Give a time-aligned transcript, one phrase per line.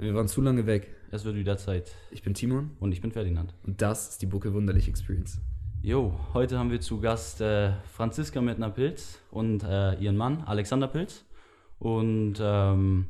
[0.00, 0.94] Wir waren zu lange weg.
[1.10, 1.90] Es wird wieder Zeit.
[2.12, 3.52] Ich bin Timon Und ich bin Ferdinand.
[3.66, 5.40] und das ist die Bucke Wunderlich Experience.
[5.82, 11.24] Jo, heute haben wir zu Gast äh, Franziska Mettner-Pilz und äh, ihren Mann Alexander Pilz.
[11.80, 13.06] Und ähm,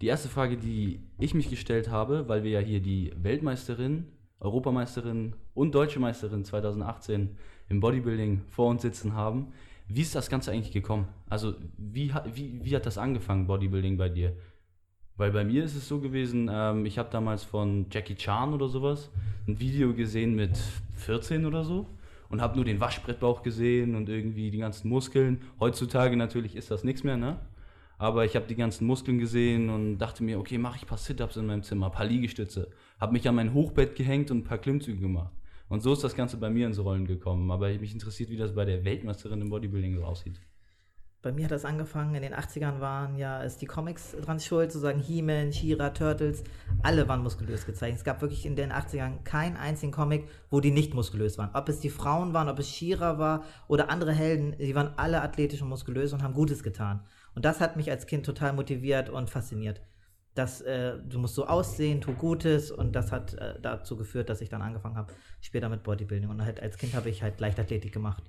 [0.00, 4.08] die erste Frage, die ich mich gestellt habe, weil wir ja hier die Weltmeisterin,
[4.40, 7.36] Europameisterin und Deutsche Meisterin 2018
[7.68, 9.52] im Bodybuilding vor uns sitzen haben.
[9.86, 11.06] Wie ist das Ganze eigentlich gekommen?
[11.28, 14.36] Also, wie, wie, wie hat das angefangen, Bodybuilding bei dir?
[15.16, 18.68] Weil bei mir ist es so gewesen, ähm, ich habe damals von Jackie Chan oder
[18.68, 19.10] sowas
[19.46, 20.56] ein Video gesehen mit
[20.96, 21.86] 14 oder so
[22.30, 25.42] und habe nur den Waschbrettbauch gesehen und irgendwie die ganzen Muskeln.
[25.60, 27.38] Heutzutage natürlich ist das nichts mehr, ne?
[27.96, 30.98] Aber ich habe die ganzen Muskeln gesehen und dachte mir, okay, mache ich ein paar
[30.98, 32.68] Sit-Ups in meinem Zimmer, ein paar Liegestütze.
[32.98, 35.32] Habe mich an mein Hochbett gehängt und ein paar Klimmzüge gemacht.
[35.68, 37.50] Und so ist das Ganze bei mir ins Rollen gekommen.
[37.52, 40.40] Aber mich interessiert, wie das bei der Weltmeisterin im Bodybuilding so aussieht.
[41.24, 44.70] Bei mir hat das angefangen, in den 80ern waren ja, ist die Comics dran schuld,
[44.70, 46.44] sozusagen He-Man, She-Ra, Turtles,
[46.82, 47.96] alle waren muskulös gezeichnet.
[47.96, 51.48] Es gab wirklich in den 80ern keinen einzigen Comic, wo die nicht muskulös waren.
[51.54, 55.22] Ob es die Frauen waren, ob es She-Ra war oder andere Helden, die waren alle
[55.22, 57.00] athletisch und muskulös und haben Gutes getan.
[57.34, 59.80] Und das hat mich als Kind total motiviert und fasziniert.
[60.34, 64.42] Das, äh, du musst so aussehen, tu Gutes und das hat äh, dazu geführt, dass
[64.42, 66.28] ich dann angefangen habe, später mit Bodybuilding.
[66.28, 68.24] Und halt als Kind habe ich halt Leichtathletik gemacht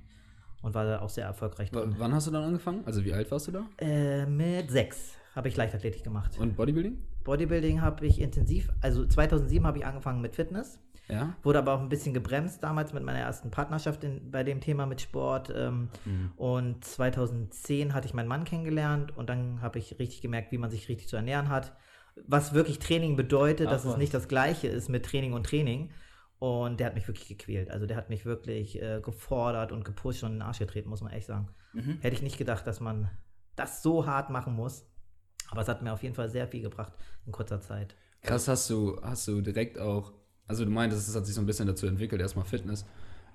[0.65, 1.95] und war da auch sehr erfolgreich W drin.
[1.97, 2.81] wann hast du dann angefangen?
[2.85, 3.65] Also wie alt warst du da?
[3.77, 6.37] Äh, mit sechs habe ich Leichtathletik gemacht.
[6.39, 6.97] Und Bodybuilding?
[7.23, 11.35] Bodybuilding habe ich intensiv, also 2007 habe ich angefangen mit Fitness, Ja.
[11.43, 14.85] wurde aber auch ein bisschen gebremst damals mit meiner ersten Partnerschaft in, bei dem Thema
[14.85, 15.51] mit Sport.
[15.55, 15.89] Ähm,
[16.37, 20.69] Und 2010 hatte ich meinen Mann kennengelernt und dann habe ich richtig gemerkt, wie man
[20.69, 21.73] sich richtig zu ernähren hat.
[22.27, 23.97] Was wirklich Training bedeutet, Ach dass es was.
[23.97, 25.89] nicht das gleiche ist mit Training und Training.
[26.39, 27.71] Und der hat mich wirklich gequält.
[27.71, 31.01] Also der hat mich wirklich äh, gefordert und gepusht und in den Arsch getreten, muss
[31.01, 31.49] man echt sagen.
[31.73, 31.99] Mhm.
[32.01, 33.09] Hätte ich nicht gedacht, dass man
[33.55, 34.85] das so hart machen muss.
[35.49, 36.93] Aber es hat mir auf jeden Fall sehr viel gebracht
[37.25, 37.95] in kurzer Zeit.
[38.21, 40.13] Krass, hast du, hast du direkt auch,
[40.47, 42.85] also du meintest, es hat sich so ein bisschen dazu entwickelt, erstmal Fitness.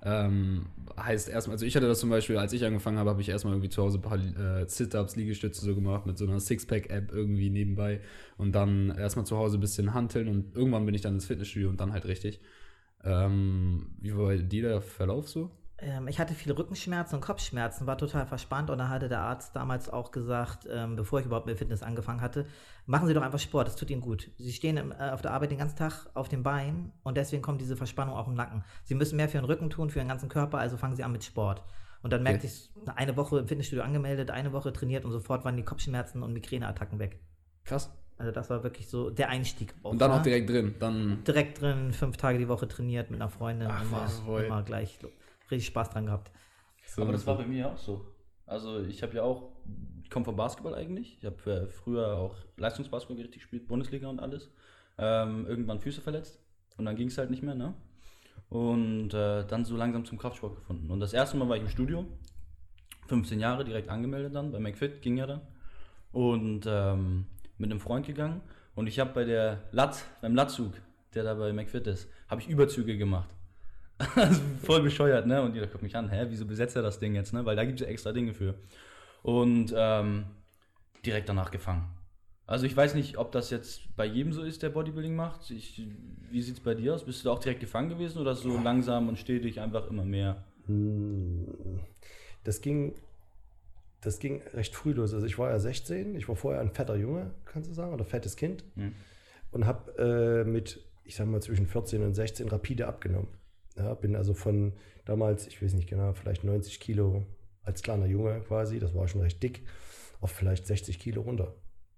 [0.03, 0.65] Ähm,
[0.99, 3.53] heißt erstmal, also ich hatte das zum Beispiel, als ich angefangen habe, habe ich erstmal
[3.53, 7.51] irgendwie zu Hause ein paar äh, Sit-Ups, Liegestütze so gemacht mit so einer Sixpack-App irgendwie
[7.51, 8.01] nebenbei
[8.37, 11.69] und dann erstmal zu Hause ein bisschen hanteln und irgendwann bin ich dann ins Fitnessstudio
[11.69, 12.41] und dann halt richtig.
[13.03, 15.51] Ähm, wie war bei dir der Verlauf so?
[15.81, 19.55] Ähm, ich hatte viele Rückenschmerzen und Kopfschmerzen, war total verspannt und da hatte der Arzt
[19.55, 22.45] damals auch gesagt, ähm, bevor ich überhaupt mit Fitness angefangen hatte,
[22.85, 24.29] machen Sie doch einfach Sport, das tut Ihnen gut.
[24.37, 27.41] Sie stehen im, äh, auf der Arbeit den ganzen Tag auf dem Bein und deswegen
[27.41, 28.63] kommt diese Verspannung auch im Nacken.
[28.83, 31.11] Sie müssen mehr für Ihren Rücken tun, für Ihren ganzen Körper, also fangen Sie an
[31.11, 31.63] mit Sport.
[32.03, 35.55] Und dann merkte ich, eine Woche im Fitnessstudio angemeldet, eine Woche trainiert und sofort waren
[35.55, 37.19] die Kopfschmerzen und Migräneattacken weg.
[37.63, 37.91] Krass.
[38.21, 39.73] Also das war wirklich so der Einstieg.
[39.81, 40.17] Und dann ne?
[40.17, 40.75] auch direkt drin.
[40.79, 43.67] Dann direkt drin, fünf Tage die Woche trainiert mit einer Freundin.
[43.67, 44.43] Ach, immer, was, wohl.
[44.43, 44.99] immer gleich
[45.49, 46.29] richtig Spaß dran gehabt.
[46.85, 48.05] so Aber das war bei mir auch so.
[48.45, 49.53] Also ich habe ja auch,
[50.03, 51.17] ich komme vom Basketball eigentlich.
[51.17, 54.51] Ich habe äh, früher auch Leistungsbasketball richtig gespielt, Bundesliga und alles.
[54.99, 56.39] Ähm, irgendwann Füße verletzt
[56.77, 57.73] und dann ging es halt nicht mehr, ne?
[58.49, 60.91] Und äh, dann so langsam zum Kraftsport gefunden.
[60.91, 62.05] Und das erste Mal war ich im Studio,
[63.07, 65.41] 15 Jahre direkt angemeldet dann, bei McFit ging ja dann.
[66.11, 67.25] Und ähm,
[67.61, 68.41] mit einem Freund gegangen.
[68.75, 70.73] Und ich habe bei der Lat, beim Latzug,
[71.13, 73.29] der da bei McFit ist, habe ich Überzüge gemacht.
[74.15, 75.43] Also voll bescheuert, ne?
[75.43, 77.45] Und jeder guckt mich an, hä, wieso besetzt er das Ding jetzt, ne?
[77.45, 78.55] Weil da gibt es ja extra Dinge für.
[79.21, 80.25] Und ähm,
[81.05, 81.87] direkt danach gefangen.
[82.47, 85.51] Also ich weiß nicht, ob das jetzt bei jedem so ist, der Bodybuilding macht.
[85.51, 85.87] Ich,
[86.31, 87.05] wie sieht es bei dir aus?
[87.05, 90.43] Bist du da auch direkt gefangen gewesen oder so langsam und stetig einfach immer mehr?
[92.43, 92.95] Das ging,
[94.01, 95.13] das ging recht früh los.
[95.13, 98.03] Also ich war ja 16, ich war vorher ein fetter Junge, kannst du sagen, oder
[98.03, 98.63] fettes Kind.
[98.75, 98.93] Mhm.
[99.51, 103.27] Und habe äh, mit, ich sag mal, zwischen 14 und 16 rapide abgenommen.
[103.77, 104.73] Ja, bin also von
[105.05, 107.25] damals, ich weiß nicht genau, vielleicht 90 Kilo
[107.63, 109.61] als kleiner Junge quasi, das war schon recht dick,
[110.19, 111.53] auf vielleicht 60 Kilo runter.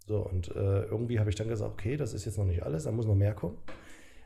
[0.06, 2.84] So, und äh, irgendwie habe ich dann gesagt, okay, das ist jetzt noch nicht alles,
[2.84, 3.58] da muss noch mehr kommen.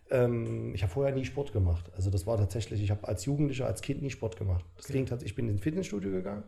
[0.09, 1.91] Ähm, ich habe vorher nie Sport gemacht.
[1.95, 4.65] Also das war tatsächlich, ich habe als Jugendlicher, als Kind nie Sport gemacht.
[4.77, 6.43] Das ging tatsächlich, ich bin ins Fitnessstudio gegangen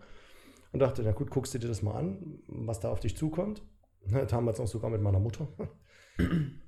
[0.72, 3.62] und dachte, na gut, guckst du dir das mal an, was da auf dich zukommt.
[4.06, 5.48] Ne, damals noch sogar mit meiner Mutter.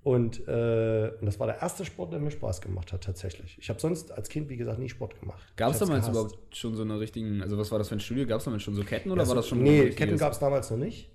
[0.03, 3.57] Und, äh, und das war der erste Sport, der mir Spaß gemacht hat, tatsächlich.
[3.59, 5.41] Ich habe sonst als Kind, wie gesagt, nie Sport gemacht.
[5.57, 6.09] Gab es damals gehasst.
[6.09, 8.25] überhaupt schon so eine richtigen, also was war das für ein Studio?
[8.25, 9.89] Gab es damals schon so Ketten oder Ja, war das schon ein Nee?
[9.89, 11.11] Ketten gab es damals noch nicht.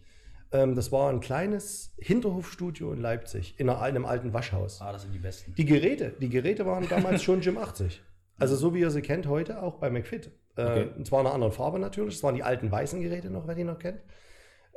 [0.53, 4.81] Ähm, das war ein kleines Hinterhofstudio in Leipzig, in einem alten Waschhaus.
[4.81, 5.55] Ah, das sind die besten.
[5.55, 8.03] Die Geräte, die Geräte waren damals schon Gym 80.
[8.39, 10.27] Also so wie ihr sie kennt heute, auch bei McFit.
[10.27, 10.31] Äh,
[10.63, 10.89] Okay.
[10.97, 12.15] Und zwar in einer anderen Farbe natürlich.
[12.15, 14.01] Das waren die alten weißen Geräte noch, wer die noch kennt.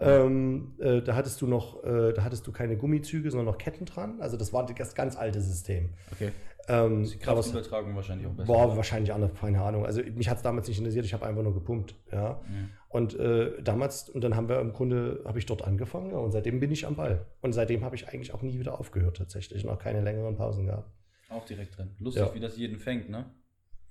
[0.02, 3.86] Ähm, äh, da hattest du noch, äh, da hattest du keine Gummizüge, sondern noch Ketten
[3.86, 4.22] dran.
[4.22, 5.90] Also das war das ganz alte System.
[6.14, 6.32] Okay.
[6.70, 8.48] Ähm, Die Kraftübertragung wahrscheinlich auch besser.
[8.54, 9.86] war wahrscheinlich anders, keine Ahnung.
[9.86, 11.96] Also mich hat es damals nicht interessiert, ich habe einfach nur gepumpt.
[12.12, 12.40] Ja.
[12.88, 16.32] Und äh, damals, und dann haben wir im Grunde, habe ich dort angefangen ja, und
[16.32, 17.26] seitdem bin ich am Ball.
[17.42, 20.66] Und seitdem habe ich eigentlich auch nie wieder aufgehört tatsächlich und auch keine längeren Pausen
[20.68, 20.90] gehabt.
[21.30, 21.92] Auch direkt drin.
[22.00, 22.34] Lustig, Ja.
[22.34, 23.26] wie das jeden fängt, ne?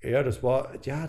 [0.01, 1.07] Ja, das war, ja,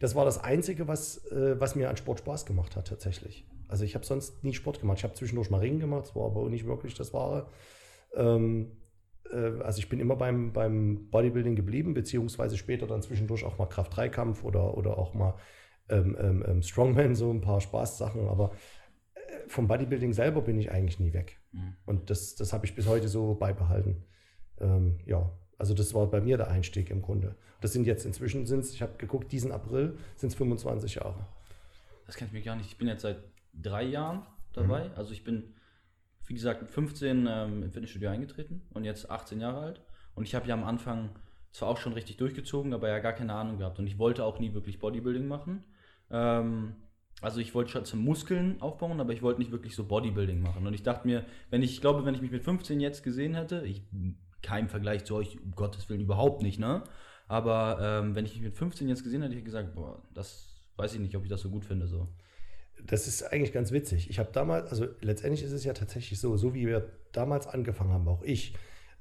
[0.00, 3.46] das war das Einzige, was, äh, was mir an Sport Spaß gemacht hat, tatsächlich.
[3.68, 4.98] Also ich habe sonst nie Sport gemacht.
[4.98, 7.48] Ich habe zwischendurch mal Ringen gemacht, das war aber auch nicht wirklich das Wahre.
[8.14, 8.76] Ähm,
[9.32, 13.66] äh, also ich bin immer beim, beim Bodybuilding geblieben, beziehungsweise später dann zwischendurch auch mal
[13.66, 15.34] Kraft-3-Kampf oder, oder auch mal
[15.88, 18.28] ähm, ähm, ähm, Strongman, so ein paar Spaßsachen.
[18.28, 18.52] Aber
[19.14, 21.40] äh, vom Bodybuilding selber bin ich eigentlich nie weg.
[21.86, 24.04] Und das, das habe ich bis heute so beibehalten.
[24.60, 27.34] Ähm, ja, also das war bei mir der Einstieg im Grunde.
[27.60, 31.26] Das sind jetzt inzwischen sind ich habe geguckt, diesen April sind es 25 Jahre.
[32.06, 32.68] Das kann ich mir gar nicht.
[32.68, 33.18] Ich bin jetzt seit
[33.54, 34.22] drei Jahren
[34.52, 34.88] dabei.
[34.88, 34.94] Mhm.
[34.96, 35.54] Also ich bin,
[36.26, 39.80] wie gesagt, mit 15 ähm, im Fitnessstudio eingetreten und jetzt 18 Jahre alt.
[40.14, 41.10] Und ich habe ja am Anfang
[41.52, 43.78] zwar auch schon richtig durchgezogen, aber ja gar keine Ahnung gehabt.
[43.78, 45.64] Und ich wollte auch nie wirklich Bodybuilding machen.
[46.10, 46.76] Ähm,
[47.22, 50.66] also ich wollte schon zum Muskeln aufbauen, aber ich wollte nicht wirklich so Bodybuilding machen.
[50.66, 53.34] Und ich dachte mir, wenn ich, ich glaube, wenn ich mich mit 15 jetzt gesehen
[53.34, 53.82] hätte, ich
[54.46, 56.84] kein Vergleich zu euch, um Gottes Willen überhaupt nicht, ne?
[57.26, 60.54] Aber ähm, wenn ich mich mit 15 jetzt gesehen hätte, hätte ich gesagt, boah, das
[60.76, 61.88] weiß ich nicht, ob ich das so gut finde.
[61.88, 62.08] So.
[62.86, 64.08] Das ist eigentlich ganz witzig.
[64.08, 67.90] Ich habe damals, also letztendlich ist es ja tatsächlich so, so wie wir damals angefangen
[67.90, 68.54] haben, auch ich.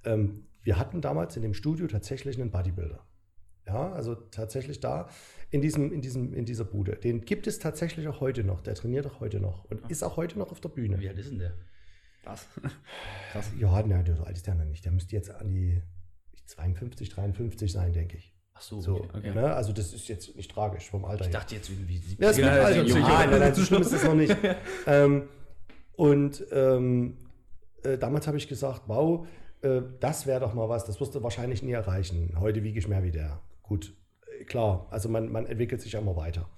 [0.03, 3.05] Ähm, wir hatten damals in dem Studio tatsächlich einen Bodybuilder.
[3.67, 5.09] Ja, also tatsächlich da
[5.51, 6.95] in, diesem, in, diesem, in dieser Bude.
[6.95, 8.61] Den gibt es tatsächlich auch heute noch.
[8.61, 10.99] Der trainiert auch heute noch und ist auch heute noch auf der Bühne.
[10.99, 11.53] Wie alt ist denn der?
[12.25, 12.45] Was?
[13.59, 14.85] Ja, nein, der so alt ist der noch nicht.
[14.85, 15.81] Der müsste jetzt an die
[16.45, 18.33] 52, 53 sein, denke ich.
[18.53, 19.09] Ach so, So, okay.
[19.17, 19.31] okay.
[19.33, 19.53] Ne?
[19.53, 21.39] Also das ist jetzt nicht tragisch vom Alter Ich her.
[21.39, 22.83] dachte jetzt irgendwie sie- Ja, mit Ja, Alter.
[22.83, 24.35] ja, ja, nein, nein, so schlimm ist es noch nicht.
[24.87, 25.23] ähm,
[25.97, 27.17] und ähm,
[27.83, 29.27] äh, damals habe ich gesagt, wow,
[29.61, 32.33] äh, das wäre doch mal was, das wirst du wahrscheinlich nie erreichen.
[32.39, 33.41] Heute wiege ich mehr wie der.
[33.63, 33.93] Gut,
[34.39, 36.49] äh, klar, also man, man entwickelt sich ja immer weiter.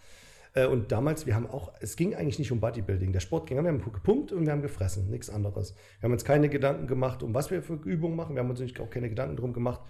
[0.57, 3.13] Äh, und damals, wir haben auch, es ging eigentlich nicht um Bodybuilding.
[3.13, 5.75] Der Sport ging, wir haben gepumpt und wir haben gefressen, nichts anderes.
[6.00, 8.36] Wir haben uns keine Gedanken gemacht, um was wir für Übungen machen.
[8.36, 9.81] Wir haben uns auch keine Gedanken darum gemacht,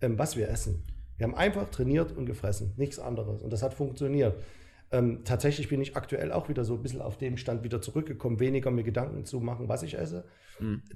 [0.00, 0.84] ähm, was wir essen.
[1.16, 3.42] Wir haben einfach trainiert und gefressen, nichts anderes.
[3.42, 4.34] Und das hat funktioniert.
[4.90, 8.40] Ähm, tatsächlich bin ich aktuell auch wieder so ein bisschen auf dem Stand wieder zurückgekommen,
[8.40, 10.26] weniger mir Gedanken zu machen, was ich esse.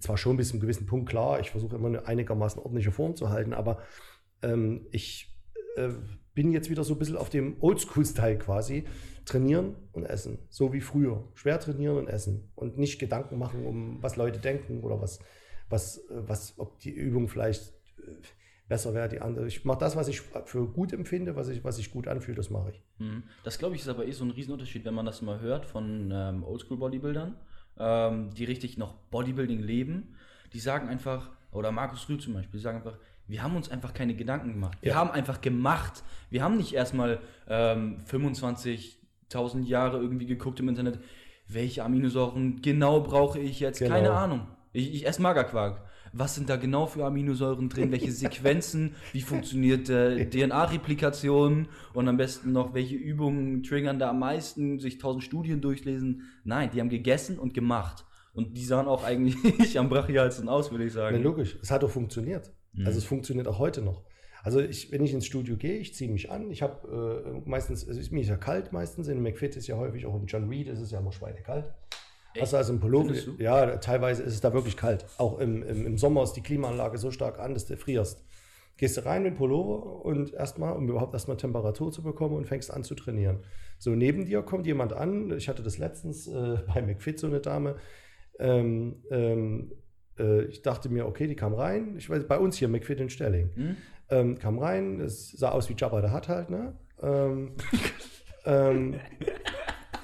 [0.00, 3.17] Zwar schon bis zu einem gewissen Punkt klar, ich versuche immer eine einigermaßen ordentliche Form
[3.17, 3.79] zu halten, aber
[4.43, 5.37] ähm, ich
[5.76, 5.91] äh,
[6.35, 8.85] bin jetzt wieder so ein bisschen auf dem Oldschool-Style quasi.
[9.25, 11.25] Trainieren und essen, so wie früher.
[11.34, 15.20] Schwer trainieren und essen und nicht Gedanken machen, um was Leute denken oder was,
[15.69, 17.69] was, äh, was ob die Übung vielleicht
[17.99, 18.11] äh,
[18.69, 19.46] besser wäre, die andere.
[19.46, 22.50] Ich mache das, was ich für gut empfinde, was ich, was sich gut anfühlt, das
[22.50, 22.82] mache ich.
[22.99, 23.25] Mhm.
[23.44, 26.11] Das glaube ich ist aber eh so ein Riesenunterschied, wenn man das mal hört von
[26.14, 27.34] ähm, Oldschool-Bodybuildern,
[27.78, 30.14] ähm, die richtig noch Bodybuilding leben.
[30.52, 33.93] Die sagen einfach, oder Markus Rühl zum Beispiel, die sagen einfach, wir haben uns einfach
[33.94, 34.78] keine Gedanken gemacht.
[34.82, 34.99] Wir Ja.
[34.99, 36.02] haben einfach gemacht.
[36.31, 38.00] Wir haben nicht erstmal ähm,
[39.31, 40.99] 25.000 Jahre irgendwie geguckt im Internet,
[41.49, 43.79] welche Aminosäuren genau brauche ich jetzt?
[43.79, 43.94] Genau.
[43.94, 44.47] Keine Ahnung.
[44.73, 45.82] Ich, ich esse Magerquark.
[46.12, 47.93] Was sind da genau für Aminosäuren drin?
[47.93, 48.94] Welche Sequenzen?
[49.12, 51.69] Wie funktioniert äh, DNA-Replikation?
[51.94, 54.81] Und am besten noch, welche Übungen triggern da am meisten?
[54.81, 56.23] Sich tausend Studien durchlesen?
[56.43, 58.05] Nein, die haben gegessen und gemacht.
[58.33, 61.23] Und die sahen auch eigentlich am brachialsten aus, würde ich Na, sagen.
[61.23, 62.53] logisch, es hat doch funktioniert.
[62.85, 64.05] Also es funktioniert auch heute noch.
[64.42, 66.50] Also ich, wenn ich ins Studio gehe, ich ziehe mich an.
[66.50, 69.08] Ich habe äh, meistens, es ist mir ja kalt meistens.
[69.08, 71.72] In McFit ist ja häufig auch im John Reed ist es ja immer schweinekalt.
[72.38, 73.12] Hast du also im Pullover?
[73.38, 75.04] Ja, teilweise ist es da wirklich kalt.
[75.19, 78.25] Auch im, im, im Sommer ist die Klimaanlage so stark an, dass du frierst.
[78.76, 82.73] Gehst du rein mit Pullover und erstmal, um überhaupt erstmal Temperatur zu bekommen und fängst
[82.73, 83.40] an zu trainieren.
[83.78, 85.37] So, neben dir kommt jemand an.
[85.37, 87.76] Ich hatte das letztens äh, bei McFit so eine Dame.
[88.38, 89.73] Ähm, ähm,
[90.18, 91.97] äh, ich dachte mir, okay, die kam rein.
[91.99, 93.50] Ich weiß, bei uns hier, McFit in Stelling.
[93.54, 93.76] Hm?
[94.11, 96.76] Ähm, kam rein, es sah aus wie Jabba der Hutt halt, ne?
[97.02, 97.52] Ähm,
[98.45, 99.00] ähm,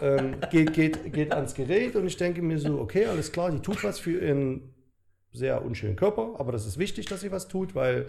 [0.00, 3.60] ähm, geht, geht, geht ans Gerät und ich denke mir so, okay, alles klar, die
[3.60, 4.74] tut was für ihren
[5.32, 8.06] sehr unschönen Körper, aber das ist wichtig, dass sie was tut, weil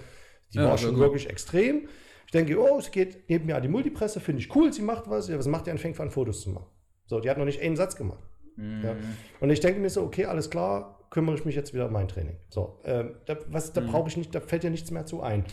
[0.54, 1.00] die Ja, war aber schon gut.
[1.00, 1.88] wirklich extrem.
[2.26, 5.10] Ich denke, oh, es geht neben mir an die Multipresse, finde ich cool, sie macht
[5.10, 5.30] was.
[5.30, 5.72] Ja, was macht die?
[5.72, 6.68] Und fängt an, Fotos zu machen.
[7.06, 8.20] So, die hat noch nicht einen Satz gemacht.
[8.58, 8.96] Ja.
[9.40, 12.08] Und ich denke mir so, okay, alles klar, kümmere ich mich jetzt wieder um mein
[12.08, 12.38] Training.
[12.50, 15.46] So, ähm, da, was, da brauche ich nicht, da fällt ja nichts mehr zu ein.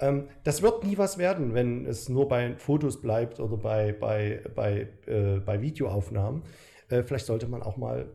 [0.00, 4.42] Ähm, das wird nie was werden, wenn es nur bei Fotos bleibt oder bei, bei,
[4.54, 6.42] bei, äh, bei Videoaufnahmen.
[6.88, 8.10] Äh, vielleicht sollte man auch mal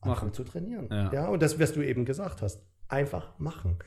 [0.00, 0.32] anfangen Machen.
[0.34, 0.88] zu trainieren.
[0.90, 1.12] Ja.
[1.12, 1.28] Ja.
[1.28, 3.78] und das, was du eben gesagt hast, einfach machen.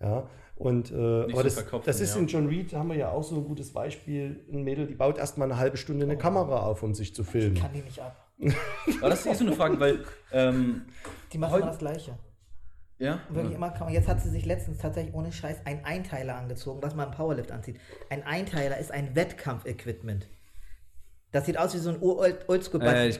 [0.00, 0.94] Ja, und äh,
[1.30, 2.20] aber das, das ist ja.
[2.20, 4.44] in John Reed, da haben wir ja auch so ein gutes Beispiel.
[4.50, 7.56] Ein Mädel, die baut erstmal eine halbe Stunde eine Kamera auf, um sich zu filmen.
[7.56, 8.30] Kann die nicht ab.
[9.00, 10.82] Aber das ist eh so eine Frage, weil, ähm,
[11.32, 12.18] Die machen Heute- das Gleiche.
[13.00, 13.88] Ja, Wirklich immer kaum.
[13.88, 17.50] Jetzt hat sie sich letztens tatsächlich ohne Scheiß einen Einteiler angezogen, was man im Powerlift
[17.50, 17.80] anzieht.
[18.10, 20.28] Ein Einteiler ist ein Wettkampf-Equipment.
[21.32, 23.12] Das sieht aus wie so ein Old- oldschool Äh,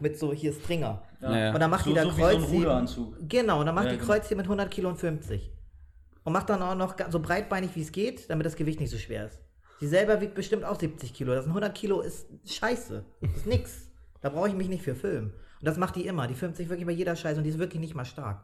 [0.00, 1.02] mit so hier Stringer.
[1.20, 1.54] Ja, ja.
[1.54, 2.56] Und dann macht So- die da so wie so ein Kreuzheben.
[2.64, 3.14] Ruderanzug.
[3.28, 4.12] Genau, und dann macht Ja, die genau.
[4.12, 5.52] Kreuzheben mit 100 Kilo und 50.
[6.24, 8.98] Und macht dann auch noch so breitbeinig wie es geht, damit das Gewicht nicht so
[8.98, 9.38] schwer ist.
[9.80, 11.34] Sie selber wiegt bestimmt auch 70 Kilo.
[11.34, 13.04] Das sind 100 Kilo ist scheiße.
[13.20, 13.90] Das ist nix.
[14.22, 15.34] Da brauche ich mich nicht für filmen.
[15.60, 16.26] Und das macht die immer.
[16.26, 18.42] Die filmt sich wirklich bei jeder Scheiße und die ist wirklich nicht mal stark.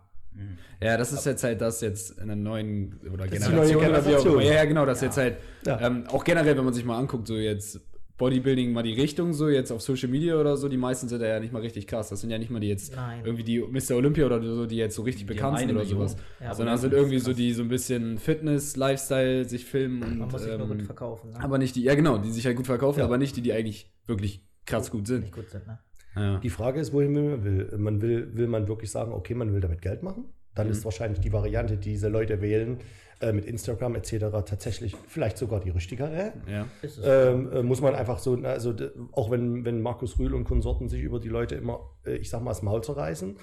[0.81, 3.77] Ja, das ist jetzt halt das jetzt in der neuen oder ist die Generation, neue
[3.91, 4.33] oder Generation.
[4.35, 4.43] immer.
[4.43, 5.37] Ja, ja, genau, das jetzt halt
[5.67, 5.81] Ja.
[5.81, 7.81] ähm, auch generell, wenn man sich mal anguckt, so jetzt
[8.19, 11.41] Bodybuilding mal die Richtung, so jetzt auf Social Media oder so, die meisten sind ja
[11.41, 12.09] nicht mal richtig krass.
[12.11, 13.23] Das sind ja nicht mal die jetzt Nein.
[13.25, 13.97] irgendwie die Mr.
[13.97, 16.09] Olympia oder so, die jetzt so richtig Die bekannt sind oder Million.
[16.09, 16.17] sowas.
[16.41, 20.31] Ja, Sondern sind irgendwie so die so ein bisschen Fitness, Lifestyle, sich filmen Man und
[20.33, 21.31] muss sich nur gut ähm, verkaufen.
[21.31, 21.41] Ne?
[21.41, 23.07] aber nicht die, ja genau, die sich halt gut verkaufen, Ja.
[23.07, 25.23] aber nicht die, die eigentlich wirklich krass gut sind.
[25.23, 25.67] nicht gut sind.
[25.67, 25.79] Ne?
[26.17, 26.39] Ja.
[26.39, 27.79] Die Frage ist, wohin will man will.
[27.79, 30.25] Man will, will man wirklich sagen, okay, man will damit Geld machen?
[30.55, 32.79] Dann ist wahrscheinlich die Variante, die diese Leute wählen,
[33.23, 34.17] äh, mit Instagram etc.
[34.45, 36.35] tatsächlich vielleicht sogar die richtigere.
[36.47, 36.67] ja.
[37.03, 38.75] Ähm, äh, muss man einfach so, also
[39.13, 42.43] auch wenn, wenn Markus Rühl und Konsorten sich über die Leute immer, äh, ich sag
[42.43, 43.39] mal, das Maul zerreißen.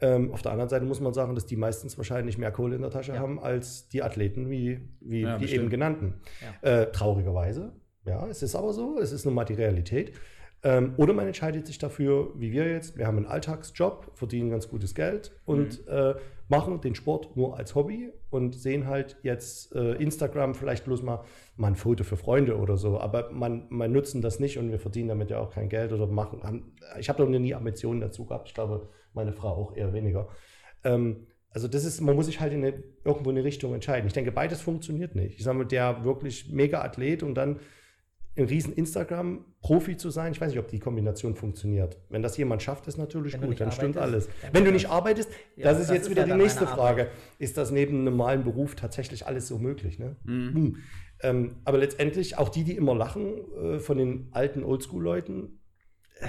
[0.00, 2.82] Ähm, auf der anderen Seite muss man sagen, dass die meistens wahrscheinlich mehr Kohle in
[2.82, 5.62] der Tasche haben als die Athleten wie, wie Ja, die bestimmt.
[5.62, 6.14] eben genannten.
[6.62, 7.72] Äh, traurigerweise.
[8.04, 10.12] Ja, es ist aber so, es ist nun mal die Realität.
[10.68, 14.68] Ähm, oder man entscheidet sich dafür, wie wir jetzt, wir haben einen Alltagsjob, verdienen ganz
[14.68, 16.14] gutes Geld und äh,
[16.48, 21.24] machen den Sport nur als Hobby und sehen halt jetzt äh, Instagram vielleicht bloß mal,
[21.56, 24.78] mal ein Foto für Freunde oder so, aber man, man nutzen das nicht und wir
[24.78, 28.26] verdienen damit ja auch kein Geld oder machen, haben, ich habe doch nie Ambitionen dazu
[28.26, 30.28] gehabt, ich glaube, meine Frau auch eher weniger.
[30.84, 34.06] Ähm, also das ist, man muss sich halt in eine, irgendwo in eine Richtung entscheiden.
[34.06, 35.38] Ich denke, beides funktioniert nicht.
[35.38, 37.58] Ich sage mal, der wirklich mega Athlet und dann
[38.36, 38.74] ein riesen
[39.58, 41.96] Instagram-Profi zu sein, ich weiß nicht, ob die Kombination funktioniert.
[42.08, 44.28] Wenn das jemand schafft, ist natürlich Wenn gut, dann stimmt alles.
[44.42, 47.02] dann Wenn du nicht arbeitest, Ja, das ist das jetzt ist wieder die nächste Frage.
[47.02, 47.16] Arbeit.
[47.38, 49.98] Ist das neben einem normalen Beruf tatsächlich alles so möglich?
[49.98, 50.16] Ne?
[50.24, 50.76] Hm.
[51.22, 55.60] Ähm, aber letztendlich, auch die, die immer lachen äh, von den alten Oldschool-Leuten,
[56.20, 56.26] äh,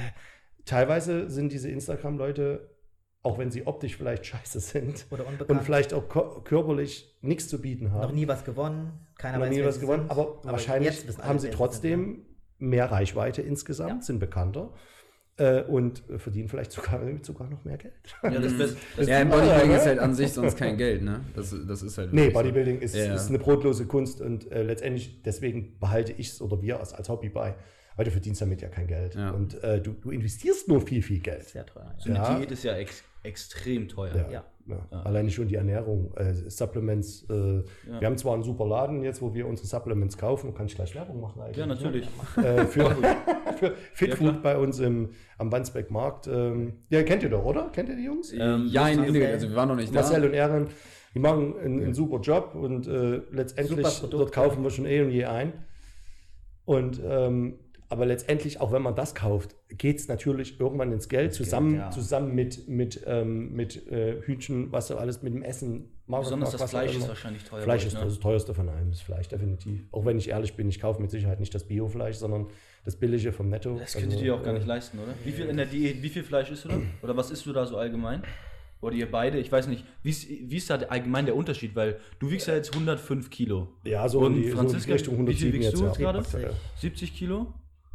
[0.66, 2.76] teilweise sind diese Instagram-Leute,
[3.22, 5.06] auch wenn sie optisch vielleicht scheiße sind
[5.48, 6.10] und vielleicht auch
[6.44, 9.06] körperlich nichts zu bieten haben, noch nie was gewonnen.
[9.20, 10.12] Keiner noch weiß, nie was sie gewonnen, sind.
[10.12, 12.26] aber, wahrscheinlich wissen alle, haben sie trotzdem
[12.60, 14.02] mehr Reichweite insgesamt, Ja.
[14.02, 14.74] sind bekannter
[15.38, 17.94] äh, und verdienen vielleicht sogar, sogar noch mehr Geld.
[18.24, 21.22] ja, das, das, das, Ja, im Bodybuilding ist halt an sich sonst kein Geld, ne?
[21.36, 22.12] Das, das ist halt.
[22.14, 22.40] Nee, wirklich so.
[22.42, 26.62] Bodybuilding ist, Ja, ist eine brotlose Kunst und äh, letztendlich deswegen behalte ich es oder
[26.62, 27.56] wir es als Hobby bei,
[27.96, 29.16] weil du verdienst damit ja kein Geld.
[29.16, 29.32] Ja.
[29.32, 31.46] Und äh, du, du investierst nur viel, viel Geld.
[31.46, 31.96] Sehr teuer.
[31.98, 32.38] so eine Ja.
[32.38, 34.30] Diät ist ja ex, extrem teuer.
[34.30, 34.44] Ja.
[34.70, 34.88] Ja.
[34.92, 35.02] Ja.
[35.04, 37.24] Alleine schon die Ernährung, äh, Supplements.
[37.30, 37.64] Äh,
[38.00, 40.54] Wir haben zwar einen super Laden jetzt, wo wir unsere Supplements kaufen.
[40.54, 41.58] Kann ich gleich Werbung machen eigentlich?
[41.58, 42.08] Ja, natürlich.
[42.38, 42.96] Äh, für,
[43.58, 46.28] für Fitfood Ja, bei uns im, am Wandsbeck Markt.
[46.28, 47.70] Ähm, ja, kennt ihr doch, oder?
[47.70, 48.32] Kennt ihr die Jungs?
[48.34, 50.28] Ähm, ja, in, in, also wir waren noch nicht Marcel da.
[50.28, 50.68] und Ehren,
[51.14, 55.02] die machen einen, einen super Job und äh, letztendlich Produkt, dort kaufen wir schon eh
[55.02, 55.54] und je ein.
[56.66, 57.56] Und ähm,
[57.90, 61.90] aber letztendlich, auch wenn man das kauft, geht es natürlich irgendwann ins Geld, zusammen, ja.
[61.90, 66.60] zusammen mit, mit, ähm, mit äh, Hühnchen, was so alles mit dem Essen Besonders Magerquark,
[66.60, 67.62] das Fleisch ist wahrscheinlich teuer.
[67.62, 68.00] Fleisch ist ne?
[68.04, 69.82] das teuerste von allem, das Fleisch definitiv.
[69.92, 72.48] Auch wenn ich ehrlich bin, ich kaufe mit Sicherheit nicht das Biofleisch, sondern
[72.84, 73.78] das billige vom Netto.
[73.78, 75.14] Das könntet Also, ihr auch gar äh, nicht leisten, oder?
[75.24, 76.82] Wie viel in der Diät, wie viel Fleisch isst du da?
[77.04, 78.24] Oder was isst du da so allgemein?
[78.82, 79.38] Oder ihr beide?
[79.40, 79.86] Ich weiß nicht.
[80.02, 81.76] Wie ist, wie ist da allgemein der Unterschied?
[81.76, 83.68] Weil du wiegst ja jetzt 105 Kilo.
[83.84, 85.80] Ja, so Und in die, so in Franziska, Richtung wie viel 107 wiegst jetzt.
[85.80, 86.12] du ja.
[86.12, 86.20] gerade?
[86.20, 86.54] aktuell.
[86.78, 87.54] 70 Kilo.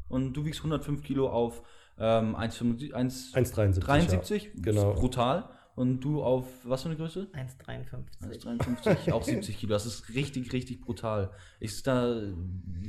[0.09, 1.63] Und du wiegst 105 Kilo auf
[1.99, 3.81] ähm, 1,75 1 1,73.
[3.81, 4.45] 73.
[4.45, 4.51] Ja.
[4.57, 4.93] Genau.
[4.93, 5.49] Ist brutal.
[5.77, 7.27] Und du auf was für eine Größe?
[7.33, 8.45] 1,53.
[8.47, 9.73] 1,53, auch 70 Kilo.
[9.73, 11.33] Das ist richtig, richtig brutal.
[11.59, 12.23] Ist da,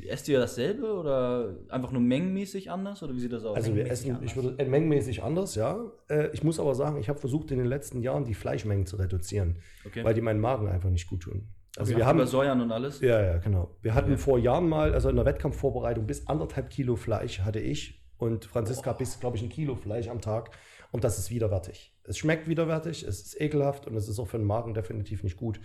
[0.07, 3.01] esst ihr dasselbe oder einfach nur mengenmäßig anders?
[3.01, 3.55] Oder wie sieht das aus?
[3.55, 4.35] Also wir essen, ich anders.
[4.35, 5.79] würde äh, mengenmäßig anders, ja.
[6.09, 8.97] Äh, ich muss aber sagen, ich habe versucht in den letzten Jahren die Fleischmengen zu
[8.97, 9.57] reduzieren,
[9.87, 10.03] Okay.
[10.03, 11.47] weil die meinen Magen einfach nicht gut tun.
[11.77, 13.01] Also wir wir haben Säuern und alles.
[13.01, 13.75] ja, ja, genau.
[13.81, 18.01] Wir hatten vor Jahren mal, also in der Wettkampfvorbereitung, bis anderthalb Kilo Fleisch hatte ich
[18.17, 20.51] und Franziska bis, glaube ich, ein Kilo Fleisch am Tag.
[20.91, 21.93] Und das ist widerwärtig.
[22.03, 25.35] Es schmeckt widerwärtig, es ist ekelhaft und es ist auch für den Magen definitiv nicht
[25.35, 25.59] gut.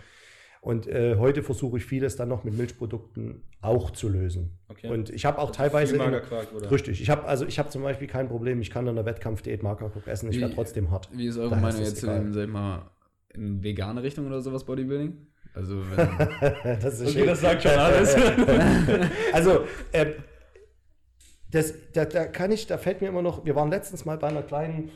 [0.59, 4.59] Und äh, heute versuche ich vieles dann noch mit Milchprodukten auch zu lösen.
[4.67, 4.89] Okay.
[4.89, 5.95] Und ich habe auch Also teilweise.
[5.95, 6.69] viel Magerquark, oder?
[6.69, 7.01] Richtig.
[7.01, 10.05] Ich habe also ich habe zum Beispiel kein Problem, ich kann in der Wettkampfdiät Magerquark
[10.07, 11.09] essen, ich werde trotzdem hart.
[11.13, 12.91] Wie ist eure Daher Meinung es jetzt in, sag mal,
[13.33, 15.17] in vegane Richtung oder sowas Bodybuilding?
[15.53, 17.27] Also, wenn, das ist Okay, schön.
[17.27, 18.15] das sagt schon alles.
[19.33, 20.13] Also, äh,
[21.49, 24.27] das, da, da kann ich, da fällt mir immer noch, wir waren letztens mal bei
[24.27, 24.91] einer kleinen,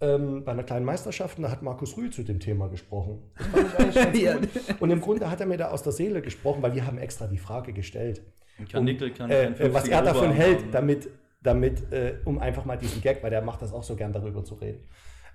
[0.00, 3.30] ähm, bei einer kleinen Meisterschaft und da hat Markus Rühl zu dem Thema gesprochen.
[3.36, 4.80] Das fand ich eigentlich ganz gut.
[4.80, 7.26] Und im Grunde hat er mir da aus der Seele gesprochen, weil wir haben extra
[7.26, 8.22] die Frage gestellt.
[8.58, 10.72] Ein Karnickel kann äh, was 50er er davon hält, haben.
[10.72, 11.08] damit
[11.42, 14.44] damit, äh, um einfach mal diesen Gag, weil der macht das auch so gern darüber
[14.44, 14.84] zu reden.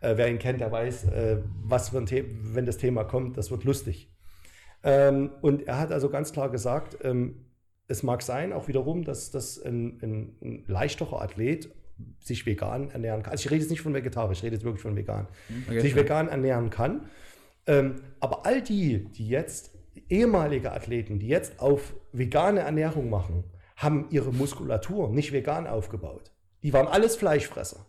[0.02, 3.38] Äh, wer ihn kennt, der weiß, äh, was für ein Thema, wenn das Thema kommt,
[3.38, 4.13] das wird lustig.
[4.84, 7.46] Ähm, und er hat also ganz klar gesagt, ähm,
[7.88, 11.70] es mag sein, auch wiederum, dass, dass ein, ein, ein leichterer Athlet
[12.20, 13.32] sich vegan ernähren kann.
[13.32, 15.28] Also ich rede jetzt nicht von vegetarisch, ich rede jetzt wirklich von vegan.
[15.68, 16.06] Okay, sich klar.
[16.06, 17.06] vegan ernähren kann.
[17.66, 19.72] Ähm, aber all die, die jetzt,
[20.10, 23.44] ehemalige Athleten, die jetzt auf vegane Ernährung machen,
[23.76, 26.32] haben ihre Muskulatur nicht vegan aufgebaut.
[26.64, 27.86] Die waren alles Fleischfresser.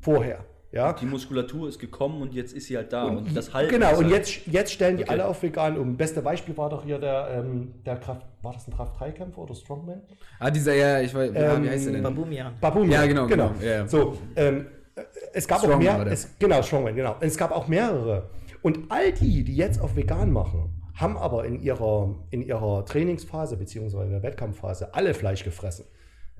[0.00, 0.44] Vorher.
[0.72, 0.92] Ja.
[0.92, 3.04] Die Muskulatur ist gekommen und jetzt ist sie halt da.
[3.04, 5.12] Und, das Halten Genau, und halt- jetzt, jetzt stellen die Okay.
[5.12, 5.96] alle auf vegan um.
[5.96, 10.02] Beste Beispiel war doch hier der, ähm, der Kraft, war das ein Kraft-3-Kämpfer oder Strongman?
[10.38, 12.02] Ah, dieser, ja, ich weiß, ja, Ähm, wie heißt der denn?
[12.04, 12.52] Babumian.
[12.60, 12.92] Babumian.
[13.02, 13.88] Ja, genau, genau, ja, ja.
[13.88, 17.16] So, ähm, äh, es gab Strongman auch mehr, es, genau, Strongman, genau.
[17.18, 18.30] Es gab auch mehrere.
[18.62, 23.56] Und all die, die jetzt auf vegan machen, haben aber in ihrer, in ihrer Trainingsphase
[23.56, 25.86] beziehungsweise in der Wettkampfphase alle Fleisch gefressen.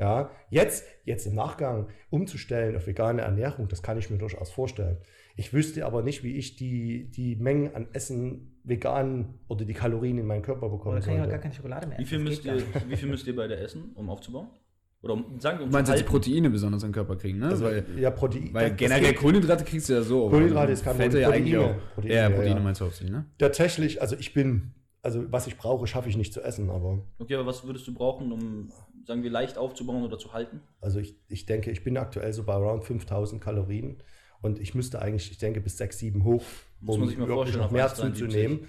[0.00, 4.96] Ja, jetzt, jetzt im Nachgang umzustellen auf vegane Ernährung, das kann ich mir durchaus vorstellen.
[5.36, 10.18] Ich wüsste aber nicht, wie ich die, die Mengen an Essen vegan oder die Kalorien
[10.18, 11.42] in meinen Körper bekommen Oder kann ich auch gar sollte.
[11.42, 12.08] keine Schokolade mehr Wie essen?
[12.08, 14.48] viel, Das müsst ihr, wie viel müsst ihr beide essen, um aufzubauen?
[15.02, 16.08] Oder um, sagen wir, um Du meinst, zu dass die?
[16.10, 17.46] Proteine besonders im Körper kriegen, ne?
[17.48, 18.50] Also, weil ja, Protein.
[18.52, 20.28] weil generell Kohlenhydrate kriegst du ja so.
[20.28, 21.22] Kohlenhydrate ist kein Fette Problem.
[21.22, 21.74] ja eigentlich Proteine.
[21.90, 21.94] auch.
[21.94, 22.60] Proteine, ja, Proteine ja.
[22.60, 23.24] meinst du hauptsächlich, ne?
[23.38, 27.34] Tatsächlich, also ich bin, also was ich brauche, schaffe ich nicht zu essen, aber Okay,
[27.34, 28.72] aber was würdest du brauchen, um,
[29.06, 30.60] sagen wir, leicht aufzubauen oder zu halten?
[30.80, 34.02] also ich, ich denke, ich bin aktuell so bei around 5000 Kalorien
[34.42, 36.44] und ich müsste eigentlich, ich denke, bis 6, 7 hoch,
[36.80, 38.14] Muss man sich mal wirklich vorstellen, noch mehr 1,73.
[38.14, 38.60] zuzunehmen.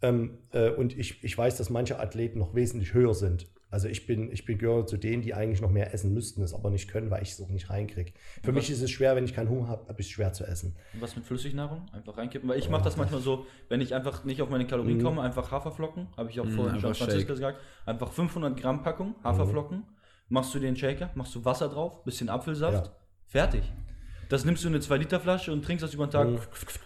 [0.00, 3.46] Ähm, äh, und ich, ich weiß, dass manche Athleten noch wesentlich höher sind.
[3.72, 6.52] Also ich bin, ich bin gehöre zu denen, die eigentlich noch mehr essen müssten, es
[6.52, 8.12] aber nicht können, weil ich es auch nicht reinkriege.
[8.42, 10.44] Für mich ist es schwer, wenn ich keinen Hunger habe, habe ich es schwer zu
[10.44, 10.76] essen.
[11.00, 11.86] Was mit Flüssignahrung?
[11.92, 12.50] Einfach reinkippen?
[12.50, 15.02] Weil ich mache das manchmal so, wenn ich einfach nicht auf meine Kalorien Mhm.
[15.02, 19.84] komme, einfach Haferflocken, habe ich auch vorhin schon Franziska gesagt, einfach 500 Gramm Packung Haferflocken,
[20.28, 22.92] machst du den Shaker, machst du Wasser drauf, bisschen Apfelsaft, Ja.
[23.26, 23.62] fertig.
[24.28, 26.38] Das nimmst du in eine 2-Liter-Flasche und trinkst das über den Tag, Mhm.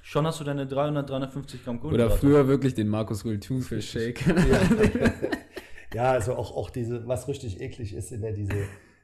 [0.02, 2.18] schon hast du deine 300, 350 Gramm Oder Kohlenhydrate.
[2.20, 4.24] früher wirklich den Markus Rühl Thunfisch Shake.
[5.96, 8.54] Ja, also auch, auch diese, was richtig eklig ist, sind ja diese,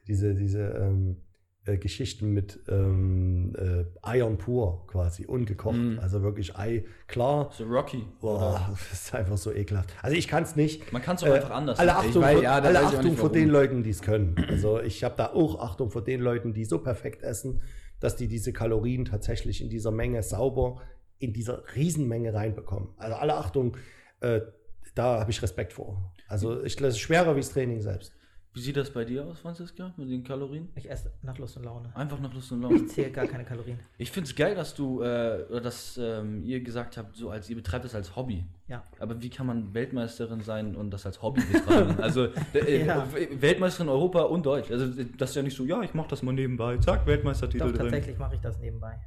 [0.07, 1.17] diese, diese ähm,
[1.65, 5.75] äh, Geschichten mit ähm, äh, Eiern pur quasi, ungekocht.
[5.75, 5.97] Mhm.
[5.99, 7.49] Also wirklich Ei klar.
[7.57, 8.03] So Rocky.
[8.21, 9.91] Boah, das ist einfach so ekelhaft.
[10.03, 10.93] Also ich kann es nicht.
[10.93, 11.95] Man kann es auch Äh, einfach anders Alle.
[11.95, 14.35] Achtung, weiß- ja, alle Achtung vor den Leuten, die es können.
[14.49, 17.61] Also ich habe da auch Achtung vor den Leuten, die so perfekt essen,
[17.99, 20.81] dass die diese Kalorien tatsächlich in dieser Menge sauber
[21.17, 22.89] in dieser Riesenmenge reinbekommen.
[22.97, 23.77] Also alle Achtung,
[24.19, 24.41] äh,
[24.95, 26.11] da habe ich Respekt vor.
[26.27, 28.13] Also ich, das ist schwerer wie das Training selbst.
[28.55, 30.69] Wie sieht das bei dir aus, Franziska, mit den Kalorien?
[30.75, 31.91] Ich esse nach Lust und Laune.
[31.95, 32.75] Einfach nach Lust und Laune.
[32.75, 33.79] Ich zähle gar keine Kalorien.
[33.97, 37.49] Ich finde es geil, dass du, äh, oder dass ähm, ihr gesagt habt, so als
[37.49, 38.45] ihr betreibt es als Hobby.
[38.67, 38.83] Ja.
[38.99, 41.97] Aber wie kann man Weltmeisterin sein und das als Hobby betreiben?
[42.01, 43.07] also äh, Ja.
[43.15, 44.69] äh, Weltmeisterin Europa und Deutsch.
[44.69, 44.85] Also
[45.17, 46.77] das ist ja nicht so, ja, ich mach das mal nebenbei.
[46.77, 47.81] Zack, Weltmeistertitel Doch, drin.
[47.89, 48.99] tatsächlich mache ich das nebenbei.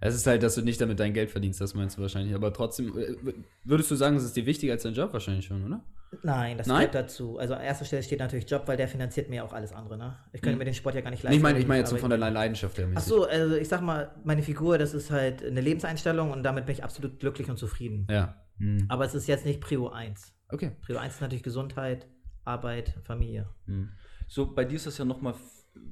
[0.00, 2.34] Es ist halt, dass du nicht damit dein Geld verdienst, das meinst du wahrscheinlich.
[2.34, 3.14] Aber trotzdem, äh,
[3.64, 5.84] würdest du sagen, es ist dir wichtiger als dein Job wahrscheinlich schon, oder?
[6.22, 6.78] Nein, das Nein?
[6.78, 7.38] gehört dazu.
[7.38, 9.96] Also an erster Stelle steht natürlich Job, weil der finanziert mir auch alles andere.
[9.96, 10.16] Ne?
[10.32, 11.36] Ich könnte mir den Sport ja gar nicht leisten.
[11.36, 12.88] ich meine ich meine jetzt so von der Leidenschaft her.
[12.94, 16.66] Ach so, also ich sag mal, meine Figur, das ist halt eine Lebenseinstellung und damit
[16.66, 18.08] bin ich absolut glücklich und zufrieden.
[18.10, 18.34] Ja.
[18.58, 18.86] Hm.
[18.88, 20.34] Aber es ist jetzt nicht Prio 1.
[20.48, 20.72] Okay.
[20.80, 22.08] Prio 1 ist natürlich Gesundheit,
[22.44, 23.48] Arbeit, Familie.
[23.66, 23.90] Hm.
[24.26, 25.34] So, bei dir ist das ja nochmal,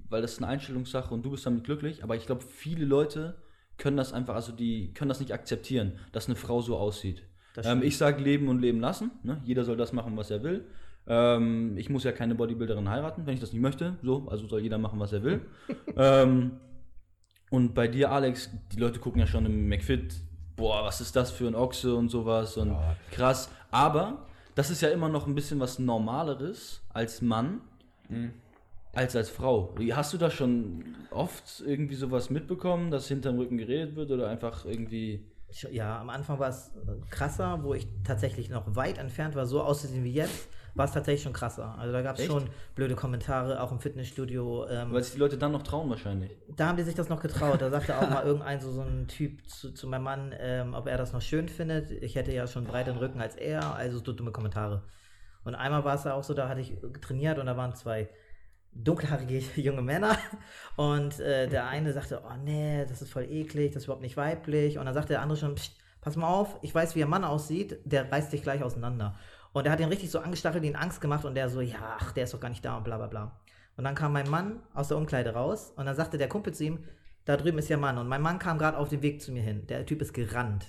[0.08, 3.36] weil das ist eine Einstellungssache und du bist damit glücklich, aber ich glaube, viele Leute
[3.78, 7.22] können das einfach, also die können das nicht akzeptieren, dass eine Frau so aussieht.
[7.64, 9.10] Ähm, ich sage leben und leben lassen.
[9.22, 9.40] Ne?
[9.44, 10.64] Jeder soll das machen, was er will.
[11.06, 13.96] Ähm, ich muss ja keine Bodybuilderin heiraten, wenn ich das nicht möchte.
[14.02, 15.40] So, also soll jeder machen, was er will.
[15.96, 16.52] ähm,
[17.50, 20.14] und bei dir, Alex, die Leute gucken ja schon im McFit,
[20.56, 22.76] boah, was ist das für ein Ochse und sowas und
[23.10, 23.48] krass.
[23.70, 27.62] Aber das ist ja immer noch ein bisschen was Normaleres als Mann
[28.98, 29.74] als als Frau.
[29.92, 34.64] Hast du da schon oft irgendwie sowas mitbekommen, dass hinterm Rücken geredet wird oder einfach
[34.64, 35.24] irgendwie.
[35.70, 36.72] Ja, am Anfang war es
[37.10, 41.22] krasser, wo ich tatsächlich noch weit entfernt war, so auszusehen wie jetzt, war es tatsächlich
[41.22, 41.78] schon krasser.
[41.78, 44.66] Also da gab es schon blöde Kommentare, auch im Fitnessstudio.
[44.68, 46.32] Ähm, Weil sich die Leute dann noch trauen wahrscheinlich.
[46.54, 47.62] da haben die sich das noch getraut.
[47.62, 50.86] Da sagte auch mal irgendein so, so ein Typ zu, zu meinem Mann, ähm, ob
[50.86, 51.92] er das noch schön findet.
[51.92, 54.82] Ich hätte ja schon breiteren Rücken als er, also so dumme Kommentare.
[55.44, 58.10] Und einmal war es ja auch so, da hatte ich trainiert und da waren zwei
[58.72, 60.16] dunkelhaarige junge Männer
[60.76, 64.16] und äh, der eine sagte, oh nee, das ist voll eklig, das ist überhaupt nicht
[64.16, 67.10] weiblich und dann sagte der andere schon, Psst, pass mal auf, ich weiß, wie ein
[67.10, 69.16] Mann aussieht, der reißt dich gleich auseinander.
[69.52, 72.12] Und er hat ihn richtig so angestachelt, ihn Angst gemacht und der so, ja, ach,
[72.12, 73.40] der ist doch gar nicht da und bla bla bla.
[73.76, 76.64] Und dann kam mein Mann aus der Umkleide raus und dann sagte der Kumpel zu
[76.64, 76.84] ihm,
[77.24, 77.98] da drüben ist ja Mann.
[77.98, 79.66] Und mein Mann kam gerade auf dem Weg zu mir hin.
[79.66, 80.66] Der Typ ist gerannt.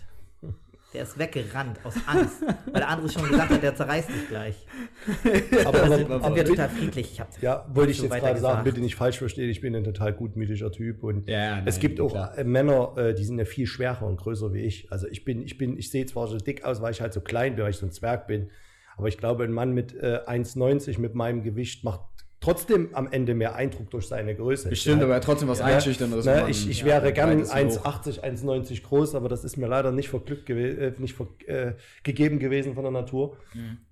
[0.92, 4.66] Der ist weggerannt aus Angst, weil der andere schon gesagt hat, der zerreißt dich gleich.
[5.66, 7.12] Aber, Da aber, sind, sind wir total friedlich.
[7.14, 8.64] Ich hab ja, wollte ich jetzt weiter gerade sagen, gesagt.
[8.64, 12.02] bitte nicht falsch verstehen, ich bin ein total gutmütiger Typ und Ja, nein, es gibt
[12.02, 12.36] auch klar.
[12.38, 14.92] äh, Männer, äh, die sind ja viel schwerer und größer wie ich.
[14.92, 17.22] Also ich bin, ich bin, ich sehe zwar so dick aus, weil ich halt so
[17.22, 18.50] klein bin, weil ich so ein Zwerg bin,
[18.98, 22.02] aber ich glaube, ein Mann mit äh, 1,90 mit meinem Gewicht macht
[22.42, 24.70] trotzdem am Ende mehr Eindruck durch seine Größe.
[24.70, 25.06] Bestimmt, Ja.
[25.08, 26.26] aber trotzdem was Ja, Einschüchterndes.
[26.26, 27.86] Ne, ich ich ja, wäre gern breit ist hoch.
[28.06, 31.74] 1,80, 1,90 groß, aber das ist mir leider nicht, verglückt gewe äh, nicht ver äh,
[32.04, 33.38] gegeben gewesen von der Natur.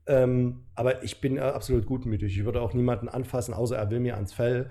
[0.05, 2.37] Ähm, aber ich bin äh, absolut gutmütig.
[2.37, 4.69] Ich würde auch niemanden anfassen, außer er will mir ans Fell.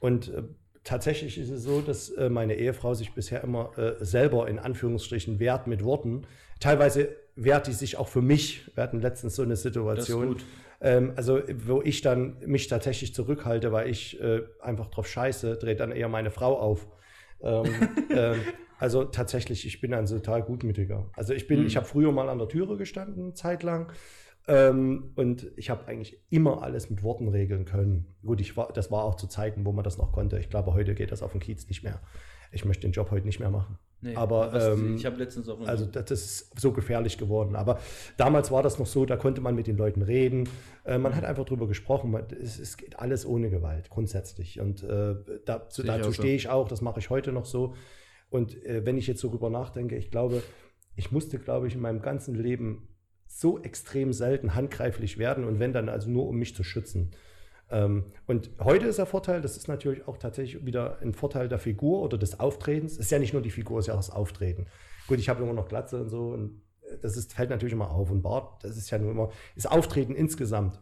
[0.00, 0.42] Und äh,
[0.84, 5.38] tatsächlich ist es so, dass äh, meine Ehefrau sich bisher immer äh, selber in Anführungsstrichen
[5.38, 6.22] wehrt mit Worten.
[6.60, 8.70] Teilweise wehrt die sich auch für mich.
[8.74, 10.28] Wir hatten letztens so eine Situation.
[10.28, 10.44] gut.
[10.80, 15.80] Ähm, also, wo ich dann mich tatsächlich zurückhalte, weil ich äh, einfach drauf scheiße, dreht
[15.80, 16.86] dann eher meine Frau auf.
[17.40, 17.64] Ähm,
[18.10, 18.40] ähm,
[18.78, 21.10] also tatsächlich, ich bin ein total gutmütiger.
[21.14, 23.92] Also ich bin, ich habe früher mal an der Türe gestanden, zeitlang.
[24.46, 28.14] Ähm, und ich habe eigentlich immer alles mit Worten regeln können.
[28.24, 30.38] Gut, ich war, das war auch zu Zeiten, wo man das noch konnte.
[30.38, 32.00] Ich glaube, heute geht das auf dem Kiez nicht mehr.
[32.52, 33.78] Ich möchte den Job heute nicht mehr machen.
[34.00, 37.56] Nee, Aber ähm, ich habe letztens auch also das ist so gefährlich geworden.
[37.56, 37.80] Aber
[38.16, 40.48] damals war das noch so, da konnte man mit den Leuten reden.
[40.84, 42.12] Äh, man hat einfach drüber gesprochen.
[42.12, 44.60] Man, es, es geht alles ohne Gewalt, grundsätzlich.
[44.60, 47.74] Und äh, dazu, dazu stehe ich auch, das mache ich heute noch so.
[48.30, 50.42] Und äh, wenn ich jetzt so drüber nachdenke, ich glaube,
[50.94, 52.88] ich musste, glaube ich, in meinem ganzen Leben
[53.26, 57.10] so extrem selten handgreiflich werden und wenn dann also nur, um mich zu schützen.
[57.70, 61.58] Ähm, und heute ist der Vorteil, das ist natürlich auch tatsächlich wieder ein Vorteil der
[61.58, 62.92] Figur oder des Auftretens.
[62.92, 64.66] Es ist ja nicht nur die Figur, es ist ja auch das Auftreten.
[65.06, 67.90] Gut, ich habe immer noch Glatze und so und äh, das ist, fällt natürlich immer
[67.90, 68.10] auf.
[68.10, 70.80] Und Bart, das ist ja nur immer, ist Auftreten insgesamt.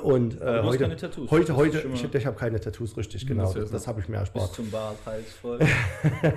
[0.00, 1.30] Und äh, heute, keine Tattoos.
[1.32, 3.52] heute, heute, ich, ich habe keine Tattoos, richtig, genau.
[3.52, 4.54] das Das, habe ich mir bis erspart.
[4.54, 5.58] zum Bart, Hals voll.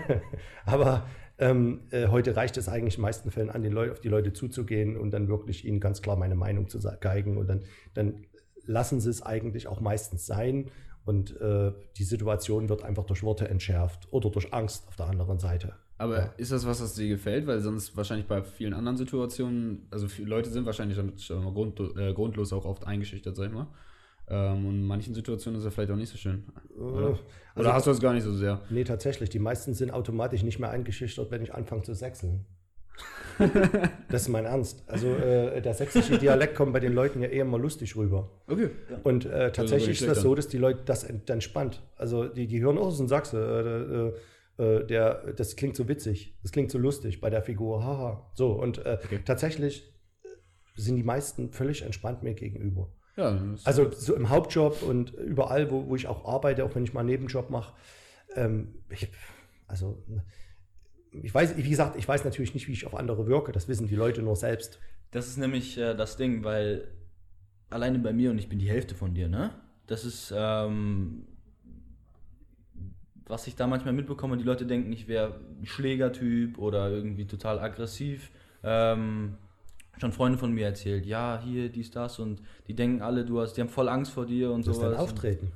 [0.66, 1.06] Aber
[1.38, 4.10] ähm, äh, heute reicht es eigentlich in den meisten Fällen an, den Leu auf die
[4.10, 7.38] Leute zuzugehen und dann wirklich ihnen ganz klar meine Meinung zu geigen.
[7.38, 7.64] Und dann,
[7.94, 8.26] dann
[8.66, 10.70] lassen sie es eigentlich auch meistens sein.
[11.06, 15.38] Und äh, die Situation wird einfach durch Worte entschärft oder durch Angst auf der anderen
[15.40, 15.74] Seite.
[15.98, 16.34] Aber Ja.
[16.38, 17.46] ist das was, was dir gefällt?
[17.46, 21.80] Weil sonst wahrscheinlich bei vielen anderen Situationen, also viele Leute sind wahrscheinlich damit schon grund,
[21.98, 23.68] äh, grundlos auch oft eingeschüchtert, sag ich mal.
[24.30, 26.46] Ähm, und in manchen Situationen ist er vielleicht auch nicht so schön.
[26.80, 27.10] Oder,
[27.56, 28.62] Äh, oder hast du das gar nicht so sehr?
[28.70, 29.30] Nee, tatsächlich.
[29.30, 32.46] Die meisten sind automatisch nicht mehr eingeschüchtert, wenn ich anfange zu sechseln.
[34.10, 34.84] das ist mein Ernst.
[34.88, 38.30] Also äh, der sächsische Dialekt kommt bei den Leuten ja eher mal lustig rüber.
[38.48, 38.70] Okay.
[39.04, 41.82] Und äh, tatsächlich nicht ist das so, dass die Leute das ent entspannt.
[41.96, 44.14] Also die, die hören, oh, das ist ein Sachse,
[44.58, 48.30] äh, äh, der, das klingt so witzig, das klingt so lustig bei der Figur, haha.
[48.36, 49.92] So, und äh, tatsächlich
[50.76, 52.90] sind die meisten völlig entspannt mir gegenüber.
[53.16, 56.94] Ja, Also so im Hauptjob und überall, wo, wo ich auch arbeite, auch wenn ich
[56.94, 57.74] mal einen Nebenjob mache.
[58.36, 59.08] Ähm, ich,
[59.68, 60.04] also
[61.22, 63.52] ich weiß, wie gesagt, ich weiß natürlich nicht, wie ich auf andere wirke.
[63.52, 64.80] Das wissen die Leute nur selbst.
[65.12, 66.88] Das ist nämlich äh, das Ding, weil
[67.70, 69.52] alleine bei mir und ich bin die Hälfte von dir, ne?
[69.88, 71.28] Das ist, ähm,
[73.26, 77.60] was ich da manchmal mitbekomme, die Leute denken, ich wäre ein Schlägertyp oder irgendwie total
[77.60, 78.32] aggressiv.
[78.64, 79.38] Ähm,
[79.98, 83.54] schon Freunde von mir erzählt, ja, hier, dies, das und die denken alle, du hast,
[83.54, 84.96] die haben voll Angst vor dir und Das ist dein.
[84.96, 85.52] Auftreten.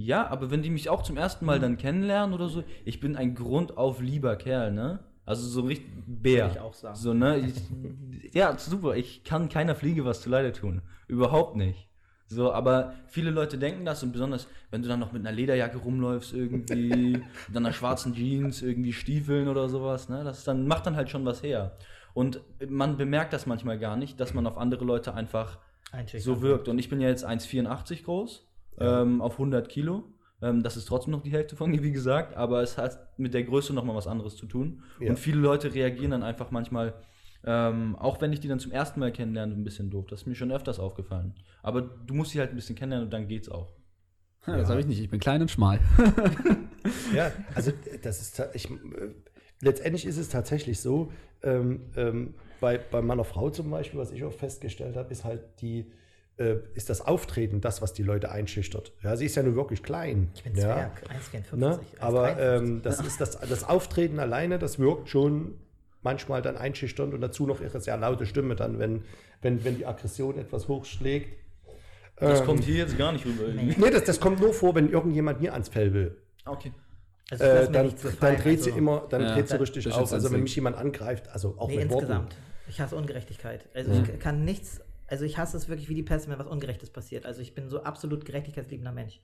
[0.00, 3.16] Ja, aber wenn die mich auch zum ersten Mal dann kennenlernen oder so, ich bin
[3.16, 5.00] ein grundauf lieber Kerl, ne?
[5.26, 6.46] Also so richtig Bär.
[6.46, 6.96] Würde ich auch sagen.
[6.96, 7.36] So, ne?
[7.38, 8.96] Ich, ja, super.
[8.96, 10.80] Ich kann keiner Fliege was zuleide tun.
[11.06, 11.86] Überhaupt nicht.
[12.26, 15.76] So, aber viele Leute denken das und besonders, wenn du dann noch mit einer Lederjacke
[15.76, 20.24] rumläufst irgendwie, mit einer schwarzen Jeans, irgendwie Stiefeln oder sowas, ne?
[20.24, 21.76] Das dann macht dann halt schon was her.
[22.14, 25.58] Und man bemerkt das manchmal gar nicht, dass man auf andere Leute einfach
[26.16, 26.68] so wirkt.
[26.68, 28.49] Und ich bin ja jetzt 1,84 groß,
[28.80, 30.04] ähm, auf 100 Kilo.
[30.42, 33.34] Ähm, das ist trotzdem noch die Hälfte von mir, wie gesagt, aber es hat mit
[33.34, 34.82] der Größe nochmal was anderes zu tun.
[34.98, 35.10] Ja.
[35.10, 36.94] Und viele Leute reagieren dann einfach manchmal,
[37.44, 40.06] ähm, auch wenn ich die dann zum ersten Mal kennenlerne, ein bisschen doof.
[40.08, 41.34] Das ist mir schon öfters aufgefallen.
[41.62, 43.72] Aber du musst sie halt ein bisschen kennenlernen und dann geht's auch.
[44.46, 45.00] Ja, das habe ich nicht.
[45.00, 45.78] Ich bin klein und schmal.
[47.14, 48.74] Ja, also das ist ich, äh,
[49.60, 51.12] letztendlich ist es tatsächlich so,
[51.42, 55.60] ähm, ähm, bei, bei meiner Frau zum Beispiel, was ich auch festgestellt habe, ist halt
[55.60, 55.84] die, äh,
[56.44, 58.92] ist das Auftreten das, was die Leute einschüchtert.
[59.02, 60.30] Ja, sie ist ja nur wirklich klein.
[60.34, 61.02] Ich bin ja, Zwerg,
[61.52, 61.56] 1,54.
[61.56, 61.80] ne?
[61.98, 62.56] Aber 1,53.
[62.56, 65.54] ähm, das ist das, das Auftreten alleine, das wirkt schon
[66.02, 69.02] manchmal dann einschüchternd und dazu noch ihre sehr laute Stimme dann, wenn,
[69.42, 71.36] wenn, wenn die Aggression etwas hochschlägt.
[72.16, 73.44] Das Ähm, kommt hier jetzt gar nicht rüber.
[73.44, 73.74] irgendwie.
[73.78, 76.16] Nee, das, das kommt nur vor, wenn irgendjemand mir ans Fell will.
[76.46, 76.72] Okay.
[77.30, 80.12] Also Äh, dann, dann dreht sie also- immer, dann Ja, dreht sie richtig auf.
[80.12, 82.06] Also wenn mich jemand angreift, also auch Nee, mit Worten.
[82.06, 82.36] insgesamt.
[82.68, 83.68] Ich hasse Ungerechtigkeit.
[83.74, 84.02] Also Ja.
[84.02, 87.26] ich kann nichts, also ich hasse es wirklich wie die Pest, wenn was Ungerechtes passiert.
[87.26, 89.20] Also ich bin so absolut gerechtigkeitsliebender Mensch.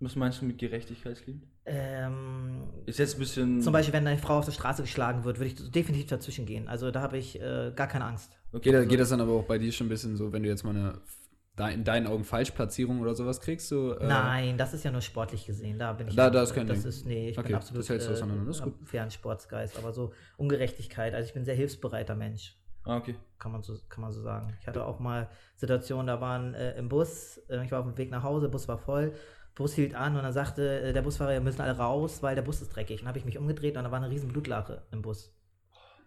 [0.00, 1.42] Was meinst du mit Gerechtigkeitslied?
[1.64, 3.60] Ähm, Ist jetzt ein bisschen.
[3.60, 6.66] zum Beispiel, wenn eine Frau auf der Straße geschlagen wird, würde ich definitiv dazwischen gehen.
[6.66, 8.36] Also da habe ich äh, gar keine Angst.
[8.60, 10.48] Geht, da- geht das dann aber auch bei dir schon ein bisschen so, wenn du
[10.48, 11.00] jetzt mal eine
[11.54, 13.68] da- in deinen Augen Falschplatzierung oder sowas kriegst?
[13.68, 15.78] So, äh, Nein, das ist ja nur sportlich gesehen.
[15.78, 16.16] Da bin ich.
[16.16, 16.88] Da- da ist kein das Ding.
[16.88, 18.88] ist, nee, ich Okay, bin das absolut hältst du auseinander, das ist äh, gut.
[18.88, 19.76] fairen Sportsgeist.
[19.78, 22.56] Aber so Ungerechtigkeit, also ich bin ein sehr hilfsbereiter Mensch.
[22.84, 23.14] Ah, okay.
[23.38, 24.56] kann man so, kann man so sagen.
[24.60, 27.96] Ich hatte auch mal Situationen, da waren äh, im Bus, äh, ich war auf dem
[27.98, 29.12] Weg nach Hause, Bus war voll,
[29.54, 32.42] Bus hielt an und dann sagte äh, der Busfahrer, wir müssen alle raus, weil der
[32.42, 33.00] Bus ist dreckig.
[33.00, 35.34] Und dann habe ich mich umgedreht und da war eine riesen Blutlache im Bus.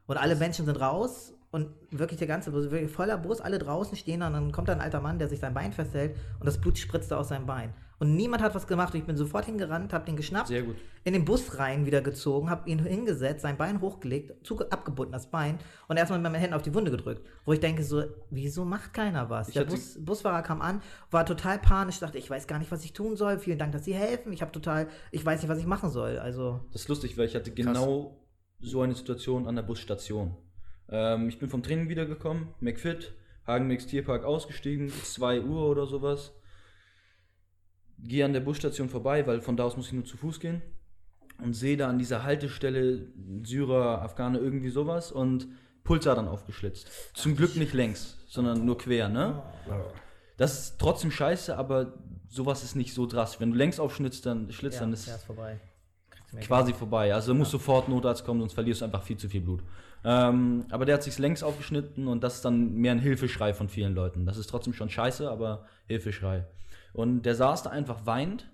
[0.08, 3.98] Und alle Menschen sind raus und wirklich der ganze Bus, wirklich voller Bus, alle draußen
[3.98, 6.60] stehen und dann kommt da ein alter Mann, der sich sein Bein festhält und das
[6.60, 7.74] Blut spritzte aus seinem Bein.
[7.98, 10.76] Und niemand hat was gemacht und ich bin sofort hingerannt, habe den geschnappt, Sehr gut.
[11.06, 15.32] in den Bus rein wieder gezogen, habe ihn hingesetzt, sein Bein hochgelegt, zu, abgebunden das
[15.32, 17.26] Bein und erstmal mit meinen Händen auf die Wunde gedrückt.
[17.46, 19.48] Wo ich denke so, wieso macht keiner was?
[19.48, 22.84] Ich Der Bus, Busfahrer kam an, war total panisch, dachte, ich weiß gar nicht, was
[22.84, 23.40] ich tun soll.
[23.40, 24.34] Vielen Dank, dass Sie helfen.
[24.34, 26.20] Ich habe total, ich weiß nicht, was ich machen soll.
[26.20, 28.20] Also Das ist lustig, weil ich hatte genau
[28.60, 30.36] so eine Situation an der Busstation.
[30.90, 33.14] Ähm, ich bin vom Training wiedergekommen, McFit,
[33.48, 36.34] Hagenmix Tierpark ausgestiegen, 2 Uhr oder sowas.
[38.04, 40.62] Gehe an der Busstation vorbei, weil von da aus muss ich nur zu Fuß gehen.
[41.44, 43.08] Und sehe da an dieser Haltestelle
[43.44, 45.48] Syrer, Afghaner, irgendwie sowas und
[45.84, 46.90] Pulsadern aufgeschlitzt.
[47.14, 49.42] Zum Glück nicht längs, sondern nur quer, ne?
[50.38, 51.94] Das ist trotzdem scheiße, aber
[52.30, 53.40] sowas ist nicht so drastisch.
[53.40, 55.60] Wenn du längs aufschnitzt, dann schlitzt, dann ist ja, ist vorbei.
[56.42, 57.14] Quasi vorbei.
[57.14, 59.64] Also muss sofort Notarzt kommen, sonst verlierst du einfach viel zu viel Blut.
[60.04, 63.70] Ähm, aber der hat sich längs aufgeschnitten und das ist dann mehr ein Hilfeschrei von
[63.70, 64.26] vielen Leuten.
[64.26, 66.46] Das ist trotzdem schon scheiße, aber Hilfeschrei.
[66.96, 68.50] Und der saß da einfach weint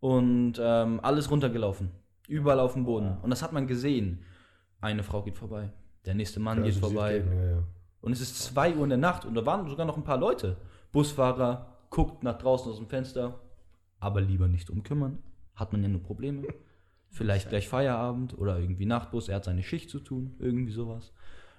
[0.00, 1.90] und ähm, alles runtergelaufen.
[2.26, 3.18] Überall auf dem Boden.
[3.20, 4.24] Und das hat man gesehen.
[4.80, 5.70] Eine Frau geht vorbei.
[6.06, 7.18] Der nächste Mann Ja, geht also vorbei.
[7.18, 7.62] gehen, ja, ja.
[8.00, 10.16] Und es ist 2 Uhr in der Nacht und da waren sogar noch ein paar
[10.18, 10.56] Leute.
[10.92, 13.38] Busfahrer guckt nach draußen aus dem Fenster,
[14.00, 15.18] aber lieber nicht umkümmern.
[15.54, 16.42] Hat man ja nur Probleme.
[17.10, 21.12] Vielleicht gleich Feierabend oder irgendwie Nachtbus, er hat seine Schicht zu tun, irgendwie sowas.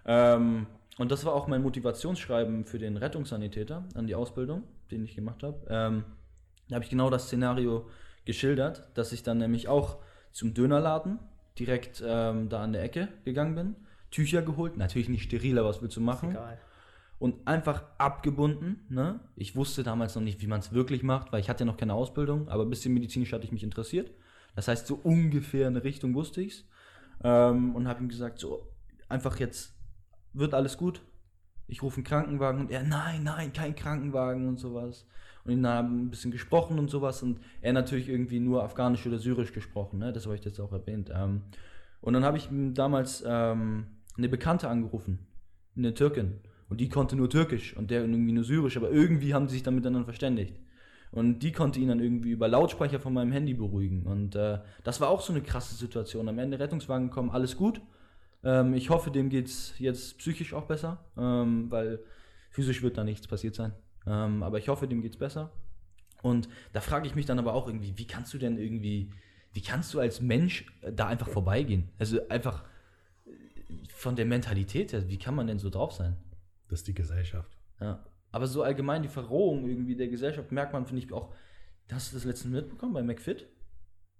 [0.05, 0.65] Ähm,
[0.97, 5.43] und das war auch mein Motivationsschreiben für den Rettungssanitäter an die Ausbildung, den ich gemacht
[5.43, 5.65] habe.
[5.69, 6.03] Ähm,
[6.69, 7.89] da habe ich genau das Szenario
[8.25, 9.97] geschildert, dass ich dann nämlich auch
[10.31, 11.19] zum Dönerladen
[11.59, 13.75] direkt ähm, da an der Ecke gegangen bin,
[14.11, 16.35] Tücher geholt, natürlich nicht steril, aber was willst du machen?
[17.23, 18.85] und einfach abgebunden.
[18.89, 19.21] Ne?
[19.37, 21.77] Ich wusste damals noch nicht, wie man es wirklich macht, weil ich hatte ja noch
[21.77, 24.11] keine Ausbildung, aber ein bisschen medizinisch hatte ich mich interessiert.
[24.57, 26.65] Das heißt, so ungefähr in eine Richtung wusste ich's
[27.23, 28.67] ähm, und habe ihm gesagt, so
[29.07, 29.73] einfach jetzt
[30.33, 31.01] wird alles gut.
[31.67, 35.07] Ich rufe einen Krankenwagen und er, nein, nein, kein Krankenwagen und sowas.
[35.45, 39.19] Und ihn haben ein bisschen gesprochen und sowas und er natürlich irgendwie nur Afghanisch oder
[39.19, 40.13] Syrisch gesprochen, ne?
[40.13, 41.11] das habe ich jetzt auch erwähnt.
[41.13, 41.41] Ähm,
[42.01, 45.27] und dann habe ich damals ähm, eine Bekannte angerufen,
[45.75, 46.39] eine Türkin.
[46.69, 49.63] Und die konnte nur Türkisch und der irgendwie nur Syrisch, aber irgendwie haben sie sich
[49.63, 50.55] dann miteinander verständigt.
[51.11, 54.03] Und die konnte ihn dann irgendwie über Lautsprecher von meinem Handy beruhigen.
[54.03, 56.27] Und äh, das war auch so eine krasse Situation.
[56.27, 57.81] Am Ende Rettungswagen kommen, alles gut.
[58.43, 61.99] Ähm, ich hoffe, dem geht es jetzt psychisch auch besser, ähm, weil
[62.49, 63.73] physisch wird da nichts passiert sein.
[64.05, 65.51] Ähm, aber ich hoffe, dem geht es besser.
[66.21, 69.11] Und da frage ich mich dann aber auch irgendwie, wie kannst du denn irgendwie,
[69.53, 71.89] wie kannst du als Mensch äh, da einfach vorbeigehen?
[71.99, 72.63] Also einfach
[73.25, 73.31] äh,
[73.89, 76.17] von der Mentalität her, wie kann man denn so drauf sein?
[76.69, 77.57] Das ist die Gesellschaft.
[77.79, 78.05] Ja.
[78.31, 81.33] Aber so allgemein die Verrohung irgendwie der Gesellschaft merkt man, finde ich auch.
[81.91, 83.47] Hast du das letztens mitbekommen bei McFit?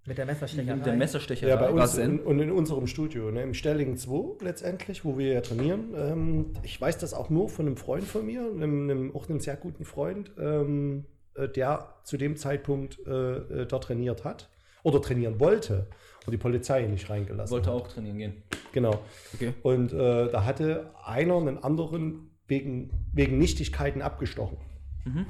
[0.06, 0.76] Mit der Messerstecherei.
[0.76, 1.50] Mit der Messerstecherei.
[1.50, 2.18] Ja, bei uns Was denn?
[2.18, 5.94] in, und in unserem Studio, ne, im Stelling 2 letztendlich, wo wir ja trainieren.
[5.96, 9.40] Ähm, ich weiß das auch nur von einem Freund von mir, einem, einem, auch einem
[9.40, 14.50] sehr guten Freund, ähm, äh, der zu dem Zeitpunkt äh, äh, dort trainiert hat
[14.82, 15.86] oder trainieren wollte
[16.26, 17.76] und die Polizei ihn nicht reingelassen wollte hat.
[17.76, 18.42] auch trainieren gehen.
[18.72, 19.00] Genau.
[19.32, 19.54] Okay.
[19.62, 24.58] Und äh, da hatte einer einen anderen wegen, wegen Nichtigkeiten abgestochen.
[25.06, 25.26] Mhm.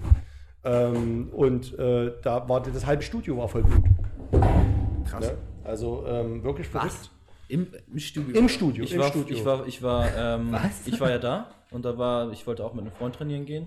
[0.65, 3.85] Ähm, und äh, da war das halbe Studio war voll Blut.
[5.05, 5.33] Krass.
[5.33, 5.39] Ne?
[5.65, 7.11] Also ähm, wirklich verrückt.
[7.49, 8.35] Im, Im Studio.
[8.37, 8.85] Im Studio.
[8.85, 9.37] Ich im war, Studio.
[9.37, 10.87] ich war, ich war, ähm, Was?
[10.87, 13.67] ich war ja da und da war, ich wollte auch mit einem Freund trainieren gehen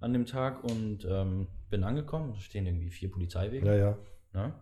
[0.00, 2.34] an dem Tag und ähm, bin angekommen.
[2.34, 3.66] Da stehen irgendwie vier Polizeiwege.
[3.66, 3.98] ja, ja.
[4.32, 4.54] Ne?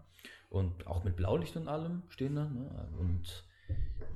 [0.48, 2.44] Und auch mit Blaulicht und allem stehen da.
[2.44, 2.88] Ne?
[2.98, 3.44] Und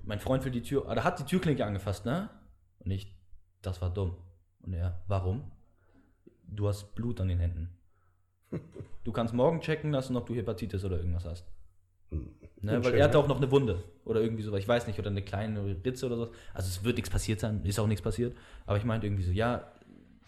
[0.04, 2.30] mein Freund will die Tür, oder hat die Türklinke angefasst, ne?
[2.78, 3.14] Und ich,
[3.62, 4.16] das war dumm.
[4.62, 5.50] Und er, warum?
[6.46, 7.76] Du hast Blut an den Händen.
[9.02, 11.46] Du kannst morgen checken lassen, ob du Hepatitis oder irgendwas hast.
[12.10, 12.84] Ne?
[12.84, 13.24] Weil er hatte ne?
[13.24, 16.16] auch noch eine Wunde oder irgendwie sowas, ich weiß nicht, oder eine kleine Ritze oder
[16.16, 16.30] so.
[16.52, 18.36] Also es wird nichts passiert sein, ist auch nichts passiert.
[18.66, 19.64] Aber ich meinte irgendwie so, ja,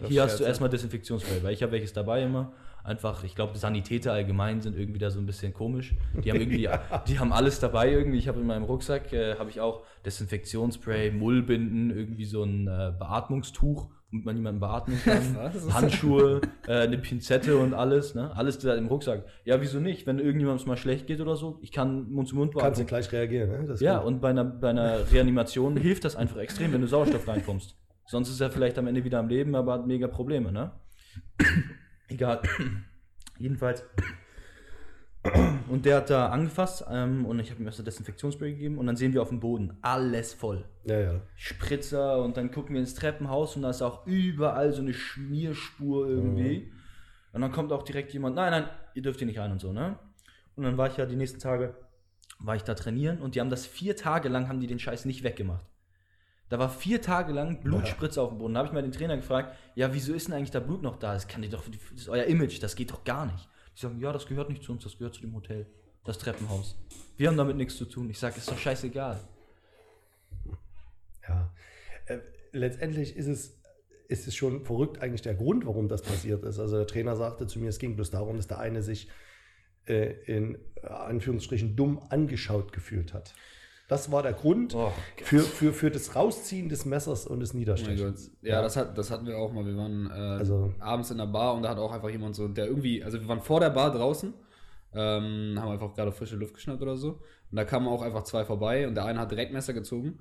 [0.09, 0.49] hier hast du ja.
[0.49, 2.53] erstmal Desinfektionsspray, weil ich habe welches dabei immer.
[2.85, 5.95] Einfach, ich glaube, Sanitäter allgemein sind irgendwie da so ein bisschen komisch.
[6.25, 6.68] Die haben irgendwie,
[7.07, 8.18] die haben alles dabei irgendwie.
[8.18, 12.92] Ich habe in meinem Rucksack, äh, habe ich auch Desinfektionsspray, Mullbinden, irgendwie so ein äh,
[12.99, 15.37] Beatmungstuch, womit man jemanden beatmen kann.
[15.37, 15.72] Was?
[15.75, 18.35] Handschuhe, äh, eine Pinzette und alles, ne?
[18.37, 19.25] Alles da im Rucksack.
[19.44, 20.07] Ja, wieso nicht?
[20.07, 22.87] Wenn irgendjemandem mal schlecht geht oder so, ich kann Mund zu Mund Kannst du beatmen.
[22.87, 23.66] gleich reagieren, ne?
[23.66, 24.07] Das Ja, gut.
[24.07, 27.77] und bei einer, bei einer Reanimation hilft das einfach extrem, wenn du Sauerstoff reinkommst.
[28.07, 30.72] Sonst ist er vielleicht am Ende wieder am Leben, aber hat mega Probleme, ne?
[32.09, 32.40] Egal.
[33.38, 33.85] Jedenfalls.
[35.68, 38.87] Und der hat da angefasst ähm, und ich habe ihm erst ein Desinfektionsspray gegeben und
[38.87, 40.64] dann sehen wir auf dem Boden alles voll.
[40.85, 41.20] Ja, ja.
[41.37, 46.08] Spritzer und dann gucken wir ins Treppenhaus und da ist auch überall so eine Schmierspur
[46.08, 46.72] irgendwie.
[47.32, 49.72] Und dann kommt auch direkt jemand, nein, nein, ihr dürft hier nicht rein und so,
[49.72, 49.96] ne?
[50.56, 51.74] Und dann war ich ja die nächsten Tage,
[52.38, 55.04] war ich da trainieren und die haben das vier Tage lang, haben die den Scheiß
[55.04, 55.64] nicht weggemacht.
[56.48, 58.52] Da war vier Tage lang Blutspritze auf dem Boden.
[58.52, 60.96] Da habe ich mal den Trainer gefragt, ja, wieso ist denn eigentlich da Blut noch
[60.96, 61.14] da?
[61.14, 63.48] Das kann die doch, das ist euer Image, das geht doch gar nicht.
[63.76, 65.66] Die sagen, ja, das gehört nicht zu uns, das gehört zu dem Hotel,
[66.04, 66.76] das Treppenhaus.
[67.16, 68.11] Wir haben damit nichts zu tun.
[68.11, 69.20] Ich sage, ist doch scheißegal.
[71.28, 71.52] Ja.
[72.06, 72.18] Äh,
[72.52, 73.58] letztendlich ist es,
[74.08, 76.58] ist es schon verrückt eigentlich der Grund, warum das passiert ist.
[76.58, 79.08] Also der Trainer sagte zu mir, es ging bloß darum, dass der eine sich
[79.87, 83.35] äh, in Anführungsstrichen dumm angeschaut gefühlt hat.
[83.88, 84.90] Das war der Grund Oh,
[85.23, 88.31] für, für, für das Rausziehen des Messers und des Niederstechens.
[88.31, 88.49] Gott.
[88.49, 89.66] Ja, Das, hat, das hatten wir auch mal.
[89.66, 92.49] Wir waren äh, Also- abends in der Bar und da hat auch einfach jemand so,
[92.49, 94.33] der irgendwie, also wir waren vor der Bar draußen,
[94.95, 97.11] ähm, haben einfach gerade frische Luft geschnappt oder so.
[97.51, 100.21] Und da kamen auch einfach zwei vorbei und der eine hat direkt Messer gezogen.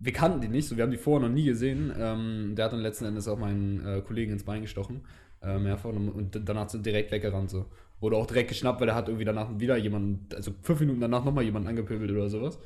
[0.00, 1.92] Wir kannten die nicht, so wir haben die vorher noch nie gesehen.
[1.96, 5.06] Ähm, der hat dann letzten Endes auch meinen äh, Kollegen ins Bein gestochen,
[5.42, 7.66] äh, mehrfach, und, und danach sind direkt weggerannt so.
[8.02, 11.24] Wurde auch direkt geschnappt, weil er hat irgendwie danach wieder jemanden, also fünf Minuten danach
[11.24, 12.58] nochmal jemanden angepöbelt oder sowas.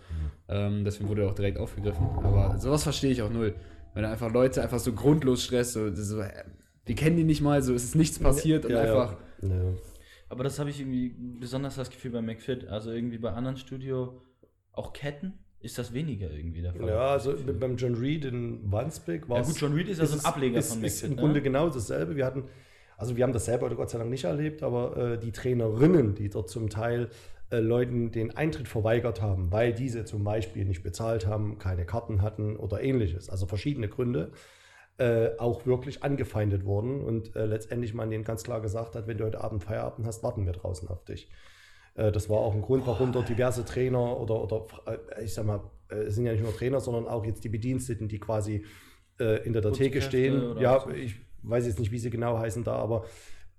[0.48, 2.06] Ähm, deswegen wurde er auch direkt aufgegriffen.
[2.22, 3.54] Aber sowas verstehe ich auch null.
[3.94, 6.30] Wenn er einfach Leute einfach so grundlos stresst, so, so äh,
[6.86, 8.92] wir kennen die nicht mal, so es ist nichts passiert und Ja, ja.
[9.02, 9.16] einfach.
[9.42, 9.72] Ja.
[10.30, 12.66] Aber das habe ich irgendwie besonders das Gefühl bei McFit.
[12.68, 14.22] Also irgendwie bei anderen Studio,
[14.72, 16.88] auch Ketten, ist das weniger irgendwie der Fall.
[16.88, 20.14] Ja, also beim John Reed in Wandsbek war Ja gut, John Reed ist ja so
[20.14, 21.10] ein es- Ableger ist, von ist McFit.
[21.10, 21.20] im ne?
[21.20, 22.16] Grunde genau dasselbe.
[22.16, 22.44] Wir hatten,
[22.96, 26.28] also wir haben das selber Gott sei Dank nicht erlebt, aber äh, die Trainerinnen, die
[26.28, 27.10] dort zum Teil
[27.50, 32.22] äh, Leuten den Eintritt verweigert haben, weil diese zum Beispiel nicht bezahlt haben, keine Karten
[32.22, 34.32] hatten oder ähnliches, also verschiedene Gründe,
[34.98, 39.18] äh, auch wirklich angefeindet wurden und äh, letztendlich man denen ganz klar gesagt hat, wenn
[39.18, 41.28] du heute Abend Feierabend hast, warten wir draußen auf dich.
[41.94, 45.44] Äh, Das war auch ein Grund, warum dort diverse Trainer oder, oder äh, ich sag
[45.44, 48.64] mal, es sind ja nicht nur Trainer, sondern auch jetzt die Bediensteten, die quasi
[49.18, 50.58] äh, hinter der Theke stehen.
[50.58, 50.88] Ja, auch.
[50.90, 53.04] ich weiß jetzt nicht, wie sie genau heißen da, aber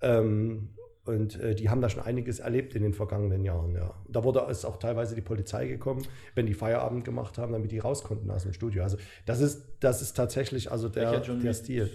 [0.01, 0.69] ähm,
[1.05, 3.93] und äh, die haben da schon einiges erlebt in den vergangenen Jahren, ja.
[4.09, 7.79] Da wurde es auch teilweise die Polizei gekommen, wenn die Feierabend gemacht haben, damit die
[7.79, 8.83] raus konnten aus dem Studio.
[8.83, 11.53] Also das ist, das ist tatsächlich also der, der?
[11.53, 11.89] Stil.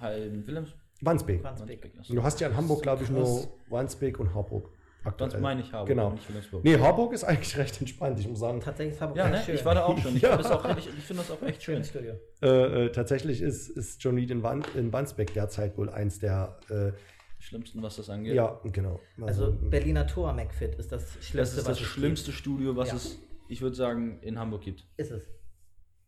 [0.00, 0.70] Halt, Willems?
[1.00, 1.44] Wandsbek.
[1.44, 1.92] Wandsbek.
[2.08, 3.46] Du hast ja in Hamburg, glaube ich, nur.
[3.68, 4.70] Wandsbek und Harburg.
[5.06, 5.30] Aktuell.
[5.30, 6.10] Sonst meine ich Harburg, Genau.
[6.12, 6.64] nicht Wilhelmsburg.
[6.64, 8.18] Nee, Harburg ist eigentlich recht entspannt.
[8.20, 9.42] Ich muss sagen, Tatsächlich ist Hamburg Ja, ne?
[9.44, 9.54] schön.
[9.54, 10.16] ich war da auch schon.
[10.16, 10.30] Ich Ja.
[10.36, 11.74] finde das, auch- ich, ich finde das auch echt schön.
[11.76, 12.14] Schönes Studio.
[12.42, 16.58] äh, äh, tatsächlich ist, ist John Reed in, Wan in Wandsbek derzeit wohl eins der,
[16.68, 16.92] äh,
[17.38, 18.34] Schlimmsten, was das angeht.
[18.34, 18.98] ja, genau.
[19.20, 22.96] Also Berliner Tor McFit ist das Schlimmste, das ist das schlimmste Studio, was Ja.
[22.96, 24.78] es, ich würde sagen, in Hamburg gibt.
[24.80, 24.88] gibt.
[24.98, 25.22] Ist es.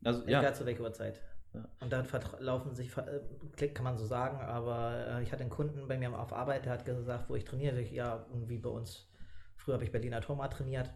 [0.03, 0.31] Also, Ja.
[0.31, 0.41] ja.
[0.41, 1.21] Egal zu welcher Uhrzeit.
[1.59, 1.69] Ja.
[1.81, 3.21] Und dann verlaufen sich, äh,
[3.57, 6.65] klick kann man so sagen, aber äh, ich hatte einen Kunden bei mir auf Arbeit,
[6.65, 9.09] der hat gesagt, wo ich trainiere, ich, ja, irgendwie bei uns,
[9.57, 10.93] früher habe ich Berliner Tor mal trainiert.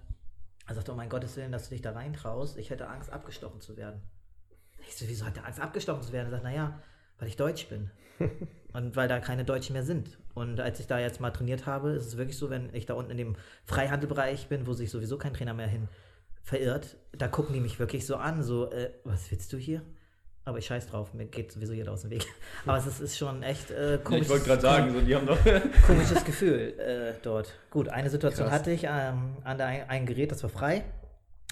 [0.67, 3.61] Er sagt, oh mein Gottes Willen, dass du dich da reintraust, ich hätte Angst, abgestochen
[3.61, 4.01] zu werden.
[4.87, 6.29] Ich so, wieso hat er Angst, abgestochen zu werden?
[6.29, 6.81] Er sagt, naja,
[7.19, 7.91] weil ich Deutsch bin.
[8.73, 10.19] Und weil da keine Deutschen mehr sind.
[10.35, 12.95] Und als ich da jetzt mal trainiert habe, ist es wirklich so, wenn ich da
[12.95, 15.89] unten in dem Freihandelbereich bin, wo sich sowieso kein Trainer mehr hin
[16.43, 19.83] verirrt, da gucken die mich wirklich so an, so, äh, was willst du hier?
[20.45, 22.27] Aber ich scheiß drauf, mir geht sowieso jeder aus dem Weg.
[22.67, 24.23] Aber es ist, ist schon echt äh, komisch.
[24.23, 25.39] ich wollte gerade sagen, so, die haben doch.
[25.87, 27.55] komisches Gefühl äh, dort.
[27.71, 28.59] Gut, eine Situation Krass.
[28.59, 30.85] hatte ich ähm, an der ein, ein Gerät, das war frei.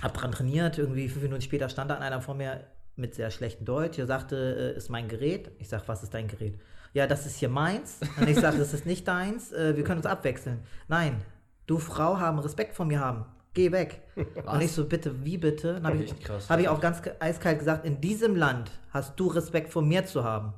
[0.03, 2.65] Hab dran trainiert, irgendwie fünf Minuten später stand da einer vor mir
[2.97, 3.99] mit sehr schlechtem Deutsch.
[3.99, 5.53] Er sagte, äh, ist mein Gerät.
[5.59, 6.59] Ich sag, was ist dein Gerät?
[6.93, 8.01] Ja, das ist hier meins.
[8.19, 9.53] Und ich sage, das ist nicht deins.
[9.53, 10.61] Äh, wir können uns abwechseln.
[10.89, 11.23] Nein,
[11.67, 13.25] du Frau haben Respekt vor mir haben.
[13.55, 14.03] Geh weg.
[14.47, 15.75] Und ich so, bitte, wie bitte?
[15.75, 16.15] Dann habe ich,
[16.49, 20.25] hab ich auch ganz eiskalt gesagt, in diesem Land hast du Respekt vor mir zu
[20.25, 20.55] haben.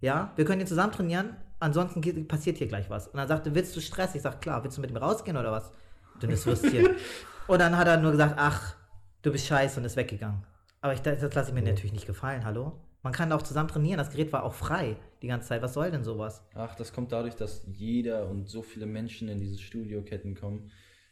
[0.00, 3.08] Ja, wir können hier zusammen trainieren, ansonsten geht, passiert hier gleich was.
[3.08, 4.14] Und dann sagte, willst du Stress?
[4.14, 5.72] Ich sag, klar, willst du mit mir rausgehen oder was?
[6.22, 6.96] Dünnes Würstchen.
[7.46, 8.76] und dann hat er nur gesagt, ach,
[9.22, 10.44] du bist scheiße und ist weggegangen.
[10.80, 12.80] Aber ich, das lasse ich mir natürlich nicht gefallen, hallo?
[13.02, 15.62] Man kann auch zusammen trainieren, das Gerät war auch frei die ganze Zeit.
[15.62, 16.42] Was soll denn sowas?
[16.54, 20.70] Ach, das kommt dadurch, dass jeder und so viele Menschen in diese Studioketten kommen.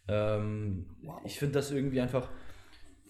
[0.08, 0.86] Ähm,
[1.24, 2.28] Ich finde das irgendwie einfach.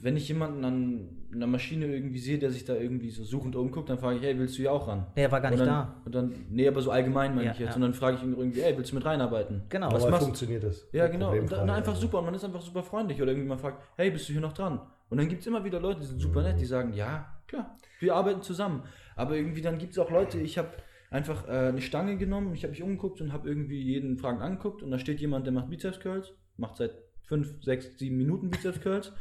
[0.01, 3.89] wenn ich jemanden an einer Maschine irgendwie sehe, der sich da irgendwie so suchend umguckt,
[3.89, 5.07] dann frage ich, hey, willst du hier auch ran?
[5.17, 6.03] Nee, er war gar und nicht dann, da.
[6.05, 7.71] Und dann, nee, aber so allgemein meine Ja, ich jetzt.
[7.71, 7.75] ja.
[7.77, 9.63] Und dann frage ich ihn irgendwie, hey, willst du mit reinarbeiten?
[9.71, 9.91] Genau.
[9.91, 10.87] Was Aber funktioniert das?
[10.93, 11.33] Ja, genau.
[11.33, 12.03] Und dann einfach also.
[12.03, 12.19] super.
[12.19, 13.23] Und man ist einfach super freundlich.
[13.23, 14.79] Oder irgendwie man fragt, hey, bist du hier noch dran?
[15.09, 17.77] Und dann gibt es immer wieder Leute, die sind super nett, die sagen, ja, klar,
[18.01, 18.83] wir arbeiten zusammen.
[19.17, 20.69] Aber irgendwie dann gibt es auch Leute, ich habe
[21.11, 24.83] einfach äh, eine Stange genommen, ich habe mich umgeguckt und habe irgendwie jeden Fragen angeguckt
[24.83, 26.93] und da steht jemand, der macht Bizeps Curls, macht seit
[27.25, 29.13] 5, 6, 7 Minuten Bizeps Curls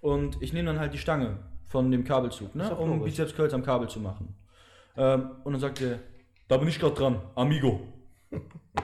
[0.00, 3.12] und ich nehme dann halt die Stange von dem Kabelzug, ne, um logisch.
[3.12, 4.34] Bizeps Curls am Kabel zu machen.
[4.96, 5.98] Ähm, und dann sagt er,
[6.48, 7.80] da bin ich gerade dran, amigo.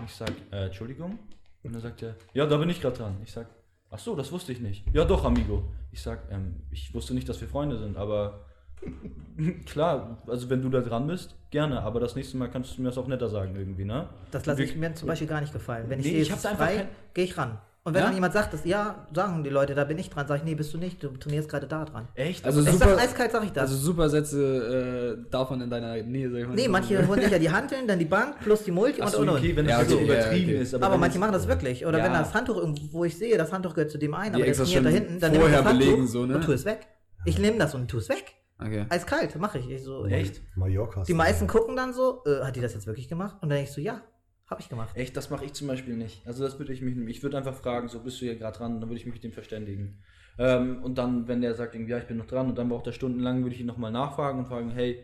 [0.05, 1.19] Ich sag, äh, Entschuldigung?
[1.63, 3.17] Und dann sagt er, ja, da bin ich gerade dran.
[3.25, 3.49] Ich sag,
[3.91, 4.85] ach so, das wusste ich nicht.
[4.93, 5.65] Ja, doch, Amigo.
[5.91, 8.45] Ich sag, ähm, ich wusste nicht, dass wir Freunde sind, aber
[9.67, 12.89] klar, also wenn du da dran bist, gerne, aber das nächste Mal kannst du mir
[12.89, 14.09] das auch netter sagen irgendwie, ne?
[14.31, 15.87] Das lasse ich mir zum Beispiel gar nicht gefallen.
[15.89, 17.59] Wenn ich Nee, sehe, ich ist einfach frei, kein- gehe ich ran.
[17.87, 18.07] Und wenn Ja?
[18.07, 20.57] dann jemand sagt, dass, ja, sagen die Leute, da bin ich dran, sage ich, nee,
[20.57, 22.09] bist du nicht, du trainierst gerade da dran.
[22.16, 22.45] Echt?
[22.45, 23.70] Also Ich super, sag eiskalt, sag ich das.
[23.70, 26.55] also super Sätze äh, davon in deiner Nähe, sag ich mal.
[26.57, 29.12] nee, manche holen sich ja die Hanteln, dann die Bank plus die Multi Ach und
[29.12, 29.37] so, und und.
[29.39, 30.62] okay, wenn das Ja, halt so okay, übertrieben ja, okay.
[30.64, 30.74] ist.
[30.74, 31.87] aber wenn manche machen das wirklich.
[31.87, 32.05] Oder Ja.
[32.05, 34.45] wenn das Handtuch irgendwo, wo ich sehe, das Handtuch gehört zu dem einen, Die aber
[34.53, 36.34] der trainiert da hinten, dann nehme ich vorher das Handtuch belegen, so, ne?
[36.34, 36.89] und tu es weg.
[37.24, 38.34] Ich nehme das und tu es weg.
[38.59, 38.87] Okay.
[38.89, 39.70] Eiskalt, mache ich.
[39.70, 40.41] ich so, Echt?
[40.57, 41.05] Mallorca.
[41.05, 43.34] Die meisten gucken dann so, äh, hat die das jetzt wirklich gemacht?
[43.43, 44.01] Und dann denke ich so, ja,
[44.49, 44.97] habe ich gemacht.
[44.97, 46.27] Echt, das mache ich zum Beispiel nicht.
[46.27, 48.81] Also das würde ich mich, ich würde einfach fragen, so bist du hier gerade dran,
[48.81, 50.03] dann würde ich mich mit dem verständigen.
[50.39, 52.87] Ähm, und dann, wenn der sagt, irgendwie, ja, ich bin noch dran, und dann braucht
[52.87, 55.03] er stundenlang, würde ich ihn nochmal nachfragen und fragen, hey,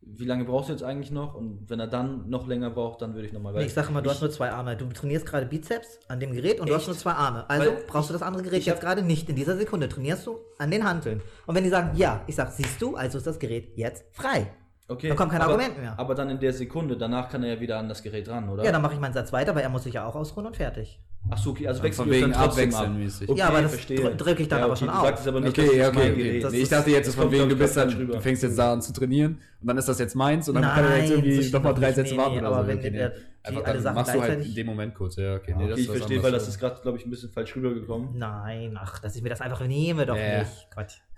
[0.00, 1.34] wie lange brauchst du jetzt eigentlich noch?
[1.34, 4.00] Und wenn er dann noch länger braucht, dann würde ich nochmal Nee, ich sage immer,
[4.00, 4.76] du hast nur zwei Arme.
[4.76, 6.88] Du trainierst gerade Bizeps an dem Gerät und du hast Echt?
[6.88, 7.48] nur zwei Arme.
[7.50, 9.28] Also Weil brauchst du das andere Gerät ich jetzt gerade nicht.
[9.28, 11.20] In dieser Sekunde trainierst du an den Hanteln.
[11.46, 14.46] Und wenn die sagen, ja, ich sag, siehst du, also ist das Gerät jetzt frei.
[14.90, 15.94] Okay, Da kommt kein aber, Argument mehr.
[15.98, 18.64] Aber dann in der Sekunde, danach kann er ja wieder an das Gerät ran, oder?
[18.64, 20.56] Ja, dann mache ich meinen Satz weiter, weil er muss sich ja auch ausruhen und
[20.56, 20.98] fertig.
[21.30, 23.28] Ach so, okay, also Ja, wechseln wir wegen dann trotzdem abwechseln ab.
[23.28, 23.98] Okay, Ja, aber das verstehe.
[24.00, 25.02] drück- drück ich dann aber schon du auf.
[25.02, 26.14] sagst es aber nicht, Okay, ja, okay, okay.
[26.14, 26.44] Gerät.
[26.44, 28.14] Das Nee, ich dachte jetzt das von wegen, du bist dann, rüber.
[28.14, 30.64] du fängst jetzt da an zu trainieren und dann ist das jetzt meins und dann
[30.64, 31.92] kann er jetzt Nein, irgendwie so nochmal drei.
[31.92, 32.68] Sätze Nee, warten nee, oder aber so.
[32.68, 33.02] wenn Okay, nee.
[33.02, 35.50] Einfach alle dann Sachen machst du halt in dem Moment kurz, ja, okay.
[35.50, 37.54] Ja, Nee, Okay, das ich verstehe, weil das ist gerade, glaube ich, ein bisschen falsch
[37.56, 38.16] rübergekommen.
[38.16, 40.38] Nein, ach, dass ich mir das einfach nehme, doch Ja.
[40.38, 40.66] nicht.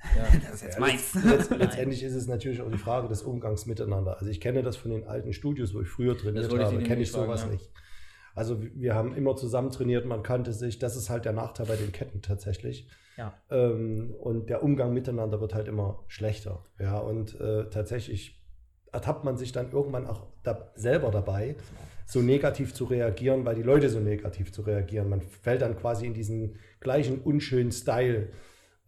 [0.43, 1.15] Das ist jetzt meins.
[1.15, 4.19] Letzt, letztendlich ist es natürlich auch die Frage des Umgangs miteinander.
[4.19, 7.03] Also ich kenne das von den alten Studios, wo ich früher trainiert ich habe, kenne
[7.03, 7.59] ich sowas fragen, ja.
[7.59, 7.71] nicht.
[8.35, 10.79] Also wir haben immer zusammen trainiert, man kannte sich.
[10.79, 12.89] Das ist halt der Nachteil bei den Ketten tatsächlich.
[13.17, 13.35] Ja.
[13.51, 16.65] Ähm, und der Umgang miteinander wird halt immer schlechter.
[16.79, 18.43] Ja, und äh, tatsächlich
[18.93, 21.57] ertappt man sich dann irgendwann auch da, selber dabei,
[22.07, 25.09] so negativ zu reagieren, weil die Leute so negativ zu reagieren.
[25.09, 28.29] Man fällt dann quasi in diesen gleichen unschönen Style.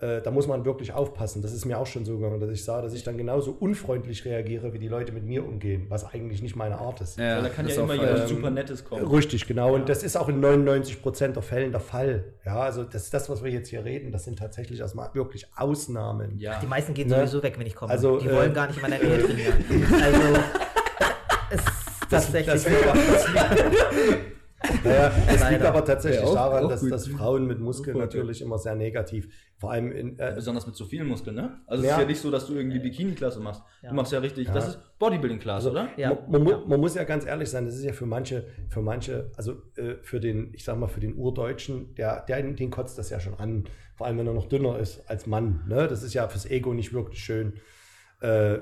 [0.03, 1.43] Äh, da muss man wirklich aufpassen.
[1.43, 4.25] Das ist mir auch schon so gegangen, dass ich sah, dass ich dann genauso unfreundlich
[4.25, 7.19] reagiere, wie die Leute mit mir umgehen, was eigentlich nicht meine Art ist.
[7.19, 8.31] Ja, da kann ja immer auch jemand falsch.
[8.31, 9.07] super Nettes kommen.
[9.07, 9.75] Richtig, genau.
[9.75, 12.25] Und das ist auch in 99 Prozent der Fällen der Fall.
[12.45, 14.11] Ja, also das ist das, was wir jetzt hier reden.
[14.11, 16.37] Das sind tatsächlich erstmal wirklich Ausnahmen.
[16.39, 16.59] Ja.
[16.61, 17.19] Die meisten gehen Ne?
[17.19, 17.93] sowieso weg, wenn ich komme.
[17.93, 19.65] Also, die äh, wollen gar nicht in meiner Nähe trainieren.
[20.03, 20.41] Also,
[21.51, 23.27] es ist tatsächlich das das
[24.85, 28.03] naja, es liegt aber tatsächlich Ja, auch- daran, auch dass, dass Frauen mit Muskeln gut.
[28.03, 31.61] natürlich immer sehr negativ, vor allem in, äh, Besonders mit so vielen Muskeln, ne?
[31.67, 31.97] Also es Ja.
[31.97, 33.63] ist ja nicht so, dass du irgendwie Bikini-Klasse machst.
[33.83, 33.91] Ja.
[33.91, 34.55] Du machst ja richtig, Ja.
[34.55, 35.89] das ist Bodybuilding-Klasse, oder?
[35.97, 36.17] Ja.
[36.29, 39.31] man, man, man muss ja ganz ehrlich sein, das ist ja für manche, für manche,
[39.37, 43.11] also äh, für den, ich sag mal, für den Urdeutschen, der, der den kotzt das
[43.11, 43.65] ja schon an,
[43.97, 45.65] vor allem wenn er noch dünner ist als Mann.
[45.69, 45.87] Ne?
[45.89, 47.55] Das ist ja fürs Ego nicht wirklich schön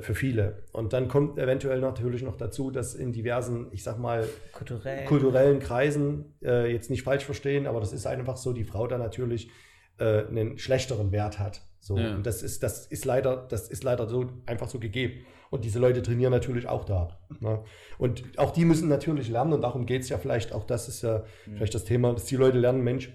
[0.00, 0.62] für viele.
[0.72, 5.04] Und dann kommt eventuell natürlich noch dazu, dass in diversen, ich sag mal, Kulturell.
[5.04, 8.96] kulturellen Kreisen äh, jetzt nicht falsch verstehen, aber das ist einfach so, die Frau da
[8.96, 9.50] natürlich
[9.98, 11.60] äh, einen schlechteren Wert hat.
[11.78, 11.98] So.
[11.98, 12.14] Ja.
[12.14, 15.26] Und das ist, das ist leider, das ist leider so einfach so gegeben.
[15.50, 17.18] Und diese Leute trainieren natürlich auch da.
[17.40, 17.62] Ne?
[17.98, 21.02] Und auch die müssen natürlich lernen, und darum geht es ja vielleicht, auch das ist
[21.02, 23.12] ja vielleicht das Thema, dass die Leute lernen, Mensch,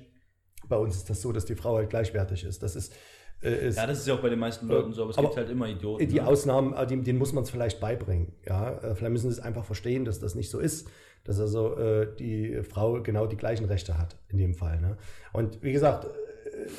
[0.67, 2.61] bei uns ist das so, dass die Frau halt gleichwertig ist.
[2.61, 2.93] Das ist,
[3.41, 5.37] äh, Ja, das ist ja auch bei den meisten Leuten so, aber es Aber gibt
[5.37, 6.07] halt immer Idioten.
[6.07, 6.27] die ne?
[6.27, 8.33] Ausnahmen, äh, die, denen muss man es vielleicht beibringen.
[8.45, 8.71] Ja?
[8.79, 10.87] Äh, Vielleicht müssen sie es einfach verstehen, dass das nicht so ist,
[11.23, 14.79] dass also äh, die Frau genau die gleichen Rechte hat in dem Fall.
[14.81, 14.97] Ne?
[15.33, 16.09] Und wie gesagt, äh,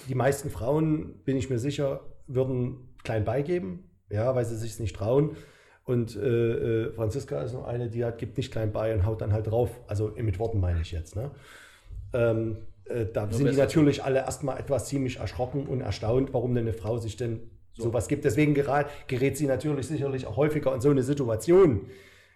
[0.09, 4.97] die meisten Frauen, bin ich mir sicher, würden klein beigeben, ja, weil sie sich nicht
[4.97, 5.37] trauen.
[5.85, 9.21] Und äh, äh, Franziska ist noch eine, die hat, gibt nicht klein bei und haut
[9.21, 9.71] dann halt drauf.
[9.87, 11.15] Also äh, mit Worten meine ich jetzt.
[11.15, 11.31] Ne?
[12.13, 12.57] Ähm,
[12.89, 16.73] äh, da sind die natürlich alle erstmal etwas ziemlich erschrocken und erstaunt, warum denn eine
[16.73, 18.25] Frau sich denn sowas gibt.
[18.25, 21.87] Deswegen gerät, gerät sie natürlich sicherlich auch häufiger in so eine Situation.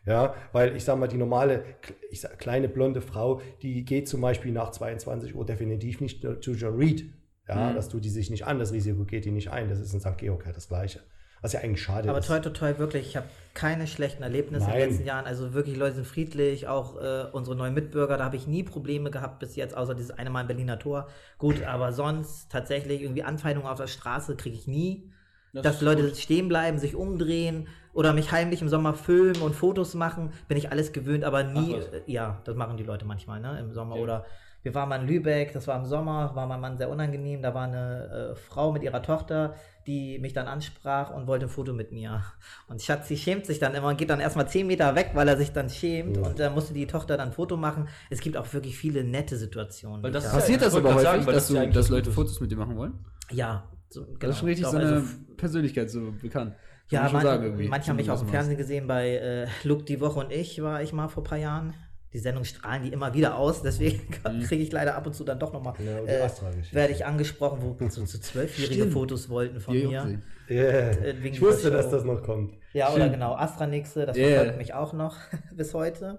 [0.07, 1.63] Ja, weil ich sage mal, die normale,
[2.11, 6.53] ich sag, kleine blonde Frau, die geht zum Beispiel nach 22 Uhr definitiv nicht zu
[6.53, 7.13] John Reed.
[7.47, 9.69] Ja, das tut die sich nicht an, das Risiko geht die nicht ein.
[9.69, 10.17] Das ist in St.
[10.17, 11.01] Georg halt das Gleiche.
[11.43, 12.27] Was ja eigentlich schade Aber ist.
[12.27, 14.81] toi, toi, toi, wirklich, ich habe keine schlechten Erlebnisse in Nein.
[14.81, 15.27] den letzten Jahren.
[15.27, 19.11] Also wirklich, Leute sind friedlich, auch äh, unsere neuen Mitbürger, da habe ich nie Probleme
[19.11, 21.09] gehabt bis jetzt, außer dieses eine Mal im Berliner Tor.
[21.39, 25.11] Gut, aber sonst tatsächlich irgendwie Anfeindungen auf der Straße kriege ich nie.
[25.53, 26.17] Das Dass Leute gut.
[26.17, 30.71] stehen bleiben, sich umdrehen oder mich heimlich im Sommer filmen und Fotos machen, bin ich
[30.71, 33.95] alles gewöhnt, aber nie, äh, ja, das machen die Leute manchmal, ne, im Sommer.
[33.95, 34.03] Okay.
[34.03, 34.27] Oder
[34.63, 37.55] wir waren mal in Lübeck, das war im Sommer, war mein Mann sehr unangenehm, da
[37.55, 39.55] war eine äh, Frau mit ihrer Tochter,
[39.87, 42.23] die mich dann ansprach und wollte ein Foto mit mir.
[42.69, 45.37] Und Schatzi schämt sich dann immer und geht dann erstmal 10 Meter weg, weil er
[45.39, 46.23] sich dann schämt Ja.
[46.25, 47.89] und da musste die Tochter dann ein Foto machen.
[48.11, 50.13] Es gibt auch wirklich viele nette Situationen.
[50.13, 52.11] Das da- Passiert Ja, das aber häufig, sagen, dass, das du, dass Leute.
[52.13, 52.93] Fotos mit dir machen wollen?
[53.31, 54.19] ja, so, genau.
[54.21, 55.07] das ist schon richtig Doch, so eine also
[55.37, 56.53] Persönlichkeit so bekannt.
[56.91, 60.01] Kann Ja, man sagen manche haben mich auch im Fernsehen gesehen bei äh, Look die
[60.01, 61.75] Woche und ich war ich mal vor ein paar Jahren.
[62.13, 64.43] Die Sendung strahlen die immer wieder aus, deswegen Mhm.
[64.45, 66.29] kriege ich leider ab und zu dann doch nochmal, Ja, und äh,
[66.73, 68.91] werde ich angesprochen, wo so, so zwölfjährige.
[68.91, 70.21] Fotos wollten von ich mir.
[70.51, 70.91] Yeah.
[70.91, 72.55] Äh, wegen Ich wusste, dass das noch kommt.
[72.73, 73.13] Ja, oder Stimmt.
[73.15, 74.35] genau, Astranixe, das Ja, ja.
[74.37, 75.17] verfolgt mich auch noch
[75.55, 76.19] bis heute.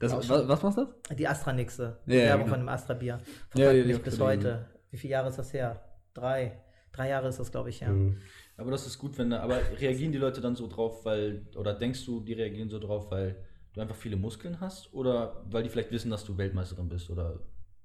[0.00, 1.16] Das, was, was machst du das?
[1.16, 2.54] Die Astranixe, Ja, ja, Werbung genau.
[2.56, 3.20] von dem Astra-Bier, Ja,
[3.50, 4.66] verfolgt die mich bis heute.
[4.90, 5.80] Wie viele Jahre ist das her?
[6.14, 6.58] Drei.
[6.92, 7.90] Drei Jahre ist das, glaube ich, her.
[7.90, 8.16] Mhm.
[8.56, 11.74] Aber das ist gut, wenn da, aber reagieren die Leute dann so drauf, weil, oder
[11.74, 13.36] denkst du, die reagieren so drauf, weil
[13.78, 17.38] du einfach viele Muskeln hast oder weil die vielleicht wissen, dass du Weltmeisterin bist oder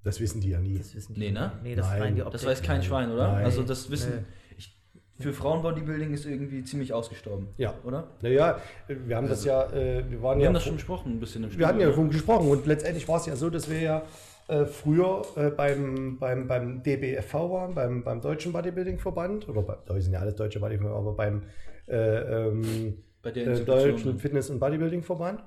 [0.04, 0.78] Das wissen die ja nie.
[0.78, 1.20] Das wissen die.
[1.22, 1.52] Nee, ne?
[1.64, 2.16] Nee, das Nein.
[2.16, 3.32] die das weiß kein Schwein, oder?
[3.34, 3.46] Nein.
[3.46, 4.56] Also das Wissen, Nee.
[4.58, 4.78] ich,
[5.20, 7.74] für Frauenbodybuilding ist irgendwie ziemlich ausgestorben, Ja.
[7.86, 8.08] oder?
[8.22, 10.48] Naja, wir haben das ja, äh, wir waren Wir ja.
[10.48, 11.92] haben das schon besprochen, ein bisschen im Wir hatten ja ne?
[11.92, 14.02] davon gesprochen und letztendlich war es ja so, dass wir ja
[14.50, 19.98] äh, früher äh, beim, beim, beim DBFV waren, beim, beim Deutschen Bodybuilding-Verband, oder bei, da
[20.02, 21.44] sind ja alles deutsche Bodybuilding, aber beim
[21.88, 24.22] äh, ähm, Bei der äh, Deutschen sind.
[24.22, 25.42] Fitness- und Bodybuilding-Verband.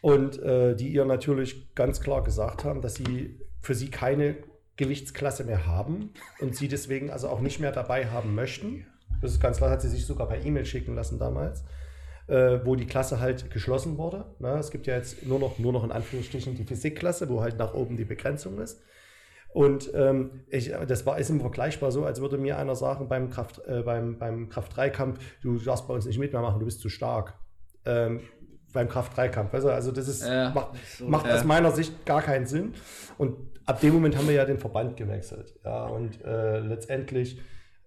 [0.00, 4.36] Und äh, die ihr natürlich ganz klar gesagt haben, dass sie für sie keine
[4.76, 8.86] Gewichtsklasse mehr haben und sie deswegen also auch nicht mehr dabei haben möchten.
[9.20, 11.64] Das ist ganz klar, hat sie sich sogar per E-Mail schicken lassen damals,
[12.28, 14.26] äh, wo die Klasse halt geschlossen wurde.
[14.38, 17.58] Na, es gibt ja jetzt nur noch, nur noch in Anführungsstrichen die Physikklasse, wo halt
[17.58, 18.80] nach oben die Begrenzung ist.
[19.52, 23.30] Und ähm, ich, das war, ist immer vergleichbar so, als würde mir einer sagen beim
[23.30, 27.34] Kraft, äh, beim, beim Kraft-3-Kampf, du darfst bei uns nicht mitmachen, du bist zu stark.
[27.84, 28.20] Ähm,
[28.72, 29.52] beim Kraft-3-Kampf.
[29.52, 29.70] Weißt du?
[29.70, 31.34] Also das ist, Ja, macht, so, macht ja.
[31.34, 32.74] aus meiner Sicht gar keinen Sinn.
[33.16, 35.54] Und ab dem Moment haben wir ja den Verband gewechselt.
[35.64, 37.40] Ja, und äh, letztendlich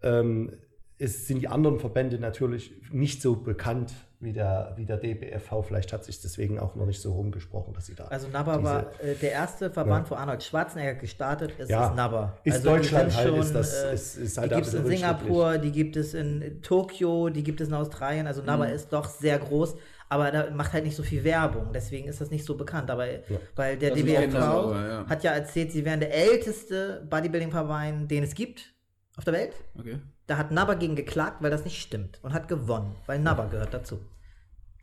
[0.04, 0.52] ähm,
[0.98, 5.64] ist, sind die anderen Verbände natürlich nicht so bekannt wie der, wie der DBFV.
[5.64, 8.06] Vielleicht hat sich deswegen auch noch nicht so rumgesprochen, dass sie da.
[8.06, 11.88] Also NABBA diese- war äh, der erste Verband, wo Arnold Schwarzenegger gestartet ist, Ja.
[11.88, 12.38] ist NABBA.
[12.44, 14.74] Ist also die Deutschland halt, schon, ist das- äh, ist- ist halt die gibt es
[14.76, 18.28] in Singapur, die gibt es in Tokio, die gibt es in Australien.
[18.28, 18.74] Also NABBA Mhm.
[18.74, 19.76] ist doch sehr groß,
[20.12, 21.72] aber da macht halt nicht so viel Werbung.
[21.74, 22.92] Deswegen ist das nicht so bekannt.
[22.92, 23.08] Aber
[23.56, 25.06] weil der Das ist DBFV ja.
[25.08, 28.74] hat ja erzählt, sie wären der älteste Bodybuilding-Verein, den es gibt
[29.16, 29.54] auf der Welt.
[29.80, 30.00] Okay.
[30.28, 33.74] Da hat NABBA gegen geklagt, weil das nicht stimmt und hat gewonnen, weil NABBA gehört
[33.74, 34.02] dazu.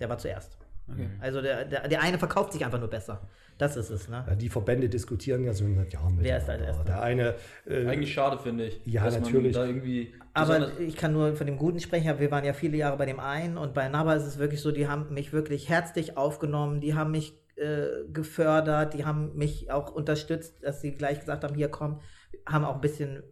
[0.00, 0.56] Der war zuerst.
[0.90, 1.10] Okay.
[1.20, 3.20] Also der, der, der eine verkauft sich einfach nur besser.
[3.58, 4.24] Das ist es, ne?
[4.26, 6.84] Ja, die Verbände diskutieren ja so seit Jahren Wer ist Erster?
[6.84, 7.34] Der eine,
[7.66, 8.80] äh, Eigentlich schade, finde ich.
[8.86, 9.54] Ja, dass natürlich.
[9.54, 12.18] Man da irgendwie Aber ich kann nur von dem Guten sprechen.
[12.18, 14.72] Wir waren ja viele Jahre bei dem einen und bei NABA ist es wirklich so,
[14.72, 19.92] die haben mich wirklich herzlich aufgenommen, die haben mich äh, gefördert, die haben mich auch
[19.92, 22.00] unterstützt, dass sie gleich gesagt haben, hier komm,
[22.46, 23.22] haben auch ein bisschen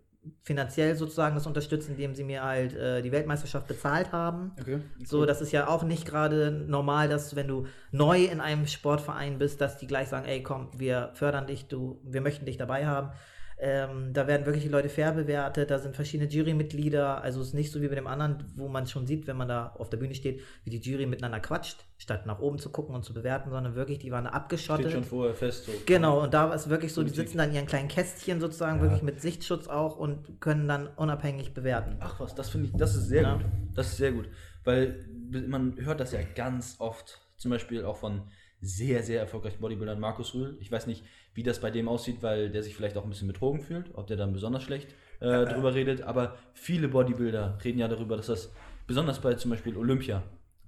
[0.42, 4.52] finanziell sozusagen das unterstützt, indem sie mir halt äh, die Weltmeisterschaft bezahlt haben.
[4.60, 4.80] Okay.
[5.04, 9.38] So, das ist ja auch nicht gerade normal, dass wenn du neu in einem Sportverein
[9.38, 12.86] bist, dass die gleich sagen, ey, komm, wir fördern dich, du, wir möchten dich dabei
[12.86, 13.10] haben.
[13.58, 17.54] Ähm, da werden wirklich die Leute fair bewertet, da sind verschiedene Jurymitglieder, also es ist
[17.54, 19.96] nicht so wie bei dem anderen, wo man schon sieht, wenn man da auf der
[19.96, 23.48] Bühne steht, wie die Jury miteinander quatscht, statt nach oben zu gucken und zu bewerten,
[23.48, 24.84] sondern wirklich, die waren abgeschottet.
[24.86, 25.64] steht schon vorher fest.
[25.64, 25.72] So.
[25.86, 28.76] Genau, und da war es wirklich so, die sitzen dann in ihren kleinen Kästchen sozusagen,
[28.76, 28.82] Ja.
[28.82, 31.96] wirklich mit Sichtschutz auch und können dann unabhängig bewerten.
[32.00, 33.34] Ach was, das finde ich, das ist sehr Ja.
[33.36, 33.46] gut.
[33.74, 34.28] Das ist sehr gut.
[34.64, 35.06] Weil
[35.48, 38.22] man hört das ja ganz oft, zum Beispiel auch von
[38.60, 40.56] sehr, sehr erfolgreichen Bodybuildern, Markus Rühl.
[40.60, 41.04] Ich weiß nicht,
[41.36, 44.06] wie das bei dem aussieht, weil der sich vielleicht auch ein bisschen betrogen fühlt, ob
[44.08, 44.88] der dann besonders schlecht
[45.20, 46.02] äh, drüber redet.
[46.02, 48.50] Aber viele Bodybuilder reden ja darüber, dass das,
[48.86, 50.22] besonders bei zum Beispiel Olympia,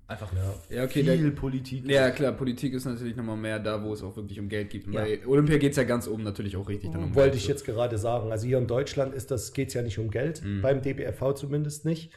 [0.07, 0.31] einfach
[0.71, 4.03] Ja, okay, viel der- Politik Ja, klar, Politik ist natürlich nochmal mehr da, wo es
[4.03, 4.87] auch wirklich um Geld geht.
[4.87, 5.03] Ja.
[5.03, 7.43] Bei Olympia geht es ja ganz oben natürlich auch richtig dann um Wollte Geld.
[7.43, 8.31] ich jetzt gerade sagen.
[8.33, 10.63] Also hier in Deutschland ist das, geht es ja nicht um Geld, Mhm.
[10.63, 12.11] beim DBFV zumindest nicht.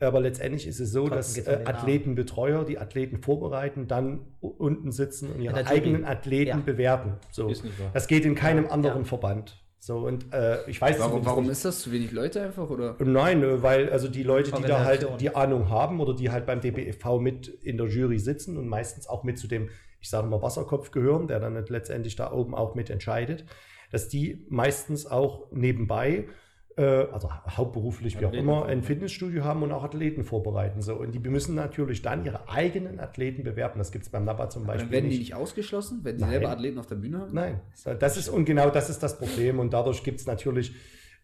[0.00, 1.64] Aber letztendlich ist es so, Trotzdem dass äh.
[1.64, 6.64] Athletenbetreuer die Athleten vorbereiten, dann unten sitzen und ihre eigenen Athleten Ja.
[6.64, 7.14] bewerten.
[7.30, 7.48] So.
[7.48, 7.90] Ist nicht wahr.
[7.92, 9.04] Das geht in keinem Ja, anderen ja.
[9.04, 9.62] Verband.
[9.82, 11.80] So, und äh, ich weiß Warum, warum ist das?
[11.80, 12.68] Zu wenig Leute einfach?
[12.68, 12.96] Oder?
[12.98, 16.44] Nein, äh, weil also die Leute, die da halt die Ahnung haben oder die halt
[16.44, 19.70] beim DBFV mit in der Jury sitzen und meistens auch mit zu dem,
[20.00, 23.46] ich sage mal, Wasserkopf gehören, der dann letztendlich da oben auch mit entscheidet,
[23.90, 26.24] dass die meistens auch nebenbei äh,
[26.76, 28.82] also hauptberuflich, wie auch Athleten immer, ein.
[28.82, 30.80] Fitnessstudio haben und auch Athleten vorbereiten.
[30.82, 30.94] So.
[30.94, 33.78] Und die müssen natürlich dann ihre eigenen Athleten bewerben.
[33.78, 35.18] Das gibt es beim NAPA zum Beispiel werden die nicht.
[35.18, 36.30] nicht ausgeschlossen, wenn die Nein.
[36.30, 37.34] selber Athleten auf der Bühne haben?
[37.34, 37.60] Nein,
[37.98, 40.74] das ist und genau das ist das Problem und dadurch gibt es natürlich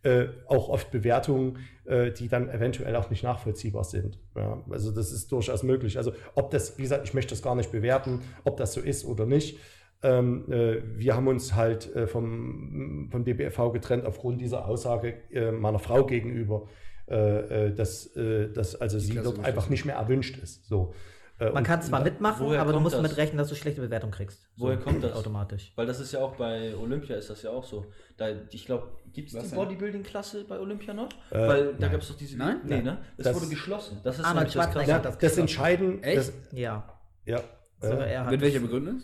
[0.02, 4.18] äh, auch oft Bewertungen, äh, die dann eventuell auch nicht nachvollziehbar sind.
[4.36, 5.98] Ja, also das ist durchaus möglich.
[5.98, 9.04] Also ob das, wie gesagt, ich möchte das gar nicht bewerten, ob das so ist
[9.04, 9.58] oder nicht.
[10.02, 15.50] Ähm, äh, wir haben uns halt äh, vom, vom DBFV getrennt aufgrund dieser Aussage äh,
[15.50, 16.68] meiner Frau gegenüber,
[17.08, 20.66] äh, äh, dass, äh, dass also sie dort einfach nicht mehr erwünscht ist.
[20.66, 20.94] So.
[21.38, 23.02] Man kann zwar mitmachen, aber du musst das?
[23.02, 24.48] damit rechnen, dass du schlechte Bewertung kriegst.
[24.56, 25.12] Woher kommt das?
[25.12, 25.70] Automatisch.
[25.76, 27.84] Weil das ist ja auch bei Olympia ist das ja auch so.
[28.16, 29.54] Da, ich glaube, gibt es Was die?
[29.54, 31.10] Bodybuilding-Klasse bei Olympia noch?
[31.30, 31.92] Äh, Weil da nein.
[31.92, 32.38] gab es doch diese.
[32.38, 32.60] Nein?
[32.64, 32.98] Nee, ne?
[33.18, 34.00] Das, Das- wurde geschlossen.
[34.02, 35.40] Das ist Arnold nämlich das das das geschlossen.
[35.40, 36.02] entscheiden.
[36.02, 36.16] Echt?
[36.16, 36.98] Das, Ja.
[37.26, 37.40] ja.
[37.82, 39.02] Sogar äh, er hat Mit welcher Begründung?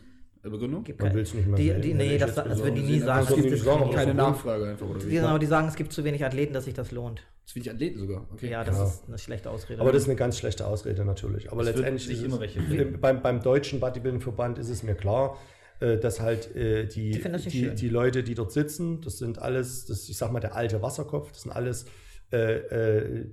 [0.51, 0.83] Begründung?
[0.85, 3.27] Gibt Man nicht mehr die, sehen, die, nee, ich das, das würden die nie sagen.
[3.29, 4.15] das Es gibt Keine?
[4.15, 5.11] Nachfrage einfach, oder wie?
[5.11, 7.23] Genau, die sagen, es gibt zu wenig Athleten, dass sich das lohnt.
[7.45, 8.27] Zu wenig Athleten sogar.
[8.33, 8.51] Okay.
[8.51, 8.85] Ja, das Ja.
[8.85, 9.81] ist eine schlechte Ausrede.
[9.81, 11.53] Aber das ist eine ganz schlechte Ausrede natürlich.
[11.53, 15.39] Aber wird letztendlich ist immer es, welche beim, beim deutschen Bodybuilding-Verband ist es mir klar,
[15.81, 19.39] äh, dass halt äh, die, Die das die, die Leute, die dort sitzen, das sind
[19.41, 21.87] alles, das, ich sag mal, der alte Wasserkopf, das sind alles
[22.33, 23.27] äh, äh, äh,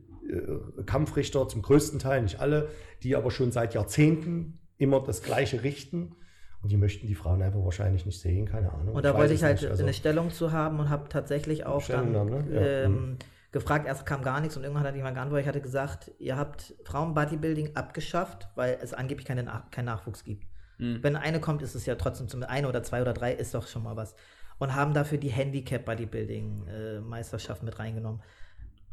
[0.86, 2.70] Kampfrichter zum größten Teil, nicht alle,
[3.04, 6.16] die aber schon seit Jahrzehnten immer das Gleiche richten.
[6.62, 8.96] Und die möchten die Frauen einfach wahrscheinlich nicht sehen, keine Ahnung.
[8.96, 9.66] Und da weiß wollte ich halt.
[9.66, 12.44] Also, eine Stellung zu haben und habe tatsächlich auch dann ne?
[12.52, 12.62] Ja.
[12.62, 13.18] ähm,
[13.52, 16.76] gefragt, erst kam gar nichts und irgendwann hat jemand geantwortet, ich hatte gesagt, ihr habt
[16.84, 19.50] Frauen-Bodybuilding abgeschafft, weil es angeblich keinen
[19.86, 20.46] Nachwuchs gibt.
[20.78, 21.02] Mhm.
[21.02, 23.68] Wenn eine kommt, ist es ja trotzdem zum eine oder zwei oder drei, ist doch
[23.68, 24.14] schon mal was.
[24.60, 28.22] Und haben dafür die Handicap-Bodybuilding-Meisterschaft mit reingenommen.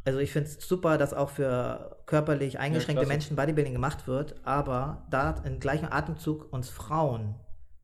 [0.04, 3.08] Also ich finde es super, dass auch für körperlich eingeschränkte klasse.
[3.08, 7.34] Menschen Bodybuilding gemacht wird, aber da im gleichen Atemzug uns Frauen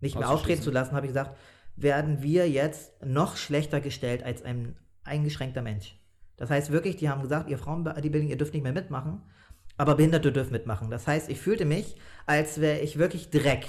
[0.02, 1.36] nicht mehr auftreten zu lassen, habe ich gesagt,
[1.76, 5.96] werden wir jetzt noch schlechter gestellt als ein eingeschränkter Mensch.
[6.36, 9.22] Das heißt wirklich, die haben gesagt, ihr Frauen Bodybuilding, ihr dürft nicht mehr mitmachen,
[9.76, 10.90] aber Behinderte dürfen mitmachen.
[10.90, 11.96] Das heißt, ich fühlte mich,
[12.26, 13.66] als wäre ich wirklich Dreck.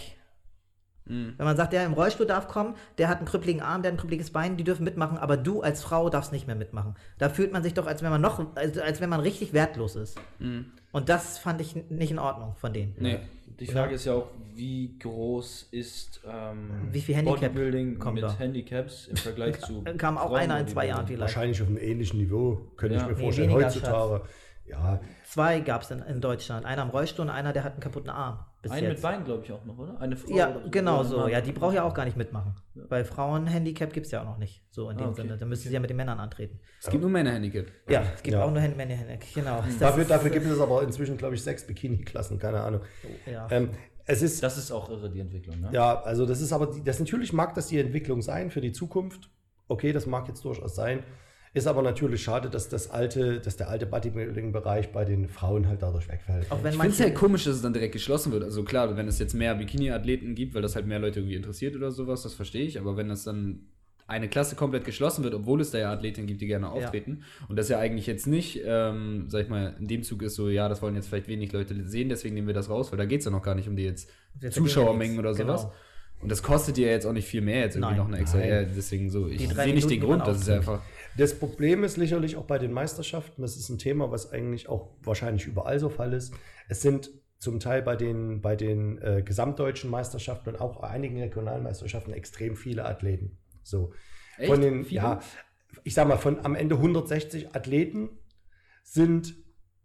[1.05, 1.33] Mhm.
[1.37, 3.97] Wenn man sagt, der im Rollstuhl darf kommen, der hat einen krüppeligen Arm, der hat
[3.97, 6.95] ein krüppeliges Bein, die dürfen mitmachen, aber du als Frau darfst nicht mehr mitmachen.
[7.17, 9.95] Da fühlt man sich doch, als wenn man noch, als, als wenn man richtig wertlos
[9.95, 10.17] ist.
[10.39, 10.65] Mhm.
[10.91, 12.95] Und das fand ich nicht in Ordnung von denen.
[12.99, 13.19] Nee.
[13.59, 18.23] Die Frage ist ja auch, wie groß ist ähm, Wie viel Handicap Bodybuilding kommt mit
[18.23, 18.37] da?
[18.37, 19.83] Handicaps im Vergleich zu.
[19.97, 21.21] Kam auch einer in zwei Jahren vielleicht.
[21.21, 23.01] wahrscheinlich auf einem ähnlichen Niveau, könnte Ja.
[23.01, 23.49] ich mir Nee, vorstellen.
[23.49, 24.21] weniger, Heutzutage,
[24.65, 26.65] ja, Zwei gab es in, in Deutschland.
[26.65, 28.45] Einer im Rollstuhl und einer, der hat einen kaputten Arm.
[28.61, 29.01] Bis Einen mit jetzt.
[29.01, 29.99] Bein, glaube ich, auch noch, oder?
[29.99, 30.33] Eine Frau.
[30.35, 30.69] Ja, oder so.
[30.69, 31.27] genau so.
[31.27, 32.55] Ja, die braucht ja auch gar nicht mitmachen.
[32.87, 34.63] Bei Frauen Handicap gibt es ja auch noch nicht.
[34.71, 35.21] So in dem Ah, okay.
[35.23, 35.37] Sinne.
[35.37, 36.59] Da müsste sie ja mit den Männern antreten.
[36.79, 37.65] Es gibt nur Männer-Handicap.
[37.89, 38.43] Ja, es gibt Ja.
[38.45, 39.33] auch nur Hand- Männer Handicap.
[39.33, 39.61] Genau.
[39.65, 42.81] Das Dafür, dafür gibt es aber inzwischen, glaube ich, sechs Bikini-Klassen, keine Ahnung.
[43.29, 43.47] ja.
[43.51, 43.71] Ähm,
[44.05, 45.69] es ist, Das ist auch irre, die Entwicklung, ne?
[45.71, 48.71] ja, also das ist aber, die, das natürlich mag das die Entwicklung sein für die
[48.73, 49.29] Zukunft.
[49.69, 51.03] Okay, das mag jetzt durchaus sein.
[51.55, 55.83] Ist aber natürlich schade, dass das alte, dass der alte Bodybuilding-Bereich bei den Frauen halt
[55.83, 56.51] dadurch wegfällt.
[56.51, 58.43] auch wenn Ich finde es halt komisch, dass es dann direkt geschlossen wird.
[58.43, 61.75] Also klar, wenn es jetzt mehr Bikini-Athleten gibt, weil das halt mehr Leute irgendwie interessiert
[61.75, 62.79] oder sowas, das verstehe ich.
[62.79, 63.67] Aber wenn das dann
[64.07, 67.55] eine Klasse komplett geschlossen wird, obwohl es da ja Athleten gibt, die gerne auftreten, und
[67.57, 70.67] das ja eigentlich jetzt nicht, ähm, sag ich mal, in dem Zug ist so, ja,
[70.67, 73.19] das wollen jetzt vielleicht wenig Leute sehen, deswegen nehmen wir das raus, weil da geht
[73.19, 75.61] es ja noch gar nicht um die jetzt verdienen Zuschauermengen ja oder sowas.
[75.61, 75.73] Genau.
[76.21, 77.97] Und das kostet dir jetzt auch nicht viel mehr, jetzt irgendwie Nein.
[77.97, 78.49] noch eine extra, Nein.
[78.49, 80.81] ja, deswegen so, ich sehe nicht den Grund, das ist einfach,
[81.17, 84.89] Das Problem ist sicherlich auch bei den Meisterschaften, das ist ein Thema, was eigentlich auch
[85.01, 86.33] wahrscheinlich überall so Fall ist.
[86.69, 92.13] Es sind zum Teil bei den, bei den äh, gesamtdeutschen Meisterschaften und auch einigen Regionalmeisterschaften
[92.13, 93.37] extrem viele Athleten.
[93.63, 93.93] So.
[94.37, 94.49] Echt?
[94.49, 94.95] Von den, Viele?
[95.01, 95.19] ja,
[95.83, 98.09] ich sag mal, von am Ende 160 Athleten
[98.83, 99.35] sind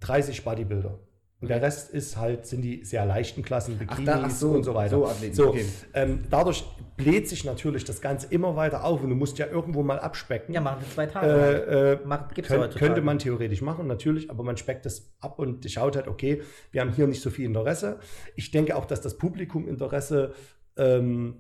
[0.01, 0.99] 30 Bodybuilder.
[1.41, 4.65] Und der Rest ist halt, sind die sehr leichten Klassen, Bikinis da- ach so, und
[4.65, 4.97] so weiter.
[4.97, 5.67] so Athleten, so, okay.
[5.95, 6.65] ähm, dadurch
[6.97, 10.53] bläht sich natürlich das Ganze immer weiter auf und du musst ja irgendwo mal abspecken.
[10.53, 11.29] ja, machen wir zwei Tage.
[11.29, 15.71] Äh, äh, ja könnt, könnte man theoretisch machen, natürlich, aber man speckt das ab und
[15.71, 18.01] schaut halt, okay, wir haben hier nicht so viel Interesse.
[18.35, 20.35] Ich denke auch, dass das Publikum Interesse
[20.77, 21.37] ähm,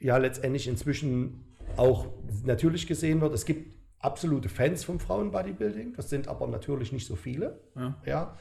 [0.00, 1.44] ja letztendlich inzwischen
[1.76, 2.06] auch
[2.44, 3.34] natürlich gesehen wird.
[3.34, 7.60] Es gibt absolute Fans vom Frauenbodybuilding, das sind aber natürlich nicht so viele.
[7.74, 7.94] Ja.
[8.06, 8.38] Ja.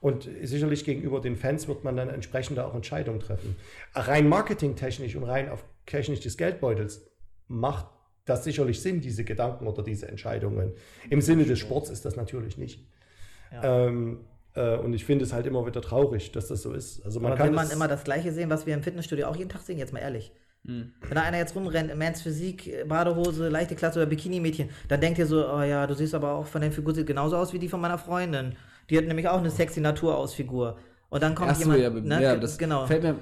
[0.00, 3.56] Und sicherlich gegenüber den Fans wird man dann entsprechende auch Entscheidungen treffen.
[3.94, 7.10] Rein marketingtechnisch und rein auf technisch des Geldbeutels
[7.48, 7.86] macht
[8.24, 10.74] das sicherlich Sinn, diese Gedanken oder diese Entscheidungen.
[11.10, 12.86] Im Sinne des Sports ist das natürlich nicht.
[13.62, 14.20] Ähm,
[14.54, 17.04] äh, und ich finde es halt immer wieder traurig, dass das so ist.
[17.04, 19.36] Also man Aber kann will man immer das Gleiche sehen, was wir im Fitnessstudio auch
[19.36, 20.32] jeden Tag sehen, jetzt mal ehrlich.
[20.64, 20.92] Mhm.
[21.00, 25.26] Wenn da einer jetzt rumrennt, Mans Physik, Badehose, leichte Klasse oder Bikini-Mädchen, dann denkt ihr
[25.26, 27.68] so, oh ja, du siehst aber auch von der Figur sieht genauso aus wie die
[27.68, 28.56] von meiner Freundin.
[28.90, 30.78] Die hat nämlich auch eine sexy Naturausfigur.
[31.10, 32.86] Und dann kommt Ach so, jemand, ja, ne, ja, das genau.
[32.86, 33.16] fällt mir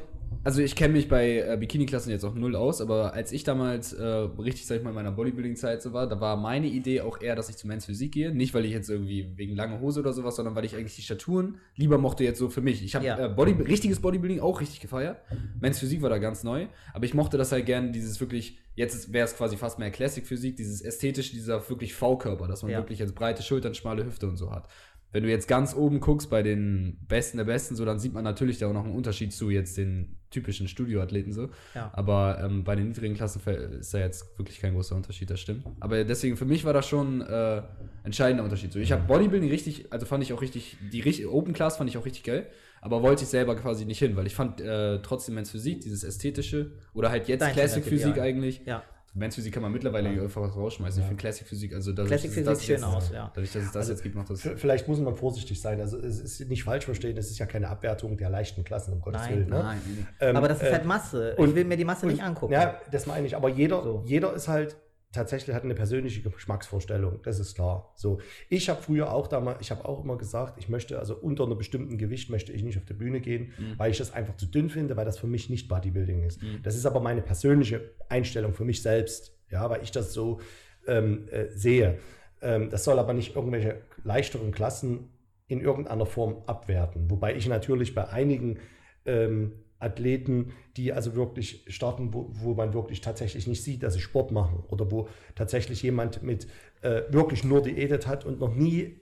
[0.46, 3.92] also ich kenne mich bei äh, Bikini-Klassen jetzt auch null aus, aber als ich damals
[3.92, 7.20] äh, richtig, sag ich mal, in meiner Bodybuilding-Zeit so war, da war meine Idee auch
[7.20, 8.32] eher, dass ich zu Men's Physik gehe.
[8.32, 11.02] Nicht, weil ich jetzt irgendwie wegen lange Hose oder sowas, sondern weil ich eigentlich die
[11.02, 12.84] Staturen lieber mochte jetzt so für mich.
[12.84, 13.26] Ich habe Ja.
[13.26, 15.18] äh, Body, richtiges Bodybuilding auch richtig gefeiert.
[15.60, 19.12] Men's Physik war da ganz neu, aber ich mochte das halt gern, dieses wirklich, jetzt
[19.12, 22.78] wäre es quasi fast mehr Classic-Physik, dieses ästhetische, dieser wirklich V-Körper, dass man Ja.
[22.78, 24.68] wirklich jetzt breite Schultern, schmale Hüfte und so hat.
[25.16, 28.22] Wenn du jetzt ganz oben guckst bei den Besten der Besten, so, dann sieht man
[28.22, 31.48] natürlich da auch noch einen Unterschied zu jetzt den typischen Studioathleten so.
[31.74, 31.90] Ja.
[31.94, 33.40] Aber ähm, bei den niedrigen Klassen
[33.80, 35.64] ist da jetzt wirklich kein großer Unterschied, das stimmt.
[35.80, 37.62] Aber deswegen für mich war das schon äh,
[38.04, 38.74] entscheidender Unterschied.
[38.74, 41.88] So, ich habe Bodybuilding richtig, also fand ich auch richtig, die richtig, Open Class fand
[41.88, 42.48] ich auch richtig geil,
[42.82, 46.04] aber wollte ich selber quasi nicht hin, weil ich fand äh, trotzdem Men's Physik, dieses
[46.04, 48.60] ästhetische oder halt jetzt Dein Classic Physik eigentlich.
[48.66, 48.82] Ja.
[49.18, 51.00] Men's Physik kann man mittlerweile einfach was rausschmeißen.
[51.00, 53.30] Ich finde Classic Physik, also dadurch, Classic Physik das sieht schön jetzt- aus, ja.
[53.34, 54.42] Dadurch, dass es das jetzt gibt, macht das.
[54.42, 55.80] Vielleicht muss man vorsichtig sein.
[55.80, 59.00] Also es ist nicht falsch verstehen, es ist ja keine Abwertung der leichten Klassen, um
[59.00, 59.48] Gottes Nein, Willen.
[59.48, 59.58] Ne?
[59.62, 60.06] Nein.
[60.20, 61.34] Ähm, Aber das ist äh, halt Masse.
[61.36, 62.52] und- ich will mir die Masse und- nicht angucken.
[62.52, 63.34] Ja, das meine ich.
[63.34, 64.02] Aber jeder, So.
[64.06, 64.76] jeder ist halt
[65.16, 67.20] tatsächlich hat eine persönliche Geschmacksvorstellung.
[67.22, 67.92] Das ist klar.
[67.96, 71.44] So, ich habe früher auch damals, ich habe auch immer gesagt, ich möchte also unter
[71.44, 74.46] einem bestimmten Gewicht möchte ich nicht auf die Bühne gehen, weil ich das einfach zu
[74.46, 76.40] dünn finde, weil das für mich nicht Bodybuilding ist.
[76.62, 80.40] Das ist aber meine persönliche Einstellung für mich selbst, ja, weil ich das so
[80.86, 81.98] ähm, äh, sehe.
[82.42, 85.10] Ähm, das soll aber nicht irgendwelche leichteren Klassen
[85.48, 87.10] in irgendeiner Form abwerten.
[87.10, 88.58] Wobei ich natürlich bei einigen
[89.04, 94.00] ähm, Athleten, die also wirklich starten, wo, wo man wirklich tatsächlich nicht sieht, dass sie
[94.00, 96.46] Sport machen oder wo tatsächlich jemand mit
[96.82, 99.00] äh, wirklich nur diätet hat und noch nie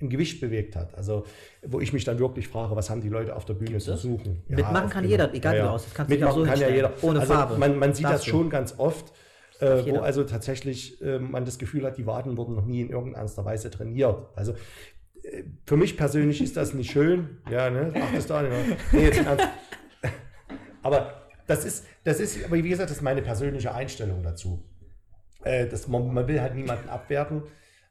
[0.00, 0.94] ein Gewicht bewegt hat.
[0.94, 1.24] Also
[1.66, 4.42] wo ich mich dann wirklich frage, was haben die Leute auf der Bühne zu suchen?
[4.48, 6.08] Mitmachen auf kann jeden jeder, egal wie du aussiehst.
[6.08, 6.92] Mitmachen so kann ja jeder.
[7.02, 7.58] ohne also Farbe.
[7.58, 8.30] Man, man sieht das du.
[8.30, 9.12] schon ganz oft,
[9.60, 12.90] äh, wo also tatsächlich äh, man das Gefühl hat, die Waden wurden noch nie in
[12.90, 14.26] irgendeiner Weise trainiert.
[14.34, 14.52] Also
[15.22, 17.38] äh, für mich persönlich ist das nicht schön.
[17.50, 17.92] Ja, ne?
[17.94, 18.52] Ach, das da nicht.
[18.92, 19.24] Nee, jetzt.
[20.82, 24.64] Aber das ist, das ist, aber wie gesagt, das ist meine persönliche Einstellung dazu.
[25.44, 27.42] Äh, das, man, man will halt niemanden abwerten.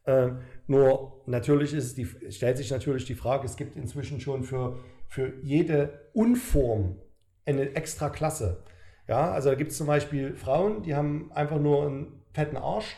[0.06, 4.80] Ähm, nur natürlich ist die, stellt sich natürlich die Frage, es gibt inzwischen schon für,
[5.08, 7.00] für jede Unform
[7.46, 8.64] eine extra Klasse.
[9.08, 12.96] Ja, also da gibt es zum Beispiel Frauen, die haben einfach nur einen fetten Arsch,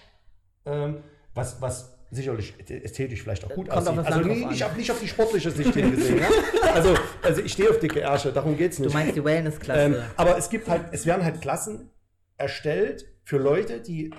[0.65, 4.05] ähm, was, was sicherlich ästhetisch vielleicht auch gut Kommt aussieht.
[4.05, 4.51] Also an.
[4.51, 6.19] ich habe nicht auf die sportliche Sicht hingesehen.
[6.19, 6.27] ja?
[6.73, 8.93] also, also ich stehe auf dicke Ärsche, darum geht es nicht.
[8.93, 9.81] Du meinst die Wellness-Klasse.
[9.81, 11.89] Ähm, aber es gibt halt, es werden halt Klassen
[12.37, 14.11] erstellt für Leute, die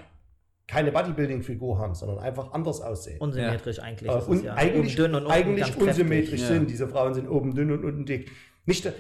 [0.66, 3.18] keine Bodybuilding-Figur haben, sondern einfach anders aussehen.
[3.20, 4.10] Unsymmetrisch eigentlich.
[4.10, 4.54] Äh, ist es und ja.
[4.54, 5.88] eigentlich, Oben dünn und unten eigentlich ganz kräftig.
[5.88, 6.46] unsymmetrisch Ja.
[6.48, 6.70] sind.
[6.70, 8.30] Diese Frauen sind oben dünn und unten dick.
[8.66, 8.90] Nicht,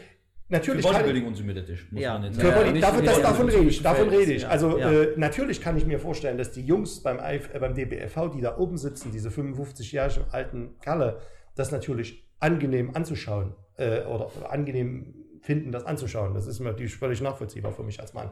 [0.48, 2.14] natürlich kann, Bodybuilding unsymmetrisch, Ja.
[2.14, 4.46] man jetzt für Ja, davon, das, davon rede ich, davon rede ich.
[4.46, 4.90] Also Ja.
[4.90, 8.40] äh, natürlich kann ich mir vorstellen, dass die Jungs beim, IF, äh, beim DBFV, die
[8.40, 11.18] da oben sitzen, diese 55-jährigen alten Kerle,
[11.54, 16.32] das natürlich angenehm anzuschauen äh, oder angenehm finden, das anzuschauen.
[16.34, 18.30] Das ist mir natürlich völlig nachvollziehbar für mich als Mann.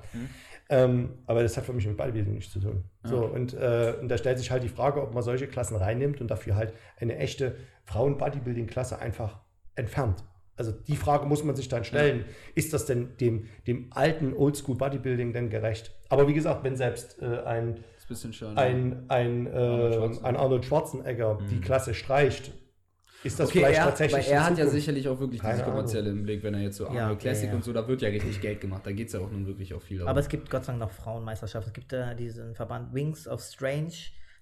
[0.71, 2.85] Ähm, aber das hat für mich mit Bodybuilding nichts zu tun.
[3.05, 6.21] So, und, äh, und da stellt sich halt die Frage, ob man solche Klassen reinnimmt
[6.23, 9.41] und dafür halt eine echte Frauen-Bodybuilding-Klasse einfach
[9.75, 10.25] entfernt.
[10.57, 12.25] Also die Frage muss man sich dann stellen,
[12.55, 15.93] ist das denn dem, dem alten Oldschool-Bodybuilding denn gerecht?
[16.09, 17.79] Aber wie gesagt, wenn selbst äh, ein,
[18.11, 20.27] ist ein ein, ein, äh, Schwarzenegger.
[20.27, 22.53] ein Arnold Schwarzenegger die Klasse streicht,
[23.25, 25.67] ist das Okay, vielleicht er, tatsächlich weil er hat ja sicherlich auch wirklich Keine dieses
[25.67, 27.57] kommerzielle im Blick, wenn er jetzt so Ja, Arnold Classic ja, ja.
[27.57, 28.83] und so, da wird ja richtig Geld gemacht.
[28.85, 30.11] Da geht es ja auch nun wirklich auch viel darum.
[30.11, 31.69] Aber es gibt Gott sei Dank noch Frauenmeisterschaften.
[31.69, 33.93] Es gibt äh, diesen Verband Wings of Strange.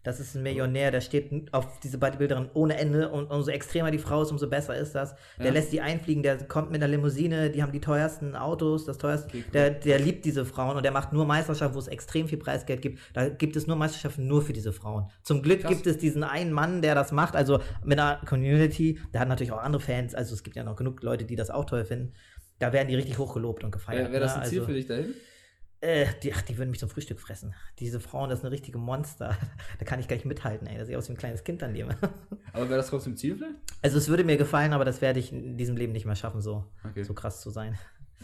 [0.02, 3.98] Das ist ein Millionär, der steht auf diese Bodybuilderin ohne Ende und umso extremer die
[3.98, 5.14] Frau ist, umso besser ist das.
[5.38, 5.52] Der Ja.
[5.52, 9.28] lässt die einfliegen, der kommt mit einer Limousine, die haben die teuersten Autos, das teuerste.
[9.28, 9.52] Okay, cool.
[9.52, 12.80] der, der liebt diese Frauen und der macht nur Meisterschaften, wo es extrem viel Preisgeld
[12.80, 12.98] gibt.
[13.12, 15.10] Da gibt es nur Meisterschaften nur für diese Frauen.
[15.22, 15.70] Zum Glück Krass.
[15.70, 19.52] gibt es diesen einen Mann, der das macht, also mit einer Community, der hat natürlich
[19.52, 22.14] auch andere Fans, also es gibt ja noch genug Leute, die das auch toll finden.
[22.58, 24.04] Da werden die richtig hochgelobt und gefeiert.
[24.04, 24.42] Wäre wär das ne?
[24.42, 25.14] ein Ziel Also- für dich dahin?
[25.80, 27.54] Äh, die, ach, die würden mich zum Frühstück fressen.
[27.78, 29.36] Diese Frauen, das ist eine richtige Monster.
[29.78, 30.76] Da kann ich gar nicht mithalten, ey.
[30.78, 31.90] Da sehe ich aus wie ein kleines Kind daneben.
[32.52, 33.54] Aber wäre das trotzdem Ziel vielleicht?
[33.82, 36.40] Also es würde mir gefallen, aber das werde ich in diesem Leben nicht mehr schaffen,
[36.42, 37.02] so, Okay.
[37.02, 37.78] so krass zu sein.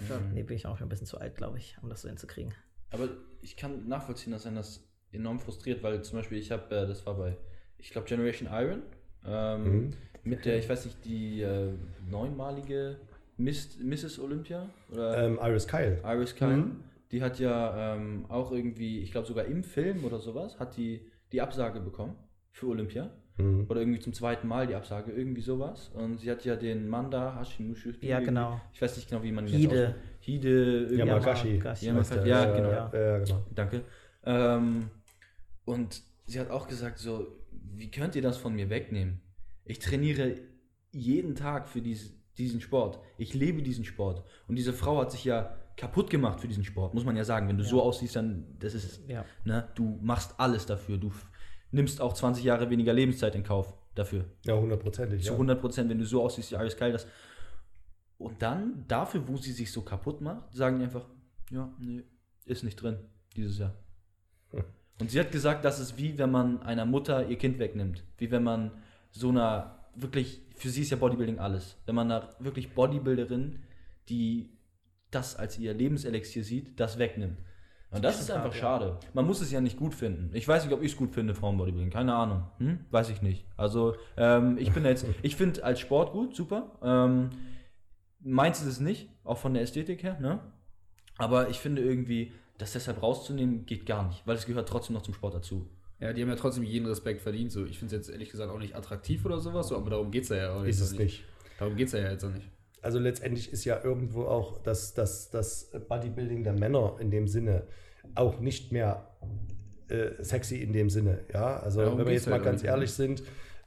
[0.07, 0.23] Schade.
[0.35, 2.53] Nee, bin ich auch schon ein bisschen zu alt, glaube ich, um das so hinzukriegen.
[2.91, 3.09] Aber
[3.41, 7.07] ich kann nachvollziehen, dass einen das enorm frustriert, weil zum Beispiel ich habe, äh, das
[7.07, 7.37] war bei,
[7.79, 8.83] ich glaube Generation Iron,
[9.25, 9.93] ähm, Mhm.
[10.25, 11.73] mit der, ich weiß nicht, die äh,
[12.11, 12.97] neunmalige
[13.39, 14.19] Miss, Mrs.
[14.19, 15.99] Olympia oder Ähm, Iris Kyle.
[16.05, 16.71] Iris Kyle,
[17.13, 21.11] die hat ja ähm, auch irgendwie, ich glaube sogar im Film oder sowas, hat die
[21.33, 22.17] die Absage bekommen
[22.51, 23.11] für Olympia.
[23.39, 23.67] Mhm.
[23.69, 25.91] Oder irgendwie zum zweiten Mal die Absage, irgendwie sowas.
[25.95, 27.91] Und sie hat ja den Manda Hashimushu.
[28.01, 28.61] Ja, genau.
[28.73, 29.75] Ich weiß nicht genau, wie man ihn Hide.
[29.75, 30.21] jetzt ausspricht.
[30.21, 30.49] Hide.
[30.83, 30.97] irgendwie-
[31.87, 32.25] Yamagashi.
[32.25, 32.27] Der.
[32.27, 32.71] Ja, genau.
[32.71, 33.45] Ja, genau.
[33.55, 33.83] Danke.
[34.25, 34.91] Ähm,
[35.65, 39.21] und sie hat auch gesagt, so, wie könnt ihr das von mir wegnehmen?
[39.65, 40.37] Ich trainiere
[40.93, 43.01] jeden Tag für dies, diesen Sport.
[43.19, 44.25] Ich lebe diesen Sport.
[44.49, 47.49] Und diese Frau hat sich ja kaputt gemacht für diesen Sport, muss man ja sagen.
[47.49, 49.25] Wenn du so aussiehst, dann das ist, Ja.
[49.45, 50.97] ne, du machst alles dafür.
[50.99, 51.13] Du
[51.71, 54.25] nimmst auch 20 Jahre weniger Lebenszeit in Kauf dafür.
[54.45, 55.23] Ja, hundertprozentig.
[55.23, 55.37] Zu Ja.
[55.39, 56.93] 100 Prozent, wenn du so aussiehst, ja, alles geil.
[56.93, 57.07] Das.
[58.19, 61.07] Und dann, dafür, wo sie sich so kaputt macht, sagen die einfach,
[61.51, 62.03] ja, nee,
[62.47, 62.99] ist nicht drin
[63.37, 63.75] dieses Jahr.
[64.53, 64.65] Hm.
[65.01, 68.03] Und sie hat gesagt, das ist wie wenn man einer Mutter ihr Kind wegnimmt.
[68.17, 68.71] Wie wenn man
[69.11, 71.77] so einer, wirklich, für sie ist ja Bodybuilding alles.
[71.85, 73.59] Wenn man einer wirklich Bodybuilderin,
[74.09, 74.56] die
[75.17, 77.39] das als ihr Lebenselixier sieht, das wegnimmt.
[77.91, 78.99] Und das ist einfach schade.
[79.15, 80.31] Man muss es ja nicht gut finden.
[80.35, 81.91] Ich weiß nicht, ob ich es gut finde, Frauenbodybuilding.
[81.91, 82.45] Keine Ahnung.
[82.59, 82.81] Hm?
[82.91, 83.47] Weiß ich nicht.
[83.57, 86.79] Also, ähm, ich bin jetzt, ich finde als Sport gut, super.
[86.83, 87.31] Ähm,
[88.21, 90.41] meins ist es nicht, auch von der Ästhetik her, ne?
[91.17, 95.03] Aber ich finde irgendwie, das deshalb rauszunehmen, geht gar nicht, weil es gehört trotzdem noch
[95.03, 95.71] zum Sport dazu.
[95.99, 97.53] Ja, die haben ja trotzdem jeden Respekt verdient.
[97.53, 97.65] So.
[97.65, 100.25] Ich finde es jetzt ehrlich gesagt auch nicht attraktiv oder sowas, so, aber darum geht
[100.25, 101.25] es ja auch Ist jetzt es nicht.
[101.59, 102.51] Darum geht es ja jetzt auch nicht.
[102.83, 107.67] Also letztendlich ist ja irgendwo auch das, das, das Bodybuilding der Männer in dem Sinne
[108.15, 109.11] auch nicht mehr
[109.89, 111.21] äh, sexy in dem Sinne.
[111.33, 113.23] Ja, also Darum wenn wir jetzt mal ganz irgendwie ehrlich sind,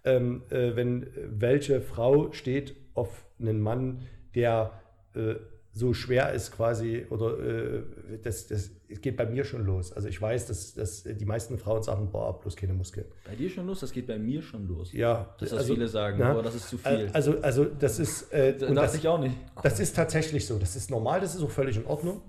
[0.05, 4.01] ähm, äh, wenn welche Frau steht auf einen Mann,
[4.36, 4.72] der
[5.16, 5.36] äh,
[5.80, 7.84] so schwer ist quasi, oder äh,
[8.21, 8.71] das, das
[9.01, 9.93] geht bei mir schon los.
[9.93, 13.05] Also ich weiß, dass, dass die meisten Frauen sagen, boah, bloß keine Muskeln.
[13.25, 14.91] Bei dir schon los, das geht bei mir schon los.
[14.91, 17.09] Ja, Dass das also, viele sagen, na, boah, das ist zu viel.
[17.13, 19.36] Also, also das ist, äh, und das, ich auch nicht.
[19.63, 20.59] das ist tatsächlich so.
[20.59, 22.21] Das ist normal, das ist auch völlig in Ordnung.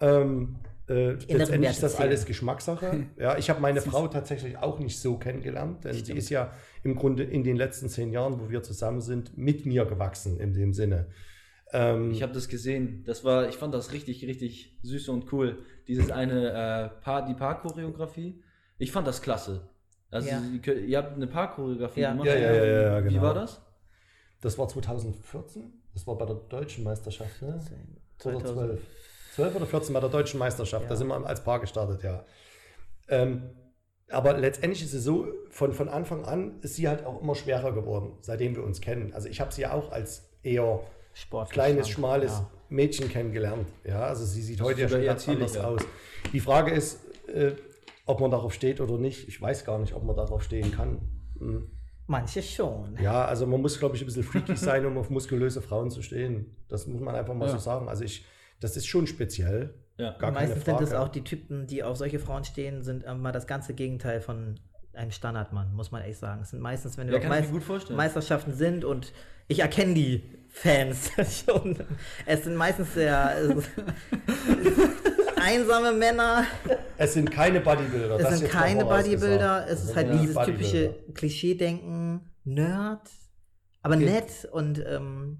[0.00, 0.56] Ähm,
[0.88, 3.06] äh, letztendlich ist das alles Geschmackssache.
[3.18, 6.52] Ja, ich habe meine Frau tatsächlich auch nicht so kennengelernt, denn sie ist ja
[6.84, 10.52] im Grunde in den letzten zehn Jahren, wo wir zusammen sind, mit mir gewachsen in
[10.52, 11.06] dem Sinne.
[11.72, 13.02] Ähm, Ich habe das gesehen.
[13.06, 15.58] Das war, ich fand das richtig, richtig süß und cool.
[15.88, 18.42] Dieses eine äh, Paar, die Paar-Choreografie.
[18.78, 19.68] Ich fand das klasse.
[20.10, 20.40] Also Ja.
[20.40, 22.12] Sie kö- ihr habt eine Paar-Choreografie Ja.
[22.12, 22.26] gemacht.
[22.28, 22.64] Ja, ja, ja,
[22.98, 23.22] ja, Wie genau.
[23.22, 23.62] war das?
[24.42, 27.58] das war 2014, das war bei der deutschen Meisterschaft, ne?
[28.24, 28.44] Oder 2000.
[28.44, 28.80] 12.
[29.34, 30.88] 12 oder 14 bei der deutschen Meisterschaft, Ja.
[30.90, 32.24] da sind wir als Paar gestartet, ja.
[33.08, 33.50] Ähm,
[34.08, 37.72] aber letztendlich ist es so, von, von Anfang an ist sie halt auch immer schwerer
[37.72, 39.12] geworden, seitdem wir uns kennen.
[39.14, 40.80] Also ich habe sie ja auch als eher
[41.16, 42.50] Sportlich kleines, schmales ja.
[42.68, 43.66] Mädchen kennengelernt.
[43.84, 45.80] Ja, also sie sieht heute ja schon ganz anders aus.
[46.32, 47.52] Die Frage ist, äh,
[48.04, 49.26] ob man darauf steht oder nicht.
[49.26, 51.00] Ich weiß gar nicht, ob man darauf stehen kann.
[51.38, 51.70] Hm.
[52.06, 52.96] Manche schon.
[53.00, 56.02] Ja, also man muss, glaube ich, ein bisschen freaky sein, um auf muskulöse Frauen zu
[56.02, 56.54] stehen.
[56.68, 57.52] Das muss man einfach mal Ja.
[57.52, 57.88] so sagen.
[57.88, 58.24] Also ich,
[58.60, 59.74] das ist schon speziell.
[59.96, 60.10] Ja.
[60.10, 63.32] Gar keine Meistens sind es auch die Typen, die auf solche Frauen stehen, sind immer
[63.32, 64.60] das ganze Gegenteil von
[64.92, 66.42] einem Standardmann, muss man echt sagen.
[66.42, 67.96] Es sind meistens, wenn Ja, wir kann auf ich mir Meis- gut vorstellen.
[67.96, 69.12] Meisterschaften sind und
[69.48, 70.22] ich erkenne die
[70.58, 71.10] Fans
[71.44, 71.76] schon.
[72.24, 73.36] Es sind meistens sehr
[75.36, 76.44] einsame Männer,
[76.96, 78.16] Es sind keine Bodybuilder.
[78.16, 83.02] es das sind jetzt keine Bodybuilder, es ist sind halt dieses typische Klischee-Denken, Nerd,
[83.82, 85.38] aber nett und ähm,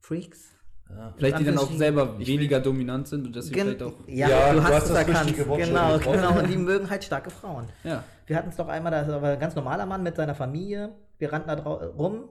[0.00, 0.48] Freaks.
[0.88, 1.14] Ja.
[1.16, 3.92] Vielleicht die dann auch selber will- weniger dominant sind und deswegen Gen vielleicht auch.
[4.08, 5.36] ja, Ja, du du hast, hast es das erkannt.
[5.36, 6.38] Genau, genau.
[6.38, 7.68] Und die mögen halt starke Frauen.
[7.84, 8.02] Ja.
[8.26, 10.92] Wir hatten es doch einmal, da war ein ganz normaler Mann mit seiner Familie.
[11.18, 12.24] Wir rannten da rum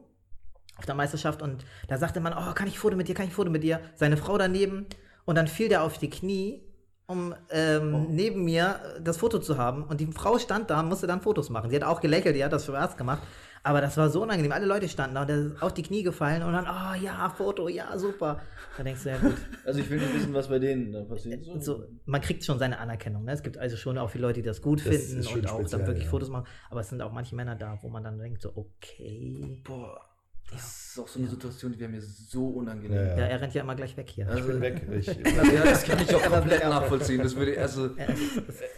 [0.79, 3.33] auf der Meisterschaft und da sagte man, oh, kann ich Foto mit dir, kann ich
[3.33, 3.79] Foto mit dir?
[3.95, 4.87] Seine Frau daneben
[5.25, 6.63] und dann fiel der auf die Knie,
[7.05, 9.83] um ähm, neben mir äh, das Foto zu haben.
[9.83, 11.69] Und die Frau stand da und musste dann Fotos machen.
[11.69, 13.21] Sie hat auch gelächelt, die hat das Spaß gemacht.
[13.61, 14.51] Aber das war so unangenehm.
[14.51, 17.29] Alle Leute standen da und der ist auf die Knie gefallen und dann, oh ja,
[17.29, 18.39] Foto, ja, super.
[18.77, 19.35] Da denkst du, ja gut.
[19.65, 21.43] Also ich will nicht wissen, was bei denen da passiert.
[21.43, 21.59] So.
[21.59, 23.25] so, man kriegt schon seine Anerkennung.
[23.25, 23.33] Ne?
[23.33, 25.79] Es gibt also schon auch viele Leute, die das gut Das finden und auch speziell,
[25.79, 26.09] dann wirklich ja.
[26.09, 26.45] Fotos machen.
[26.69, 29.61] Aber es sind auch manche Männer da, wo man dann denkt, so, okay.
[29.65, 30.08] Boah,
[30.51, 32.97] das ist auch so eine Situation, die wäre mir so unangenehm.
[32.97, 33.25] Ja, Ja, ja.
[33.25, 34.27] er rennt ja immer gleich weg hier.
[34.27, 34.81] Also, Ich bin weg.
[34.99, 35.05] Ich,
[35.53, 37.21] ja, das kann ich auch komplett nachvollziehen.
[37.21, 37.85] Das würde also,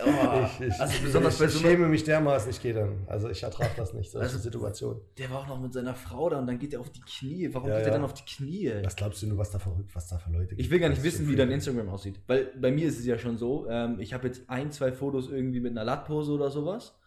[0.06, 3.04] oh, ich, ich, also besonders ich einer, schäme mich dermaßen, ich gehe dann.
[3.08, 5.02] Also ich ertrage das nicht, solche Also- Situationen.
[5.18, 7.50] der war auch noch mit seiner Frau da und dann geht er auf die Knie.
[7.54, 8.72] Warum Ja, geht er dann auf die Knie?
[8.84, 10.62] Was glaubst du nur, was da verrückt, was da für Leute gibt?
[10.62, 11.50] Ich will gar nicht wissen, so wie dein.
[11.52, 12.20] Instagram aussieht.
[12.28, 15.30] Weil bei mir ist es ja schon so, ähm, ich habe jetzt ein, zwei Fotos
[15.30, 16.98] irgendwie mit einer Lattpose oder sowas.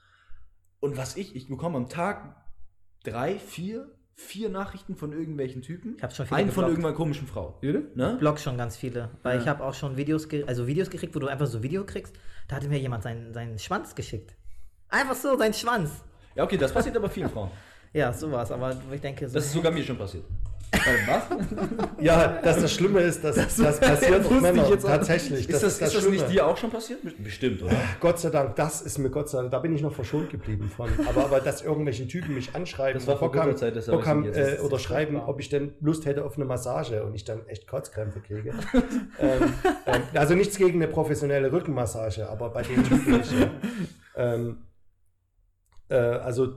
[0.81, 2.37] Und was ich, ich bekomme am Tag
[3.05, 5.95] drei, vier, vier Nachrichten von irgendwelchen Typen.
[5.97, 6.71] Ich hab schon viele Einen von geblockt.
[6.71, 7.59] irgendeiner komischen Frau.
[7.63, 8.17] Ne?
[8.19, 9.11] Blog schon ganz viele.
[9.23, 9.43] Weil Ja.
[9.43, 12.15] ich habe auch schon Videos, also Videos gekriegt, wo du einfach so Video kriegst.
[12.49, 14.35] Da hatte mir jemand seinen, seinen Schwanz geschickt.
[14.89, 15.91] Einfach so, seinen Schwanz.
[16.35, 17.51] Ja, okay, das passiert aber vielen Frauen.
[17.93, 18.51] Ja, sowas.
[18.51, 19.35] Aber ich denke so.
[19.35, 20.25] Das ist sogar mir schon passiert.
[20.73, 21.23] Was?
[22.01, 24.69] Ja, dass das Schlimme ist, dass das, passiert auch wusste ich Männer.
[24.69, 25.49] jetzt Tatsächlich.
[25.49, 26.11] Ist das, ist das Schlimme.
[26.11, 27.01] nicht dir auch schon passiert?
[27.23, 27.75] Bestimmt, oder?
[28.01, 30.69] Gott sei Dank, das ist mir Gott sei Dank, da bin ich noch verschont geblieben
[30.69, 30.91] von.
[31.09, 34.07] Aber, aber dass irgendwelche Typen mich anschreiben, Das war vor Bock Zeit, das habe Bock
[34.07, 34.37] haben, jetzt.
[34.37, 37.47] äh, Das oder schreiben, ob ich denn Lust hätte auf eine Massage und ich dann
[37.47, 38.51] echt Kotzkrämpfe kriege.
[39.21, 39.55] ähm,
[39.87, 43.33] ähm, also nichts gegen eine professionelle Rückenmassage, aber bei den Typen nicht.
[43.33, 43.51] Ja.
[44.17, 44.59] Ähm,
[45.89, 46.51] äh, also äh,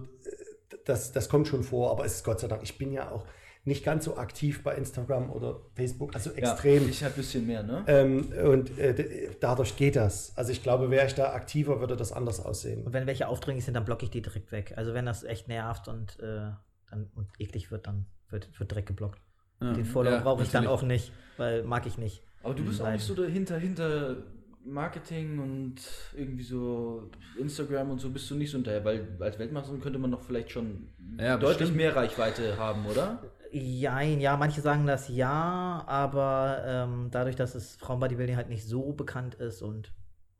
[0.85, 3.25] das, das kommt schon vor, aber es ist Gott sei Dank, ich bin ja auch,
[3.67, 6.83] nicht ganz so aktiv bei Instagram oder Facebook, also extrem.
[6.83, 7.83] Ja, ich ein bisschen mehr, ne?
[7.87, 10.31] Ähm, und äh, dadurch geht das.
[10.37, 12.83] Also ich glaube, wäre ich da aktiver, würde das anders aussehen.
[12.83, 14.73] Und wenn welche aufdringlich sind, dann blocke ich die direkt weg.
[14.77, 16.51] Also wenn das echt nervt und, äh,
[16.89, 19.19] dann, und eklig wird, dann wird, wird direkt geblockt.
[19.61, 19.73] Ja.
[19.73, 22.23] Den Follow Ja, brauche ich dann auch nicht, weil mag ich nicht.
[22.43, 22.93] Aber du bist auch Nein.
[22.95, 24.15] nicht so dahinter, hinter
[24.63, 25.75] Marketing und
[26.15, 27.09] irgendwie so
[27.39, 30.51] Instagram und so bist du nicht so hinterher, weil als Weltmeisterin könnte man doch vielleicht
[30.51, 31.77] schon Ja, deutlich bestimmt.
[31.77, 33.23] mehr Reichweite haben, oder?
[33.51, 38.93] Jein, ja, manche sagen das ja, aber ähm, dadurch, dass es Frauenbodybuilding halt nicht so
[38.93, 39.91] bekannt ist und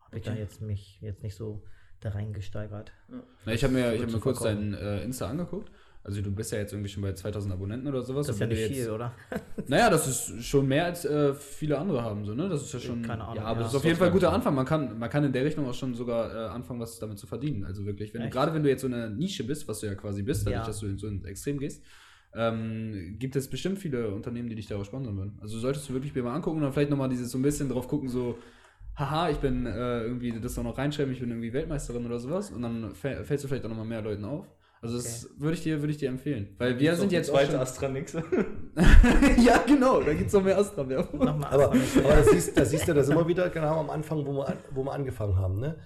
[0.02, 0.40] habe ich da Okay.
[0.42, 1.64] jetzt mich jetzt nicht so
[2.00, 2.92] da reingesteigert.
[3.46, 5.72] Na, ich habe mir, ich hab mir kurz dein äh, Insta angeguckt.
[6.04, 8.28] Also du bist ja jetzt irgendwie schon bei 2000 Abonnenten oder sowas.
[8.28, 9.12] Das ist ja nicht viel, oder?
[9.68, 12.48] Naja, das ist schon mehr als äh, viele andere haben, so, ne?
[12.48, 13.02] Das ist ja schon.
[13.02, 13.64] Keine Ahnung, Ja, aber ja.
[13.64, 14.56] das ist auf jeden Fall ein guter Anfang.
[14.56, 17.28] Man kann, man kann in der Richtung auch schon sogar äh, anfangen, was damit zu
[17.28, 17.66] verdienen.
[17.66, 20.24] Also wirklich, wenn gerade wenn du jetzt so eine Nische bist, was du ja quasi
[20.24, 20.66] bist, dadurch, Ja.
[20.68, 21.84] dass du in so ein Extrem gehst,
[22.36, 25.40] ähm, gibt es bestimmt viele Unternehmen, die dich darauf sponsern würden.
[25.42, 27.70] Also solltest du wirklich mir mal angucken und dann vielleicht nochmal dieses so ein bisschen
[27.70, 28.38] drauf gucken, so,
[28.96, 32.52] haha, ich bin äh, irgendwie, das doch noch reinschreiben, ich bin irgendwie Weltmeisterin oder sowas
[32.52, 34.46] und dann fä- fällst du vielleicht auch nochmal mehr Leuten auf.
[34.80, 36.50] Also das würde ich dir, würde ich dir empfehlen.
[36.60, 38.14] Weil wir sind jetzt schon, Astranix.
[39.44, 41.20] Ja, genau, da gibt es noch mehr Astra-Werbung.
[41.26, 41.80] Nochmal Aber, aber
[42.16, 44.84] das, siehst, das siehst du das immer wieder genau am Anfang, wo wir, an, wo
[44.84, 45.60] wir angefangen haben.
[45.60, 45.78] Ne?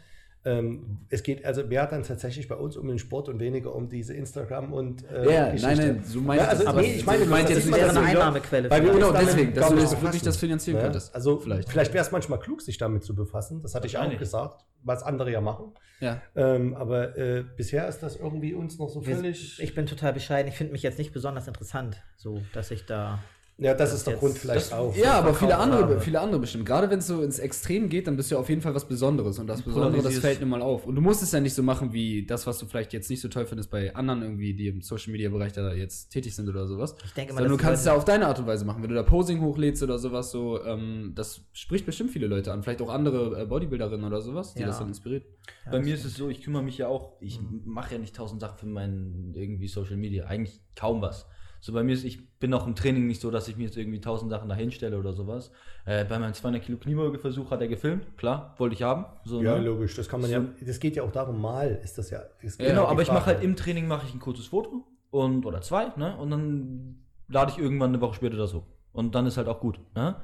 [0.44, 3.89] Ähm, es geht also mehr dann tatsächlich bei uns um den Sport und weniger um
[3.89, 5.68] diese Instagram und äh, Ja, Geschichte.
[5.68, 6.70] nein, nein, so meine ja, ich also, das.
[6.74, 8.70] aber Aber ich meine, das jetzt ist nicht, eine du- Einnahmequelle.
[8.72, 10.84] Weil wir Genau, deswegen, dass du nicht das wirklich das finanzieren Ja?
[10.84, 11.14] könntest.
[11.14, 11.70] Also Vielleicht.
[11.70, 13.62] vielleicht, wäre es manchmal klug, sich damit zu befassen.
[13.62, 15.74] Das hatte ich auch gesagt, was andere ja machen.
[16.00, 16.20] Ja.
[16.36, 19.60] Ähm, aber äh, bisher ist das irgendwie uns noch so völlig.
[19.62, 20.50] Ich bin total bescheiden.
[20.50, 23.20] Ich finde mich jetzt nicht besonders interessant, so dass ich da.
[23.62, 24.95] Ja, das das ist der Grund vielleicht das- auch.
[24.95, 26.01] Ja, aber viele andere, habe.
[26.01, 26.66] viele andere bestimmt.
[26.66, 29.38] Gerade wenn es so ins Extrem geht, dann bist du auf jeden Fall was Besonderes.
[29.39, 30.86] Und das Besondere, das fällt nun mal auf.
[30.86, 33.22] Und du musst es ja nicht so machen wie das, was du vielleicht jetzt nicht
[33.22, 36.49] so toll findest bei anderen irgendwie, die im Social Media Bereich da jetzt tätig sind
[36.49, 36.95] oder sowas.
[37.05, 38.82] Ich denke immer, Sondern du kannst es ja auf deine Art und Weise machen.
[38.84, 42.64] Wenn du da Posing hochlädst oder sowas, so, ähm, das spricht bestimmt viele Leute an.
[42.64, 44.68] Vielleicht auch andere äh, Bodybuilderinnen oder sowas, die Ja.
[44.68, 45.26] das dann inspiriert.
[45.66, 47.62] Ja, Bei mir ist es so, ich kümmere mich ja auch, ich Mhm.
[47.66, 51.28] mache ja nicht tausend Sachen für mein irgendwie Social Media, eigentlich kaum was.
[51.64, 53.78] So bei mir ist, ich bin auch im Training nicht so, dass ich mir jetzt
[53.78, 55.51] irgendwie tausend Sachen dahin stelle oder sowas.
[55.86, 59.05] Äh, bei meinem 200 Kilo Kniebeugeversuch hat er gefilmt, klar, wollte ich haben.
[59.26, 59.66] So, Ja, ne?
[59.66, 59.95] logisch.
[59.95, 60.43] Das kann man ja.
[60.59, 62.22] Das geht ja auch darum, mal ist das ja.
[62.41, 64.88] das Genau, ja die aber ich mache halt im Training mache ich ein kurzes Foto
[65.12, 66.18] und oder zwei, ne?
[66.18, 68.66] Und dann lade ich irgendwann eine Woche später das hoch.
[68.91, 70.16] Und dann ist halt auch gut, ne?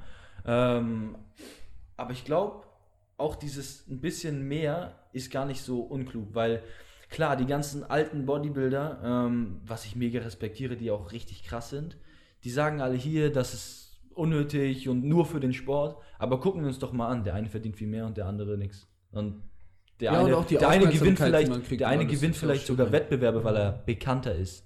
[0.43, 1.17] Ähm,
[1.97, 2.63] aber ich glaube,
[3.17, 6.63] auch dieses ein bisschen mehr ist gar nicht so unklug, weil
[7.09, 11.97] klar, die ganzen alten Bodybuilder, ähm, was ich mega respektiere, die auch richtig krass sind,
[12.43, 15.97] die sagen alle hier, das ist unnötig und nur für den Sport.
[16.19, 18.57] Aber gucken wir uns doch mal an, der eine verdient viel mehr und der andere
[18.57, 18.87] nichts.
[19.11, 19.43] Und
[19.99, 22.35] der Ja, und eine, auch die der eine gewinnt vielleicht, kriegt, der eine alles gewinnt
[22.35, 22.93] vielleicht sogar schön.
[22.93, 24.65] Wettbewerbe, weil er bekannter ist.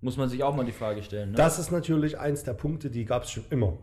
[0.00, 1.30] Muss man sich auch mal die Frage stellen.
[1.30, 1.36] Ne?
[1.36, 3.78] Das ist natürlich eins der Punkte, die gab es schon immer.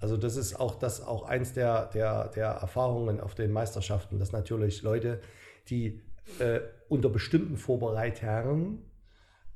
[0.00, 4.32] Also das ist auch das auch eins der, der, der Erfahrungen auf den Meisterschaften, dass
[4.32, 5.20] natürlich Leute,
[5.68, 6.00] die
[6.38, 6.60] äh,
[6.90, 8.78] unter bestimmten Vorbereitern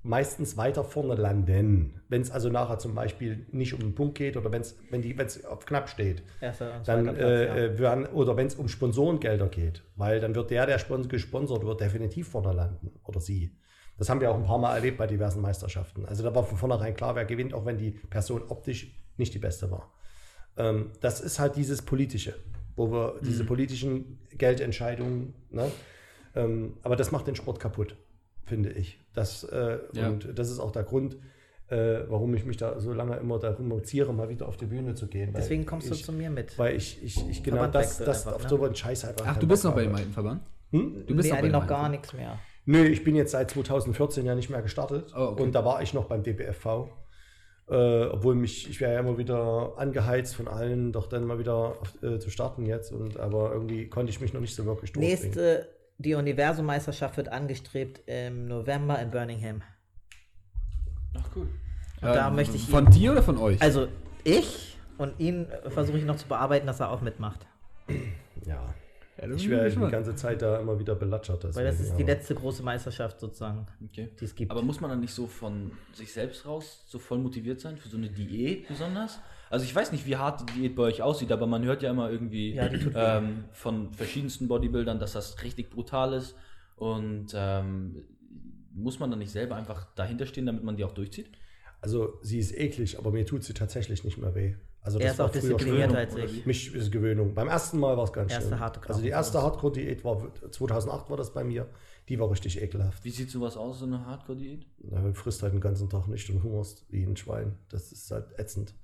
[0.03, 2.03] meistens weiter vorne landen.
[2.09, 5.45] Wenn es also nachher zum Beispiel nicht um den Punkt geht oder wenn's, wenn es
[5.47, 7.57] auf knapp steht, Erster dann Platz, äh, ja.
[7.57, 11.65] äh, werden, oder wenn es um Sponsorengelder geht, weil dann wird der, der spons gesponsert
[11.65, 13.57] wird, definitiv vorne landen oder sie.
[13.97, 16.05] Das haben wir auch ein paar Mal erlebt bei diversen Meisterschaften.
[16.05, 19.39] Also da war von vornherein klar, wer gewinnt, auch wenn die Person optisch nicht die
[19.39, 19.93] beste war.
[20.59, 22.35] Ähm, das ist halt dieses Politische,
[22.77, 23.25] wo wir Mhm.
[23.25, 25.71] diese politischen Geldentscheidungen, ne?
[26.35, 27.97] Ähm, aber das macht den Sport kaputt,
[28.45, 29.01] finde ich.
[29.15, 30.09] Das, äh, Ja.
[30.09, 31.17] Und das ist auch der Grund,
[31.69, 34.95] äh, warum ich mich da so lange immer darum motiziere, mal wieder auf die Bühne
[34.95, 35.33] zu gehen.
[35.33, 36.59] weil Deswegen kommst du ich, zu mir mit.
[36.59, 38.49] Weil ich, ich, ich genau Verband das, das einfach, auf ne?
[38.49, 39.27] so einen Scheiß einfach.
[39.27, 40.43] Ach, du bist noch bei dem alten Verband?
[40.71, 41.05] Hm?
[41.07, 42.39] Du bist nee, noch noch gar nichts mehr.
[42.67, 45.13] Nö, ich bin jetzt seit 2014 ja nicht mehr gestartet.
[45.15, 45.43] Oh, okay.
[45.43, 46.89] Und da war ich noch beim DBFV.
[47.67, 51.81] Äh, obwohl mich, ich wäre ja immer wieder angeheizt von allen, doch dann mal wieder
[51.81, 52.93] auf, äh, zu starten jetzt.
[52.93, 55.23] Und, aber irgendwie konnte ich mich noch nicht so wirklich durchbringen.
[55.23, 55.69] Nächste,
[56.05, 59.63] die Universum-Meisterschaft wird angestrebt im November in Birmingham.
[61.17, 61.49] Ach cool.
[62.03, 63.61] Und da möchte ich Von ihn- dir oder von euch?
[63.63, 63.89] Also
[64.25, 67.47] ich und ihn versuche ich noch zu bearbeiten, dass er auch mitmacht.
[68.45, 68.75] Ja.
[69.17, 71.45] Ja, Ich werde die ganze Zeit da immer wieder belatschert.
[71.55, 74.11] Weil das deswegen, ist die letzte große Meisterschaft sozusagen, Okay.
[74.21, 74.51] die es gibt.
[74.51, 77.89] Aber muss man dann nicht so von sich selbst raus so voll motiviert sein für
[77.89, 79.21] so eine Diät besonders?
[79.51, 81.91] Also ich weiß nicht, wie hart die Diät bei euch aussieht, aber man hört ja
[81.91, 86.35] immer irgendwie Ja, ähm, von verschiedensten Bodybuildern, dass das richtig brutal ist.
[86.77, 88.05] Und ähm,
[88.73, 91.31] muss man dann nicht selber einfach dahinter stehen, damit man die auch durchzieht?
[91.81, 94.55] Also sie ist eklig, aber mir tut sie tatsächlich nicht mehr weh.
[94.81, 96.45] Also Er ist auch früher disziplinierter als ich.
[96.45, 97.35] Mich ist Gewöhnung.
[97.35, 101.17] Beim ersten Mal war es ganz Erste harte also die erste Hardcore-Diät war 2008 war
[101.17, 101.67] das bei mir.
[102.09, 103.03] Die war richtig ekelhaft.
[103.03, 104.67] Wie sieht sowas aus, so eine Hardcore-Diät?
[104.91, 107.57] Na, Du frisst halt den ganzen Tag nicht und hungerst wie ein Schwein.
[107.71, 108.75] Das ist halt ätzend.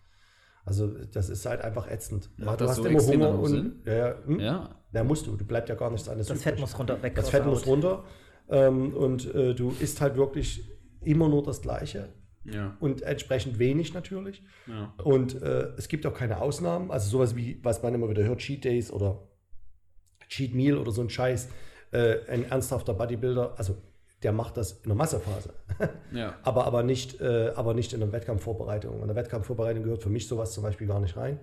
[0.70, 2.30] Also das ist halt einfach ätzend.
[2.38, 4.38] Macht du das hast so immer Hunger und ja, ja, hm?
[4.40, 4.70] Ja.
[4.92, 5.34] ja, musst du.
[5.36, 6.40] Du bleibt ja gar nichts anderes Das.
[6.44, 7.16] Fett muss runter, weg.
[7.16, 8.04] Das Fett muss runter
[8.48, 10.64] ähm, und äh, du isst halt wirklich
[11.00, 12.10] immer nur das Gleiche
[12.44, 12.76] Ja.
[12.78, 14.44] und entsprechend wenig natürlich.
[14.68, 14.94] ja.
[15.02, 16.92] Und äh, es gibt auch keine Ausnahmen.
[16.92, 19.26] Also sowas wie, was man immer wieder hört, Cheat Days oder
[20.28, 21.48] Cheat Meal oder so ein Scheiß.
[21.90, 23.76] Äh, ein ernsthafter Bodybuilder, also
[24.22, 25.50] der macht das in der Massephase.
[26.12, 26.34] Ja.
[26.42, 29.00] aber, aber, nicht, äh, aber nicht in der Wettkampfvorbereitung.
[29.00, 31.38] In der Wettkampfvorbereitung gehört für mich sowas zum Beispiel gar nicht rein.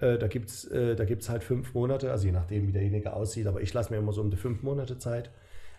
[0.00, 3.12] Äh, da gibt es äh, da gibt's halt fünf Monate, also je nachdem, wie derjenige
[3.14, 5.30] aussieht, aber ich lasse mir immer so um die fünf Monate Zeit.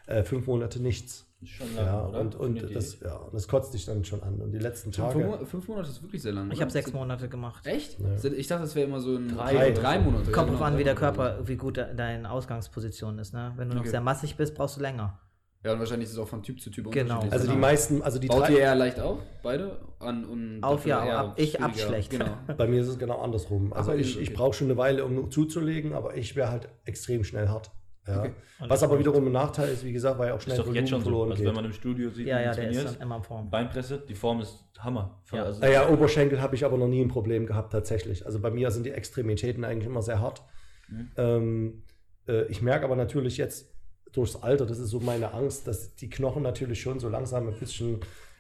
[0.08, 1.28] Äh, fünf Monate nichts.
[1.44, 2.20] Schon lange, Ja, oder?
[2.22, 4.36] und, und, das, ja, und das kotzt dich dann schon an.
[4.42, 5.26] Und die letzten Fünf, Tage.
[5.26, 6.52] Mo- fünf Monate ist wirklich sehr lang.
[6.52, 7.66] Ich habe sechs Monate gemacht.
[7.68, 7.98] Echt?
[8.00, 8.32] Ja.
[8.32, 9.72] Ich dachte, das wäre immer so ein Drei.
[9.72, 10.30] drei Monate.
[10.30, 11.16] ja, Kommt drauf genau, an, drei wie der Monate.
[11.18, 13.34] Körper, wie gut de- deine Ausgangsposition ist.
[13.34, 13.54] Ne?
[13.58, 13.90] Wenn du noch Okay.
[13.92, 15.20] sehr massig bist, brauchst du länger.
[15.64, 17.16] Ja, und wahrscheinlich ist es auch von Typ zu Typ Genau.
[17.16, 17.34] unterschiedlich.
[17.34, 17.62] Also die Genau.
[17.68, 19.80] meisten, also die Baut drei, ihr eher leicht auf, beide?
[20.00, 21.88] An, und Auf, ja, ab- ich ab schwieriger.
[21.88, 22.10] schlecht.
[22.10, 22.26] Genau.
[22.58, 23.72] Bei mir ist es genau andersrum.
[23.72, 27.24] Also dir ich, ich brauche schon eine Weile, um zuzulegen, aber ich wäre halt extrem
[27.24, 27.70] schnell hart.
[28.08, 28.22] Ja.
[28.22, 28.32] Okay.
[28.68, 31.02] Was aber wiederum ein Nachteil ist, wie gesagt, weil auch schnell ist doch jetzt schon
[31.02, 31.04] so.
[31.04, 31.48] verloren Also geht.
[31.50, 33.52] wenn man im Studio sieht, Ja, ja, der ist dann immer in Form.
[33.52, 35.22] Beinpresse, die Form ist Hammer.
[35.32, 35.44] Ja.
[35.44, 38.26] Also, naja, Oberschenkel habe ich aber noch nie ein Problem gehabt, tatsächlich.
[38.26, 40.42] Also bei mir sind die Extremitäten eigentlich immer sehr hart.
[40.90, 41.12] Mhm.
[41.16, 41.84] Ähm,
[42.28, 43.71] äh, ich merke aber natürlich jetzt
[44.14, 47.56] durchs Alter, das ist so meine Angst, dass die Knochen natürlich schon so langsam ein
[47.56, 48.00] bisschen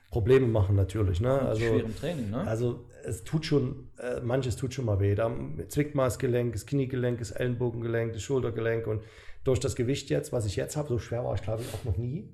[0.09, 1.21] Probleme machen, natürlich.
[1.21, 1.33] Ne?
[1.33, 2.45] mit Also, schwerem Training, ne?
[2.45, 5.15] Also es tut schon, äh, manches tut schon mal weh.
[5.15, 5.31] Da
[5.69, 9.01] zwickt mal das Gelenk, das Kniegelenk, das Ellenbogengelenk, das Schultergelenk und
[9.43, 11.83] durch das Gewicht jetzt, was ich jetzt habe, so schwer war ich glaube ich auch
[11.85, 12.29] noch nie,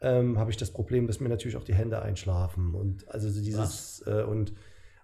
[0.00, 3.42] ähm, habe ich das Problem, dass mir natürlich auch die Hände einschlafen und also so
[3.42, 4.54] dieses äh, und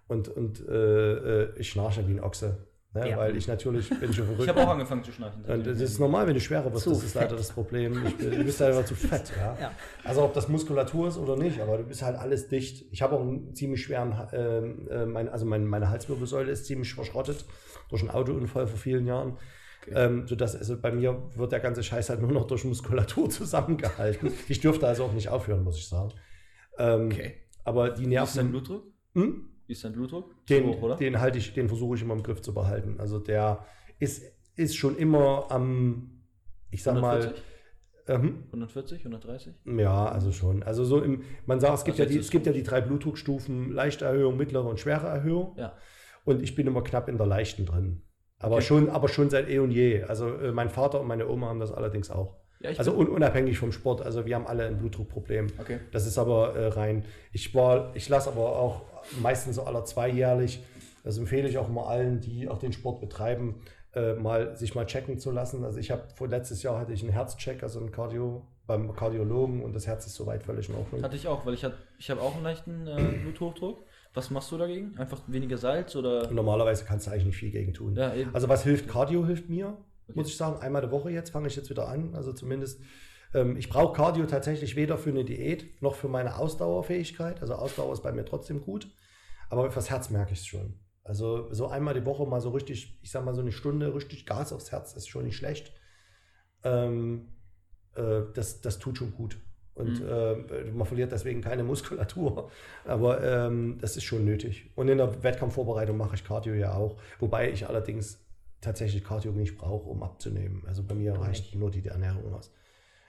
[0.07, 2.67] und und äh, äh, ich schnarche wie ein Ochse,
[2.99, 3.09] ne?
[3.09, 3.17] Ja.
[3.17, 4.43] weil ich natürlich bin schon verrückt.
[4.43, 5.43] ich habe auch angefangen zu schnarchen.
[5.45, 8.05] Und das ist normal, wenn du schwerer wirst, Zu das ist leider das Problem.
[8.05, 9.57] Ich, du bist einfach zu fett, ja?
[9.59, 9.71] Ja.
[10.03, 12.85] Also ob das Muskulatur ist oder nicht, aber du bist halt alles dicht.
[12.91, 17.45] Ich habe auch einen ziemlich schweren, äh, mein, also mein, meine Halswirbelsäule ist ziemlich verschrottet
[17.89, 19.37] durch einen Autounfall vor vielen Jahren.
[19.89, 24.33] Ähm, sodass also bei mir wird der ganze Scheiß halt nur noch durch Muskulatur zusammengehalten.
[24.49, 26.11] Ich dürfte also auch nicht aufhören, muss ich sagen.
[26.77, 27.35] Ähm, Okay.
[27.63, 28.83] Aber die Wie ist dein Nerven, Blutdruck?
[29.13, 29.49] hm?
[29.67, 30.33] Wie ist dein Blutdruck?
[30.47, 30.95] den, hoch, oder?
[30.95, 32.95] den halte ich, den versuche ich immer im Griff zu behalten.
[32.99, 33.65] Also der
[33.99, 34.23] ist,
[34.55, 36.21] ist schon immer am,
[36.71, 37.43] ich sag mal, 140?
[38.07, 39.53] ähm, 140, 130?
[39.65, 40.63] Ja, also schon.
[40.63, 42.81] Also so im, man sagt, es gibt, Also ja die, es gibt ja die drei
[42.81, 45.53] Blutdruckstufen, leichte Erhöhung, mittlere und schwere Erhöhung.
[45.57, 45.73] Ja.
[46.23, 48.01] Und ich bin immer knapp in der leichten drin.
[48.39, 48.65] Aber, Okay.
[48.65, 50.03] schon, aber schon seit eh und je.
[50.03, 52.37] Also äh, mein Vater und meine Oma haben das allerdings auch.
[52.59, 54.01] Ja, Also un unabhängig vom Sport.
[54.01, 55.47] Also wir haben alle ein Blutdruckproblem.
[55.59, 55.79] Okay.
[55.91, 57.05] Das ist aber äh, rein.
[57.31, 58.81] Ich war, ich lasse aber auch
[59.21, 60.63] meistens so aller zweijährlich.
[61.03, 63.61] Das empfehle ich auch mal allen, die auch den Sport betreiben,
[63.93, 65.63] äh, mal sich mal checken zu lassen.
[65.63, 69.63] Also ich habe vor letztes Jahr hatte ich einen Herzcheck, also einen Cardio beim Kardiologen
[69.63, 71.01] und das Herz ist soweit völlig in Ordnung.
[71.01, 73.85] Hatte ich auch, weil ich, hat, ich habe auch einen leichten äh, Bluthochdruck.
[74.13, 74.97] Was machst du dagegen?
[74.97, 76.29] Einfach weniger Salz oder?
[76.31, 77.95] Normalerweise kannst du eigentlich nicht viel gegen tun.
[77.95, 78.33] Ja, eben.
[78.33, 78.89] Also was hilft?
[78.89, 79.77] Cardio hilft mir,
[80.09, 80.19] Okay.
[80.19, 80.61] muss ich sagen.
[80.61, 82.13] Einmal die Woche jetzt fange ich jetzt wieder an.
[82.15, 82.81] Also zumindest,
[83.57, 87.41] ich brauche Cardio tatsächlich weder für eine Diät noch für meine Ausdauerfähigkeit.
[87.41, 88.89] Also Ausdauer ist bei mir trotzdem gut.
[89.49, 90.79] Aber fürs Herz merke ich es schon.
[91.03, 94.25] Also so einmal die Woche mal so richtig, ich sag mal so eine Stunde richtig
[94.25, 95.73] Gas aufs Herz ist schon nicht schlecht.
[96.63, 97.29] Ähm,
[97.95, 99.39] äh, das, das tut schon gut.
[99.73, 100.35] Und äh,
[100.73, 102.49] man verliert deswegen keine Muskulatur.
[102.85, 104.71] Aber ähm, das ist schon nötig.
[104.75, 106.97] Und in der Wettkampfvorbereitung mache ich Cardio ja auch.
[107.19, 108.19] Wobei ich allerdings
[108.59, 110.63] tatsächlich Cardio nicht brauche, um abzunehmen.
[110.65, 112.51] Also bei mir reicht nur die Ernährung aus.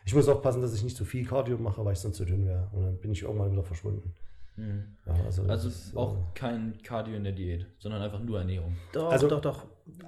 [0.09, 2.47] Ich muss aufpassen, dass ich nicht zu viel Cardio mache, weil ich sonst zu dünn
[2.47, 2.67] wäre.
[2.73, 4.15] Und dann bin ich irgendwann wieder verschwunden.
[4.57, 4.85] Mhm.
[5.05, 8.75] Ja, also Also ist, auch äh, kein Cardio in der Diät, sondern einfach nur Ernährung.
[8.95, 9.67] Doch, Also- doch, doch.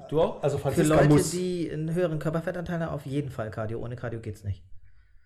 [0.09, 0.42] Du auch?
[0.42, 1.30] also Für Franziska Leute, muss.
[1.32, 3.78] die einen höheren Körperfettanteil haben, auf jeden Fall Cardio.
[3.78, 4.62] Ohne Cardio geht's nicht.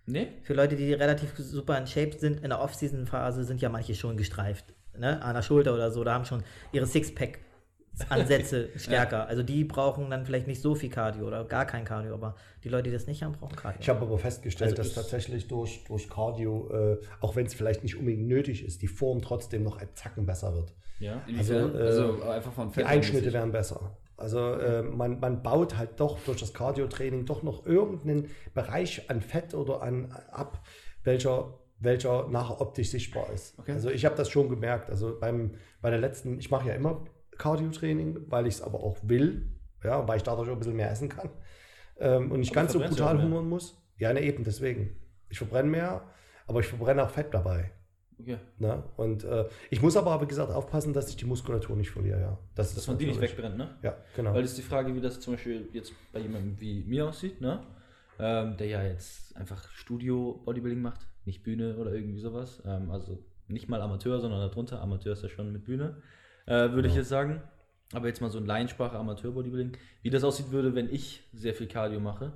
[0.06, 0.26] Nee?
[0.42, 4.16] Für Leute, die relativ super in Shape sind, in der Off-Season-Phase sind ja manche schon
[4.16, 4.64] gestreift.
[4.98, 5.22] Ne?
[5.22, 6.86] An der Schulter oder so, da haben schon ihre
[7.96, 9.26] Sixpack-Ansätze stärker.
[9.26, 12.68] Also die brauchen dann vielleicht nicht so viel Cardio oder gar kein Cardio, aber die
[12.68, 13.78] Leute, die das nicht haben, brauchen Cardio.
[13.80, 17.82] Ich habe aber festgestellt, Also dass tatsächlich durch, durch Cardio, äh, auch wenn es vielleicht
[17.82, 20.72] nicht unbedingt nötig ist, die Form trotzdem noch ein Zacken besser wird.
[20.98, 21.20] Ja.
[21.26, 21.74] Inwiefern?
[21.74, 22.86] äh, Also, einfach von Die Fett.
[22.86, 23.96] Einschnitte werden besser.
[24.16, 29.20] Also äh, man, man baut halt doch durch das Cardio-Training doch noch irgendeinen Bereich an
[29.20, 30.62] Fett oder an ab,
[31.02, 33.58] welcher, welcher nachher optisch sichtbar ist.
[33.58, 33.72] Okay.
[33.72, 34.88] Also ich habe das schon gemerkt.
[34.88, 37.04] Also beim, bei der letzten, ich mache ja immer
[37.38, 39.48] Cardio-Training, weil ich es aber auch will,
[39.82, 41.30] ja, weil ich dadurch auch ein bisschen mehr essen kann.
[41.98, 43.80] Ähm, und nicht Aber ganz so brutal hungern muss.
[43.98, 44.96] Ja, ne, eben deswegen.
[45.28, 46.02] Ich verbrenne mehr,
[46.46, 47.72] aber ich verbrenne auch Fett dabei.
[48.20, 48.38] Okay.
[48.58, 48.82] Ne?
[48.96, 52.38] Und äh, ich muss aber, wie gesagt, aufpassen, dass ich die Muskulatur nicht verliere, ja.
[52.54, 53.76] Das ist Dass man die nicht wegbrennt, ne?
[53.82, 54.34] Ja, genau.
[54.34, 57.40] Weil das ist die Frage, wie das zum Beispiel jetzt bei jemandem wie mir aussieht,
[57.40, 57.66] ne?
[58.18, 62.62] Ähm, der ja jetzt einfach Studio-Bodybuilding macht, nicht Bühne oder irgendwie sowas.
[62.64, 64.80] Ähm, also nicht mal Amateur, sondern darunter.
[64.80, 65.96] Amateur ist ja schon mit Bühne,
[66.46, 67.42] äh, würde ich jetzt sagen.
[67.92, 69.76] Aber jetzt mal so in Laiensprache Amateur-Bodybuilding.
[70.02, 72.32] Wie das aussieht würde, wenn ich sehr viel Cardio mache.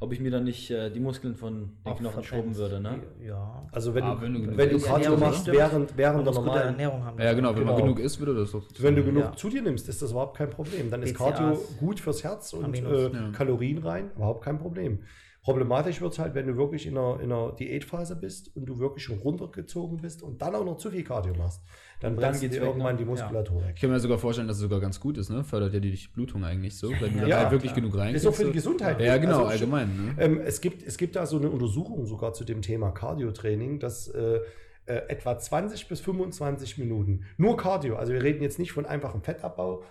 [0.00, 1.54] Ob ich mir dann nicht äh, die Muskeln von
[1.84, 3.00] den Auch Knochen schrubben würde, ne?
[3.24, 3.66] Ja.
[3.72, 4.78] also wenn Ah, du, wenn du wenn du.
[4.78, 5.56] Cardio Ernährung machst, stimmt.
[5.56, 7.20] während, während der normalen Ernährung haben.
[7.20, 7.86] Ja, genau, wenn man Genau.
[7.86, 8.66] genug isst, würde das doch.
[8.80, 9.32] Wenn du genug Ja.
[9.36, 10.90] zu dir nimmst, ist das überhaupt kein Problem.
[10.90, 13.30] Dann ist BCAAs, Cardio gut fürs Herz und äh, Ja.
[13.32, 15.04] Kalorien rein, überhaupt kein Problem.
[15.42, 18.78] Problematisch wird es halt, wenn du wirklich in einer, in einer Diätphase bist und du
[18.78, 21.62] wirklich schon runtergezogen bist und dann auch noch zu viel Cardio machst.
[22.04, 22.98] Dann Und dann dir weg, irgendwann ne?
[22.98, 23.72] die Muskulatur weg.
[23.76, 25.42] Ich kann mir sogar vorstellen, dass es sogar ganz gut ist, ne?
[25.42, 28.34] Fördert ja die Blutung eigentlich so, wenn du Ja, halt wirklich genug rein Ist auch
[28.34, 29.00] für die Gesundheit.
[29.00, 30.14] Ja, genau, Also, allgemein.
[30.16, 30.22] Ne?
[30.22, 34.08] Ähm, es, gibt, es gibt da so eine Untersuchung sogar zu dem Thema Cardio-Training, dass
[34.08, 34.40] äh,
[34.84, 39.22] äh, etwa 20 bis 25 Minuten nur Cardio, also wir reden jetzt nicht von einfachem
[39.22, 39.82] Fettabbau,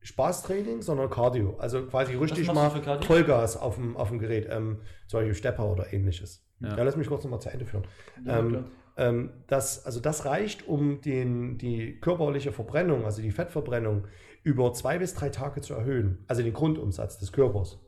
[0.00, 1.54] Spaßtraining, sondern Cardio.
[1.58, 2.70] Also quasi richtig mal?
[3.02, 6.44] Vollgas auf dem, auf dem Gerät, ähm, zum Beispiel Stepper oder ähnliches.
[6.58, 6.76] Ja.
[6.76, 6.82] Ja.
[6.82, 7.84] lass mich kurz nochmal zu Ende führen.
[8.26, 8.64] Ja, ähm, klar.
[8.96, 14.06] Ähm, das, also das reicht, um den, die körperliche Verbrennung, also die Fettverbrennung,
[14.42, 16.24] über zwei bis drei Tage zu erhöhen.
[16.26, 17.78] Also den Grundumsatz des Körpers.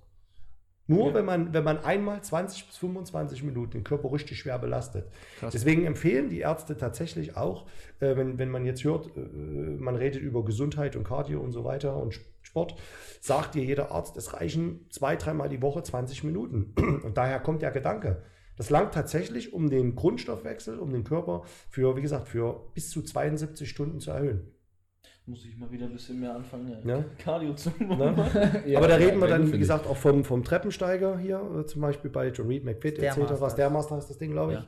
[0.86, 1.14] Nur Ja.
[1.14, 5.10] wenn, man, wenn man einmal 20 bis 25 Minuten den Körper richtig schwer belastet.
[5.40, 5.52] Krass.
[5.52, 7.66] Deswegen empfehlen die Ärzte tatsächlich auch,
[8.00, 11.64] äh, wenn, wenn man jetzt hört, äh, man redet über Gesundheit und Cardio und so
[11.64, 12.74] weiter und Sport,
[13.22, 16.74] sagt dir jeder Arzt, es reichen zwei, dreimal die Woche 20 Minuten.
[17.02, 18.22] Und daher kommt der Gedanke.
[18.56, 23.02] Das langt tatsächlich, um den Grundstoffwechsel, um den Körper für, wie gesagt, für bis zu
[23.02, 24.50] 72 Stunden zu erhöhen.
[25.26, 27.02] Muss ich mal wieder ein bisschen mehr anfangen, Ja.
[27.18, 28.12] Cardio zu Ne?
[28.14, 28.62] machen.
[28.66, 31.80] Ja, Aber da reden wir dann, wie gesagt, auch vom, vom Treppensteiger hier, äh, zum
[31.80, 33.12] Beispiel bei John Reed McFit etc.
[33.14, 33.50] Stairmaster.
[33.50, 34.58] Stairmaster ist das Ding, glaube ich.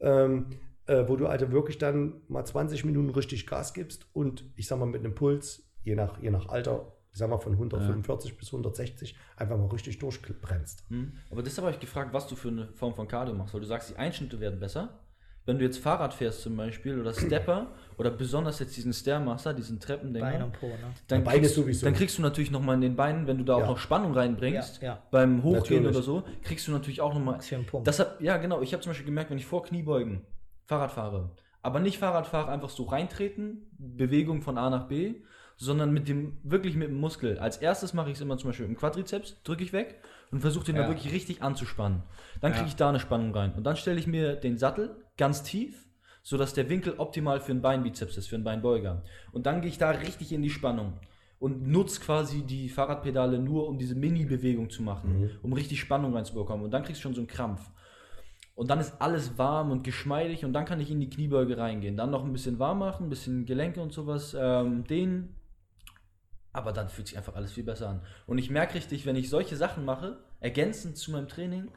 [0.00, 0.24] Ja.
[0.24, 0.46] Ähm,
[0.86, 4.78] äh, wo du also wirklich dann mal 20 Minuten richtig Gas gibst und ich sag
[4.78, 9.14] mal mit einem Puls, je nach, je nach Alter, sag mal von 145 bis 160,
[9.36, 10.84] einfach mal richtig durchbrennst.
[10.88, 11.12] Hm.
[11.30, 13.66] Aber deshalb habe ich gefragt, was du für eine Form von Cardio machst, weil du
[13.66, 15.00] sagst, die Einschnitte werden besser.
[15.46, 17.68] Wenn du jetzt Fahrrad fährst zum Beispiel oder Stepper
[17.98, 20.74] oder besonders jetzt diesen Stairmaster, diesen Treppendinger, Bein und Po, ne?
[21.08, 21.86] dann, Beine kriegst, sowieso.
[21.86, 23.66] dann kriegst du natürlich nochmal in den Beinen, wenn du da auch Ja.
[23.68, 25.02] noch Spannung reinbringst, Ja, ja.
[25.10, 25.96] beim Hochgehen Natürlich.
[25.96, 27.38] oder so, kriegst du natürlich auch nochmal.
[27.40, 28.60] Hat, ja, genau.
[28.60, 30.20] Ich habe zum Beispiel gemerkt, wenn ich vor Kniebeugen
[30.66, 31.30] Fahrrad fahre,
[31.62, 35.14] aber nicht Fahrrad fahre, einfach so reintreten, Bewegung von A nach B,
[35.60, 37.38] sondern mit dem, wirklich mit dem Muskel.
[37.38, 40.00] Als erstes mache ich es immer zum Beispiel im Quadrizeps, drücke ich weg
[40.30, 40.82] und versuche den Ja.
[40.84, 42.02] da wirklich richtig anzuspannen.
[42.40, 43.52] Dann kriege ich da eine Spannung rein.
[43.54, 45.86] Und dann stelle ich mir den Sattel ganz tief,
[46.22, 49.02] sodass der Winkel optimal für einen Beinbizeps ist, für einen Beinbeuger.
[49.32, 50.94] Und dann gehe ich da richtig in die Spannung
[51.38, 56.64] und nutze quasi die Fahrradpedale nur, um diese Mini-Bewegung zu machen, um richtig Spannung reinzubekommen.
[56.64, 57.70] Und dann kriegst du schon so einen Krampf.
[58.54, 61.98] Und dann ist alles warm und geschmeidig und dann kann ich in die Kniebeuge reingehen.
[61.98, 65.36] Dann noch ein bisschen warm machen, ein bisschen Gelenke und sowas ähm, dehnen.
[66.52, 68.02] Aber dann fühlt sich einfach alles viel besser an.
[68.26, 71.70] Und ich merke richtig, wenn ich solche Sachen mache, ergänzend zu meinem Training,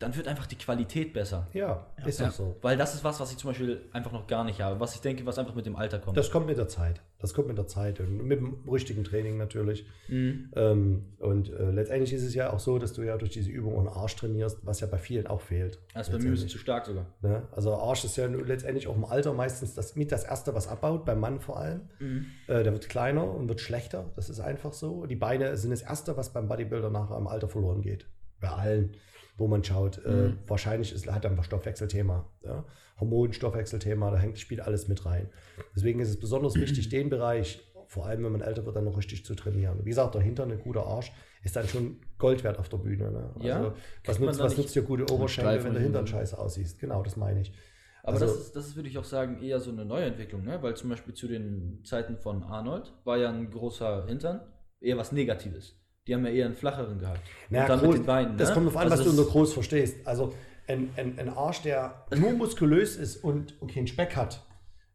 [0.00, 1.46] dann wird einfach die Qualität besser.
[1.52, 2.26] Ja, ist Ja.
[2.26, 2.56] doch so.
[2.62, 4.80] Weil das ist was, was ich zum Beispiel einfach noch gar nicht habe.
[4.80, 6.16] Was ich denke, was einfach mit dem Alter kommt.
[6.16, 7.00] Das kommt mit der Zeit.
[7.20, 9.86] Das kommt mit der Zeit und mit dem richtigen Training natürlich.
[10.08, 10.50] Mhm.
[10.56, 13.74] Ähm, und äh, letztendlich ist es ja auch so, dass du ja durch diese Übung
[13.76, 15.78] auch einen Arsch trainierst, was ja bei vielen auch fehlt.
[15.94, 17.06] Das ist bei mir ein bisschen zu stark sogar.
[17.22, 17.44] Ne?
[17.52, 21.04] Also Arsch ist ja letztendlich auch im Alter meistens das, mit das Erste, was abbaut,
[21.06, 21.82] beim Mann vor allem.
[22.48, 25.06] Äh, der wird kleiner und wird schlechter, das ist einfach so.
[25.06, 28.06] Die Beine sind das Erste, was beim Bodybuilder nachher im Alter verloren geht.
[28.40, 28.90] Bei allen,
[29.36, 29.98] wo man schaut.
[30.04, 32.30] Äh, wahrscheinlich ist, hat er ein Stoffwechselthema.
[32.42, 32.64] Ja?
[33.00, 35.28] Hormon, Stoffwechselthema, da hängt, spielt alles mit rein.
[35.74, 38.96] Deswegen ist es besonders wichtig, den Bereich, vor allem wenn man älter wird, dann noch
[38.96, 39.80] richtig zu trainieren.
[39.82, 41.12] Wie gesagt, dahinter ein guter Arsch
[41.42, 43.10] ist dann schon Gold wert auf der Bühne.
[43.10, 43.34] Ne?
[43.40, 43.56] Ja?
[43.56, 43.74] Also,
[44.06, 46.78] was nutzt, was nutzt dir gute Oberschenkel, wenn der Hintern scheiße aussiehst?
[46.78, 47.52] Genau, das meine ich.
[48.02, 50.62] Aber Also- das, ist, das würde ich auch sagen, eher so eine Neuentwicklung, ne?
[50.62, 54.40] weil zum Beispiel zu den Zeiten von Arnold war ja ein großer Hintern
[54.80, 55.80] eher was Negatives.
[56.06, 57.20] Die haben ja eher einen flacheren gehabt.
[57.48, 58.36] Naja, Und dann groß, mit den Beinen.
[58.36, 58.54] das ne?
[58.54, 60.06] kommt auf an, Also was du unter groß verstehst.
[60.06, 60.34] Also
[60.68, 64.42] ein, ein, ein Arsch, der nur muskulös ist und, und keinen Speck hat,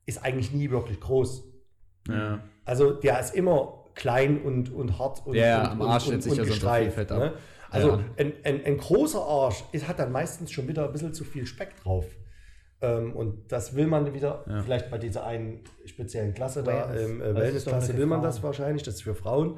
[0.05, 1.43] ist eigentlich nie wirklich groß.
[2.07, 2.39] Ja.
[2.65, 6.21] Also der ist immer klein und, und hart und, Ja, und, am und, Arsch und,
[6.21, 7.19] setzt sich und Fett ab.
[7.19, 7.33] Ne?
[7.71, 7.99] Also Ja.
[8.17, 11.45] ein, ein, ein großer Arsch ist, hat dann meistens schon wieder ein bisschen zu viel
[11.47, 12.05] Speck drauf.
[12.81, 14.61] Ähm, und das will man wieder, Ja.
[14.61, 18.95] vielleicht bei dieser einen speziellen Klasse da, ähm, äh, Wellnessklasse will man das wahrscheinlich, das
[18.95, 19.57] ist für Frauen.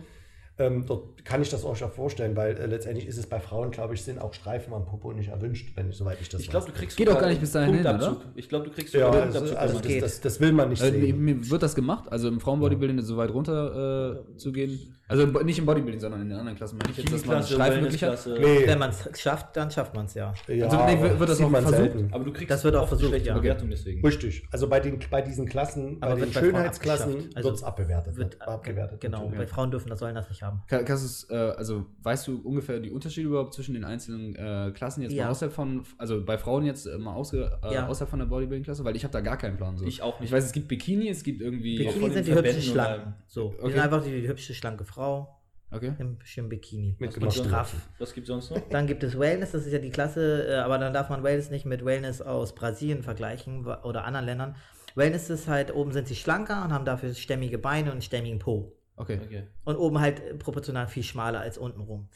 [0.61, 3.71] Ähm, dort kann ich das auch schon vorstellen, weil äh, letztendlich ist es bei Frauen,
[3.71, 6.49] glaube ich, sind auch Streifen am Popo nicht erwünscht, wenn ich, soweit ich das Ich
[6.49, 8.21] glaube, du kriegst Geht doch gar nicht bis dahin hin, Punktabzug.
[8.35, 10.93] Ich glaube, du kriegst Ja, sogar also, also das, das, das will man nicht Also,
[10.99, 11.49] sehen.
[11.49, 14.79] wird das gemacht, also im Frauenbodybuilding so weit runter äh, zu gehen.
[15.07, 16.77] Also nicht im Bodybuilding, sondern in den anderen Klassen.
[16.77, 18.25] Meine ich jetzt, dass man Streifen wirklich hat.
[18.39, 20.33] Nee, Wenn man es schafft, dann schafft man es ja.
[20.47, 21.75] ja, Also, nee, wird- das auch versucht?
[21.75, 22.07] selten.
[22.13, 23.33] Aber du kriegst Das wird auch versucht, schlechte ja.
[23.37, 24.05] Bewertung deswegen.
[24.05, 24.43] Richtig.
[24.51, 27.29] Also bei, den, bei diesen Klassen, Aber bei den Schönheitsklassen.
[27.35, 28.15] Also wird es abbewertet.
[28.15, 29.01] Wird, abgewertet.
[29.01, 30.50] genau, bei Frauen dürfen das sollen das nicht haben.
[30.67, 34.71] Ka- Kannst du's, äh, also weißt du ungefähr die Unterschiede überhaupt zwischen den einzelnen äh,
[34.73, 35.25] Klassen jetzt Ja.
[35.25, 37.87] mal außerhalb von, also bei Frauen jetzt mal ausge, äh, Ja.
[37.87, 38.83] außerhalb von der Bodybuilding-Klasse?
[38.83, 39.77] Weil ich habe da gar keinen Plan.
[39.77, 39.85] So.
[39.85, 40.29] Ich auch nicht.
[40.29, 41.77] Ich weiß, es gibt Bikini, es gibt irgendwie.
[41.77, 43.13] Bikini sind die oder- Schlanken.
[43.27, 43.71] So, die Okay.
[43.73, 45.37] sind einfach die, die hübsche, schlanke Frau
[45.71, 45.93] Okay.
[45.99, 46.95] im schönen Bikini.
[46.99, 47.73] Mit Und straff.
[47.99, 48.59] Was gibt sonst noch?
[48.69, 51.49] Dann gibt es Wellness, das ist ja die Klasse, äh, aber dann darf man Wellness
[51.49, 54.55] nicht mit Wellness aus Brasilien vergleichen oder anderen Ländern.
[54.95, 58.39] Wellness ist halt, oben sind sie schlanker und haben dafür stämmige Beine und einen stämmigen
[58.39, 58.73] Po.
[59.01, 59.19] Okay.
[59.25, 59.43] Okay.
[59.63, 62.07] Und oben halt äh, proportional viel schmaler als unten rum.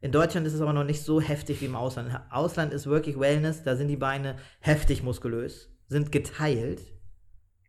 [0.00, 2.10] In Deutschland ist es aber noch nicht so heftig wie im Ausland.
[2.10, 6.80] Im Ausland ist wirklich Wellness, da sind die Beine heftig muskulös, sind geteilt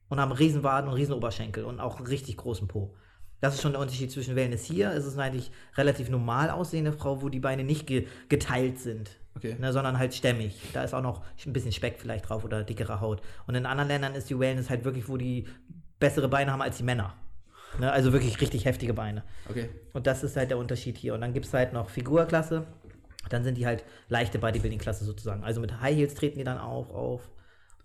[0.10, 2.96] und haben Riesenwaden und Riesenoberschenkel und auch einen richtig großen Po.
[3.42, 4.92] Das ist schon der Unterschied zwischen Wellness hier.
[4.92, 9.18] Es ist eine eigentlich relativ normal aussehende Frau, wo die Beine nicht ge geteilt sind,
[9.36, 9.56] Okay.
[9.60, 10.62] ne, sondern halt stämmig.
[10.74, 13.22] Da ist auch noch ein bisschen Speck vielleicht drauf oder dickere Haut.
[13.48, 15.48] Und in anderen Ländern ist die Wellness halt wirklich, wo die
[16.00, 17.16] bessere Beine haben als die Männer.
[17.78, 19.24] Ne, also wirklich richtig heftige Beine.
[19.48, 19.70] Okay.
[19.94, 21.14] Und das ist halt der Unterschied hier.
[21.14, 22.66] Und dann gibt es halt noch Figurklasse.
[23.30, 25.44] Dann sind die halt leichte Bodybuilding-Klasse sozusagen.
[25.44, 27.30] Also mit High Heels treten die dann auch auf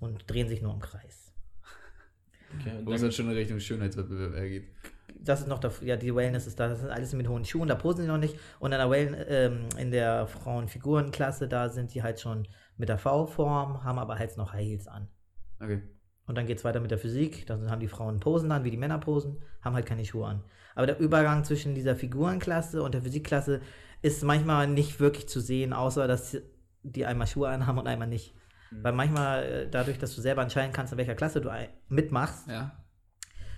[0.01, 1.32] und drehen sich nur im Kreis.
[2.59, 2.81] okay.
[2.85, 4.69] Wo es dann, dann schon in Richtung Schönheitswettbewerb geht.
[5.19, 7.69] Das ist noch, der, ja, die Wellness ist da, das ist alles mit hohen Schuhen,
[7.69, 8.39] da posen die noch nicht.
[8.59, 12.98] Und in der, well, ähm, in der Frauenfigurenklasse, da sind die halt schon mit der
[12.98, 15.09] V-Form, haben aber halt noch High Heels an.
[15.61, 15.82] Okay.
[16.26, 17.46] Und dann geht es weiter mit der Physik.
[17.46, 20.42] Dann haben die Frauen Posen an, wie die Männer posen, haben halt keine Schuhe an.
[20.74, 23.60] Aber der Übergang zwischen dieser Figurenklasse und der Physikklasse
[24.02, 26.36] ist manchmal nicht wirklich zu sehen, außer dass
[26.82, 28.34] die einmal Schuhe anhaben und einmal nicht.
[28.82, 31.51] Weil manchmal, äh, dadurch, dass du selber entscheiden kannst, in welcher Klasse du
[31.88, 32.72] mitmachst, Ja.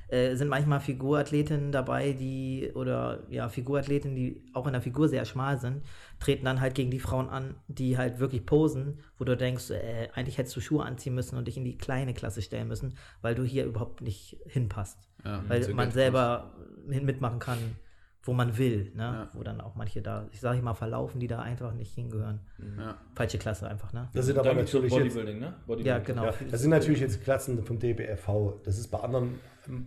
[0.09, 5.25] Äh, sind manchmal Figurathletinnen dabei, die, oder ja, Figurathletinnen, die auch in der Figur sehr
[5.25, 5.83] schmal sind,
[6.21, 10.09] treten dann halt gegen die Frauen an, die halt wirklich posen, wo du denkst, äh,
[10.15, 13.35] eigentlich hättest du Schuhe anziehen müssen und dich in die kleine Klasse stellen müssen, weil
[13.35, 15.09] du hier überhaupt nicht hinpasst.
[15.25, 15.43] ja.
[15.49, 16.55] Weil man selber
[16.89, 17.59] hin mitmachen kann,
[18.27, 19.03] wo man will, ne?
[19.03, 19.31] Ja.
[19.35, 22.41] Wo dann auch manche da, ich sage mal, verlaufen, die da einfach nicht hingehören.
[22.59, 22.85] das.
[22.85, 22.97] Ja.
[23.15, 24.09] Falsche Klasse einfach, ne?
[24.15, 25.47] Das sind aber natürlich jetzt, Bodybuilding, ne?
[25.47, 26.05] Ja, Bodybuilding.
[26.05, 26.25] genau.
[26.25, 28.63] ja, das sind natürlich jetzt Klassen vom DBFV.
[28.65, 29.39] Das ist bei anderen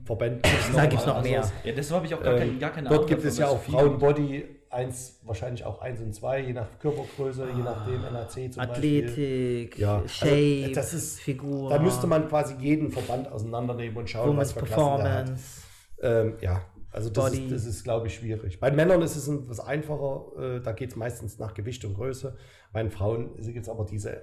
[0.05, 0.41] Verbänden.
[0.75, 1.29] Da gibt's noch anders.
[1.31, 1.51] mehr.
[1.63, 3.45] Ja, deshalb habe ich auch gar, kein, Ähm, gar keine Dort Ahnung gibt es ja
[3.45, 8.29] was auch Frauenbody 1, wahrscheinlich auch 1 und 2, je nach Körpergröße, je nachdem NAC
[8.31, 8.59] zum Beispiel.
[8.59, 11.69] Athletik, Ja, also, Shape, das ist- Figur.
[11.71, 15.25] Da müsste man quasi jeden Verband auseinandernehmen und schauen, Women's was für Klassen der hat.
[15.25, 15.61] Performance.
[16.01, 16.61] Ähm, ja,
[16.91, 17.45] also das Body.
[17.45, 18.59] ist, das ist glaube ich, schwierig.
[18.59, 20.25] Bei Männern ist es etwas einfacher,
[20.57, 22.37] äh, da geht es meistens nach Gewicht und Größe.
[22.71, 24.21] Bei den Frauen gibt es aber diese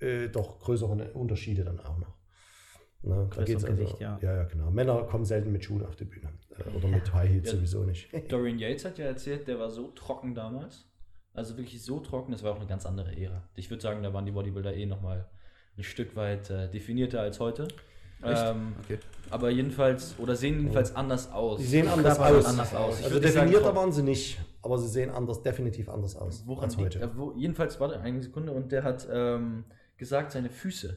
[0.00, 2.17] äh, doch größeren Unterschiede dann auch noch.
[3.08, 4.18] Ne, da geht's also, Gewicht, ja.
[4.20, 4.36] ja.
[4.36, 4.70] Ja, genau.
[4.70, 6.28] Männer kommen selten mit Schuhen auf die Bühne.
[6.58, 7.56] Äh, oder mit High Heels Ja.
[7.56, 8.08] sowieso nicht.
[8.30, 10.84] Dorian Yates hat ja erzählt, der war so trocken damals.
[11.34, 13.42] Also wirklich so trocken, das war auch eine ganz andere Ära.
[13.54, 15.26] Ich würde sagen, da waren die Bodybuilder eh nochmal
[15.76, 17.68] ein Stück weit äh, definierter als heute.
[18.24, 18.98] Ähm, Okay.
[19.30, 21.60] aber jedenfalls, oder sehen jedenfalls anders aus.
[21.60, 22.44] Sie sehen anders aus.
[22.46, 22.98] anders aus.
[22.98, 23.76] Ich Also sagen, definierter trocken.
[23.76, 27.00] waren sie nicht, aber sie sehen anders, definitiv anders aus Woran als heute.
[27.00, 29.64] äh, wo, jedenfalls, warte eine Sekunde, und der hat ähm,
[29.96, 30.96] gesagt, seine Füße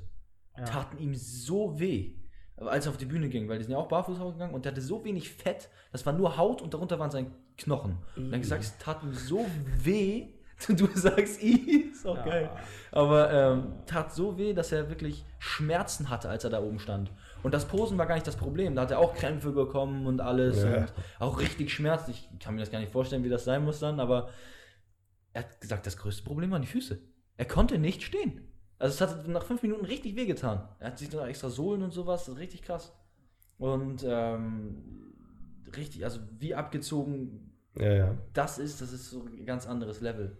[0.58, 0.66] Ja.
[0.66, 2.14] taten ihm so weh,
[2.58, 4.72] als er auf die Bühne ging, weil die sind ja auch barfuß gegangen und der
[4.74, 7.98] hatte so wenig Fett, das war nur Haut und darunter waren seine Knochen.
[8.16, 9.46] Und dann gesagt, es tat ihm so
[9.80, 10.28] weh,
[10.68, 12.26] du sagst, i, ist auch Ja.
[12.26, 12.50] geil,
[12.92, 17.12] aber ähm, tat so weh, dass er wirklich Schmerzen hatte, als er da oben stand.
[17.42, 20.22] Und das Posen war gar nicht das Problem, da hat er auch Krämpfe bekommen und
[20.22, 20.82] alles Ja.
[20.82, 22.08] und auch richtig Schmerz.
[22.10, 24.30] Ich kann mir das gar nicht vorstellen, wie das sein muss dann, aber
[25.34, 27.00] er hat gesagt, das größte Problem waren die Füße.
[27.38, 28.48] Er konnte nicht stehen.
[28.82, 30.68] Also es hat nach fünf Minuten richtig wehgetan.
[30.80, 32.92] Er hat sich dann extra Sohlen und sowas, das ist richtig krass.
[33.60, 35.14] Und ähm,
[35.78, 38.18] richtig, also wie abgezogen Ja, ja.
[38.34, 40.36] das ist, das ist so ein ganz anderes Level.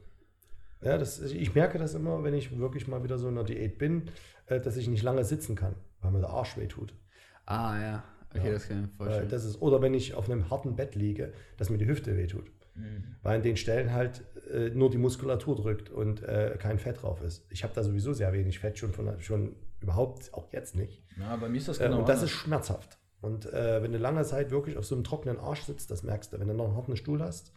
[0.82, 3.78] Ja, das, ich merke das immer, wenn ich wirklich mal wieder so in einer Diät
[3.78, 4.10] bin,
[4.48, 6.96] äh, dass ich nicht lange sitzen kann, weil mir der Arsch weh tut.
[7.46, 8.04] Ah, ja.
[8.34, 8.54] Okay, Ja.
[8.54, 9.30] das kann ich mir vorstellen.
[9.30, 12.26] das ist, oder wenn ich auf einem harten Bett liege, dass mir die Hüfte weh
[12.26, 12.50] tut.
[13.22, 17.22] Weil an den Stellen halt äh, nur die Muskulatur drückt und äh, kein Fett drauf
[17.24, 17.46] ist.
[17.50, 21.04] Ich habe da sowieso sehr wenig Fett, schon, von, schon überhaupt, auch jetzt nicht.
[21.20, 22.32] Ja, bei mir ist das Äh, genau und das ist anders.
[22.42, 22.98] schmerzhaft.
[23.22, 26.34] Und äh, wenn du lange Zeit wirklich auf so einem trockenen Arsch sitzt, das merkst
[26.34, 26.40] du.
[26.40, 27.54] Wenn du noch einen harten Stuhl hast,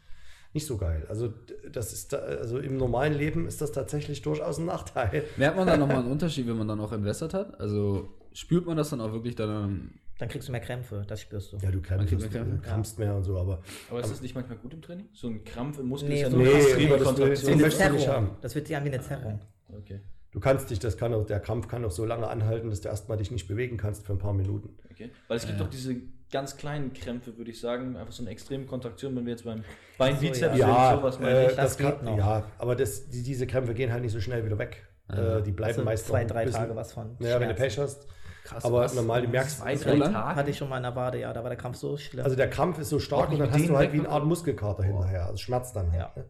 [0.53, 1.05] nicht so geil.
[1.09, 1.33] Also,
[1.73, 5.25] das ist da, also im normalen Leben ist das tatsächlich durchaus ein Nachteil.
[5.37, 7.59] Merkt man dann nochmal einen Unterschied, wenn man dann auch entwässert hat?
[7.61, 11.53] Also spürt man das dann auch wirklich dann Dann kriegst du mehr Krämpfe, das spürst
[11.53, 11.57] du.
[11.57, 12.45] Ja, du krampfst, Okay, okay.
[12.49, 13.61] du krampfst mehr und so, aber
[13.91, 15.09] Aber ist das nicht manchmal gut im Training?
[15.13, 17.31] So ein Krampf im Muskel Nee, ist ja so- nur Nee, extreme aber das will-
[17.31, 18.31] Diese möchtest du nicht haben.
[18.41, 19.41] das wird sich an wie eine Zerrung.
[19.77, 20.01] Okay,
[20.31, 22.89] du kannst dich, das kann auch, der Krampf kann auch so lange anhalten, dass du
[22.89, 24.77] erstmal dich nicht bewegen kannst für ein paar Minuten.
[24.91, 25.11] okay.
[25.27, 25.97] Weil es gibt doch diese
[26.31, 29.65] ganz kleinen Krämpfe, würde ich sagen, einfach so eine extreme Kontraktion, wenn wir jetzt beim
[29.99, 30.91] Beinbizeps ja.
[30.91, 31.57] sind, sowas meine äh, ich.
[31.57, 32.19] Das das kann, geht noch.
[32.19, 34.87] ja, aber das, die, diese Krämpfe gehen halt nicht so schnell wieder weg.
[35.09, 37.17] Äh, die bleiben Also meist zwei, drei bisschen- Tage was von.
[37.19, 37.55] Ja, wenn du.
[37.55, 38.07] Pech hast.
[38.45, 38.95] Krass, aber was?
[38.95, 39.99] normal, du merkst, Zwei, So drei?
[39.99, 40.37] Tage.
[40.37, 42.23] Hatte ich schon mal in der Wade, ja, da war der Krampf so schlimm.
[42.25, 44.09] also der Krampf ist so stark und dann hast du halt wie eine?
[44.11, 45.25] Art Muskelkater hinterher.
[45.27, 46.01] Also schmerzt dann halt.
[46.01, 46.13] Ja.
[46.15, 46.25] Ne?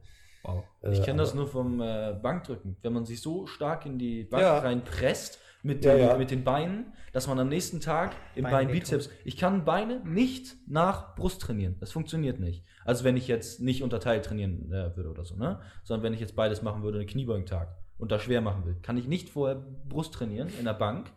[0.44, 0.64] Wow.
[0.92, 2.76] Ich Äh, kenne das nur vom äh, Bankdrücken.
[2.82, 4.58] Wenn man sich so stark in die Bank Ja.
[4.58, 6.16] reinpresst mit, Ja, den, ja.
[6.18, 9.08] mit den Beinen, dass man am nächsten Tag im Beine Beinbizeps.
[9.24, 11.76] Ich kann Beine nicht nach Brust trainieren.
[11.80, 12.64] Das funktioniert nicht.
[12.84, 15.60] Also wenn ich jetzt nicht unterteilt trainieren äh, würde oder so, ne?
[15.82, 18.98] Sondern wenn ich jetzt beides machen würde, einen Kniebeugentag und da schwer machen will, kann
[18.98, 19.56] ich nicht vorher
[19.88, 21.10] Brust trainieren in der Bank,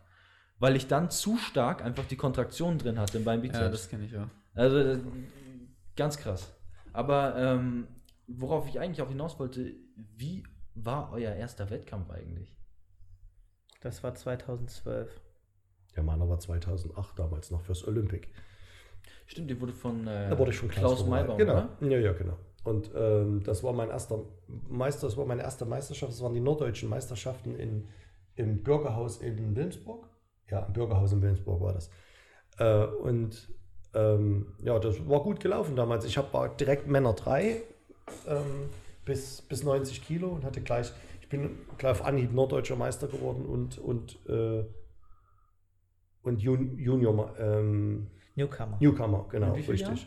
[0.58, 3.60] weil ich dann zu stark einfach die Kontraktion drin hatte im Beinbizeps.
[3.60, 4.28] Ja, das kenne ich ja.
[4.54, 4.98] Also äh,
[5.96, 6.52] ganz krass.
[6.92, 7.86] Aber ähm,
[8.26, 9.72] worauf ich eigentlich auch hinaus wollte,
[10.16, 10.44] wie
[10.74, 12.54] war euer erster Wettkampf eigentlich?
[13.80, 15.20] das war 2012.
[15.94, 18.28] Der Mann war 2008 damals noch fürs Olympic.
[19.26, 21.28] Stimmt, ihr wurde von, äh, Da wurde ich schon Klaus vorbereitet.
[21.28, 21.52] Maybaum, Genau.
[21.52, 21.88] oder?
[21.88, 22.36] Ja, ja, genau.
[22.64, 24.24] Und ähm, das war mein erster
[24.68, 26.12] Meister, das war meine erste Meisterschaft.
[26.12, 27.88] Das waren die norddeutschen Meisterschaften in,
[28.34, 30.08] im Bürgerhaus in Wilmsburg.
[30.50, 31.90] Ja, im Bürgerhaus in Wilmsburg war das.
[32.58, 33.48] Äh, und
[33.94, 36.04] ähm, ja, das war gut gelaufen damals.
[36.04, 37.62] Ich habe direkt Männer 3
[38.26, 38.70] ähm,
[39.04, 43.46] bis, bis 90 Kilo und hatte gleich, ich bin gleich auf Anhieb norddeutscher Meister geworden
[43.46, 44.64] und, und, äh,
[46.22, 48.76] und Jun Junior, ähm, Newcomer.
[48.80, 50.06] Newcomer, genau, richtig.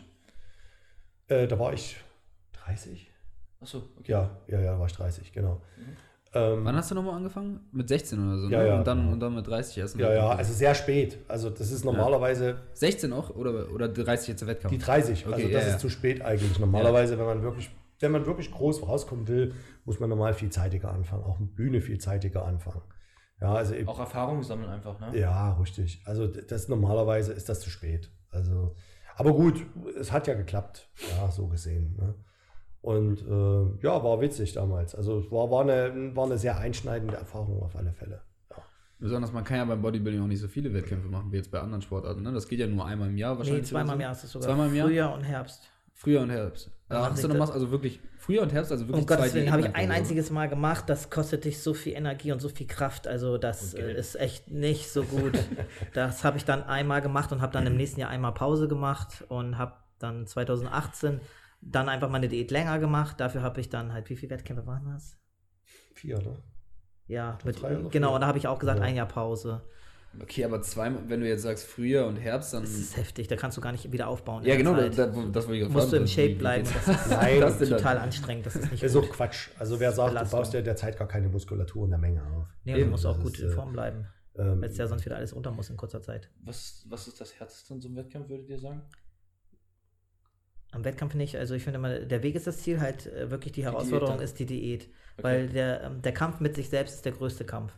[1.28, 1.96] Äh, da war ich
[2.52, 3.10] 30?
[3.60, 4.12] Achso, okay.
[4.12, 5.62] Ja, ja, ja, war ich 30, genau.
[6.34, 7.60] Ähm, Wann hast du nochmal angefangen?
[7.72, 8.56] Mit 16 oder so, ne?
[8.56, 9.98] Ja, ja, und, dann, und dann mit 30 erst.
[9.98, 11.18] ja, ja, also sehr spät.
[11.28, 13.30] Also das ist normalerweise 16 auch?
[13.30, 14.72] Oder, oder 30 jetzt der Wettkampf?
[14.72, 15.26] die 30.
[15.26, 15.70] Okay, also das ja.
[15.72, 16.58] ist zu spät eigentlich.
[16.58, 19.54] Normalerweise, wenn man wirklich, wenn man wirklich groß rauskommen will,
[19.84, 21.24] muss man normal viel zeitiger anfangen.
[21.24, 22.82] Auch mit Bühne viel zeitiger anfangen.
[23.42, 25.18] Ja, also Auch Erfahrung sammeln einfach, ne?
[25.18, 26.00] Ja, richtig.
[26.06, 28.10] Also das normalerweise ist das zu spät.
[28.30, 28.74] Also,
[29.16, 29.66] aber gut,
[29.98, 30.88] es hat ja geklappt,
[31.18, 31.96] ja, so gesehen.
[31.98, 32.14] Ne?
[32.82, 34.94] Und äh, ja, war witzig damals.
[34.94, 38.22] Also es war, war, eine, war eine sehr einschneidende Erfahrung auf alle Fälle.
[38.50, 38.56] Ja.
[38.98, 41.60] Besonders, man kann ja beim Bodybuilding auch nicht so viele Wettkämpfe machen wie jetzt bei
[41.60, 42.22] anderen Sportarten.
[42.22, 42.32] Ne?
[42.32, 43.66] Das geht ja nur einmal im Jahr Nee, wahrscheinlich.
[43.66, 44.00] zweimal oder im.
[44.00, 44.48] Jahr ist es sogar.
[44.48, 44.86] Zweimal im Jahr?
[44.88, 45.62] Frühjahr und Herbst.
[45.94, 46.70] Frühjahr und Herbst.
[46.90, 49.52] Ja, hast du das- was, also wirklich Frühjahr und Herbst, also wirklich Um Gottes Willen,
[49.52, 50.84] habe ich ein einziges Mal gemacht.
[50.88, 53.06] Das kostet dich so viel Energie und so viel Kraft.
[53.06, 55.38] Also das äh, ist echt nicht so gut.
[55.94, 59.24] das habe ich dann einmal gemacht und habe dann im nächsten Jahr einmal Pause gemacht
[59.28, 61.20] und habe dann 2018
[61.62, 63.18] dann einfach meine Diät länger gemacht.
[63.20, 65.16] Dafür habe ich dann halt, wie viele Wettkämpfe waren das?
[65.94, 66.36] Vier, ne?
[67.06, 68.84] Ja, Drei mit, genau, und da habe ich auch gesagt, Ja.
[68.84, 69.62] ein Jahr Pause.
[70.20, 72.62] Okay, aber zweimal, wenn du jetzt sagst Frühjahr und Herbst, dann.
[72.62, 74.42] Das ist heftig, da kannst du gar nicht wieder aufbauen.
[74.42, 74.98] in Ja, genau, Zeit.
[74.98, 76.68] da, da, das wollte ich gerade musst du im Shape bleiben.
[76.86, 77.68] Das ist Nein, das dann?
[77.70, 79.00] total anstrengend, das ist nicht ist so.
[79.02, 79.48] Quatsch.
[79.58, 80.30] Also wer sagt, Belastung.
[80.38, 82.46] du baust ja derzeit gar keine Muskulatur in der Menge auf.
[82.64, 84.06] Nee, und du Eben, musst auch das gut ist, in äh, Form bleiben,
[84.36, 86.30] Ähm, weil es ja sonst wieder alles unter muss in kurzer Zeit.
[86.42, 88.82] Was, was ist das Härteste an so einem Wettkampf, würdet ihr sagen?
[90.72, 91.36] Am Wettkampf nicht.
[91.36, 94.24] Also ich finde immer, der Weg ist das Ziel, halt äh, wirklich die Herausforderung dann?
[94.24, 94.88] ist die Diät.
[95.14, 95.22] Okay.
[95.22, 97.72] Weil der, ähm, der Kampf mit sich selbst ist der größte Kampf.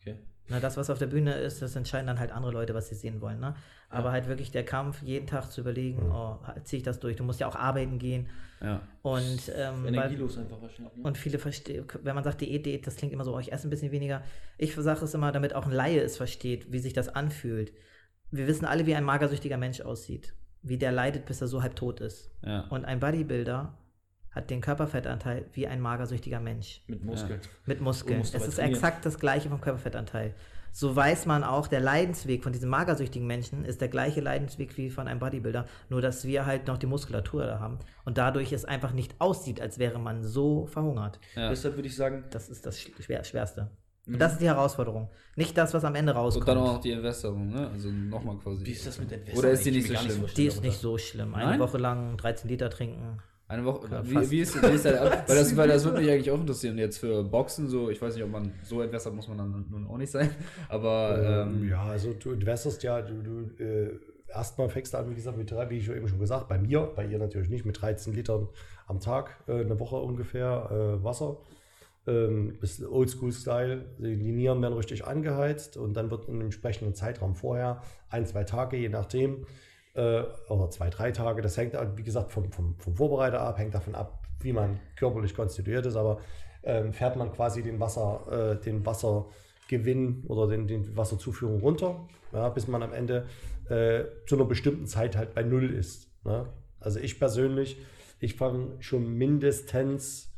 [0.00, 0.16] Okay.
[0.48, 2.96] Na, das, was auf der Bühne ist, das entscheiden dann halt andere Leute, was sie
[2.96, 3.38] sehen wollen.
[3.38, 3.54] Ne?
[3.88, 7.16] Aber halt wirklich der Kampf, jeden Tag zu überlegen, oh, ziehe ich das durch.
[7.16, 8.28] Du musst ja auch arbeiten gehen.
[8.60, 8.80] Ja.
[9.02, 10.96] Und, ähm, weil, Energielos einfach wahrscheinlich.
[10.96, 11.02] Ne?
[11.02, 13.68] und viele verstehen, wenn man sagt Diät, Diät, das klingt immer so, oh, ich esse
[13.68, 14.22] ein bisschen weniger.
[14.58, 17.72] Ich sage es immer, damit auch ein Laie es versteht, wie sich das anfühlt.
[18.30, 20.34] Wir wissen alle, wie ein magersüchtiger Mensch aussieht.
[20.62, 22.30] Wie der leidet, bis er so halb tot ist.
[22.44, 22.60] ja.
[22.68, 23.74] Und ein Bodybuilder
[24.30, 26.82] hat den Körperfettanteil wie ein magersüchtiger Mensch.
[26.86, 27.40] Mit Muskeln.
[27.66, 28.20] Mit Du Muskeln.
[28.20, 28.74] Es ist trainieren.
[28.74, 30.34] exakt das gleiche vom Körperfettanteil.
[30.74, 34.88] So weiß man auch, der Leidensweg von diesem magersüchtigen Menschen ist der gleiche Leidensweg wie
[34.88, 38.64] von einem Bodybuilder, nur dass wir halt noch die Muskulatur da haben und dadurch es
[38.64, 41.20] einfach nicht aussieht, als wäre man so verhungert.
[41.36, 41.50] ja.
[41.50, 43.70] Deshalb würde ich sagen, Das ist das Schwer Schwerste.
[44.06, 44.14] Mhm.
[44.14, 45.08] Und das ist die Herausforderung.
[45.36, 46.48] Nicht das, was am Ende Und rauskommt.
[46.48, 47.68] dann auch noch die Entwässerung, ne?
[47.72, 48.66] Also nochmal quasi.
[48.66, 50.24] wie ist das mit der Oder ist die nicht so gar schlimm?
[50.36, 51.34] die ist nicht so schlimm.
[51.34, 51.60] Eine Nein?
[51.60, 53.18] Woche lang 13 Liter trinken.
[53.48, 53.86] Eine Woche.
[54.04, 56.78] Wie, wie, ist, wie ist der, weil, das, weil das würde mich eigentlich auch interessieren.
[56.78, 59.86] Jetzt für Boxen so, ich weiß nicht, ob man so entwässert muss man dann nun
[59.86, 60.30] auch nicht sein.
[60.68, 63.90] Aber Ähm, ähm, ja, also du entwässerst ja, du, du äh,
[64.34, 66.80] erstmal fängst du an, wie gesagt, mit drei, wie ich eben schon gesagt, bei mir,
[66.96, 68.48] bei ihr natürlich nicht, mit 13 Litern
[68.86, 71.36] am Tag, äh, eine Woche ungefähr äh, Wasser.
[72.06, 72.58] Ähm,
[72.90, 73.84] Oldschool-Style.
[73.98, 78.44] Die Nieren werden richtig angeheizt und dann wird in einem entsprechenden Zeitraum vorher, ein, zwei
[78.44, 79.46] Tage, je nachdem,
[79.94, 83.74] äh, oder zwei, drei Tage, das hängt, wie gesagt, vom, vom, vom Vorbereiter ab, hängt
[83.74, 86.18] davon ab, wie man körperlich konstituiert ist, aber
[86.64, 89.26] ähm, fährt man quasi den Wasser, äh, den Wasser
[89.72, 93.26] Wassergewinn oder den, den Wasserzuführung runter, ja, bis man am Ende
[93.68, 96.08] äh, zu einer bestimmten Zeit halt bei Null ist.
[96.24, 96.46] Ne?
[96.80, 97.78] Also ich persönlich,
[98.20, 100.31] ich fange schon mindestens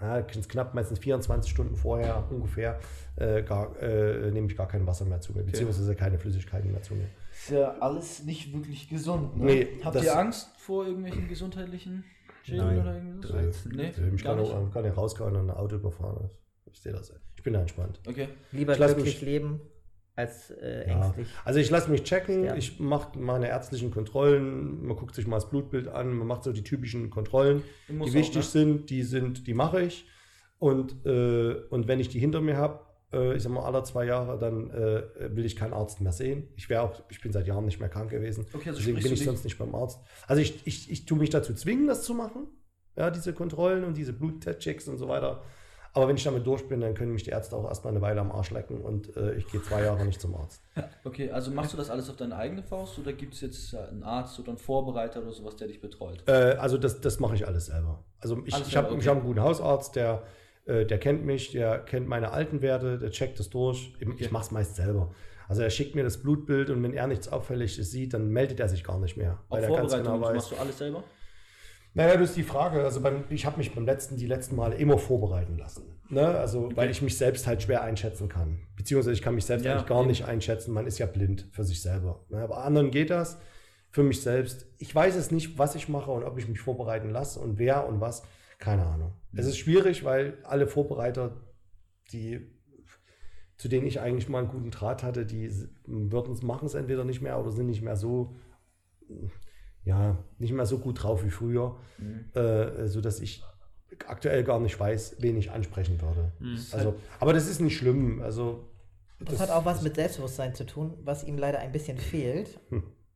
[0.00, 2.78] ja, knapp meistens 24 Stunden vorher ungefähr,
[3.16, 6.82] äh, gar, äh, nehme ich gar kein Wasser mehr zu mir, beziehungsweise keine Flüssigkeiten mehr
[6.82, 7.06] zu mir.
[7.32, 9.36] Ist ja alles nicht wirklich gesund.
[9.36, 9.44] Ne?
[9.44, 12.04] Nee, Habt ihr Angst vor irgendwelchen gesundheitlichen
[12.42, 12.80] Schäden Nein.
[12.80, 13.30] oder irgendwas?
[13.30, 13.72] 13.
[13.72, 14.52] Nee, Nee, mich gar kann nicht.
[14.52, 16.30] auch kann nicht rausgehauen und ein Auto überfahren.
[16.72, 17.12] Ich sehe das.
[17.36, 18.00] Ich bin da entspannt.
[18.06, 18.28] Okay.
[18.52, 19.60] Lieber Ich lass glücklich mich- leben
[20.16, 20.96] als äh, Ja.
[20.96, 21.28] ängstlich.
[21.44, 22.58] Also ich lasse mich checken, Sterben.
[22.58, 26.52] ich mache meine ärztlichen Kontrollen, man guckt sich mal das Blutbild an, man macht so
[26.52, 28.42] die typischen Kontrollen, die auch, wichtig ne?
[28.42, 30.06] sind, die sind, die mache ich.
[30.58, 32.80] Und, äh, und wenn ich die hinter mir habe,
[33.12, 36.48] äh, ich sag mal alle zwei Jahre, dann äh, will ich keinen Arzt mehr sehen.
[36.56, 38.46] Ich wäre auch, ich bin seit Jahren nicht mehr krank gewesen.
[38.52, 40.00] Okay, also Deswegen bin ich sonst nicht beim Arzt.
[40.26, 42.48] Also ich, ich, ich tue mich dazu zwingen, das zu machen.
[42.96, 45.42] Ja, diese Kontrollen und diese Blutchecks und so weiter.
[45.92, 48.20] Aber wenn ich damit durch bin, dann können mich die Ärzte auch erstmal eine Weile
[48.20, 50.62] am Arsch lecken und äh, ich gehe zwei Jahre nicht zum Arzt.
[51.04, 53.78] Okay, also machst du das alles auf deine eigene Faust oder gibt es jetzt äh,
[53.78, 56.22] einen Arzt oder einen Vorbereiter oder sowas, der dich betreut?
[56.28, 58.04] Äh, also das, das mache ich alles selber.
[58.20, 60.22] Also ich, Alles ich habe ich hab einen guten Hausarzt, der,
[60.66, 63.92] äh, der kennt mich, der kennt meine alten Werte, der checkt das durch.
[63.98, 65.12] Ich, ich mache es meist selber.
[65.48, 68.68] Also er schickt mir das Blutbild und wenn er nichts Auffälliges sieht, dann meldet er
[68.68, 69.40] sich gar nicht mehr.
[69.48, 70.36] Auch Weil er ganz Vorbereitung, genau weiß.
[70.36, 71.02] machst du alles selber?
[71.94, 72.84] Naja, das ist die Frage.
[72.84, 76.00] Also beim, ich habe mich beim letzten, die letzten Male immer vorbereiten lassen.
[76.08, 76.26] Ne?
[76.26, 78.60] Also weil ich mich selbst halt schwer einschätzen kann.
[78.76, 80.08] Beziehungsweise ich kann mich selbst Ja, eigentlich gar eben.
[80.08, 80.72] nicht einschätzen.
[80.72, 82.24] Man ist ja blind für sich selber.
[82.28, 82.46] Ne?
[82.48, 83.38] Bei anderen geht das.
[83.90, 84.66] Für mich selbst.
[84.78, 87.88] Ich weiß es nicht, was ich mache und ob ich mich vorbereiten lasse und wer
[87.88, 88.22] und was.
[88.58, 89.14] Keine Ahnung.
[89.32, 91.40] Es ist schwierig, weil alle Vorbereiter,
[92.12, 92.52] die
[93.56, 95.50] zu denen ich eigentlich mal einen guten Draht hatte, die
[95.84, 98.34] würden es machen es entweder nicht mehr oder sind nicht mehr so
[99.84, 101.76] ja, nicht mehr so gut drauf wie früher,
[102.34, 103.42] äh, so dass ich
[104.06, 106.32] aktuell gar nicht weiß, wen ich ansprechen würde.
[106.72, 108.22] Also, aber das ist nicht schlimm.
[108.22, 108.68] Also
[109.18, 112.58] Das, hat auch was mit Selbstbewusstsein zu tun, was ihm leider ein bisschen fehlt.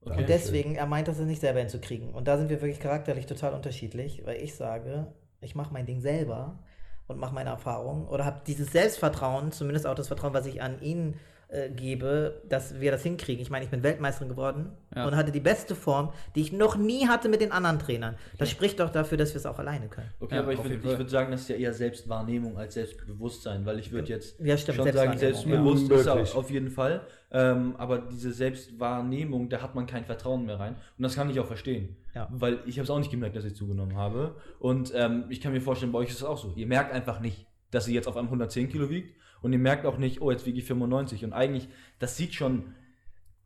[0.07, 0.21] Okay.
[0.21, 2.11] Und deswegen, er meint, das nicht selber hinzukriegen.
[2.11, 5.07] Und da sind wir wirklich charakterlich total unterschiedlich, weil ich sage,
[5.41, 6.59] ich mache mein Ding selber
[7.07, 10.81] und mache meine Erfahrungen oder habe dieses Selbstvertrauen, zumindest auch das Vertrauen, was ich an
[10.83, 11.17] ihn äh,
[11.75, 13.41] gebe, dass wir das hinkriegen.
[13.43, 15.07] Ich meine, ich bin Weltmeisterin geworden Ja.
[15.07, 18.17] und hatte die beste Form, die ich noch nie hatte mit den anderen Trainern.
[18.39, 20.09] Das spricht doch dafür, dass wir es auch alleine können.
[20.21, 23.79] Okay, Ja, aber ich würde würd sagen, das ist ja eher Selbstwahrnehmung als Selbstbewusstsein, weil
[23.79, 25.97] ich würde jetzt Ja, stimmt, schon sagen, selbstbewusst ja.
[25.97, 26.35] ist er Unmöglich.
[26.37, 27.01] auf jeden Fall,
[27.31, 31.39] ähm, aber diese Selbstwahrnehmung, da hat man kein Vertrauen mehr rein und das kann ich
[31.41, 32.29] auch verstehen, Ja.
[32.33, 35.53] weil ich habe es auch nicht gemerkt, dass ich zugenommen habe und ähm, ich kann
[35.53, 38.07] mir vorstellen, bei euch ist es auch so, ihr merkt einfach nicht, dass ihr jetzt
[38.09, 39.15] auf einem 110 Kilo wiegt
[39.45, 41.69] und ihr merkt auch nicht, oh, jetzt wiege ich 95 und eigentlich,
[41.99, 42.75] das sieht schon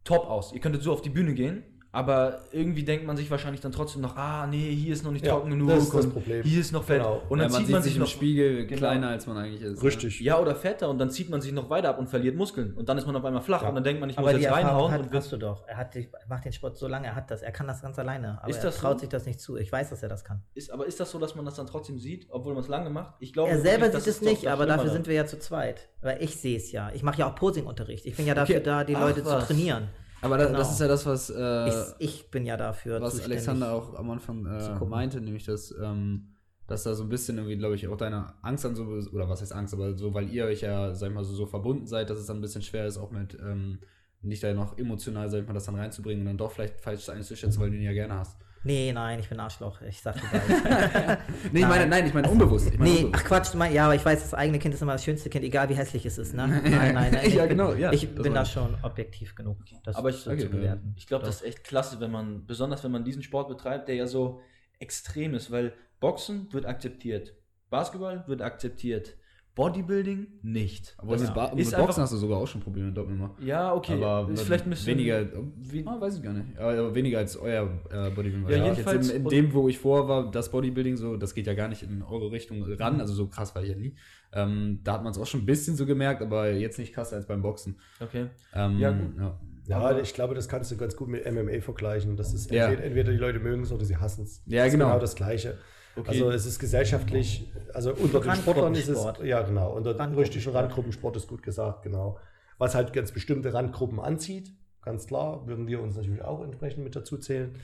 [0.05, 0.53] top aus.
[0.53, 4.03] Ihr könntet so auf die Bühne gehen, aber irgendwie denkt man sich wahrscheinlich dann trotzdem
[4.03, 6.43] noch, ah, nee, hier ist noch nicht Ja, trocken genug das ist das Problem.
[6.45, 6.99] hier ist noch fett.
[6.99, 7.23] Genau.
[7.29, 8.79] Und ja, dann man zieht sieht man sich sich im noch Spiegel Genau.
[8.79, 9.83] kleiner, als man eigentlich ist.
[9.83, 10.21] richtig.
[10.21, 12.75] ja, oder fetter und dann zieht man sich noch weiter ab und verliert Muskeln.
[12.75, 13.69] Und dann ist man auf einmal flach Ja.
[13.71, 14.93] und dann denkt man, ich muss Aber die jetzt Erfahrung reinhauen.
[14.93, 15.67] hat, und hast du doch.
[15.67, 15.95] Er hat
[16.29, 17.41] macht den Sport so lange, er hat das.
[17.43, 18.39] Er kann das ganz alleine.
[18.43, 19.01] Aber Ist er das traut so?
[19.01, 19.57] sich das nicht zu.
[19.57, 20.43] Ich weiß, dass er das kann.
[20.55, 22.91] ist, aber ist das so, dass man das dann trotzdem sieht, obwohl man es lange
[22.91, 23.15] macht?
[23.21, 25.89] Ich glaube, Er selber sieht es nicht, aber dafür sind wir ja zu zweit.
[26.03, 26.91] Weil ich sehe es ja.
[26.95, 28.05] Ich mache ja auch Posing-Unterricht.
[28.07, 29.89] Ich bin ja dafür da, die Leute zu trainieren.
[30.21, 30.59] Aber das, Genau.
[30.59, 33.21] das ist ja das, was, äh, Ich, ich bin ja dafür was.
[33.21, 36.35] Alexander auch am Anfang äh, meinte, nämlich dass, ähm,
[36.67, 39.41] dass da so ein bisschen irgendwie, glaube ich, auch deine Angst an so, oder was
[39.41, 42.11] heißt Angst, aber so, weil ihr euch ja, sag ich mal, so, so verbunden seid,
[42.11, 43.79] dass es dann ein bisschen schwer ist, auch mit, ähm,
[44.21, 47.09] nicht da noch emotional, sag ich mal, das dann reinzubringen und dann doch vielleicht falsch
[47.09, 48.37] einzuschätzen, weil du ihn ja gerne hast.
[48.65, 49.81] Nee, nein, ich bin Arschloch.
[49.83, 50.23] Ich sag dir.
[51.53, 52.69] Nee, ich meine, nein, ich meine unbewusst.
[52.73, 53.25] Ich meine Nee, unbewusst.
[53.25, 55.31] ach Quatsch, du mein, ja, aber ich weiß, das eigene Kind ist immer das schönste
[55.31, 56.49] Kind, egal wie hässlich es ist, ne?
[56.63, 57.13] Nein, nein, nein.
[57.15, 60.31] Ja, ich bin, genau, ja, Ich bin da schon objektiv genug, das Aber ich- so
[60.31, 60.95] okay, zu bewerten.
[60.97, 63.95] Ich glaube, das ist echt klasse, wenn man, besonders wenn man diesen Sport betreibt, der
[63.95, 64.41] ja so
[64.79, 67.35] extrem ist, weil Boxen wird akzeptiert,
[67.71, 69.15] Basketball wird akzeptiert,
[69.59, 70.95] Bodybuilding nicht.
[70.99, 72.97] Aber Das mit, ba ist mit einfach- Boxen hast du sogar auch schon Probleme mit
[72.97, 73.35] Doppelnummer.
[73.41, 74.03] Ja, okay.
[74.03, 75.27] Aber ist vielleicht ein bisschen weniger,
[75.57, 76.57] wie, ah, weiß ich gar nicht.
[76.59, 78.49] Aber, weniger als euer äh, Bodybuilding.
[78.49, 81.35] Ja, Ja, jedenfalls- Jetzt in, in dem, wo ich vor war, das Bodybuilding so, das
[81.35, 83.01] geht ja gar nicht in eure Richtung ran.
[83.01, 83.95] Also so krass war ich ja nie.
[84.33, 87.17] Ähm, da hat man es auch schon ein bisschen so gemerkt, aber jetzt nicht krasser
[87.17, 87.77] als beim Boxen.
[88.01, 88.27] Okay.
[88.55, 89.17] Ähm, Ja, gut.
[89.19, 89.41] Ja.
[89.67, 92.17] Ja, Aber- ich glaube, das kannst du ganz gut mit MMA vergleichen.
[92.17, 92.67] Das ist Ja.
[92.69, 94.43] entweder, entweder die Leute mögen es oder sie hassen es.
[94.47, 94.87] Ja, das genau.
[94.87, 95.59] Ist genau das Gleiche.
[95.99, 96.11] Okay.
[96.11, 100.37] Also es ist gesellschaftlich, also unter den Sportlern ist es, ja genau, unter Randgruppensport.
[100.37, 102.19] richtigen Randgruppensport ist gut gesagt, genau.
[102.59, 104.53] Was halt ganz bestimmte Randgruppen anzieht,
[104.83, 107.57] ganz klar, würden wir uns natürlich auch entsprechend mit dazu zählen.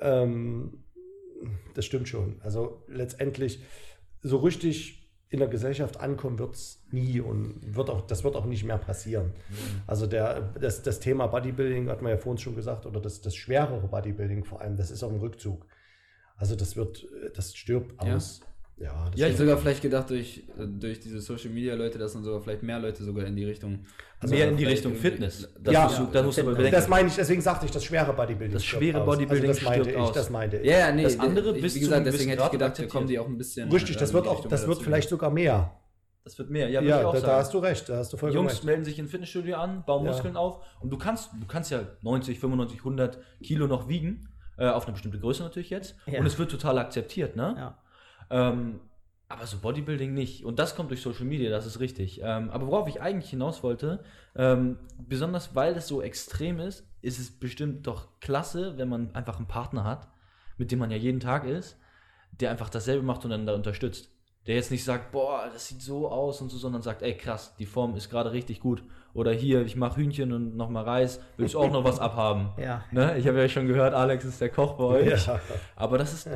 [0.00, 0.84] Ähm,
[1.74, 2.40] das stimmt schon.
[2.42, 3.62] Also letztendlich
[4.22, 8.44] so richtig in der Gesellschaft ankommen wird es nie und wird auch, das wird auch
[8.44, 9.32] nicht mehr passieren.
[9.86, 13.34] Also der, das, das Thema Bodybuilding, hat man ja vorhin schon gesagt, oder das, das
[13.34, 15.66] schwerere Bodybuilding vor allem, das ist auf dem Rückzug.
[16.36, 18.16] Also das wird, das stirbt Ja.
[18.16, 18.40] aus.
[18.76, 22.12] Ja, das Ja, Ich sogar vielleicht gedacht, durch, äh, durch diese Social Media Leute, dass
[22.14, 23.86] dann sogar vielleicht mehr Leute sogar in die Richtung.
[24.18, 25.48] Also mehr in die Richtung Fitness.
[25.70, 26.72] Ja, musst du, das musst du bedenken.
[26.72, 28.52] das meine ich, deswegen sagte ich, das schwere Bodybuilding.
[28.54, 29.06] Das schwere aus.
[29.06, 30.12] Bodybuilding also das meinte stirbt ich, aus.
[30.12, 30.66] das meinte ich.
[30.66, 31.04] Ja, ja, nee.
[31.04, 33.38] Das andere ich, bis wie gesagt, deswegen hätte ich gedacht, da kommen die auch ein
[33.38, 33.70] bisschen.
[33.70, 35.78] Richtig, das äh, wird auch, das wird vielleicht sogar mehr.
[36.24, 36.68] Das wird mehr.
[36.68, 38.64] Ja, Ja, ich auch da, da hast du recht, da hast du vollkommen Jungs recht.
[38.64, 40.10] melden sich in Fitnessstudio an, bauen Ja.
[40.10, 44.26] Muskeln auf und du kannst, du kannst ja 90, 95, 100 Kilo noch wiegen,
[44.56, 46.20] äh, auf eine bestimmte Größe natürlich jetzt Ja.
[46.20, 47.54] und es wird total akzeptiert, ne?
[47.56, 47.78] Ja.
[48.30, 48.80] Ähm,
[49.28, 50.44] aber so Bodybuilding nicht.
[50.44, 52.20] Und das kommt durch Social Media, das ist richtig.
[52.22, 54.04] Ähm, aber worauf ich eigentlich hinaus wollte,
[54.36, 59.36] ähm, besonders weil es so extrem ist, ist es bestimmt doch klasse, wenn man einfach
[59.38, 60.08] einen Partner hat,
[60.56, 61.78] mit dem man ja jeden Tag ist,
[62.32, 64.10] der einfach dasselbe macht und dann da unterstützt.
[64.46, 67.56] Der jetzt nicht sagt, boah, das sieht so aus und so, sondern sagt, ey krass,
[67.56, 68.84] die Form ist gerade richtig gut.
[69.14, 72.50] Oder hier, ich mache Hühnchen und nochmal Reis, willst du auch noch was abhaben?
[72.62, 72.84] Ja.
[72.92, 73.16] Ne?
[73.16, 75.26] Ich habe ja schon gehört, Alex ist der Koch bei euch.
[75.26, 75.40] Ja.
[75.76, 76.28] Aber das ist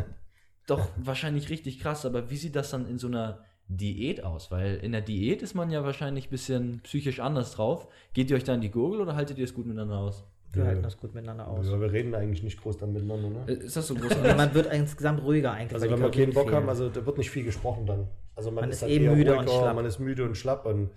[0.66, 2.06] doch wahrscheinlich richtig krass.
[2.06, 4.50] Aber wie sieht das dann in so einer Diät aus?
[4.50, 7.88] Weil in der Diät ist man ja wahrscheinlich ein bisschen psychisch anders drauf.
[8.14, 10.24] Geht ihr euch da in die Gurgel oder haltet ihr es gut miteinander aus?
[10.52, 10.68] Wir Ja.
[10.68, 11.66] halten das gut miteinander aus.
[11.68, 13.28] Ja, wir reden eigentlich nicht groß dann miteinander.
[13.28, 13.44] Ne?
[13.48, 14.12] Äh, Ist das so groß?
[14.22, 15.74] Also man wird insgesamt ruhiger eigentlich.
[15.74, 18.06] Also wenn wir keinen Bock haben, also da wird nicht viel gesprochen dann.
[18.34, 19.74] Also man, Man ist, ist dann eh müde und schlapp.
[19.74, 20.90] man ist müde und schlapp und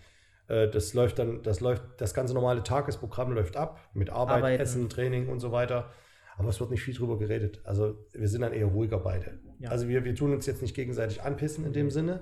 [0.69, 4.61] das läuft dann, das läuft, das ganze normale Tagesprogramm läuft ab mit Arbeit, Arbeiten.
[4.63, 5.89] Essen, Training und so weiter.
[6.37, 7.61] Aber es wird nicht viel drüber geredet.
[7.63, 9.39] Also wir sind dann eher ruhiger beide.
[9.59, 9.69] Ja.
[9.69, 12.21] Also wir, wir tun uns jetzt nicht gegenseitig anpissen in dem Sinne.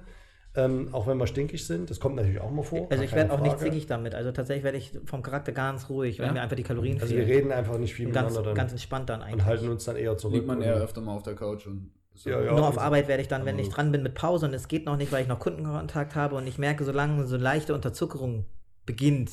[0.55, 2.87] Ähm, auch wenn wir stinkig sind, das kommt natürlich auch mal vor.
[2.89, 3.65] Also ich werde auch nicht Frage.
[3.65, 4.15] zickig damit.
[4.15, 6.33] Also tatsächlich werde ich vom Charakter ganz ruhig, wenn Ja?
[6.33, 7.37] mir einfach die Kalorien Also wir fehlen.
[7.37, 9.35] reden einfach nicht viel Und ganz, miteinander ganz dann entspannt dann eigentlich.
[9.35, 10.33] und halten uns dann eher zurück.
[10.35, 11.91] Liegt man eher öfter mal auf der Couch und.
[12.25, 12.51] Ja, ja.
[12.51, 14.53] Nur auf also- Arbeit werde ich dann, wenn aber- ich dran bin mit Pause und
[14.53, 17.73] es geht noch nicht, weil ich noch Kundenkontakt habe und ich merke, solange so leichte
[17.73, 18.45] Unterzuckerung
[18.85, 19.31] beginnt,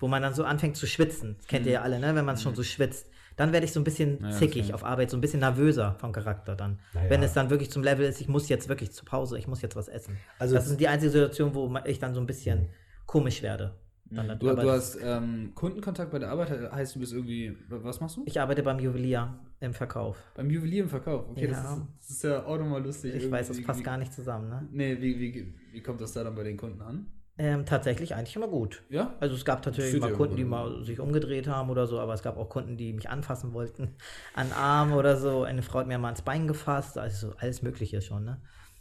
[0.00, 2.14] wo man dann so anfängt zu schwitzen, das kennt ihr ja alle, ne?
[2.14, 3.06] wenn man schon so schwitzt,
[3.36, 5.96] dann werde ich so ein bisschen Ja, das zickig auf Arbeit, so ein bisschen nervöser
[5.98, 6.78] vom Charakter dann.
[6.92, 7.10] Naja.
[7.10, 9.62] Wenn es dann wirklich zum Level ist, ich muss jetzt wirklich zur Pause, ich muss
[9.62, 10.16] jetzt was essen.
[10.38, 12.68] Also- das ist die einzige Situation, wo ich dann so ein bisschen
[13.06, 13.74] komisch werde.
[14.10, 17.56] Dann, Du, aber du hast ähm, Kundenkontakt bei der Arbeit, heißt du bist irgendwie.
[17.68, 18.22] Was machst du?
[18.26, 20.18] ich arbeite beim Juwelier im Verkauf.
[20.34, 21.28] Beim Juwelier im Verkauf.
[21.30, 21.74] Okay, das, Ja.
[21.74, 23.14] ist, das ist ja auch nochmal lustig.
[23.14, 24.48] Ich weiß, das Irgendwie- passt wie, gar nicht zusammen.
[24.48, 24.68] Ne?
[24.72, 27.06] Nee, wie, wie, wie kommt das da dann bei den Kunden an?
[27.36, 28.84] Ähm, tatsächlich eigentlich immer gut.
[28.90, 29.16] Ja?
[29.18, 32.22] Also es gab natürlich mal Kunden, die mal sich umgedreht haben oder so, aber es
[32.22, 33.96] gab auch Kunden, die mich anfassen wollten,
[34.34, 35.42] an Arm oder so.
[35.42, 38.40] Eine Frau hat mir mal ans Bein gefasst, also so alles Mögliche schon, ne?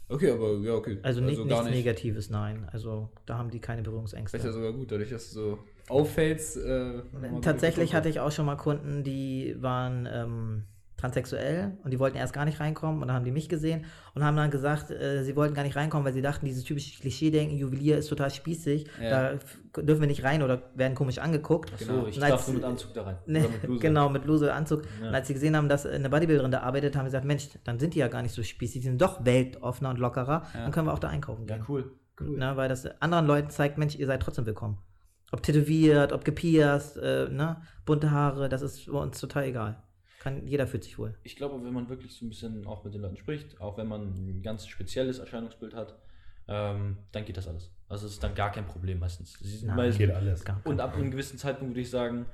[0.10, 1.00] Okay, aber ja, okay.
[1.02, 1.74] Also, nicht, gar nichts nicht.
[1.86, 2.68] Negatives, nein.
[2.72, 4.38] Also da haben die keine Berührungsängste.
[4.38, 5.60] Vielleicht ja sogar gut, dadurch, dass du so
[5.90, 6.58] auffällst.
[6.58, 7.02] Äh,
[7.42, 10.64] Tatsächlich hatte ich auch schon mal Kunden, die waren ähm,
[10.98, 13.84] transsexuell und die wollten erst gar nicht reinkommen und dann haben die mich gesehen
[14.16, 16.98] und haben dann gesagt, äh, sie wollten gar nicht reinkommen, weil sie dachten, dieses typische
[17.02, 19.34] Klischee-Denken, Juwelier ist total spießig, Ja.
[19.34, 21.74] da dürfen wir nicht rein oder werden komisch angeguckt.
[21.74, 22.08] Achso, Genau.
[22.08, 23.18] ich darf nur mit Anzug da rein.
[23.26, 23.80] Ne, mit Bluse.
[23.82, 24.84] genau, mit Bluse und Anzug.
[25.02, 25.10] Ja.
[25.10, 27.80] Und als sie gesehen haben, dass eine Bodybuilderin da arbeitet, haben sie gesagt, Mensch, dann
[27.80, 30.62] sind die ja gar nicht so spießig, die sind doch weltoffener und lockerer, Ja.
[30.62, 31.66] dann können wir auch da einkaufen Ja, gehen.
[31.68, 31.92] cool.
[32.22, 32.38] Cool.
[32.38, 34.78] Ne, weil das anderen Leuten zeigt, Mensch, ihr seid trotzdem willkommen.
[35.34, 39.82] Ob tätowiert, ob gepierst, äh, ne, bunte Haare, das ist für uns total egal.
[40.20, 41.16] Kann, jeder fühlt sich wohl.
[41.24, 43.88] Ich glaube, wenn man wirklich so ein bisschen auch mit den Leuten spricht, auch wenn
[43.88, 45.98] man ein ganz spezielles Erscheinungsbild hat,
[46.48, 47.72] ähm, dann geht das alles.
[47.90, 49.34] Also es ist dann gar kein Problem meistens.
[49.42, 50.46] Sie sind Nein, meist- Geht alles.
[50.46, 52.28] Gar und ab einem gewissen Zeitpunkt würde ich sagen,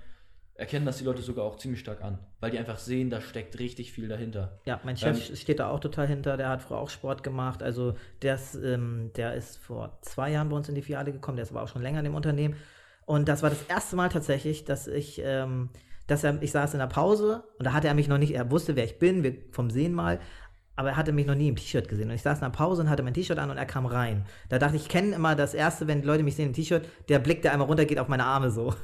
[0.56, 3.58] erkennen das die Leute sogar auch ziemlich stark an, weil die einfach sehen, da steckt
[3.60, 4.60] richtig viel dahinter.
[4.66, 7.64] Ja, mein Chef steht da auch total hinter, der hat früher auch Sport gemacht.
[7.64, 11.38] Also der ist, ähm, der ist vor zwei Jahren bei uns in die Filiale gekommen,
[11.38, 12.56] der ist aber auch schon länger in dem Unternehmen.
[13.10, 15.70] Und das war das erste Mal tatsächlich, dass ich, ähm,
[16.06, 18.52] dass er, ich saß in der Pause und da hatte er mich noch nicht, er
[18.52, 20.20] wusste, wer ich bin, wir vom Sehen mal,
[20.76, 22.10] aber er hatte mich noch nie im T-Shirt gesehen.
[22.10, 24.28] Und ich saß in der Pause und hatte mein T-Shirt an und er kam rein.
[24.50, 27.18] Da dachte ich, ich kenne immer das Erste, wenn Leute mich sehen im T-Shirt, der
[27.18, 28.76] Blick, der einmal runter geht auf meine Arme so.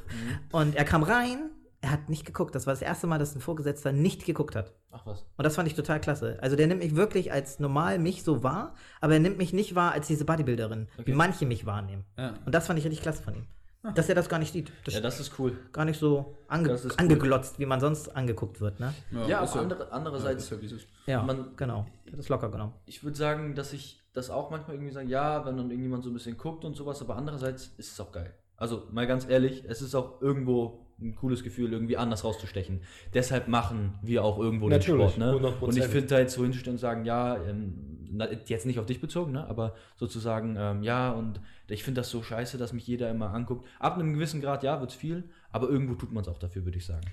[0.52, 2.56] Und er kam rein, er hat nicht geguckt.
[2.56, 4.73] Das war das erste Mal, dass ein Vorgesetzter nicht geguckt hat.
[4.91, 5.27] Ach was.
[5.38, 6.39] Und das fand ich total klasse.
[6.41, 9.76] Also der nimmt mich wirklich als normal mich so wahr, aber er nimmt mich nicht
[9.76, 12.06] wahr als diese Bodybuilderin, wie manche mich wahrnehmen.
[12.18, 12.34] Ja.
[12.43, 13.45] Und das fand ich richtig klasse von ihm.
[13.94, 14.72] Dass er das gar nicht sieht.
[14.86, 15.57] Das Ja, das ist cool.
[15.72, 16.91] gar nicht so ange ist cool.
[16.98, 18.94] angeglotzt, wie man sonst angeguckt wird, ne?
[19.28, 20.88] Ja, ist aber andere, ja, andererseits, ist ja, ist.
[21.06, 21.86] Ja, Man- genau.
[22.16, 22.74] Das locker genommen.
[22.86, 26.10] ich würde sagen, dass ich das auch manchmal irgendwie sage, ja, wenn dann irgendjemand so
[26.10, 28.34] ein bisschen guckt und sowas, aber andererseits ist es auch geil.
[28.57, 32.82] Also mal ganz ehrlich, es ist auch irgendwo ein cooles Gefühl, irgendwie anders rauszustechen.
[33.14, 35.41] Deshalb machen wir auch irgendwo Natürlich, den Sport.
[35.41, 35.49] Ne?
[35.49, 35.60] 100%.
[35.60, 39.02] Und ich finde da jetzt so hinzustellen und sagen, ja, ähm, jetzt nicht auf dich
[39.02, 39.45] bezogen, ne?
[39.49, 43.68] aber sozusagen, ähm, ja, und ich finde das so scheiße, dass mich jeder immer anguckt.
[43.80, 46.66] Ab einem gewissen Grad, ja, wird es viel, aber irgendwo tut man es auch dafür,
[46.66, 47.06] würde ich sagen.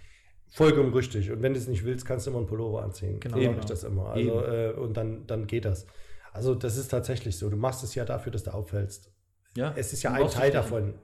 [0.51, 1.31] Vollkommen richtig.
[1.31, 3.19] Und wenn du es nicht willst, kannst du immer einen Pullover anziehen.
[3.21, 3.39] Genau.
[3.39, 3.53] Eben.
[3.53, 4.11] mache ich das immer.
[4.11, 5.87] Also, äh, und dann, dann geht das.
[6.33, 7.49] Also das ist tatsächlich so.
[7.49, 9.11] Du machst es ja dafür, dass du auffällst.
[9.57, 10.95] Ja, Es ist ja ein Teil davon.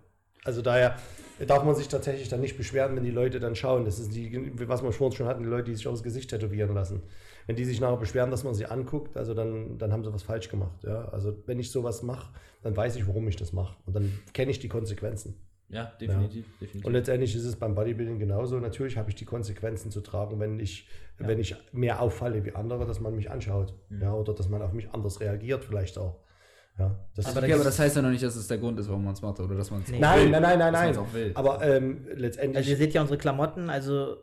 [0.44, 0.96] Also daher
[1.46, 3.84] darf man sich tatsächlich dann nicht beschweren, wenn die Leute dann schauen.
[3.84, 6.74] Das ist die, was wir vorhin schon hatten, die Leute, die sich aufs Gesicht tätowieren
[6.74, 7.02] lassen.
[7.46, 10.22] Wenn die sich nachher beschweren, dass man sie anguckt, also dann, dann haben sie was
[10.22, 10.82] falsch gemacht.
[10.84, 11.06] Ja?
[11.08, 13.76] Also wenn ich sowas mache, dann weiß ich, warum ich das mache.
[13.86, 15.36] Und dann kenne ich die Konsequenzen.
[15.70, 16.46] Ja, definitiv.
[16.58, 16.84] definitiv.
[16.86, 18.58] Und letztendlich ist es beim Bodybuilding genauso.
[18.58, 22.86] Natürlich habe ich die Konsequenzen zu tragen, wenn ich, wenn ich mehr auffalle wie andere,
[22.86, 23.74] dass man mich anschaut.
[24.00, 26.20] Ja, oder dass man auf mich anders reagiert, vielleicht auch.
[26.78, 28.88] Ja, das Aber, okay, aber das heißt ja noch nicht, dass es der Grund ist,
[28.88, 29.98] warum man es macht oder dass man es Nee.
[29.98, 30.96] nein, nein, nein, nein, nein.
[31.12, 31.32] will.
[31.34, 32.56] Aber ähm, letztendlich.
[32.56, 34.16] Also ihr seht ja unsere Klamotten, also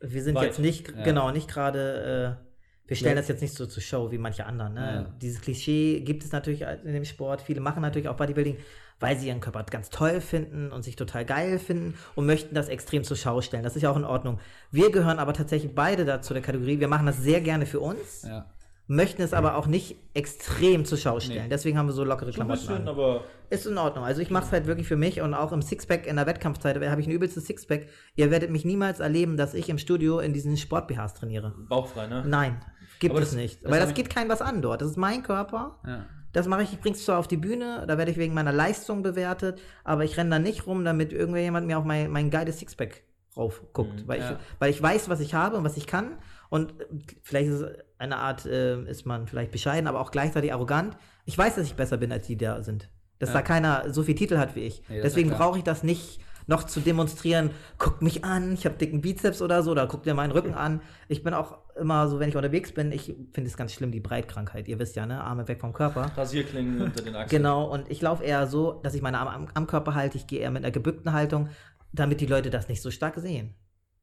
[0.00, 0.46] wir sind Weit.
[0.46, 1.04] jetzt nicht, Ja.
[1.04, 2.51] genau, nicht gerade, äh,
[2.86, 3.20] wir stellen Ja.
[3.22, 4.74] das jetzt nicht so zur Show wie manche anderen.
[4.74, 4.80] Ne?
[5.08, 5.14] Ja.
[5.20, 7.42] Dieses Klischee gibt es natürlich in dem Sport.
[7.42, 8.56] Viele machen natürlich auch Bodybuilding,
[9.00, 12.68] weil sie ihren Körper ganz toll finden und sich total geil finden und möchten das
[12.68, 13.62] extrem zur Schau stellen.
[13.62, 14.38] Das ist ja auch in Ordnung.
[14.70, 16.80] Wir gehören aber tatsächlich beide dazu der Kategorie.
[16.80, 18.46] Wir machen das sehr gerne für uns, Ja.
[18.86, 21.44] Möchten es aber auch nicht extrem zur Schau stellen.
[21.44, 21.48] Nee.
[21.48, 22.88] Deswegen haben wir so lockere so ein Klamotten bisschen, an.
[22.88, 24.04] aber Ist in Ordnung.
[24.04, 26.74] Also ich mache es halt wirklich für mich und auch im Sixpack in der Wettkampfzeit
[26.76, 27.86] habe ich ein übelstes Sixpack.
[28.16, 31.54] Ihr werdet mich niemals erleben, dass ich im Studio in diesen Sport-BHs trainiere.
[31.68, 32.24] bauchfrei, ne?
[32.26, 32.60] Nein,
[32.98, 33.64] gibt Aber es das- nicht.
[33.64, 34.82] das Weil das geht kein was an dort.
[34.82, 35.78] Das ist mein Körper.
[35.86, 36.04] Ja.
[36.32, 39.02] Das mache ich, ich bring's zwar auf die Bühne, da werde ich wegen meiner Leistung
[39.02, 43.02] bewertet, aber ich renne da nicht rum, damit irgendjemand mir auf mein, mein geiles Sixpack
[43.36, 44.08] raufguckt.
[44.08, 44.32] weil, ja.
[44.32, 46.12] ich, weil ich weiß, was ich habe und was ich kann.
[46.52, 46.84] Und äh,
[47.22, 50.98] vielleicht ist es eine Art, äh, ist man vielleicht bescheiden, aber auch gleichzeitig arrogant.
[51.24, 52.90] Ich weiß, dass ich besser bin, als die da sind.
[53.18, 53.36] Dass Ja.
[53.36, 54.82] da keiner so viel Titel hat wie ich.
[54.90, 59.00] Nee, Deswegen brauche ich das nicht noch zu demonstrieren, guckt mich an, ich habe dicken
[59.00, 60.82] Bizeps oder so, oder guckt dir meinen Rücken an.
[61.08, 64.00] Ich bin auch immer so, wenn ich unterwegs bin, ich finde es ganz schlimm, die
[64.00, 64.68] Breitkrankheit.
[64.68, 65.22] Ihr wisst ja, ne?
[65.24, 66.10] Arme weg vom Körper.
[66.16, 67.30] Rasierklingen unter den Achseln.
[67.42, 70.18] Genau, und ich laufe eher so, dass ich meine Arme am, am Körper halte.
[70.18, 71.48] Ich gehe eher mit einer gebückten Haltung,
[71.92, 73.54] damit die Leute das nicht so stark sehen.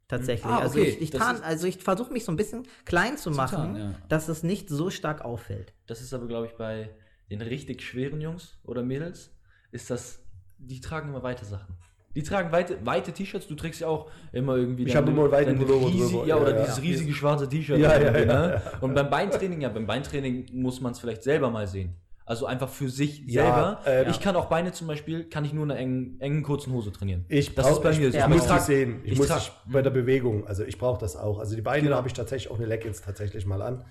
[0.09, 0.45] Tatsächlich.
[0.45, 0.89] Ah, Also okay.
[0.89, 3.77] ich, ich, tarn, ist- also ich versuche mich so ein bisschen klein zu machen, tarnen,
[3.77, 3.95] ja.
[4.09, 5.73] dass es nicht so stark auffällt.
[5.87, 6.89] Das ist aber, glaube ich, bei
[7.29, 9.31] den richtig schweren Jungs oder Mädels,
[9.71, 10.19] ist das,
[10.57, 11.77] die tragen immer weite Sachen.
[12.15, 14.83] Die tragen weite, weite T-Shirts, du trägst ja auch immer irgendwie.
[14.83, 16.25] Ich deine- hab immer deine Pullover drüber.
[16.25, 16.63] Ja, oder Ja, ja.
[16.63, 17.77] dieses riesige schwarze T-Shirt.
[17.77, 18.61] Ja, ja, irgendwie, ja, ne?
[18.81, 21.95] Und beim Beintraining, ja, beim Beintraining muss man es vielleicht selber mal sehen.
[22.29, 24.07] Also einfach für sich Ja, selber.
[24.07, 26.71] äh, ich kann auch Beine zum Beispiel, kann ich nur in einer engen, engen kurzen
[26.73, 27.25] Hose trainieren.
[27.27, 28.15] Ich das brauch- ist bei mir ich.
[28.15, 28.99] Ich muss die sehen.
[29.03, 30.45] Ich, ich muss trag- dich bei der Bewegung.
[30.45, 31.39] Also ich brauche das auch.
[31.39, 31.95] Also die Beine Genau.
[31.95, 33.83] habe ich tatsächlich auch eine Leggings tatsächlich mal an.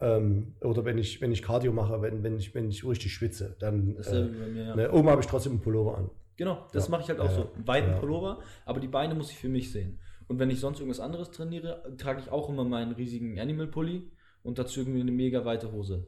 [0.00, 3.54] Ähm, oder wenn ich, wenn ich Cardio mache, wenn, wenn, ich, wenn ich richtig schwitze,
[3.60, 4.76] dann Das ist äh, mir, ja.
[4.76, 6.10] ne, oben habe ich trotzdem einen Pullover an.
[6.36, 6.90] Genau, das Ja.
[6.90, 7.50] mache ich halt auch so.
[7.54, 8.00] Einen weiten.
[8.00, 9.98] Pullover, aber die Beine muss ich für mich sehen.
[10.26, 14.10] Und wenn ich sonst irgendwas anderes trainiere, trage ich auch immer meinen riesigen Animal Pulli
[14.42, 16.06] und dazu irgendwie eine mega weite Hose.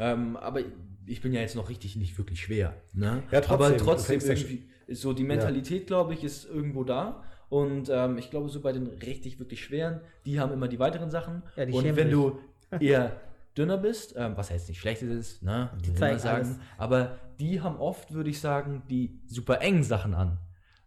[0.00, 0.60] Ähm, aber
[1.08, 2.74] ich bin ja jetzt noch richtig nicht wirklich schwer.
[2.92, 3.22] Ne?
[3.30, 7.24] Ja, trotzdem, aber trotzdem ja irgendwie, ist so die Mentalität, glaube ich, ist irgendwo da.
[7.48, 11.10] Und ähm, ich glaube, so bei den richtig, wirklich schweren, die haben immer die weiteren
[11.10, 11.42] Sachen.
[11.56, 12.38] Ja, die und wenn du
[12.80, 13.20] eher
[13.56, 15.70] dünner bist, ähm, was jetzt nicht schlecht ist, ne?
[15.84, 16.58] Die zeigen sagen, alles.
[16.76, 20.38] aber die haben oft, würde ich sagen, die super engen Sachen an.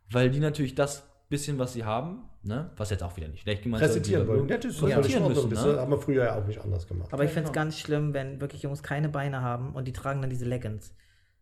[0.10, 2.70] Weil die natürlich das bisschen, was sie haben, ne?
[2.78, 4.48] was jetzt auch wieder nicht schlecht gemeint ist, Präsentieren wollen.
[4.48, 5.50] Ja, das ist präsentieren müssen.
[5.50, 5.78] Das Ne?
[5.80, 7.12] haben wir früher ja auch nicht anders gemacht.
[7.14, 9.94] Aber ich Ja, finde es ganz schlimm, wenn wirklich Jungs keine Beine haben und die
[9.94, 10.94] tragen dann diese Leggings.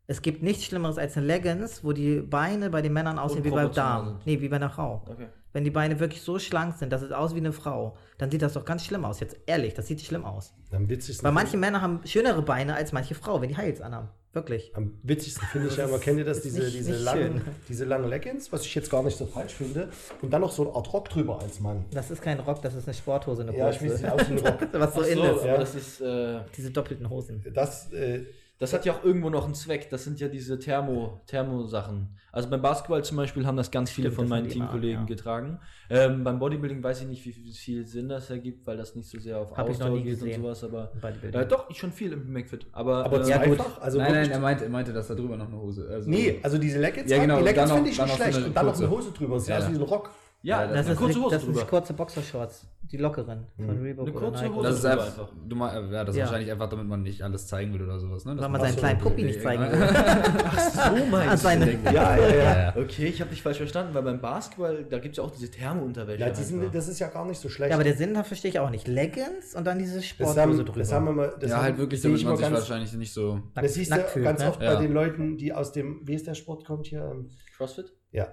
[0.08, 3.52] Es gibt nichts Schlimmeres als eine Leggings, wo die Beine bei den Männern aussehen wie
[3.52, 4.08] bei Damen.
[4.18, 4.26] sind.
[4.26, 5.04] Nee, wie bei einer Frau.
[5.08, 5.28] Okay.
[5.54, 8.42] Wenn die Beine wirklich so schlank sind, dass es aus wie eine Frau, dann sieht
[8.42, 9.20] das doch ganz schlimm aus.
[9.20, 10.54] Jetzt ehrlich, das sieht schlimm aus.
[10.72, 14.10] Am witzigsten, Weil manche Männer haben schönere Beine als manche Frau, wenn die Heils anhaben.
[14.32, 14.72] Wirklich.
[14.76, 17.56] am witzigsten finde ich ja immer, kennt ihr das, diese, nicht- diese, nicht langen, schön.
[17.68, 19.90] diese langen Leggings, was ich jetzt gar nicht so falsch finde,
[20.22, 21.86] und dann noch so eine Art Rock drüber als Mann.
[21.92, 24.34] Das ist kein Rock, das ist eine Sporthose, eine Ja, ich weiß, sieht aus wie
[24.34, 24.68] ein Rock.
[24.74, 25.42] Was so Ach in so, ist.
[25.44, 27.44] aber das ist, äh, Diese doppelten Hosen.
[27.54, 28.26] Das, äh,
[28.60, 29.90] das hat ja auch irgendwo noch einen Zweck.
[29.90, 32.10] Das sind ja diese Thermo, Thermo-Sachen.
[32.32, 35.06] Also beim Basketball zum Beispiel haben das ganz viele Stimmt, von meinen Teamkollegen ja.
[35.08, 35.60] getragen.
[35.90, 39.18] Ähm, beim Bodybuilding weiß ich nicht, wie viel- Sinn das ergibt, weil das nicht so
[39.18, 40.64] sehr auf Hab ich noch Ausdauer nie geht und sowas.
[40.64, 41.42] Aber Bodybuilding.
[41.42, 42.68] äh, doch, ich schon viel im McFit.
[42.72, 43.58] Aber, aber äh, ja, gut.
[43.82, 45.88] also nein, nein, er meinte, er meinte, dass da drüber noch eine Hose.
[45.90, 48.38] Also, Nee, also diese Leggings, Ja, genau, die Leggings finde noch- ich nicht schlecht.
[48.38, 48.90] eine und dann noch eine.
[48.90, 49.36] Hose drüber.
[49.36, 49.58] Das Ja.
[49.58, 50.12] aus wie ein Rock.
[50.42, 51.66] Ja, Ja, eine Das, ist, kurze Hose das sind drüber.
[51.68, 52.66] kurze Boxershorts.
[52.92, 53.46] Die lockeren.
[53.56, 54.50] Von Reebok Eine kurze.
[54.50, 54.68] Hose.
[54.68, 55.30] Das ist einfach, einfach.
[55.48, 56.26] du meinst, ja, das ist Ja.
[56.26, 58.26] wahrscheinlich einfach, damit man nicht alles zeigen will oder sowas.
[58.26, 58.36] Ne?
[58.38, 59.72] Weil man seinen so, kleinen Puppi okay, nicht zeigen ja.
[59.72, 61.00] will.
[61.00, 61.50] So meinst du?
[61.94, 62.76] Ja, ja, ja.
[62.76, 65.52] Okay, ich habe dich falsch verstanden, weil beim Basketball, da gibt es ja auch diese
[65.52, 66.20] Thermo-Unterwäsche.
[66.22, 67.70] Ja, die sind, das ist ja gar nicht so schlecht.
[67.70, 68.88] Ja, aber der Sinn da verstehe ich auch nicht.
[68.88, 70.80] Leggings und dann diese das Sporthose haben, drüber.
[70.80, 72.94] das haben wir mal, das Ja, haben, halt wirklich, damit man mal sich ganz, wahrscheinlich
[72.94, 73.42] nicht so.
[73.54, 74.50] Das siehst du ganz ne?
[74.50, 77.14] oft bei den Leuten, die aus dem, wie ist der Sport, kommt hier?
[77.56, 77.94] Crossfit?
[78.12, 78.30] Ja,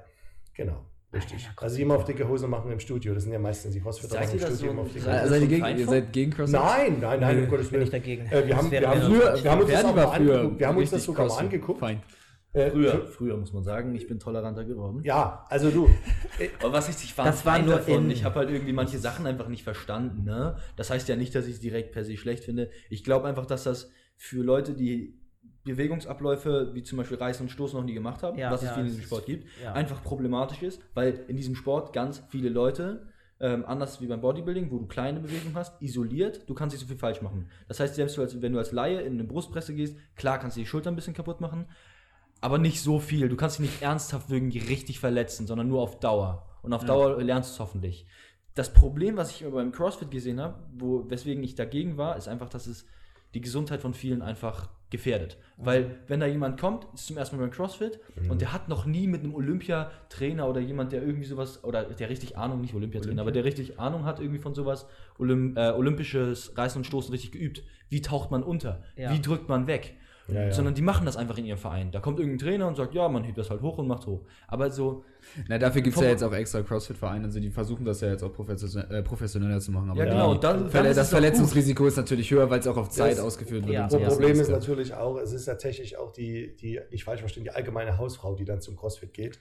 [0.55, 0.87] genau.
[1.17, 1.43] Richtig.
[1.45, 3.15] ja, also immer auf dicke Hose machen im Studio.
[3.15, 5.21] Das sind ja meistens die Seid machen im Studio so- auf dicke seid Hose.
[5.21, 6.61] Also seid ihr, gegen, ihr seid gegen CrossFit?
[6.61, 7.91] Nein, nein, nein, um Gottes ich Willen.
[7.91, 8.27] dagegen.
[8.27, 10.59] Äh, wir haben, wir haben, Früher- wir haben uns das auch mal angeguckt.
[10.61, 11.81] Wir haben uns das sogar mal angeguckt.
[11.81, 12.03] Feind.
[12.53, 15.01] Äh, Früher, früher muss man sagen, ich bin toleranter geworden.
[15.03, 15.91] Ja, also du.
[16.63, 18.05] Aber was ich, ich war Das war nur davon.
[18.07, 20.25] in- Ich habe halt irgendwie manche Sachen einfach nicht verstanden.
[20.25, 20.57] Ne?
[20.77, 22.71] Das heißt ja nicht, dass ich es direkt per se schlecht finde.
[22.89, 25.19] Ich glaube einfach, dass das für Leute, die
[25.67, 28.75] Bewegungsabläufe wie zum Beispiel Reißen und Stoßen noch nie gemacht haben, Ja, was es ja,
[28.75, 29.73] viel in es diesem Sport gibt, ja.
[29.73, 33.07] einfach problematisch ist, weil in diesem Sport ganz viele Leute,
[33.39, 36.89] ähm, anders wie beim Bodybuilding, wo du kleine Bewegungen hast, isoliert, du kannst nicht so
[36.89, 37.51] viel falsch machen.
[37.69, 40.67] Das heißt, selbst wenn du als Laie in eine Brustpresse gehst, klar kannst du die
[40.67, 41.67] Schulter ein bisschen kaputt machen,
[42.41, 43.29] aber nicht so viel.
[43.29, 46.47] Du kannst dich nicht ernsthaft irgendwie richtig verletzen, sondern nur auf Dauer.
[46.63, 48.07] Und auf Dauer lernst du es hoffentlich.
[48.55, 52.49] Das Problem, was ich beim CrossFit gesehen habe, wo, weswegen ich dagegen war, ist einfach,
[52.49, 52.87] dass es
[53.37, 55.37] die Gesundheit von vielen einfach gefährdet.
[55.59, 58.01] Weil, wenn da jemand kommt, ist zum ersten Mal beim CrossFit
[58.31, 62.09] und der hat noch nie mit einem Olympiatrainer oder jemand, der irgendwie sowas, oder der
[62.09, 64.87] richtig Ahnung, nicht Olympiatrainer, aber der richtig Ahnung hat irgendwie von sowas,
[65.19, 67.63] Olymp äh, olympisches Reißen und Stoßen richtig geübt.
[67.91, 68.83] Wie taucht man unter?
[68.97, 69.13] Ja.
[69.13, 69.97] Wie drückt man weg?
[70.29, 70.53] Ja, ja.
[70.53, 71.93] Sondern die machen das einfach in ihrem Verein.
[71.93, 74.23] Da kommt irgendein Trainer und sagt, ja, man hebt das halt hoch und macht hoch.
[74.49, 75.05] Aber so,
[75.49, 78.23] Na, dafür gibt es ja jetzt auch extra CrossFit-Vereine, also die versuchen das ja jetzt
[78.25, 79.91] auch profession äh, professioneller zu machen.
[79.91, 81.19] Aber ja, genau, dann, dann ist das gut.
[81.21, 83.75] Verletzungsrisiko ist natürlich höher, weil es auch auf Zeit Das- ausgeführt wird.
[83.75, 83.85] ja.
[83.85, 84.09] und Das.
[84.15, 84.55] Problem ist Ja.
[84.57, 88.45] natürlich auch, es ist tatsächlich auch die, die, nicht falsch verstehen, die allgemeine Hausfrau, die
[88.45, 89.39] dann zum CrossFit geht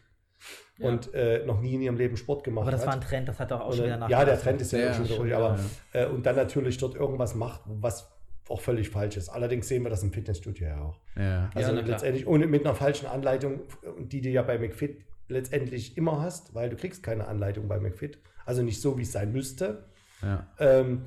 [0.78, 0.90] Ja.
[0.90, 2.88] und äh, noch nie in ihrem Leben Sport gemacht Aber das hat.
[2.88, 4.40] war ein Trend, das hat doch auch Und schon wieder ja, der.
[4.40, 5.60] Trend ist ja, Ja, schon wieder ruhig, ja, aber
[5.94, 8.12] äh, und dann natürlich dort irgendwas macht, was
[8.50, 9.30] auch völlig falsch ist.
[9.30, 11.00] Allerdings sehen wir das im Fitnessstudio ja auch.
[11.16, 11.50] Ja.
[11.56, 11.84] Also klar.
[11.84, 13.62] letztendlich ohne mit einer falschen Anleitung,
[14.00, 18.20] die du ja bei McFit letztendlich immer hast, weil du kriegst keine Anleitung bei McFit.
[18.46, 19.86] Also nicht so, wie es sein müsste.
[20.22, 20.48] Ja.
[20.60, 21.02] Ähm,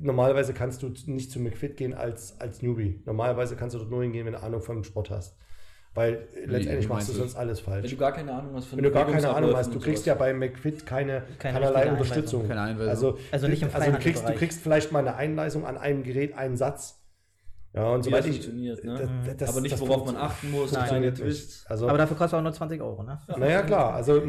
[0.00, 3.00] normalerweise kannst du nicht zu McFit gehen als, als Newbie.
[3.06, 5.36] Normalerweise kannst du dort nur hingehen, wenn du Ahnung vom Sport hast.
[5.94, 7.90] Weil letztendlich wie machst du sonst alles Wenn falsch.
[7.90, 10.06] du gar keine Ahnung hast von Wenn du gar keine Ahnung hast, du kriegst sowas.
[10.06, 12.48] ja bei McFit keine, Keine keinerlei Unterstützung.
[12.48, 12.88] Keine Einweisung.
[12.90, 16.02] Also, Also nicht im also du, kriegst, du kriegst vielleicht mal eine Einweisung an einem
[16.02, 17.00] Gerät, einen Satz.
[17.74, 18.32] Ja, und Wie soweit das ich.
[18.34, 19.08] funktioniert, ne?
[19.26, 21.14] das- das- Aber nicht, das worauf man achten muss, nicht.
[21.16, 21.66] Twists.
[21.68, 23.20] Also, Aber dafür kostet auch nur 20 Euro, ne?
[23.36, 23.94] naja, klar.
[23.94, 24.20] Also,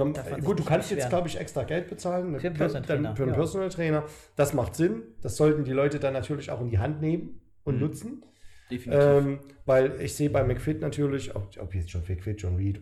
[0.44, 2.40] gut, du kannst jetzt, glaube ich, extra Geld bezahlen.
[2.40, 3.34] Für einen Personal Trainer, Für einen.
[3.34, 4.04] Personal Trainer.
[4.36, 5.04] Das macht Sinn.
[5.22, 7.82] Das sollten die Leute dann natürlich auch in die Hand nehmen und Mhm.
[7.82, 8.24] nutzen.
[8.70, 9.04] Definitiv.
[9.04, 12.82] Ähm, weil ich sehe bei McFit natürlich, ob, ob jetzt schon McFit, John Reed,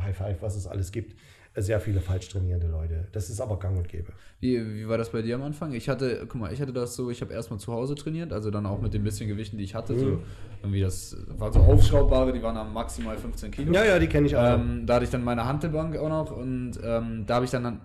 [0.00, 1.16] High Five, was es alles gibt,
[1.54, 3.08] sehr viele falsch trainierende Leute.
[3.12, 4.12] Das ist aber gang und gäbe.
[4.40, 5.74] Wie, wie war das bei dir am Anfang?
[5.74, 8.50] Ich hatte, guck mal, ich hatte das so, ich habe erstmal zu Hause trainiert, also
[8.50, 9.98] dann auch mit den bisschen Gewichten, die ich hatte.
[9.98, 10.22] So,
[10.62, 13.72] irgendwie das waren so aufschraubbare, die waren am maximal 15 Kilo.
[13.72, 14.58] Ja, ja, die kenne ich auch.
[14.58, 17.66] Ähm, da hatte ich dann meine Hantelbank auch noch und ähm, da habe ich dann
[17.66, 17.80] ein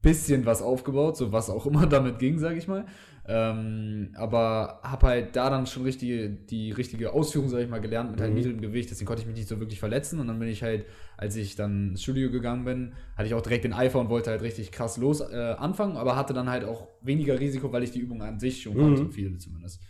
[0.00, 2.86] bisschen was aufgebaut, so was auch immer damit ging, sage ich mal.
[3.30, 8.10] Ähm, aber habe halt da dann schon richtige, die richtige Ausführung, sage ich mal, gelernt
[8.10, 8.36] mit halt Mhm.
[8.38, 8.90] niedrigem Gewicht.
[8.90, 10.18] Deswegen konnte ich mich nicht so wirklich verletzen.
[10.18, 10.86] Und dann bin ich halt,
[11.18, 14.30] als ich dann ins Studio gegangen bin, hatte ich auch direkt den Eifer und wollte
[14.30, 17.90] halt richtig krass los äh, anfangen, aber hatte dann halt auch weniger Risiko, weil ich
[17.90, 18.80] die Übung an sich schon Mhm.
[18.80, 19.82] konnte, viele zumindest.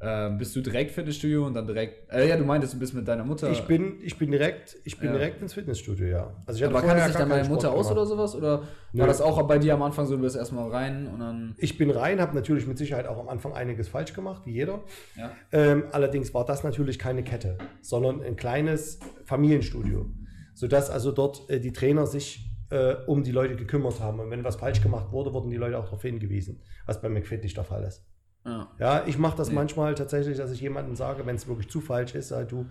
[0.00, 2.12] Ähm, bist du direkt Fitnessstudio und dann direkt.
[2.12, 3.50] Äh, ja, du meintest, du bist mit deiner Mutter.
[3.50, 5.16] ich bin, ich bin direkt, ich bin Ja.
[5.16, 6.36] direkt ins Fitnessstudio, ja.
[6.46, 7.92] Also ich aber kann sich dann keinen Mutter Sport aus gemacht.
[7.92, 8.34] oder sowas?
[8.36, 8.62] Oder
[8.92, 9.00] Nö.
[9.00, 11.56] war das auch bei dir am Anfang so, du bist erstmal rein und dann.
[11.58, 14.82] Ich bin rein, habe natürlich mit Sicherheit auch am Anfang einiges falsch gemacht, wie jeder.
[15.16, 15.32] Ja.
[15.50, 20.06] Ähm, allerdings war das natürlich keine Kette, sondern ein kleines Familienstudio,
[20.54, 24.20] sodass also dort äh, die Trainer sich äh, um die Leute gekümmert haben.
[24.20, 27.42] Und wenn was falsch gemacht wurde, wurden die Leute auch darauf hingewiesen, was bei McFit
[27.42, 28.04] nicht der Fall ist.
[28.48, 28.68] Ja.
[28.78, 29.54] Ja, ich mache das Nee.
[29.54, 32.66] manchmal tatsächlich, dass ich jemandem sage, wenn es wirklich zu falsch ist, sag, du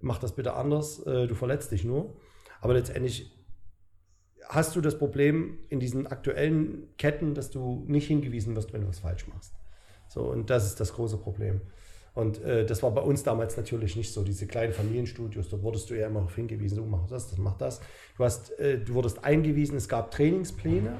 [0.00, 2.14] mach das bitte anders, äh, du verletzt dich nur.
[2.60, 3.32] Aber letztendlich
[4.48, 8.88] hast du das Problem in diesen aktuellen Ketten, dass du nicht hingewiesen wirst, wenn du
[8.88, 9.52] was falsch machst.
[10.08, 11.60] So, und das ist das große Problem.
[12.14, 14.22] Und äh, das war bei uns damals natürlich nicht so.
[14.22, 17.58] Diese kleinen Familienstudios, da wurdest du ja immer darauf hingewiesen, du mach das, das mach
[17.58, 17.80] das.
[18.16, 20.96] Du, hast, äh, du wurdest eingewiesen, es gab Trainingspläne.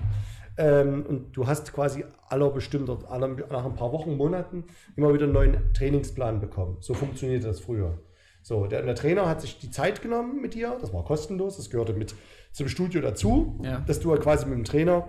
[0.58, 4.64] Ähm, und du hast quasi aller bestimmter, aller, nach ein paar Wochen, Monaten
[4.96, 6.78] immer wieder einen neuen Trainingsplan bekommen.
[6.80, 7.98] So funktionierte das früher.
[8.42, 11.68] So, der, der Trainer hat sich die Zeit genommen mit dir, das war kostenlos, das
[11.68, 12.14] gehörte mit
[12.52, 13.80] zum Studio dazu, Ja.
[13.80, 15.06] dass du halt quasi mit dem Trainer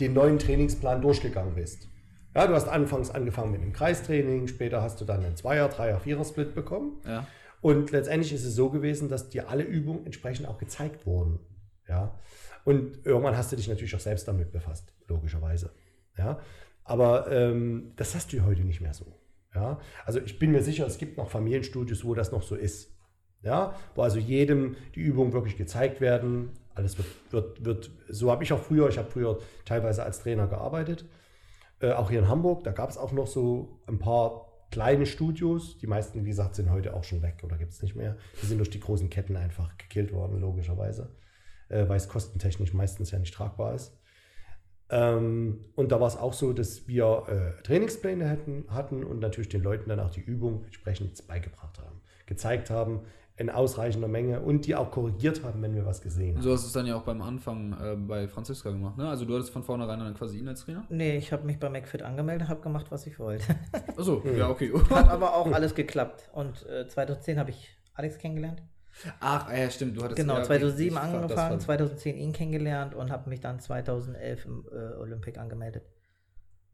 [0.00, 1.88] den neuen Trainingsplan durchgegangen bist.
[2.34, 6.00] Ja, du hast anfangs angefangen mit einem Kreistraining, später hast du dann einen Zweier-, Dreier-,
[6.00, 7.00] Vierer-Split bekommen.
[7.06, 7.26] Ja.
[7.60, 11.38] Und letztendlich ist es so gewesen, dass dir alle Übungen entsprechend auch gezeigt wurden.
[11.88, 12.18] Ja.
[12.64, 15.70] Und irgendwann hast du dich natürlich auch selbst damit befasst, logischerweise.
[16.16, 16.40] Ja.
[16.84, 19.06] Aber ähm, das hast du heute nicht mehr so.
[19.54, 19.78] Ja.
[20.04, 22.90] Also ich bin mir sicher, es gibt noch Familienstudios, wo das noch so ist.
[23.42, 26.50] Ja, wo also jedem die Übungen wirklich gezeigt werden.
[26.74, 30.46] Alles wird, wird, wird so habe ich auch früher, ich habe früher teilweise als Trainer
[30.46, 31.04] gearbeitet.
[31.80, 35.76] Äh, auch hier in Hamburg, da gab es auch noch so ein paar kleine Studios.
[35.78, 38.16] Die meisten, wie gesagt, sind heute auch schon weg oder gibt es nicht mehr.
[38.42, 41.14] Die sind durch die großen Ketten einfach gekillt worden, logischerweise.
[41.68, 43.96] Äh, weil es kostentechnisch meistens ja nicht tragbar ist.
[44.90, 49.48] Ähm, und da war es auch so, dass wir äh, Trainingspläne hätten, hatten und natürlich
[49.48, 52.00] den Leuten dann auch die Übung entsprechend beigebracht haben.
[52.26, 53.00] Gezeigt haben,
[53.36, 56.42] in ausreichender Menge und die auch korrigiert haben, wenn wir was gesehen haben.
[56.42, 59.08] So hast du es dann ja auch beim Anfang äh, bei Franziska gemacht, ne?
[59.08, 60.84] Also du hattest von vornherein dann quasi ihn als Trainer?
[60.88, 63.44] Nee, ich habe mich bei McFit angemeldet, habe gemacht, was ich wollte.
[63.96, 64.72] Achso, ja, okay.
[64.90, 66.30] Hat aber auch alles geklappt.
[66.32, 68.62] Und äh, 2010 habe ich Alex kennengelernt.
[69.20, 72.32] Ach, ja, stimmt, du hattest Genau, ja, okay, 2007 ich- das angefangen, war- 2010 ihn
[72.32, 75.84] kennengelernt und habe mich dann 2011 im äh, Olympic angemeldet.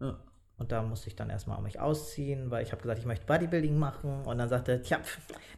[0.01, 0.19] Ja.
[0.59, 3.79] Und da musste ich dann erstmal mich ausziehen, weil ich habe gesagt, ich möchte Bodybuilding
[3.79, 4.23] machen.
[4.27, 4.99] Und dann sagte er, tja,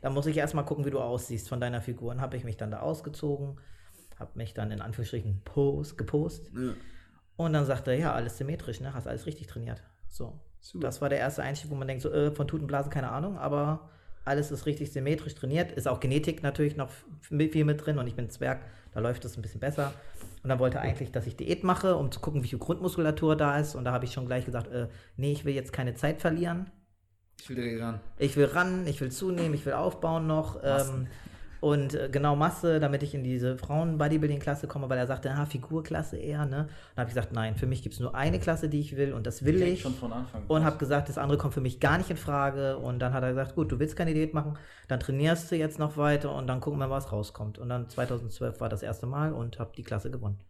[0.01, 2.13] da muss ich erstmal gucken, wie du aussiehst von deiner Figur.
[2.13, 3.59] Und habe ich mich dann da ausgezogen,
[4.21, 6.53] habe mich dann in Anführungsstrichen post, gepost.
[6.55, 6.75] Ja.
[7.37, 8.95] Und dann sagte er, ja, alles symmetrisch, ne?
[8.95, 9.83] Hast alles richtig trainiert.
[10.07, 10.39] So.
[10.61, 10.87] Super.
[10.87, 13.91] Das war der erste Einstieg, wo man denkt, so, äh, von Tutenblasen keine Ahnung, aber
[14.24, 15.73] alles ist richtig symmetrisch trainiert.
[15.73, 16.90] Ist auch Genetik natürlich noch
[17.20, 18.61] viel mit drin und ich bin Zwerg,
[18.93, 19.93] da läuft es ein bisschen besser.
[20.43, 23.36] Und dann wollte er eigentlich, dass ich Diät mache, um zu gucken, wie viel Grundmuskulatur
[23.36, 23.74] da ist.
[23.74, 26.70] Und da habe ich schon gleich gesagt, äh, nee, ich will jetzt keine Zeit verlieren.
[27.40, 28.01] Ich will direkt ran.
[28.19, 30.61] Ich will ran, ich will zunehmen, ich will aufbauen noch.
[30.62, 31.09] Ähm,
[31.63, 36.17] und äh, genau Masse, damit ich in diese Frauen-Bodybuilding-Klasse komme, weil er sagte, ah, Figurklasse
[36.19, 36.67] eher, ne?
[36.97, 39.13] Dann habe ich gesagt, nein, für mich gibt es nur eine Klasse, die ich will
[39.13, 39.81] und das will Direkt ich.
[39.83, 40.43] schon von Anfang.
[40.49, 42.77] Und habe gesagt, das andere kommt für mich gar nicht in Frage.
[42.79, 44.59] Und dann hat er gesagt, gut, du willst keine Diät machen,
[44.89, 47.59] dann trainierst du jetzt noch weiter und dann gucken wir, was rauskommt.
[47.59, 50.41] Und dann 2012 war das erste Mal und habe die Klasse gewonnen.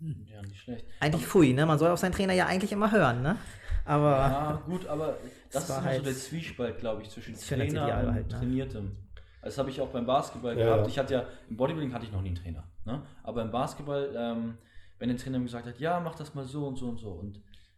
[0.00, 0.84] Ja, nicht schlecht.
[1.00, 1.64] Eigentlich pfui, ne?
[1.64, 3.36] Man soll auf seinen Trainer ja eigentlich immer hören, ne?
[3.84, 5.16] Aber Ja, gut, aber
[5.52, 8.28] das, Das war ist halt- so der Zwiespalt, glaube ich, zwischen Das Trainer und halt,
[8.32, 8.38] ne?
[8.38, 8.96] Trainiertem.
[9.44, 10.82] Das habe ich auch beim Basketball Ja, gehabt.
[10.82, 10.88] ja.
[10.88, 12.64] Ich hatte ja, im Bodybuilding hatte ich noch nie einen Trainer.
[12.84, 13.02] Ne?
[13.22, 14.58] Aber im Basketball, ähm,
[14.98, 17.10] wenn der Trainer mir gesagt hat, ja, mach das mal so und so und so.
[17.10, 17.36] Und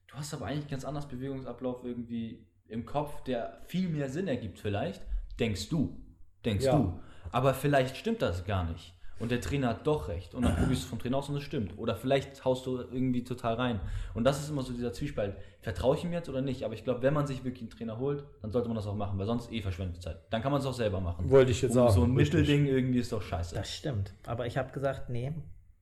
[0.08, 4.58] du hast aber eigentlich ganz anders Bewegungsablauf irgendwie im Kopf, der viel mehr Sinn ergibt
[4.58, 5.02] vielleicht,
[5.38, 6.00] denkst du.
[6.44, 6.76] Denkst Ja.
[6.76, 7.00] du.
[7.32, 8.94] Aber vielleicht stimmt das gar nicht.
[9.18, 10.34] Und der Trainer hat doch recht.
[10.34, 11.78] Und dann probierst du es vom Trainer aus und es stimmt.
[11.78, 13.80] Oder vielleicht haust du irgendwie total rein.
[14.14, 15.36] Und das ist immer so dieser Zwiespalt.
[15.62, 16.64] Vertraue ich ihm jetzt oder nicht?
[16.64, 18.94] Aber ich glaube, wenn man sich wirklich einen Trainer holt, dann sollte man das auch
[18.94, 20.18] machen, weil sonst eh verschwendete Zeit.
[20.30, 21.30] Dann kann man es auch selber machen.
[21.30, 21.92] Wollte ich jetzt Und sagen.
[21.92, 22.40] So ein richtig.
[22.40, 23.54] Mittelding irgendwie ist doch scheiße.
[23.54, 24.12] das stimmt.
[24.26, 25.32] Aber ich habe gesagt, nee,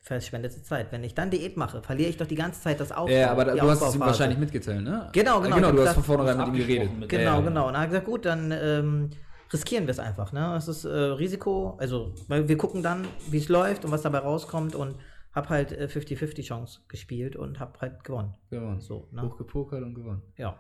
[0.01, 0.93] verschwendete Zeit.
[0.93, 3.13] Wenn ich dann Diät mache, verliere ich doch die ganze Zeit das Aufbau.
[3.15, 5.09] Ja, aber da, du hast es ihm wahrscheinlich mitgeteilt, ne?
[5.13, 5.57] Genau, genau.
[5.57, 6.99] Äh, Genau, du hast von vornherein mit ihm geredet.
[7.01, 7.67] mit- Genau, genau.
[7.69, 9.11] Und dann hat er gesagt, gut, dann ähm,
[9.55, 10.33] riskieren wir es einfach.
[10.33, 10.55] Ne?
[10.57, 14.19] Es ist äh, Risiko, also weil wir gucken dann, wie es läuft und was dabei
[14.19, 14.97] rauskommt und
[15.33, 18.35] habe halt äh, 50-50 Chance gespielt und habe halt gewonnen.
[18.51, 18.81] Gewonnen.
[18.81, 19.23] So, ne?
[19.23, 20.23] Hochgepokert und gewonnen.
[20.37, 20.59] Ja,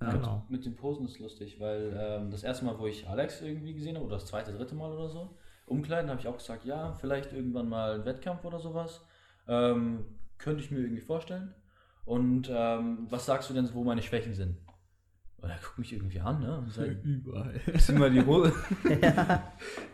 [0.00, 0.10] Ja.
[0.12, 0.46] genau.
[0.48, 3.96] Mit den Posen ist lustig, weil ähm, das erste Mal, wo ich Alex irgendwie gesehen
[3.96, 5.36] habe, oder das zweite, dritte Mal oder so,
[5.66, 9.04] umkleiden, habe ich auch gesagt, ja, vielleicht irgendwann mal ein Wettkampf oder sowas.
[9.46, 10.04] Ähm,
[10.38, 11.52] könnte ich mir irgendwie vorstellen.
[12.04, 14.56] Und ähm, was sagst du denn, wo meine Schwächen sind?
[15.40, 16.58] Und er guckt mich irgendwie an, ne?
[16.58, 17.60] Und sagt, Überall.
[17.78, 18.52] zieh mal die Hose.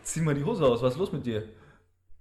[0.03, 1.43] zieh mal die Hose aus, was ist los mit dir?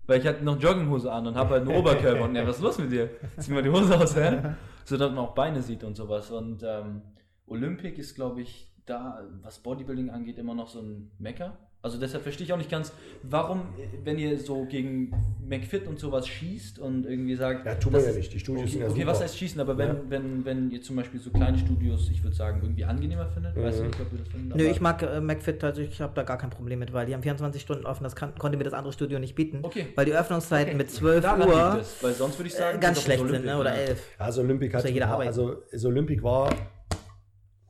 [0.06, 2.62] Weil ich hatte noch Jogginghose an und habe halt einen Oberkörper und er, was ist
[2.62, 3.08] los mit dir?
[3.38, 4.54] Zieh mal die Hose aus, hä?
[4.84, 6.30] So dass man auch Beine sieht und sowas.
[6.30, 7.00] Und ähm,
[7.46, 11.56] Olympic ist, glaube ich, da, was Bodybuilding angeht, immer noch so ein Mecker.
[11.84, 12.94] Also deshalb verstehe ich auch nicht ganz,
[13.24, 15.12] warum, äh, wenn ihr so gegen
[15.46, 17.66] McFit und sowas schießt und irgendwie sagt.
[17.66, 18.32] Ja, tun wir ja ist- nicht.
[18.32, 19.12] Die Studios okay, sind ja Okay, super.
[19.12, 19.60] was heißt schießen?
[19.60, 19.96] Aber wenn, Ja.
[20.08, 23.74] wenn, wenn ihr zum Beispiel so kleine Studios, ich würde sagen, irgendwie angenehmer findet, weiß
[23.76, 23.86] ich Mhm.
[23.88, 24.56] nicht, ob ihr das findet.
[24.56, 27.12] Nö, ich mag äh, McFit, also ich habe da gar kein Problem mit, weil die
[27.12, 29.58] haben 24 Stunden offen, das kann, konnte mir das andere Studio nicht bieten.
[29.62, 29.88] Okay.
[29.94, 30.78] Weil die Öffnungszeiten Okay.
[30.78, 33.30] mit 12 Daran liegt Uhr es, weil sonst würde ich sagen, äh, ganz schlecht das
[33.30, 33.56] sind, ne?
[33.58, 33.88] Olympic, oder ja.
[33.90, 34.02] 11.
[34.16, 35.28] Also Olympic hat ja jeder paar- arbeiten.
[35.28, 36.48] also das Olympic war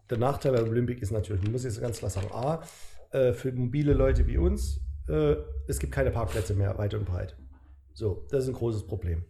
[0.09, 2.63] der Nachteil bei Olympic ist natürlich, man muss jetzt ganz klar sagen, A,
[3.15, 5.37] äh, für mobile Leute wie uns, äh,
[5.69, 7.37] es gibt keine Parkplätze mehr weit und breit.
[7.93, 9.25] So, das ist ein großes Problem.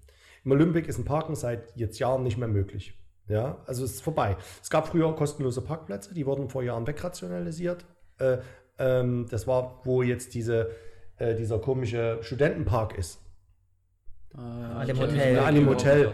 [0.44, 2.98] Im Olympic ist ein Parken seit jetzt Jahren nicht mehr möglich.
[3.28, 4.36] Ja, also es ist vorbei.
[4.62, 7.84] Es gab früher kostenlose Parkplätze, die wurden vor Jahren wegrationalisiert.
[8.18, 8.38] Äh,
[8.78, 10.70] ähm, das war, wo jetzt diese,
[11.16, 13.20] äh, dieser komische Studentenpark ist.
[14.34, 15.38] An dem Hotel.
[15.38, 16.12] an dem Hotel.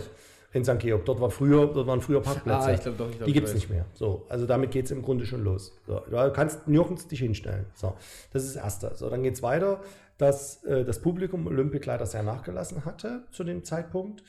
[0.53, 0.79] In St.
[0.79, 1.05] Georg.
[1.05, 2.67] Dort, war früher, dort waren früher Parkplätze.
[2.67, 3.87] Ah, ich glaube doch, ich glaub, die gibt es nicht mehr.
[3.95, 5.79] So, also damit geht es im Grunde schon los.
[5.87, 7.67] So, du kannst nirgends dich hinstellen.
[7.75, 7.95] So,
[8.33, 8.93] das ist das Erste.
[8.95, 9.81] So, dann geht es weiter,
[10.19, 14.23] dass äh, das Publikum Olympic leider sehr nachgelassen hatte zu dem Zeitpunkt.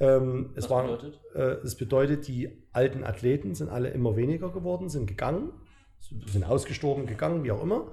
[0.00, 1.20] Ähm, es Was war, bedeutet?
[1.34, 5.52] Äh, das bedeutet, die alten Athleten sind alle immer weniger geworden, sind gegangen,
[6.26, 7.92] sind ausgestorben, gegangen, wie auch immer.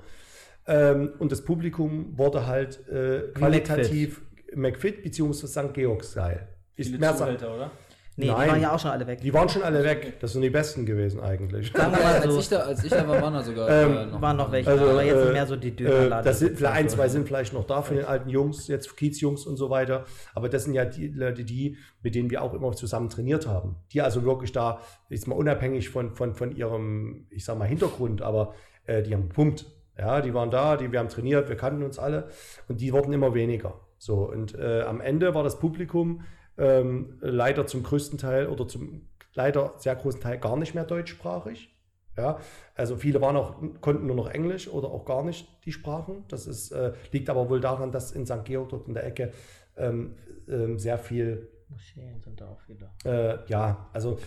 [0.68, 4.22] Ähm, und das Publikum wurde halt äh, qualitativ
[4.56, 5.48] McFit bzw.
[5.48, 5.74] St.
[5.74, 6.48] Georg-Style.
[6.76, 7.20] Ist Viele mehr St.
[7.20, 7.72] Zuhälter, oder?
[8.18, 8.46] Nee, Nein.
[8.46, 9.20] die waren ja auch schon alle weg.
[9.20, 10.22] Die waren schon alle weg.
[10.22, 11.70] Das sind die besten gewesen eigentlich.
[11.74, 13.92] Sagen wir mal als, so, ich da, als ich da war, waren da sogar Ähm,
[14.16, 16.24] äh, waren noch welche, Also, aber jetzt äh, sind mehr so die Äh, Dönerladen.
[16.26, 19.46] das sind vielleicht ein, zwei sind vielleicht noch da von den alten Jungs, jetzt Kiezjungs
[19.46, 20.06] und so weiter.
[20.34, 23.76] Aber das sind ja die Leute, die, mit denen wir auch immer zusammen trainiert haben.
[23.92, 24.80] Die also wirklich da,
[25.10, 28.54] ist mal unabhängig von, von, von ihrem, ich sag mal, Hintergrund, aber
[28.86, 29.66] äh, die haben gepumpt.
[29.98, 32.30] Ja, die waren da, die, wir haben trainiert, wir kannten uns alle
[32.70, 33.74] und die wurden immer weniger.
[33.98, 36.22] So, und äh, am Ende war das Publikum
[36.58, 41.70] ähm, leider zum größten Teil oder zum leider sehr großen Teil gar nicht mehr deutschsprachig.
[42.18, 42.40] Ja,
[42.76, 46.24] also viele waren auch, konnten nur noch Englisch oder auch gar nicht die Sprachen.
[46.30, 48.46] Das ist, äh, liegt aber wohl daran, dass in St.
[48.46, 49.34] Georg dort in der Ecke
[49.76, 50.16] ähm,
[50.48, 52.94] ähm, sehr viel, Moscheen sind da auch wieder.
[53.04, 54.18] äh, ja, also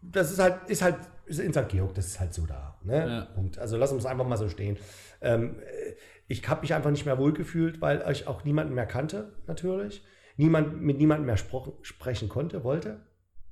[0.00, 0.96] das ist halt, ist halt,
[1.26, 1.68] ist in St.
[1.68, 2.78] Georg, das ist halt so da.
[2.82, 2.96] Ne?
[2.96, 3.24] Ja.
[3.34, 3.58] Punkt.
[3.58, 4.78] Also lass uns einfach mal so stehen.
[5.20, 5.94] Ähm, äh,
[6.28, 10.02] ich habe mich einfach nicht mehr wohlgefühlt, weil ich auch niemanden mehr kannte, natürlich.
[10.36, 13.00] Niemand, mit niemandem mehr sprechen konnte, wollte.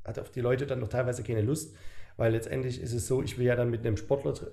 [0.04, 1.76] Hatte auf die Leute dann noch teilweise keine Lust,
[2.16, 4.50] weil letztendlich ist es so, ich will ja dann mit einem Sportler tra-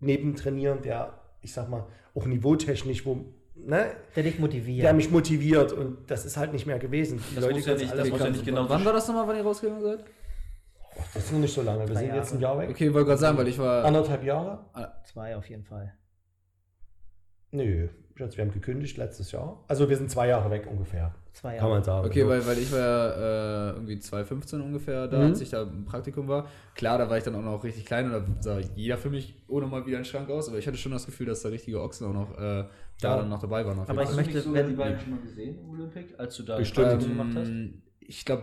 [0.00, 3.24] neben trainieren, der, ich sag mal, auch niveautechnisch, wo,
[3.54, 4.84] ne, Der dich motiviert.
[4.84, 7.20] der mich motiviert und das ist halt nicht mehr gewesen.
[7.30, 9.36] Die Das muss ja nicht- das muss ja nicht genau Wann war das nochmal, wann
[9.36, 10.04] ihr rausgegangen seid?
[10.96, 11.86] Oh, das ist noch nicht so lange.
[11.86, 12.56] Wir Drei sind jetzt ein Jahre.
[12.58, 12.70] Jahr weg.
[12.74, 13.84] Okay, wollte gerade sagen, weil ich war.
[13.84, 14.64] Anderthalb Jahre?
[15.04, 15.94] Zwei auf jeden Fall.
[17.52, 17.88] Nö,
[18.18, 19.62] Schatz, wir haben gekündigt letztes Jahr.
[19.68, 22.04] Also wir sind zwei Jahre weg ungefähr, Zwei kann man sagen.
[22.06, 22.28] Okay, So.
[22.28, 23.10] weil, weil ich war ja
[23.70, 25.24] äh, irgendwie 2015 ungefähr da, Mhm.
[25.26, 26.48] als ich da im Praktikum war.
[26.74, 29.36] Klar, da war ich dann auch noch richtig klein und da sah jeder für mich
[29.46, 31.80] ohne mal wieder ein Schrank aus, aber ich hatte schon das Gefühl, dass da richtige
[31.80, 32.68] Ochsen auch noch äh, da
[33.02, 33.16] Ja.
[33.18, 33.78] dann noch dabei waren.
[33.78, 36.14] Aber ich möchte- Hast du nicht sogar wenn- die beiden schon mal gesehen im Olympic,
[36.18, 37.00] als du da Bestimmt.
[37.00, 37.48] Gemacht hast?
[37.48, 38.42] Ähm, ich glaube,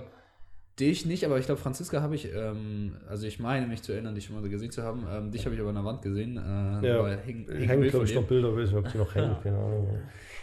[0.80, 4.15] dich nicht, aber ich glaube, Franziska habe ich, ähm, also ich meine mich zu erinnern,
[4.15, 5.06] dich schon mal gesehen zu haben.
[5.10, 6.38] Ähm, dich habe ich aber an der Wand gesehen.
[6.38, 8.23] Äh, Ja, ein hängen, Bild glaube ich, noch.
[8.23, 9.99] Bilder, weiß nicht, ob sie noch hängen, keine Ahnung.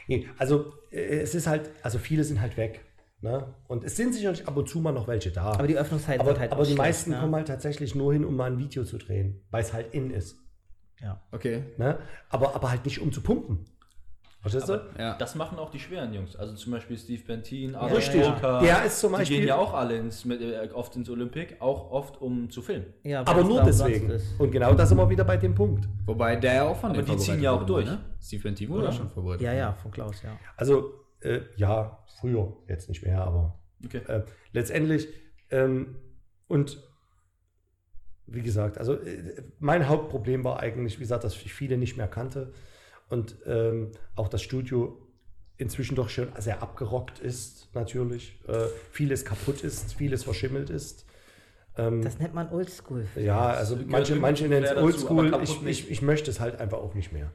[0.08, 2.80] Nee, also äh, es ist halt, also viele sind halt weg.
[3.20, 3.54] Ne?
[3.68, 5.52] Und es sind sicherlich ab und zu mal noch welche da.
[5.52, 7.20] Aber die Öffnungszeiten aber, sind halt aber die schlecht, meisten ne?
[7.20, 10.10] kommen halt tatsächlich nur hin, um mal ein Video zu drehen, weil es halt in
[10.10, 10.38] ist.
[11.00, 11.22] Ja.
[11.30, 11.62] Okay.
[11.78, 11.98] Ne?
[12.30, 13.66] Aber, aber halt nicht um zu pumpen.
[14.42, 14.80] Verstehst du?
[14.98, 15.14] Ja.
[15.18, 16.34] Das machen auch die schweren Jungs.
[16.34, 18.22] Also zum Beispiel Steve Bentin, Ja, Richtig.
[18.26, 19.38] ja, Der ist zum Die Beispiel.
[19.38, 22.86] gehen ja auch alle ins, mit, äh, oft ins Olympic, auch oft um zu filmen.
[23.04, 24.12] ja aber nur deswegen.
[24.38, 25.88] Und genau da sind wir wieder bei dem Punkt.
[26.06, 27.86] Wobei der ja auch von Aber die ziehen ja auch durch.
[27.86, 28.00] Ne?
[28.20, 29.42] Steve Bentin wurde ja schon vorbereitet.
[29.46, 30.36] Ja, ja, von Klaus, ja.
[30.56, 34.00] Also, äh, ja, früher, jetzt nicht mehr, aber Okay.
[34.08, 35.06] äh, letztendlich
[35.50, 35.96] ähm,
[36.48, 36.82] und
[38.26, 42.08] wie gesagt, also äh, mein Hauptproblem war eigentlich, wie gesagt, dass ich viele nicht mehr
[42.08, 42.52] kannte
[43.12, 44.98] und ähm, auch das Studio
[45.58, 48.40] inzwischen doch schon sehr abgerockt ist, natürlich.
[48.48, 51.04] Äh, vieles kaputt ist, vieles verschimmelt ist.
[51.76, 53.06] Ähm, Das nennt man Oldschool.
[53.16, 55.38] ja, also manche, manche nennen es Oldschool.
[55.42, 57.30] Ich, ich, ich möchte es halt einfach auch nicht mehr.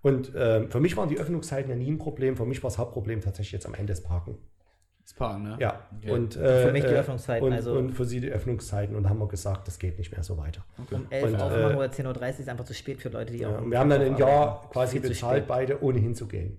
[0.00, 2.36] Und ähm, für mich waren die Öffnungszeiten ja nie ein Problem.
[2.36, 4.38] Für mich war das Hauptproblem tatsächlich jetzt am Ende das Parken.
[5.14, 5.56] Parken, ne?
[5.60, 6.10] Ja, Okay.
[6.10, 8.94] und äh, Für mich die äh, Öffnungszeiten, Und, also- und für sie die Öffnungszeiten.
[8.96, 10.64] Und da haben wir gesagt, das geht nicht mehr so weiter.
[10.90, 13.40] Um 11 Und, aufmachen äh, oder 10.30 Uhr ist einfach zu spät für Leute, die
[13.40, 13.64] Ja, auch.
[13.70, 16.58] wir haben dann ein Jahr quasi bezahlt, beide ohne hinzugehen.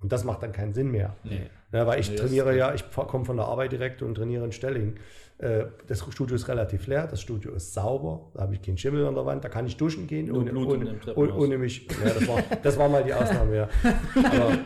[0.00, 1.14] Und das macht dann keinen Sinn mehr.
[1.24, 1.46] Nee.
[1.72, 4.52] Ja, weil ich Nee, trainiere ja, ich komme von der Arbeit direkt und trainiere in
[4.52, 4.96] Stelling.
[5.38, 9.06] Äh, Das Studio ist relativ leer, das Studio ist sauber, da habe ich keinen Schimmel
[9.06, 11.88] an der Wand, da kann ich duschen gehen, Nur ohne, Blut ohne, ohne, ohne mich.
[12.04, 13.68] Ja, das, war, das war mal die Ausnahme, ja.
[14.14, 14.58] Aber,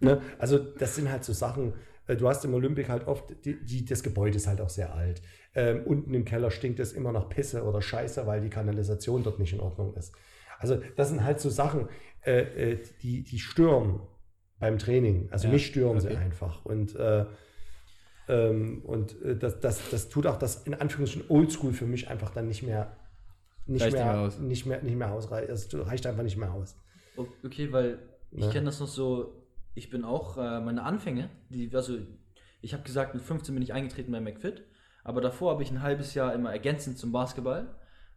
[0.00, 1.72] ne, also das sind halt so Sachen, äh,
[2.06, 5.22] du hast im Olympic halt oft, die, die, das Gebäude ist halt auch sehr alt.
[5.54, 9.38] Ähm, unten im Keller stinkt es immer nach Pisse oder Scheiße, weil die Kanalisation dort
[9.38, 10.12] nicht in Ordnung ist.
[10.58, 11.88] Also das sind halt so Sachen,
[12.24, 14.00] äh, äh, die, die stören
[14.58, 15.28] beim Training.
[15.32, 16.16] Also Ja, mich stören sie okay.
[16.16, 16.64] einfach.
[16.64, 17.26] Und, äh,
[18.28, 22.30] ähm, und äh, das, das, das tut auch das in Anführungsstrichen Oldschool für mich einfach
[22.30, 22.96] dann nicht mehr
[23.66, 24.38] nicht Reicht nicht mehr, mehr aus.
[24.38, 25.48] nicht mehr nicht mehr ausreicht.
[25.50, 26.76] Es reicht einfach nicht mehr aus.
[27.44, 27.98] Okay, weil
[28.30, 28.50] ich Ja.
[28.52, 29.45] kenne das noch so,
[29.76, 31.98] ich bin auch, äh, meine Anfänge, die, also
[32.62, 34.64] ich habe gesagt, mit 15 bin ich eingetreten bei McFit,
[35.04, 37.68] aber davor habe ich ein halbes Jahr immer ergänzend zum Basketball,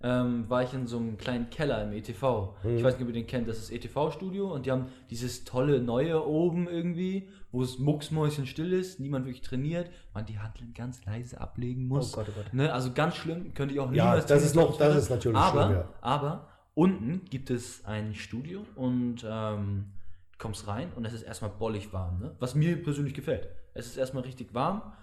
[0.01, 2.55] ähm, war ich in so einem kleinen Keller im ETV.
[2.63, 5.81] Ich weiß nicht, ob ihr den kennt, das ist ETV-Studio und die haben dieses tolle
[5.81, 11.41] neue oben irgendwie, wo es mucksmäuschenstill ist, niemand wirklich trainiert, man die Handeln ganz leise
[11.41, 12.13] ablegen muss.
[12.13, 12.53] Oh Gott, oh Gott.
[12.53, 15.37] Ne, also ganz schlimm, könnte ich auch Ja, niemals das ist noch- das ist natürlich
[15.37, 15.89] aber, schlimm, ja.
[15.99, 19.91] Aber unten gibt es ein Studio und ähm,
[20.39, 22.35] kommst rein und es ist erstmal bollig warm, ne?
[22.39, 23.49] was mir persönlich gefällt.
[23.73, 24.93] Es ist erstmal richtig warm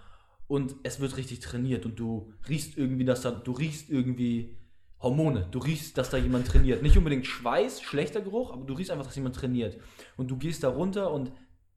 [0.47, 4.57] und es wird richtig trainiert und du riechst irgendwie, dass da, du riechst irgendwie
[4.99, 5.47] Hormone.
[5.51, 6.81] Du riechst, dass da jemand trainiert.
[6.81, 9.77] Nicht unbedingt Schweiß, schlechter Geruch, aber du riechst einfach, dass jemand trainiert.
[10.15, 11.31] Und du gehst da runter und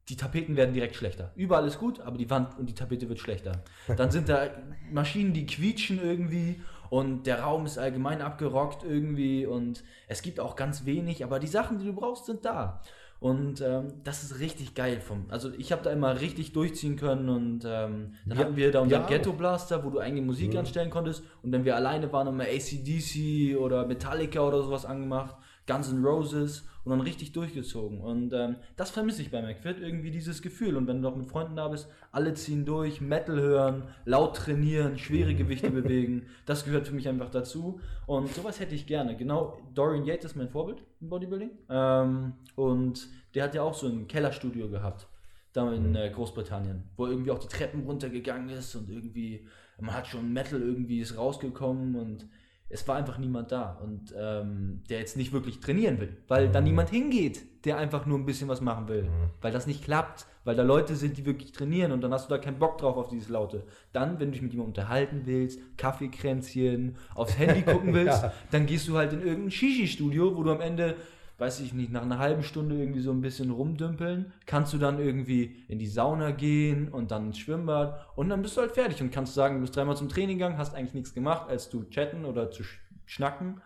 [0.09, 1.31] die Tapeten werden direkt schlechter.
[1.35, 3.63] Überall ist gut, aber die Wand und die Tapete wird schlechter.
[3.95, 4.49] Dann sind da
[4.91, 10.55] Maschinen, die quietschen irgendwie und der Raum ist allgemein abgerockt irgendwie und es gibt auch
[10.55, 12.81] ganz wenig, aber die Sachen, die du brauchst, sind da.
[13.21, 14.99] Und ähm, das ist richtig geil.
[14.99, 18.71] Vom, also ich habe da immer richtig durchziehen können und ähm, dann Ja, hatten wir
[18.71, 19.07] da unseren ja.
[19.07, 22.47] Ghetto Blaster, wo du eigene Musik anstellen konntest und wenn wir alleine waren, haben wir
[22.47, 25.35] ACDC oder Metallica oder sowas angemacht,
[25.67, 28.01] Guns N' Roses und dann richtig durchgezogen.
[28.01, 30.75] Und ähm, das vermisse ich bei McFit, irgendwie dieses Gefühl.
[30.75, 34.97] Und wenn du noch mit Freunden da bist, alle ziehen durch, Metal hören, laut trainieren,
[34.97, 37.79] schwere Gewichte bewegen, das gehört für mich einfach dazu.
[38.07, 39.15] Und sowas hätte ich gerne.
[39.15, 41.51] Genau, Dorian Yates ist mein Vorbild im Bodybuilding.
[41.69, 45.07] Ähm, und der hat ja auch so ein Kellerstudio gehabt
[45.53, 49.47] da in äh, Großbritannien, wo irgendwie auch die Treppen runtergegangen ist und irgendwie,
[49.79, 52.27] man hat schon Metal irgendwie ist rausgekommen und
[52.71, 56.61] es war einfach niemand da und ähm, der jetzt nicht wirklich trainieren will, weil da
[56.61, 59.07] niemand hingeht, der einfach nur ein bisschen was machen will,
[59.41, 62.33] weil das nicht klappt, weil da Leute sind, die wirklich trainieren und dann hast du
[62.33, 63.63] da keinen Bock drauf auf dieses Laute.
[63.93, 68.33] Dann, wenn du dich mit jemandem unterhalten willst, Kaffeekränzchen, aufs Handy gucken willst, Ja.
[68.51, 70.95] dann gehst du halt in irgendein Shishi-Studio, wo du am Ende,
[71.41, 74.99] weiß ich nicht, nach einer halben Stunde irgendwie so ein bisschen rumdümpeln, kannst du dann
[74.99, 79.01] irgendwie in die Sauna gehen und dann ins Schwimmbad und dann bist du halt fertig
[79.01, 81.89] und kannst sagen, du bist dreimal zum Training gegangen, hast eigentlich nichts gemacht, als zu
[81.89, 83.59] chatten oder zu sch schnacken,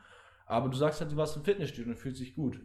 [0.46, 2.62] aber du sagst halt, du warst im Fitnessstudio und fühlst dich gut.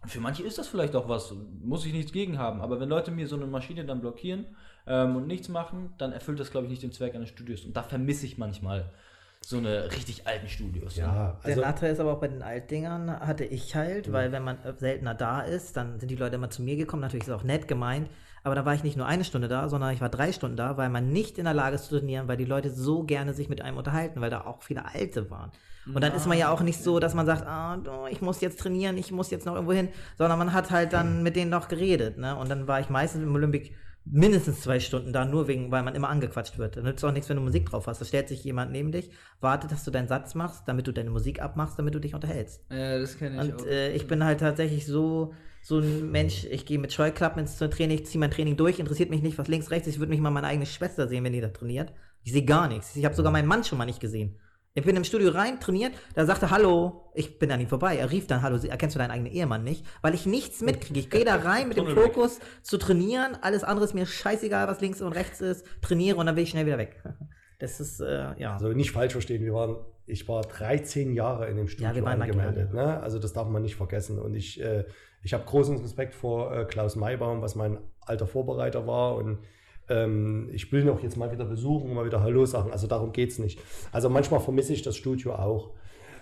[0.00, 2.88] Und für manche ist das vielleicht auch was, muss ich nichts gegen haben, aber wenn
[2.88, 4.46] Leute mir so eine Maschine dann blockieren
[4.86, 7.66] ähm, und nichts machen, dann erfüllt das, glaube ich, nicht den Zweck eines Studios.
[7.66, 8.90] Und da vermisse ich manchmal
[9.40, 10.96] so eine richtig alten Studios.
[10.96, 14.44] Ja, Der also Nachteil ist aber auch bei den Altdingern, hatte ich halt, weil wenn
[14.44, 17.02] man äh, seltener da ist, dann sind die Leute immer zu mir gekommen.
[17.02, 18.10] Natürlich ist es auch nett gemeint,
[18.44, 20.76] aber da war ich nicht nur eine Stunde da, sondern ich war drei Stunden da,
[20.76, 23.48] weil man nicht in der Lage ist zu trainieren, weil die Leute so gerne sich
[23.48, 25.50] mit einem unterhalten, weil da auch viele Alte waren.
[25.94, 28.40] Und dann ist man ja auch nicht so, dass man sagt, ah, du, ich muss
[28.40, 29.88] jetzt trainieren, ich muss jetzt noch irgendwo hin,
[30.18, 32.18] sondern man hat halt dann mit denen noch geredet.
[32.18, 32.36] Ne?
[32.36, 33.74] Und dann war ich meistens im Olympic
[34.10, 36.76] mindestens zwei Stunden da, nur wegen, weil man immer angequatscht wird.
[36.76, 38.00] Da nützt auch nichts, wenn du Musik drauf hast.
[38.00, 39.10] Da stellt sich jemand neben dich,
[39.40, 42.64] wartet, dass du deinen Satz machst, damit du deine Musik abmachst, damit du dich unterhältst.
[42.70, 43.66] Ja, das kenne ich Und auch.
[43.66, 47.98] äh, ich bin halt tatsächlich so, so ein Mensch, ich gehe mit Scheuklappen ins Training,
[47.98, 49.94] ich ziehe mein Training durch, interessiert mich nicht, was links, rechts ist.
[49.94, 51.92] Ich würde mich mal meine eigene Schwester sehen, wenn die da trainiert.
[52.22, 52.96] Ich sehe gar nichts.
[52.96, 54.38] Ich habe sogar meinen Mann schon mal nicht gesehen.
[54.74, 57.96] Ich bin im Studio rein, trainiert, da sagte Hallo, ich bin an ihm vorbei.
[57.96, 59.84] Er rief dann Hallo, erkennst du deinen eigenen Ehemann nicht?
[60.02, 61.00] Weil ich nichts mitkriege.
[61.00, 61.88] Ich gehe da rein mit dem.
[61.88, 66.26] Fokus zu trainieren, alles andere ist mir scheißegal, was links und rechts ist, trainiere und
[66.26, 67.02] dann will ich schnell wieder weg.
[67.60, 68.52] Das ist, äh, ja.
[68.52, 72.72] Also nicht falsch verstehen, wir waren, ich war 13 Jahre in dem Studio Ja, angemeldet.
[72.72, 73.00] Ne?
[73.00, 74.20] Also das darf man nicht vergessen.
[74.20, 74.84] Und ich, äh,
[75.22, 79.16] ich habe großen Respekt vor äh, Klaus Maybaum, was mein alter Vorbereiter war.
[79.16, 79.40] Und
[79.88, 82.70] ähm, ich will ihn auch jetzt mal wieder besuchen, mal wieder Hallo sagen.
[82.70, 83.60] Also darum geht es nicht.
[83.92, 85.70] Also manchmal vermisse ich das Studio auch.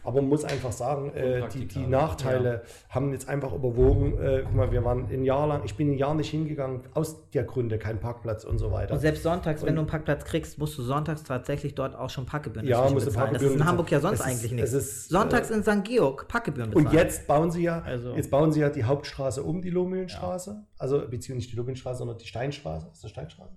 [0.07, 1.87] Aber man muss einfach sagen, äh, die, die.
[1.87, 4.19] Nachteile haben jetzt einfach überwogen.
[4.23, 7.29] Äh, guck mal, wir waren ein Jahr lang, ich bin ein Jahr nicht hingegangen, aus
[7.31, 8.95] der Gründe, kein Parkplatz und so weiter.
[8.95, 12.25] Und selbst sonntags, wenn du einen Parkplatz kriegst, musst du sonntags tatsächlich dort auch schon
[12.25, 13.33] Parkgebühren Ja, musst du bezahlen.
[13.35, 14.73] Das ist Parkgebühren in Hamburg ja sonst ist- eigentlich nichts.
[14.73, 15.85] es ist, Sonntags äh, in St.
[15.85, 16.87] Georg Parkgebühren bezahlen.
[16.87, 20.65] Und jetzt bauen sie ja, Also- jetzt bauen sie ja die Hauptstraße um die Lohmühlenstraße,
[20.79, 23.57] also beziehungsweise nicht die Lohmühlenstraße, sondern die Steinstraße, ist das Steinstraße?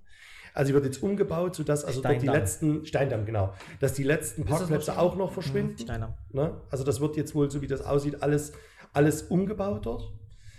[0.59, 2.35] Also wird jetzt umgebaut, sodass also dort die Steindamm.
[2.35, 5.05] letzten, Steindamm, genau, dass die letzten Parkplätze Steindamm?
[5.05, 5.77] auch noch verschwinden.
[5.77, 6.17] Steiner.
[6.33, 6.51] Ne?
[6.69, 8.51] Also das wird jetzt wohl, so wie das aussieht, alles,
[8.91, 10.11] alles umgebaut dort.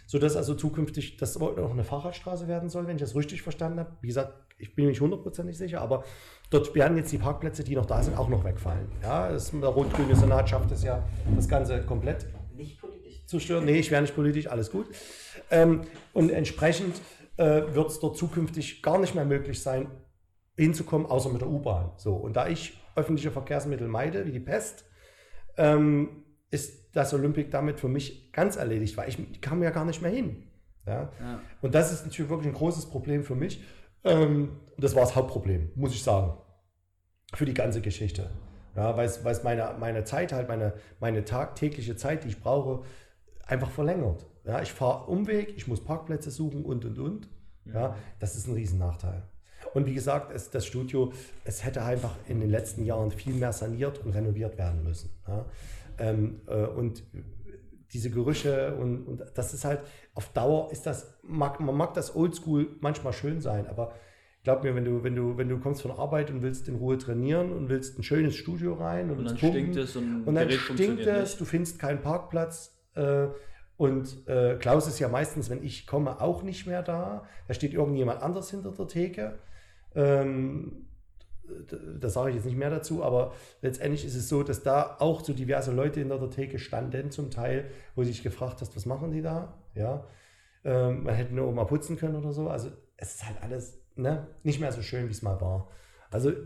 [0.06, 3.78] Sodass also zukünftig das wohl noch eine Fahrradstraße werden soll, wenn ich das richtig verstanden
[3.78, 3.90] habe.
[4.00, 6.02] Wie gesagt, ich bin mir nicht hundertprozentig sicher, aber
[6.48, 8.88] dort werden jetzt die Parkplätze, die noch da sind, auch noch wegfallen.
[9.02, 11.02] Ja, das, der rot-grüne Senat schafft es ja,
[11.36, 13.26] das Ganze komplett Nicht politisch.
[13.26, 13.66] zu stören.
[13.66, 14.86] Nee, ich wäre nicht politisch, alles gut.
[15.50, 15.82] Ähm,
[16.14, 16.94] und entsprechend
[17.40, 19.90] äh, wird es dort zukünftig gar nicht mehr möglich sein,
[20.56, 21.92] hinzukommen, außer mit der U-Bahn.
[21.96, 24.84] So, und da ich öffentliche Verkehrsmittel meide, wie die Pest,
[25.56, 30.02] ähm, ist das Olympic damit für mich ganz erledigt, weil ich kam ja gar nicht
[30.02, 30.48] mehr hin.
[30.86, 31.12] Ja?
[31.18, 31.40] Ja.
[31.62, 33.64] Und das ist natürlich wirklich ein großes Problem für mich.
[34.04, 36.36] Ähm, das war das Hauptproblem, muss ich sagen,
[37.32, 38.28] für die ganze Geschichte.
[38.76, 42.40] Ja, weil es weil es meine, meine Zeit halt, meine, meine tagtägliche Zeit, die ich
[42.40, 42.84] brauche,
[43.46, 44.26] einfach verlängert.
[44.50, 47.28] Ja, ich fahre Umweg, ich muss Parkplätze suchen und und und.
[47.72, 49.22] Ja, das ist ein Riesennachteil.
[49.74, 51.12] Und wie gesagt, es, das Studio,
[51.44, 55.10] es hätte einfach in den letzten Jahren viel mehr saniert und renoviert werden müssen.
[55.28, 55.44] Ja.
[55.98, 57.04] Ähm, äh, und
[57.92, 59.82] diese Gerüche und, und das ist halt
[60.14, 63.94] auf Dauer ist das, mag, man mag das Oldschool manchmal schön sein, aber
[64.42, 66.98] glaub mir, wenn du, wenn du, wenn du kommst von Arbeit und willst in Ruhe
[66.98, 70.34] trainieren und willst ein schönes Studio rein und, Und dann willst stinkt es und, und
[70.34, 71.40] dann Gerät stinkt es, nicht.
[71.40, 72.76] du findest keinen Parkplatz.
[72.96, 73.28] Äh,
[73.80, 77.24] und äh, Klaus ist ja meistens, wenn ich komme, auch nicht mehr da.
[77.48, 79.38] Da steht irgendjemand anders hinter der Theke.
[79.94, 80.86] Ähm,
[81.98, 83.32] da sage ich jetzt nicht mehr dazu, aber
[83.62, 87.30] letztendlich ist es so, dass da auch so diverse Leute hinter der Theke standen, zum
[87.30, 89.54] Teil, wo du dich gefragt hast, was machen die da?
[89.74, 90.04] Ja.
[90.62, 92.50] Ähm, man hätte nur mal putzen können oder so.
[92.50, 95.70] Also es ist halt alles ne, nicht mehr so schön, wie es mal war.
[96.10, 96.36] Also äh,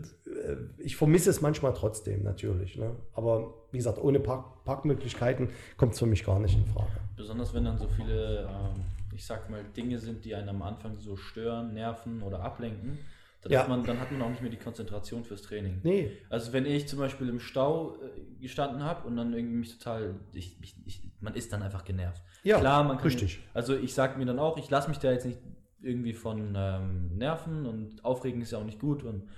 [0.77, 2.77] ich vermisse es manchmal trotzdem natürlich.
[2.77, 2.95] Ne?
[3.11, 7.04] Aber wie gesagt, ohne Park Parkmöglichkeiten kommt es für mich gar nicht in Frage.
[7.15, 8.81] Besonders wenn dann so viele, ähm,
[9.13, 12.99] ich sag mal, Dinge sind, die einen am Anfang so stören, nerven oder ablenken,
[13.41, 13.61] dann, Ja.
[13.61, 15.79] ist man, dann hat man auch nicht mehr die Konzentration fürs Training.
[15.83, 19.77] Nee, Also wenn ich zum Beispiel im Stau äh, gestanden habe und dann irgendwie mich
[19.77, 22.21] total, ich, ich, ich, man ist dann einfach genervt.
[22.43, 23.39] Ja, Klar, man kann, richtig.
[23.53, 25.39] Also ich sag mir dann auch, ich lasse mich da jetzt nicht
[25.81, 29.29] irgendwie von ähm, nerven und aufregen ist ja auch nicht gut und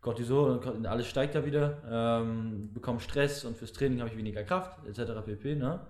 [0.00, 1.82] Cortisol und alles steigt ja wieder,
[2.22, 5.24] ähm, bekomme Stress und fürs Training habe ich weniger Kraft etc.
[5.24, 5.56] pp.
[5.56, 5.80] Ne?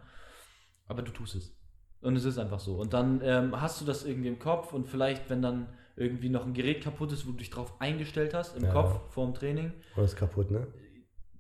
[0.86, 1.52] Aber du tust es.
[2.00, 2.76] Und es ist einfach so.
[2.76, 6.44] Und dann ähm, hast du das irgendwie im Kopf und vielleicht, wenn dann irgendwie noch
[6.44, 8.72] ein Gerät kaputt ist, wo du dich drauf eingestellt hast, im Ja.
[8.72, 10.66] Kopf vor dem Training, oder ist kaputt, ne?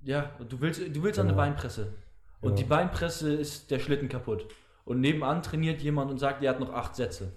[0.02, 1.44] Ja, und du willst, du willst an eine Genau.
[1.44, 1.92] Beinpresse.
[2.40, 2.54] Und Genau.
[2.56, 4.46] die Beinpresse ist der Schlitten kaputt.
[4.84, 7.32] Und nebenan trainiert jemand und sagt, er hat noch acht Sätze.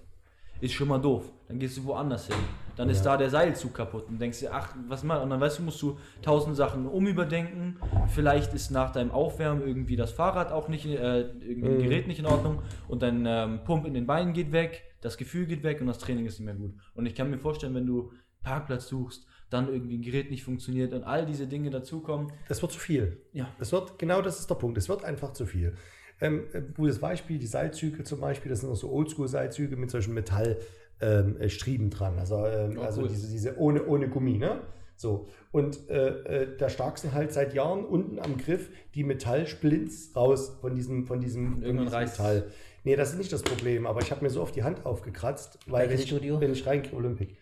[0.61, 1.31] Ist schon mal doof.
[1.47, 2.35] Dann gehst du woanders hin.
[2.79, 5.17] Dann ist da der Seilzug kaputt und denkst dir, ach, was mal.
[5.17, 7.77] Und dann weißt du, musst du tausend Sachen umüberdenken.
[8.07, 11.83] Vielleicht ist nach deinem Aufwärmen irgendwie das Fahrrad auch nicht, äh, irgendwie ein Mhm.
[11.83, 15.45] Gerät nicht in Ordnung und dein ähm, Pump in den Beinen geht weg, das Gefühl
[15.45, 16.73] geht weg und das Training ist nicht mehr gut.
[16.93, 20.93] Und ich kann mir vorstellen, wenn du Parkplatz suchst, dann irgendwie ein Gerät nicht funktioniert
[20.93, 22.31] und all diese Dinge dazukommen.
[22.47, 23.21] Das wird zu viel.
[23.33, 23.49] Ja.
[23.59, 24.77] Es wird, genau das ist der Punkt.
[24.77, 25.75] Es wird einfach zu viel.
[26.21, 30.13] Ähm, äh, gutes Beispiel, die Seilzüge zum Beispiel, das sind auch so Oldschool-Seilzüge mit solchen
[30.13, 32.17] Metallstrieben ähm, äh, Striemen dran.
[32.19, 33.07] Also, ähm, Oh, also cool.
[33.09, 34.61] diese, diese ohne, ohne Gummi, ne?
[34.95, 35.27] So.
[35.51, 36.09] Und äh,
[36.43, 41.05] äh, da stark sind halt seit Jahren unten am Griff die Metallsplints raus von diesem,
[41.05, 41.99] von diesem, von diesem.
[41.99, 42.47] Metall.
[42.83, 45.59] Nee, das ist nicht das Problem, aber ich habe mir so auf die Hand aufgekratzt,
[45.67, 46.39] weil Welches ich, Studio?
[46.41, 47.35] wenn ich reingehe, Olympic,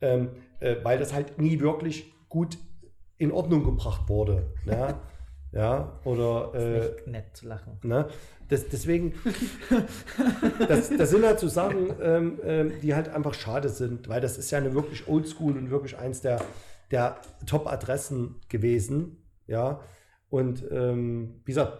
[0.00, 0.30] ähm,
[0.60, 2.58] äh, weil das halt nie wirklich gut
[3.16, 4.46] in Ordnung gebracht wurde.
[4.66, 5.00] Ja,
[5.52, 7.78] ja oder äh, Nicht nett zu lachen.
[7.82, 8.08] ne?
[8.48, 9.14] Das, deswegen,
[10.68, 14.38] das, das sind halt so Sachen, ähm, ähm, die halt einfach schade sind, weil das
[14.38, 16.40] ist ja eine wirklich oldschool und wirklich eins der,
[16.90, 19.18] der Top-Adressen gewesen.
[19.46, 19.80] Ja,
[20.30, 21.78] und ähm, wie gesagt,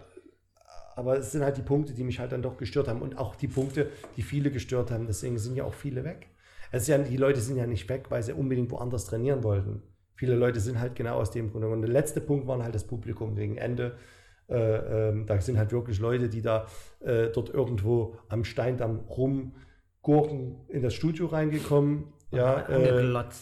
[0.95, 3.35] aber es sind halt die Punkte, die mich halt dann doch gestört haben und auch
[3.35, 5.07] die Punkte, die viele gestört haben.
[5.07, 6.27] Deswegen sind ja auch viele weg.
[6.71, 9.83] Es ja, die Leute sind ja nicht weg, weil sie unbedingt woanders trainieren wollten.
[10.15, 11.65] Viele Leute sind halt genau aus dem Grund.
[11.65, 13.97] Und der letzte Punkt war halt das Publikum gegen Ende.
[14.47, 16.67] Äh, ähm, da sind halt wirklich Leute, die da
[16.99, 22.13] äh, dort irgendwo am Steindamm rumgurken in das Studio reingekommen.
[22.31, 22.83] Ja, haben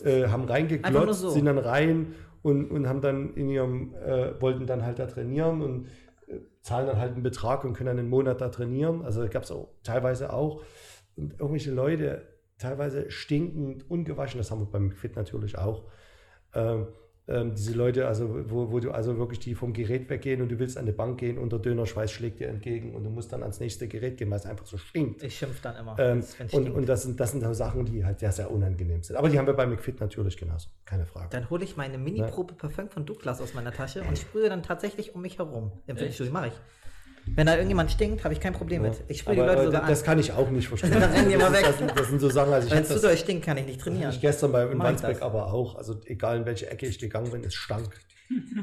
[0.05, 1.29] äh, äh, haben reingeglotzt, so.
[1.29, 5.61] sind dann rein und, und haben dann in ihrem, äh, wollten dann halt da trainieren
[5.61, 5.87] und
[6.27, 9.01] äh, zahlen dann halt einen Betrag und können dann einen Monat da trainieren.
[9.03, 10.61] Also gab es auch teilweise auch.
[11.15, 12.27] Und irgendwelche Leute,
[12.57, 15.85] teilweise stinkend, ungewaschen, das haben wir beim Fit natürlich auch.
[16.53, 16.87] Ähm,
[17.27, 20.59] ähm, diese Leute, also wo, wo du also wirklich die vom Gerät weggehen und du
[20.59, 23.43] willst an die Bank gehen und der Dönerschweiß schlägt dir entgegen und du musst dann
[23.43, 25.23] ans nächste Gerät gehen, weil es einfach so stinkt.
[25.23, 25.95] Ich schimpf dann immer.
[25.99, 29.15] Ähm, und und das, sind, das sind auch Sachen, die halt sehr, sehr unangenehm sind.
[29.15, 31.29] Aber die haben wir bei McFit natürlich genauso, keine Frage.
[31.29, 35.15] Dann hole ich meine Mini-Probe Parfum von Douglas aus meiner Tasche und sprühe dann tatsächlich
[35.15, 35.71] um mich herum.
[35.87, 36.53] Im Fitnessstudio mache ich.
[37.25, 39.01] Wenn da irgendjemand stinkt, habe ich kein Problem mit.
[39.07, 40.05] Ich sprühe die Leute äh, sogar das an.
[40.05, 40.91] kann ich auch nicht verstehen.
[40.99, 41.63] Dann rennen die das, weg.
[41.65, 43.57] das, sind, das sind so Sachen, also ich Wenn es zu das doll stinkt, kann
[43.57, 44.11] ich nicht trainieren.
[44.11, 45.21] ich gestern bei in Wandsbek das.
[45.21, 47.89] aber auch, also egal in welche Ecke ich gegangen bin, es stank.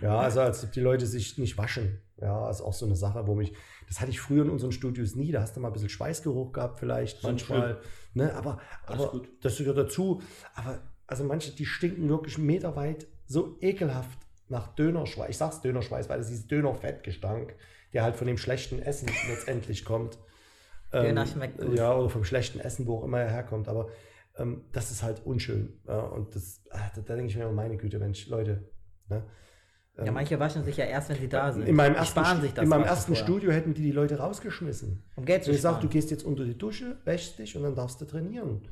[0.03, 2.01] Ja, also als ob die Leute sich nicht waschen.
[2.21, 3.53] Ja, ist auch so eine Sache, wo mich,
[3.89, 6.53] das hatte ich früher in unseren Studios nie, da hast du mal ein bisschen Schweißgeruch
[6.53, 7.81] gehabt vielleicht, manchmal.
[8.13, 9.29] Ne, aber Alles aber gut.
[9.43, 10.21] das gehört dazu.
[10.55, 14.19] Aber also manche, die stinken wirklich meterweit so ekelhaft
[14.49, 15.31] nach Dönerschweiß.
[15.31, 17.55] Ich sag's Dönerschweiß, weil das ist Dönerfettgestank,
[17.93, 20.19] der halt von dem schlechten Essen letztendlich kommt.
[20.93, 21.77] Döner schmeckt gut.
[21.77, 23.69] Ja, oder vom schlechten Essen, wo auch immer er herkommt.
[23.69, 23.89] Aber
[24.37, 25.81] ähm, das ist halt unschön.
[25.87, 28.69] Ja, und das, ah, da, da denke ich mir, immer, meine Güte, Mensch, Leute.
[29.09, 29.25] Ne?
[30.05, 31.67] Ja, manche waschen sich ja erst, wenn sie da sind.
[31.69, 33.15] In meinem ersten, sparen sich das in meinem ersten.
[33.15, 35.05] Studio hätten die die Leute rausgeschmissen.
[35.17, 35.89] Um Geld zu Und ich sage, sparen.
[35.89, 38.63] du gehst jetzt unter die Dusche, wäschst dich und dann darfst du trainieren.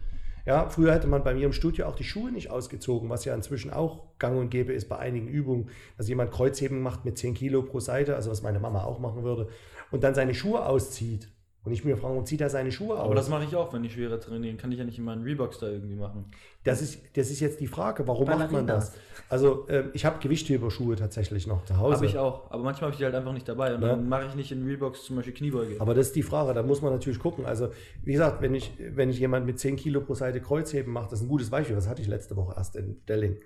[0.47, 3.35] Ja, früher hätte man bei mir im Studio auch die Schuhe nicht ausgezogen, was ja
[3.35, 7.35] inzwischen auch gang und gäbe ist bei einigen Übungen, dass jemand Kreuzheben macht mit 10
[7.35, 9.49] Kilo pro Seite, also was meine Mama auch machen würde,
[9.91, 11.29] und dann seine Schuhe auszieht.
[11.65, 13.05] Und ich mir frage, warum zieht er seine Schuhe aus?
[13.05, 14.57] Aber das mache ich auch, wenn ich schwerer trainiere.
[14.57, 16.31] Kann ich ja nicht in meinen Reeboks da irgendwie machen.
[16.65, 18.93] Das ist, das ist jetzt die Frage, warum macht man Ballerinas.
[18.93, 19.01] das?
[19.29, 21.97] Also ähm, ich habe Gewichtheberschuhe tatsächlich noch zu Hause.
[21.97, 22.51] Habe ich auch.
[22.51, 23.75] Aber manchmal habe ich die halt einfach nicht dabei.
[23.75, 23.89] Und Ja.
[23.89, 25.77] dann mache ich nicht in Reeboks zum Beispiel Kniebeuge.
[25.81, 27.45] Aber das ist die Frage, da muss man natürlich gucken.
[27.45, 27.69] Also,
[28.03, 31.19] wie gesagt, wenn ich, wenn ich jemand mit 10 Kilo pro Seite Kreuzheben mache, das
[31.21, 33.37] ist ein gutes Beispiel, das hatte ich letzte Woche erst in Delling.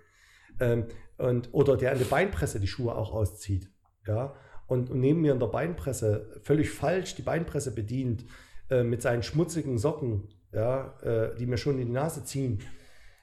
[0.61, 0.85] Ähm,
[1.19, 3.69] und, oder der an der Beinpresse die Schuhe auch auszieht.
[4.07, 4.35] Ja?
[4.67, 8.25] Und, und neben mir in der Beinpresse völlig falsch die Beinpresse bedient,
[8.71, 12.61] äh, mit seinen schmutzigen Socken, ja, äh, die mir schon in die Nase ziehen.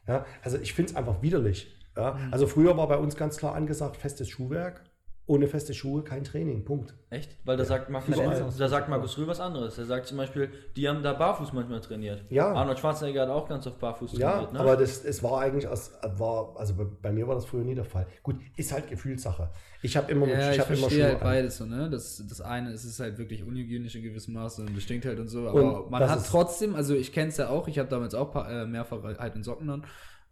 [0.07, 0.25] Ja?
[0.43, 1.75] Also ich finde es einfach widerlich.
[1.95, 2.19] Ja?
[2.31, 4.83] Also früher war bei uns ganz klar angesagt, festes Schuhwerk.
[5.29, 6.65] Ohne feste Schuhe kein Training.
[6.65, 6.95] Punkt.
[7.11, 7.37] Echt?
[7.45, 8.17] Weil da sagt Markus,
[8.57, 9.77] da sagt Markus Rühl was anderes.
[9.77, 12.25] Er sagt zum Beispiel, die haben da barfuß manchmal trainiert.
[12.29, 12.51] Ja.
[12.51, 14.53] Arnold Schwarzenegger hat auch ganz oft barfuß Ja, trainiert.
[14.53, 14.59] Ne?
[14.59, 17.75] aber das, es war eigentlich, aus, war, also bei, bei mir war das früher nie
[17.75, 18.07] der Fall.
[18.23, 19.51] Gut, ist halt Gefühlssache.
[19.83, 21.21] Ich habe immer, Ja, ich ich habe immer Schuhe halt an.
[21.21, 21.91] beides so, ne?
[21.91, 25.19] Das, das eine ist es halt wirklich unhygienisch in gewissem Maße und das stinkt halt
[25.19, 27.67] und so, Und aber man das hat ist- trotzdem, also ich kenne es ja auch,
[27.67, 29.85] ich habe damals auch paar, äh, mehrfach halt in Socken an,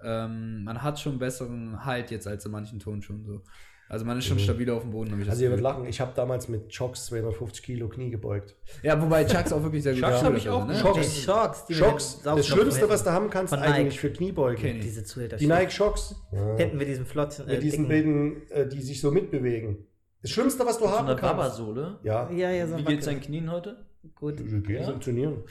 [0.04, 3.42] ähm, man hat schon besseren Halt jetzt als in manchen Turnschuhen so.
[3.90, 5.72] Also man ist schon stabiler auf dem Boden, habe ich das Also ihr wird Gefühl.
[5.78, 8.56] lachen, ich habe damals mit Chocks 250 Kilo Knie gebeugt.
[8.84, 10.74] Ja, wobei Chucks auch wirklich sehr gut Chucks Schuhe hab ich auch sind, ne?
[10.74, 13.98] Mit Shocks, den das Schlimmste, was du haben kannst, Von eigentlich Nike.
[13.98, 14.82] für Kniebeugen.
[14.82, 15.38] Diese Zuhälter.
[15.38, 16.16] Die Nike Shocks.
[16.58, 19.78] Hinten mit diesem flotten, äh, Mit diesen Bilden, äh, die sich so mitbewegen.
[20.22, 21.38] Das Schlimmste, was du so haben eine kannst.
[21.38, 22.00] Wabersohle.
[22.04, 23.86] Ja, Ja, ja, so Wie geht's deinen Knien heute?
[24.16, 24.40] Gut.
[24.40, 25.44] die gehen funktionieren.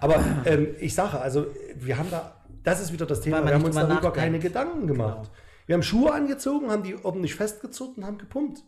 [0.00, 0.16] Aber
[0.46, 3.74] ähm, ich sage, also wir haben da, das ist wieder das Thema, wir haben uns
[3.74, 4.16] darüber nachdenkt.
[4.16, 5.30] keine Gedanken gemacht.
[5.66, 8.62] Wir haben Schuhe angezogen, haben die ordentlich festgezurrt und haben gepumpt.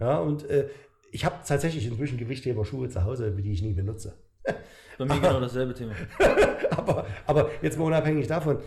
[0.00, 0.68] Ja, und äh,
[1.10, 4.18] ich habe tatsächlich inzwischen Gewichtheber-Schuhe zu Hause, die ich nie benutze.
[4.98, 5.94] Bei mir genau dasselbe Thema.
[6.70, 8.58] aber, aber jetzt mal unabhängig davon,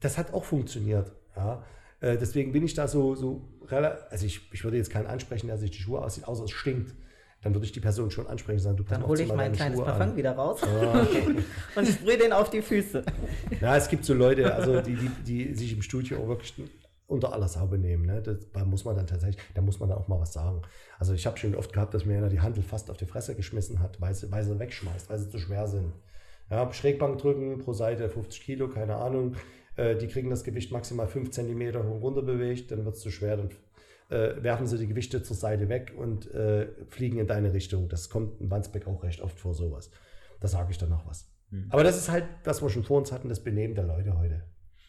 [0.00, 1.12] das hat auch funktioniert.
[1.36, 1.64] Ja.
[2.00, 5.56] Äh, deswegen bin ich da so, so also ich, ich würde jetzt keinen ansprechen, der
[5.56, 6.94] sich die Schuhe aussieht, außer es stinkt.
[7.42, 9.52] Dann würde ich die Person schon ansprechen und sagen, du Dann hole ich mal mein
[9.52, 10.16] kleines Schuhe Parfum an.
[10.16, 11.06] wieder raus Ja.
[11.76, 13.04] und sprühe den auf die Füße.
[13.60, 15.08] Ja, es gibt so Leute, also die, die,
[15.48, 16.54] die sich im Studio auch wirklich
[17.06, 18.06] unter aller Sau benehmen.
[18.06, 18.22] Ne?
[18.22, 20.62] Das, da muss man dann tatsächlich, da muss man dann auch mal was sagen.
[20.98, 23.34] Also ich habe schon oft gehabt, dass mir einer die Handel fast auf die Fresse
[23.34, 25.92] geschmissen hat, weil sie, weil sie wegschmeißt, weil sie zu schwer sind.
[26.50, 29.36] Ja, Schrägbank drücken pro Seite 50 Kilo, keine Ahnung.
[29.76, 33.00] Äh, die kriegen das Gewicht maximal 5 cm hoch und runter bewegt, dann wird es
[33.00, 33.50] zu schwer, dann
[34.10, 37.88] äh, werfen sie die Gewichte zur Seite weg und äh, fliegen in deine Richtung.
[37.88, 39.90] Das kommt in Wandsbeck auch recht oft vor, sowas.
[40.40, 41.32] Da sage ich dann noch was.
[41.68, 44.42] Aber das ist halt, was wir schon vor uns hatten, das Benehmen der Leute heute.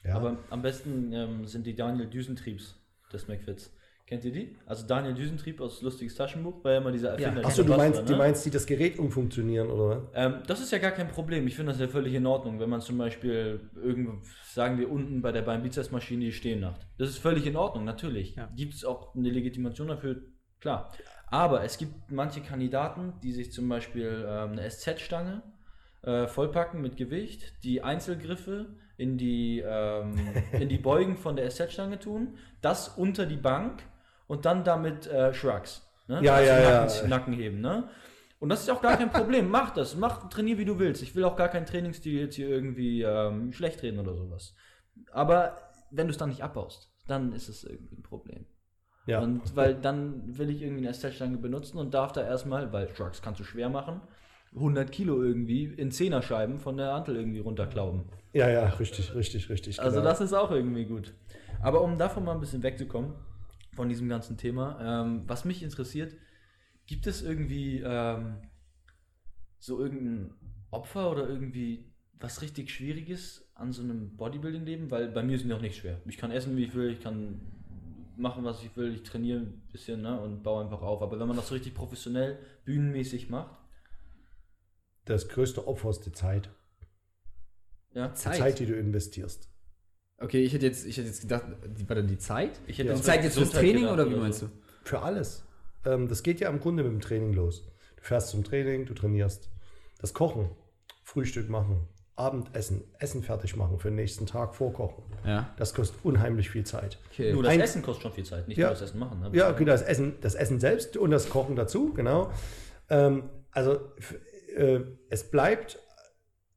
[0.04, 0.16] Ja.
[0.16, 2.76] Aber am besten ähm, sind die Daniel Düsentriebs
[3.12, 3.72] des McFits.
[4.06, 4.58] Kennt ihr die?
[4.66, 7.46] Also Daniel Düsentrieb aus Lustiges Taschenbuch, war ja immer dieser Erfinder.
[7.46, 8.18] Achso, dieser du meinst, du ne?
[8.18, 10.10] meinst, die das Gerät umfunktionieren, oder?
[10.14, 11.48] Ähm, das ist ja gar kein Problem.
[11.48, 15.22] Ich finde das ja völlig in Ordnung, wenn man zum Beispiel irgendwo, sagen wir, unten
[15.22, 16.86] bei der Bein-Bizeps-Maschine die stehen macht.
[16.98, 18.36] Das ist völlig in Ordnung, natürlich.
[18.36, 18.50] Ja.
[18.56, 20.18] Gibt es auch eine Legitimation dafür?
[20.60, 20.92] Klar.
[21.28, 25.44] Aber es gibt manche Kandidaten, die sich zum Beispiel ähm, eine SZ-Stange
[26.04, 30.16] äh, vollpacken mit Gewicht, die Einzelgriffe in die, ähm,
[30.52, 33.84] in die Beugen von der SZ-Stange tun, das unter die Bank
[34.28, 35.88] und dann damit äh, Shrugs.
[36.08, 36.22] Ne?
[36.24, 36.86] Ja, ja, ja.
[36.86, 37.90] Nacken, Nacken heben, ne?
[38.40, 39.50] Und das ist auch gar kein Problem.
[39.50, 39.96] Mach das.
[39.96, 41.02] Mach, trainier wie du willst.
[41.02, 44.54] Ich will auch gar keinen Trainingsstil jetzt hier irgendwie ähm, schlecht reden oder sowas.
[45.12, 45.58] Aber
[45.92, 48.46] wenn du es dann nicht abbaust, dann ist es irgendwie ein Problem.
[49.06, 49.20] Ja.
[49.20, 53.22] Und weil dann will ich irgendwie eine SZ-Stange benutzen und darf da erstmal, weil Shrugs
[53.22, 54.02] kannst du schwer machen,
[54.56, 58.04] 100 Kilo irgendwie in Zehnerscheiben von der Hantel irgendwie runterklauben.
[58.34, 59.82] ja, ja, richtig, richtig, richtig.
[59.82, 60.10] Also genau.
[60.10, 61.14] das ist auch irgendwie gut.
[61.62, 63.14] Aber um davon mal ein bisschen wegzukommen,
[63.74, 66.16] von diesem ganzen Thema, ähm, was mich interessiert,
[66.86, 68.36] gibt es irgendwie ähm,
[69.60, 70.34] so irgendein
[70.72, 71.86] Opfer oder irgendwie
[72.20, 74.92] was richtig Schwieriges an so einem Bodybuilding-Leben?
[74.92, 76.00] Weil bei mir ist mir auch nicht schwer.
[76.06, 77.40] Ich kann essen, wie ich will, ich kann
[78.16, 81.02] machen, was ich will, ich trainiere ein bisschen ne, und baue einfach auf.
[81.02, 83.58] Aber wenn man das so richtig professionell, bühnenmäßig macht,
[85.06, 86.50] Das größte Opfer ist die Zeit.
[87.94, 89.50] ja, Die Zeit, die du investierst.
[90.18, 91.44] Okay, ich hätte jetzt, ich hätte jetzt gedacht,
[91.78, 92.52] die, warte, die Zeit?
[92.68, 92.94] ich hätte Ja.
[92.94, 94.50] Die jetzt Zeit jetzt fürs Training gedacht oder wie meinst du?
[94.84, 95.44] Für alles.
[95.86, 97.68] Ähm, das geht ja im Grunde mit dem Training los.
[97.98, 99.50] Du fährst zum Training, du trainierst.
[100.00, 100.50] Das Kochen,
[101.04, 105.04] Frühstück machen, Abendessen, Essen fertig machen für den nächsten Tag, vorkochen.
[105.26, 105.54] Ja.
[105.58, 107.00] Das kostet unheimlich viel Zeit.
[107.12, 107.34] Okay.
[107.34, 108.68] Nur das Ein- Essen kostet schon viel Zeit, nicht Ja.
[108.68, 109.20] nur das Essen machen.
[109.20, 109.30] Ne?
[109.34, 112.32] Ja, genau, das Essen, das Essen selbst und das Kochen dazu, genau.
[112.90, 113.80] Ähm, also
[114.56, 115.80] äh, es bleibt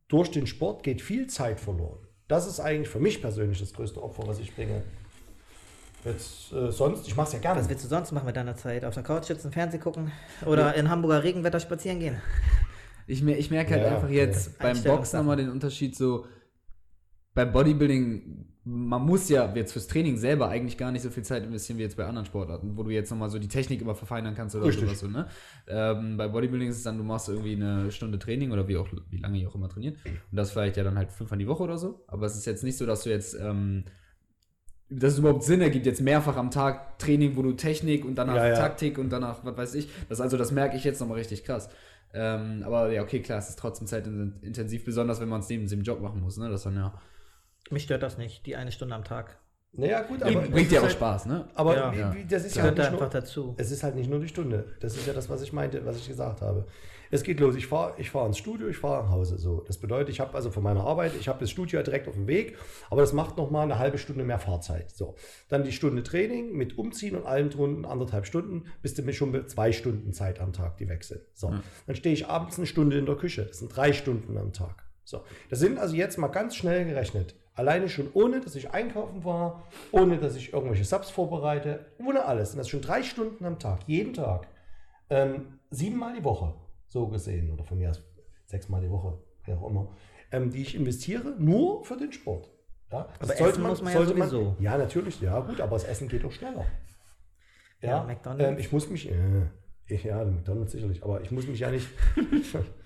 [0.08, 2.06] durch den Sport geht viel Zeit verloren.
[2.28, 4.82] Das ist eigentlich für mich persönlich das größte Opfer, was ich bringe.
[6.04, 7.60] Jetzt äh, sonst, ich mache es ja gerne.
[7.60, 8.84] Was willst du sonst machen mit deiner Zeit?
[8.84, 10.12] Auf der Couch sitzen, Fernsehen gucken
[10.44, 12.20] oder in Hamburger Regenwetter spazieren gehen?
[13.08, 14.24] Ich, mer ich merke halt Ja, einfach ja.
[14.24, 16.26] jetzt beim Boxen nochmal den Unterschied so,
[17.34, 21.44] beim Bodybuilding, man muss ja jetzt fürs Training selber eigentlich gar nicht so viel Zeit
[21.44, 24.34] investieren wie jetzt bei anderen Sportarten, wo du jetzt nochmal so die Technik immer verfeinern
[24.34, 24.86] kannst oder Richtig.
[24.86, 25.28] sowas so, ne?
[25.68, 28.88] Ähm, bei Bodybuilding ist es dann, du machst irgendwie eine Stunde Training oder wie auch,
[29.08, 29.98] wie lange ihr auch immer trainiert.
[30.04, 32.02] Und das vielleicht ja dann halt fünfmal die Woche oder so.
[32.08, 33.84] Aber es ist jetzt nicht so, dass du jetzt, ähm,
[34.90, 38.34] dass es überhaupt Sinn ergibt, jetzt mehrfach am Tag Training, wo du Technik und danach
[38.34, 38.56] Ja, ja.
[38.56, 39.88] Taktik und danach, was weiß ich.
[40.08, 41.68] Das also, das merke ich jetzt nochmal richtig krass.
[42.12, 45.82] Ähm, aber ja, okay, klar, es ist trotzdem zeitintensiv, besonders wenn man es neben dem
[45.82, 46.48] Job machen muss, ne?
[46.48, 46.92] Das dann ja.
[47.70, 49.38] Mich stört das nicht, die eine Stunde am Tag.
[49.72, 51.48] naja, gut, aber Bringt dir auch halt, Spaß, ne?
[51.54, 51.92] Aber Ja.
[51.92, 52.14] wie, Ja.
[52.14, 53.54] wie, das ist ja Gehört da nicht einfach nur, dazu.
[53.58, 54.74] es ist halt nicht nur die Stunde.
[54.80, 56.66] Das ist ja das, was ich meinte, was ich gesagt habe.
[57.10, 57.54] Es geht los.
[57.56, 59.36] Ich fahre ich fahr ins Studio, ich fahre nach Hause.
[59.38, 62.08] So, das bedeutet, ich habe also von meiner Arbeit, ich habe das Studio ja direkt
[62.08, 62.56] auf dem Weg,
[62.90, 64.90] aber das macht noch mal eine halbe Stunde mehr Fahrzeit.
[64.90, 65.14] So,
[65.48, 69.30] dann die Stunde Training mit Umziehen und allem drunten anderthalb Stunden, bist du mir schon
[69.30, 71.20] mit zwei Stunden Zeit am Tag, die weg sind.
[71.34, 71.54] So,
[71.86, 73.44] dann stehe ich abends eine Stunde in der Küche.
[73.44, 74.84] Das sind drei Stunden am Tag.
[75.04, 77.36] So, das sind also jetzt mal ganz schnell gerechnet.
[77.56, 82.52] Alleine schon ohne, dass ich einkaufen war, ohne, dass ich irgendwelche Subs vorbereite, ohne alles.
[82.52, 84.46] Und das schon drei Stunden am Tag, jeden Tag.
[85.08, 86.54] Ähm, siebenmal die Woche,
[86.88, 88.02] so gesehen, oder von mir aus
[88.44, 89.88] sechsmal die Woche, wie auch immer,
[90.32, 92.50] ähm, die ich investiere, nur für den Sport.
[92.92, 94.56] Ja, das Aber essen muss man ja sowieso.
[94.60, 96.66] ja, natürlich, ja gut, aber das Essen geht auch schneller.
[97.80, 98.50] Ja, McDonald's.
[98.50, 99.46] Ähm, ich muss mich, äh,
[99.86, 101.88] ich, ja, McDonalds sicherlich, aber ich muss mich ja nicht,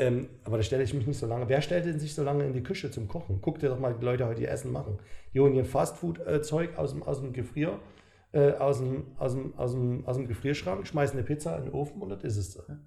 [0.00, 1.48] ähm, aber da stelle ich mich nicht so lange.
[1.48, 3.38] Wer stellt denn sich so lange in die Küche zum Kochen?
[3.40, 4.98] Guck dir doch mal die Leute heute ihr Essen machen.
[5.34, 7.78] Die holen ihr Fastfood-Zeug aus dem, aus dem Gefrier,
[8.32, 11.72] äh, aus, dem, aus, dem, aus, dem, aus dem Gefrierschrank, schmeißen eine Pizza in den
[11.72, 12.68] Ofen und das ist es.
[12.68, 12.80] Ne?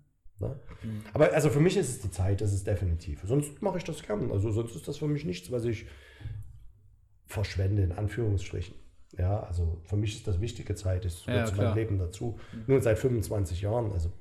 [1.14, 3.22] Aber also für mich ist es die Zeit, das ist definitiv.
[3.23, 4.31] Sonst mache ich das gern.
[4.31, 5.85] Also sonst ist das für mich nichts, was ich
[7.27, 8.76] verschwende, in Anführungsstrichen.
[9.18, 11.68] Ja, also für mich ist das wichtige Zeit, das Ja, gehört zu klar.
[11.68, 12.40] meinem Leben dazu.
[12.68, 14.11] Nur seit 25 Jahren, also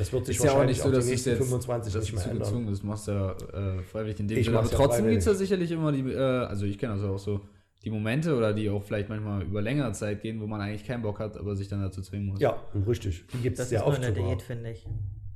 [0.00, 1.92] das wird sich Ist ja auch wahrscheinlich nicht so, auch dass die nächsten jetzt 25
[1.92, 2.42] dass nicht du mehr zu ändern.
[2.46, 2.82] gezwungen bist.
[2.82, 4.58] Du machst ja äh, freiwillig in dem Ich Sinne.
[4.58, 7.18] Aber ja trotzdem gibt es ja sicherlich immer die, äh, also ich kenne das auch
[7.18, 7.40] so,
[7.84, 11.02] die Momente oder die auch vielleicht manchmal über längere Zeit gehen, wo man eigentlich keinen
[11.02, 12.40] Bock hat, aber sich dann dazu zwingen muss.
[12.40, 13.24] Ja, richtig.
[13.32, 14.28] Die gibt es Das sehr ist nur oft in der sogar.
[14.36, 14.86] Diät, finde ich.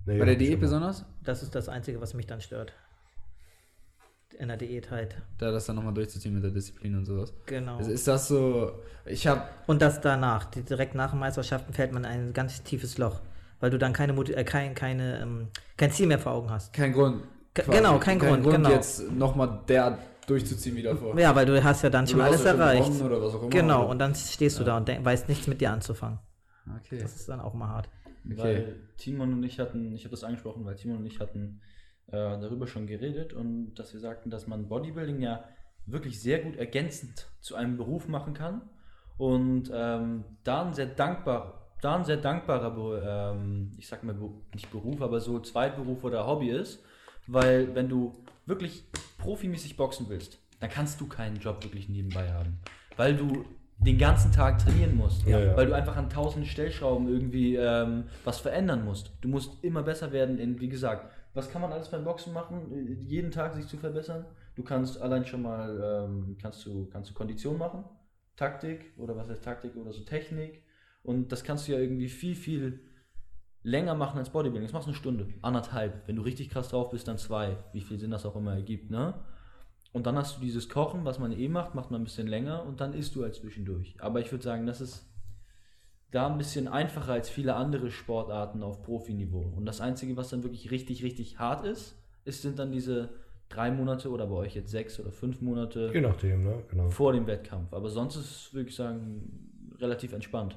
[0.06, 1.04] Nee, Bei der ja, Diät besonders?
[1.22, 2.72] Das ist das Einzige, was mich dann stört.
[4.38, 5.16] In der Diät halt.
[5.38, 7.32] Da das dann nochmal durchzuziehen mit der Disziplin und sowas.
[7.46, 7.76] Genau.
[7.76, 8.72] Also ist das so,
[9.06, 12.98] ich habe Und das danach, direkt nach den Meisterschaften fällt man in ein ganz tiefes
[12.98, 13.20] Loch,
[13.60, 16.72] weil du dann keine, äh, kein, keine, ähm, kein Ziel mehr vor Augen hast.
[16.72, 17.22] keinen Grund.
[17.54, 18.70] Ge- genau, kein Grund, genau.
[18.70, 21.18] jetzt nochmal der durchzuziehen wieder vor.
[21.18, 22.84] Ja, weil du hast ja dann Du schon alles ja schon erreicht.
[22.86, 23.88] gewonnen Oder was auch immer, Genau, oder?
[23.90, 26.18] und dann stehst du da und denk, weißt nichts mit dir anzufangen.
[26.80, 26.98] Okay.
[26.98, 27.88] Das ist dann auch mal hart.
[28.24, 28.36] okay.
[28.38, 31.60] Weil Timon und ich hatten, ich habe das angesprochen, weil Timon und ich hatten
[32.08, 35.44] äh, darüber schon geredet und dass wir sagten, dass man Bodybuilding ja
[35.86, 38.62] wirklich sehr gut ergänzend zu einem Beruf machen kann
[39.18, 44.16] und ähm, da ein sehr dankbar, da ein sehr dankbarer, ähm, ich sag mal
[44.54, 46.82] nicht Beruf, aber so Zweitberuf oder Hobby ist,
[47.26, 48.14] weil wenn du
[48.46, 48.84] wirklich
[49.18, 52.58] profimäßig boxen willst, dann kannst du keinen Job wirklich nebenbei haben,
[52.96, 53.44] weil du
[53.78, 55.56] den ganzen Tag trainieren musst, Ja, ja.
[55.56, 59.12] weil du einfach an tausend Stellschrauben irgendwie ähm, was verändern musst.
[59.20, 62.72] Du musst immer besser werden in, wie gesagt, was kann man alles beim Boxen machen?
[62.72, 64.24] Äh, Jeden Tag sich zu verbessern.
[64.54, 67.84] Du kannst allein schon mal, ähm, kannst du, kannst du Kondition machen,
[68.36, 70.62] Taktik oder was heißt Taktik oder so Technik.
[71.04, 72.80] Und das kannst du ja irgendwie viel, viel
[73.62, 74.66] länger machen als Bodybuilding.
[74.66, 76.08] Das machst du eine Stunde, anderthalb.
[76.08, 77.58] Wenn du richtig krass drauf bist, dann zwei.
[77.72, 79.14] Wie viel Sinn das auch immer ergibt, ne?
[79.92, 82.64] Und dann hast du dieses Kochen, was man eh macht, macht man ein bisschen länger
[82.64, 83.94] und dann isst du halt zwischendurch.
[84.00, 85.06] Aber ich würde sagen, das ist
[86.10, 89.52] da ein bisschen einfacher als viele andere Sportarten auf Profiniveau.
[89.56, 93.10] Und das Einzige, was dann wirklich richtig, richtig hart ist, ist sind dann diese
[93.48, 96.62] drei Monate oder bei euch jetzt sechs oder fünf Monate Je nachdem, ne?
[96.70, 96.90] Genau.
[96.90, 97.72] vor dem Wettkampf.
[97.72, 100.56] Aber sonst ist es, würde ich sagen, relativ entspannt.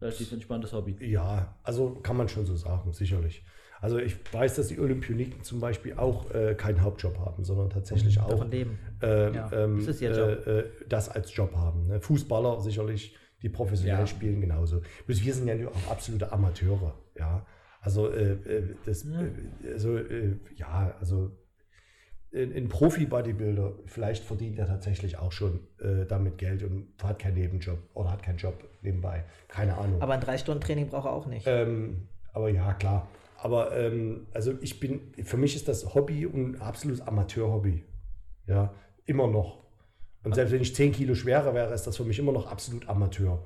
[0.00, 0.96] Relativ entspanntes Hobby.
[1.00, 3.44] Ja, also kann man schon so sagen, sicherlich.
[3.80, 8.18] Also ich weiß, dass die Olympioniken zum Beispiel auch äh, keinen Hauptjob haben, sondern tatsächlich
[8.20, 8.78] auch Davon leben.
[9.02, 11.86] ähm, Ja, ähm, das äh, äh, das als Job haben.
[11.86, 12.00] Ne?
[12.00, 14.06] Fußballer sicherlich, die professionell Ja.
[14.06, 14.82] spielen genauso.
[15.06, 16.94] Bloß wir sind ja nur auch absolute Amateure.
[17.16, 17.46] Ja,
[17.80, 19.06] also äh, äh, das,
[19.64, 21.30] also, äh, ja, also
[22.34, 27.34] ein, ein Profi-Bodybuilder, vielleicht verdient er tatsächlich auch schon äh, damit Geld und hat keinen
[27.34, 29.24] Nebenjob oder hat keinen Job nebenbei.
[29.48, 30.00] Keine Ahnung.
[30.00, 31.46] Aber ein drei Stunden Training braucht er auch nicht.
[31.46, 33.08] Ähm, aber ja, klar.
[33.36, 37.84] Aber ähm, also ich bin, für mich ist das Hobby ein absolutes Amateur-Hobby.
[38.46, 38.74] Ja,
[39.04, 39.64] immer noch.
[40.24, 42.88] Und selbst wenn ich 10 Kilo schwerer wäre, ist das für mich immer noch absolut
[42.88, 43.44] Amateur.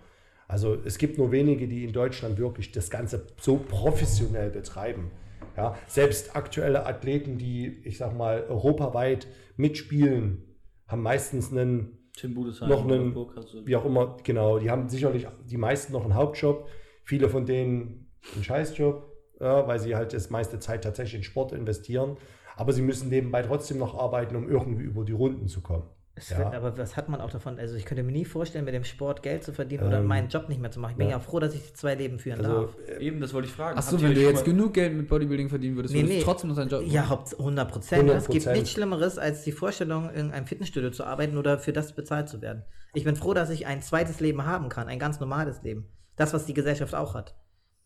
[0.48, 5.10] Also es gibt nur wenige, die in Deutschland wirklich das Ganze so professionell betreiben.
[5.56, 9.26] Ja, selbst aktuelle Athleten, die, ich sag mal, europaweit
[9.56, 10.42] mitspielen,
[10.88, 14.70] haben meistens einen Tim Budesheim, noch einen, Wolfsburg hat so- wie auch immer, genau, die
[14.70, 16.68] haben sicherlich die meisten noch einen Hauptjob,
[17.05, 19.10] viele von denen einen Scheißjob,
[19.40, 22.16] ja, weil sie halt das meiste Zeit tatsächlich in Sport investieren,
[22.56, 25.89] aber sie müssen nebenbei trotzdem noch arbeiten, um irgendwie über die Runden zu kommen.
[26.28, 26.52] Ja.
[26.52, 27.59] aber was hat man auch davon?
[27.59, 30.28] Also ich könnte mir nie vorstellen, mit dem Sport Geld zu verdienen oder Ähm, meinen
[30.28, 30.93] Job nicht mehr zu machen.
[30.93, 31.12] Ich bin ja.
[31.12, 32.76] ja, froh, dass ich die zwei Leben führen Also, darf.
[33.01, 33.78] Eben, das wollte ich fragen.
[33.78, 36.68] Achso, wenn du jetzt genug Geld mit Bodybuilding verdienen würdest, würdest du trotzdem noch deinen
[36.68, 38.10] Job Ja, Haupt 100 Prozent.
[38.10, 38.52] Es gibt 100%.
[38.52, 42.43] nichts Schlimmeres, als die Vorstellung, in einem Fitnessstudio zu arbeiten oder für das bezahlt zu
[42.43, 42.64] werden.
[42.94, 45.89] Ich bin froh, dass ich ein zweites Leben haben kann, ein ganz normales Leben.
[46.16, 47.34] Das, was die Gesellschaft auch hat.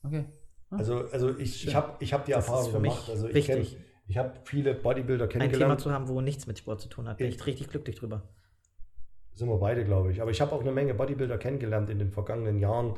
[0.03, 0.25] Okay.
[0.71, 3.11] Also, also ich, ich habe ich hab die Das Erfahrung für mich gemacht.
[3.11, 3.79] Also ich, kenn, wichtig.
[4.09, 5.81] Ich habe viele Bodybuilder Ein Thema kennengelernt.
[5.81, 7.19] zu haben, wo nichts mit Sport zu tun hat.
[7.19, 8.23] Bin ich richtig glücklich drüber.
[9.35, 10.23] sind wir beide, glaube ich.
[10.23, 12.95] Aber ich habe auch eine Menge Bodybuilder kennengelernt in den vergangenen Jahren,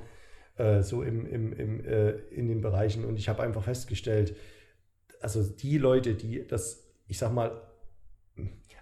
[0.56, 3.04] äh, so im, im, im, äh, in den Bereichen.
[3.04, 4.36] Und ich habe einfach festgestellt,
[5.20, 7.62] also die Leute, die das, ich sag mal,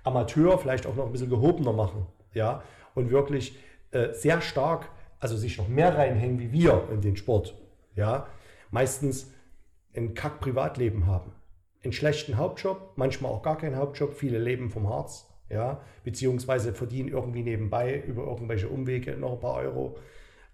[0.02, 2.62] Amateur vielleicht auch noch ein bisschen gehobener machen, ja,
[2.94, 3.58] und wirklich
[3.90, 4.88] äh, sehr stark,
[5.18, 7.56] also sich noch mehr reinhängen wie wir in den Sport,
[7.94, 8.28] ja,
[8.70, 9.32] meistens
[9.96, 11.32] ein kack Privatleben haben,
[11.86, 17.08] einen schlechten Hauptjob, manchmal auch gar keinen Hauptjob, viele leben vom Harz, ja, beziehungsweise verdienen
[17.08, 19.96] irgendwie nebenbei über irgendwelche Umwege noch ein paar Euro.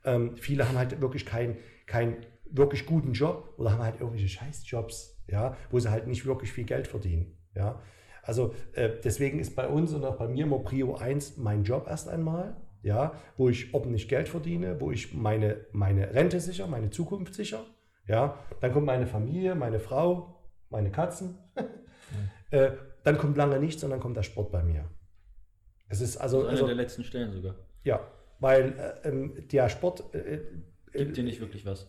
[0.04, 1.56] Ähm, viele haben halt wirklich keinen
[1.86, 2.16] keinen
[2.50, 6.64] wirklich guten Job oder haben halt irgendwelche Scheißjobs, ja, wo sie halt nicht wirklich viel
[6.64, 7.80] Geld verdienen, ja.
[8.22, 11.86] Also äh, deswegen ist bei uns und auch bei mir immer Prio 1 mein Job
[11.88, 16.90] erst einmal, ja, wo ich ordentlich Geld verdiene, wo ich meine, meine Rente sicher, meine
[16.90, 17.64] Zukunft sicher,
[18.06, 18.38] ja.
[18.60, 20.31] Dann kommt meine Familie, meine Frau,
[20.72, 21.38] meine Katzen.
[22.50, 22.70] äh,
[23.04, 24.84] dann kommt lange nichts und dann kommt der Sport bei mir.
[25.88, 27.54] Es ist also, ist einer also der letzten Stellen sogar.
[27.84, 28.00] ja,
[28.40, 28.74] weil
[29.04, 30.40] äh, ähm, der Sport, äh,
[30.92, 31.88] Gibt dir nicht wirklich was.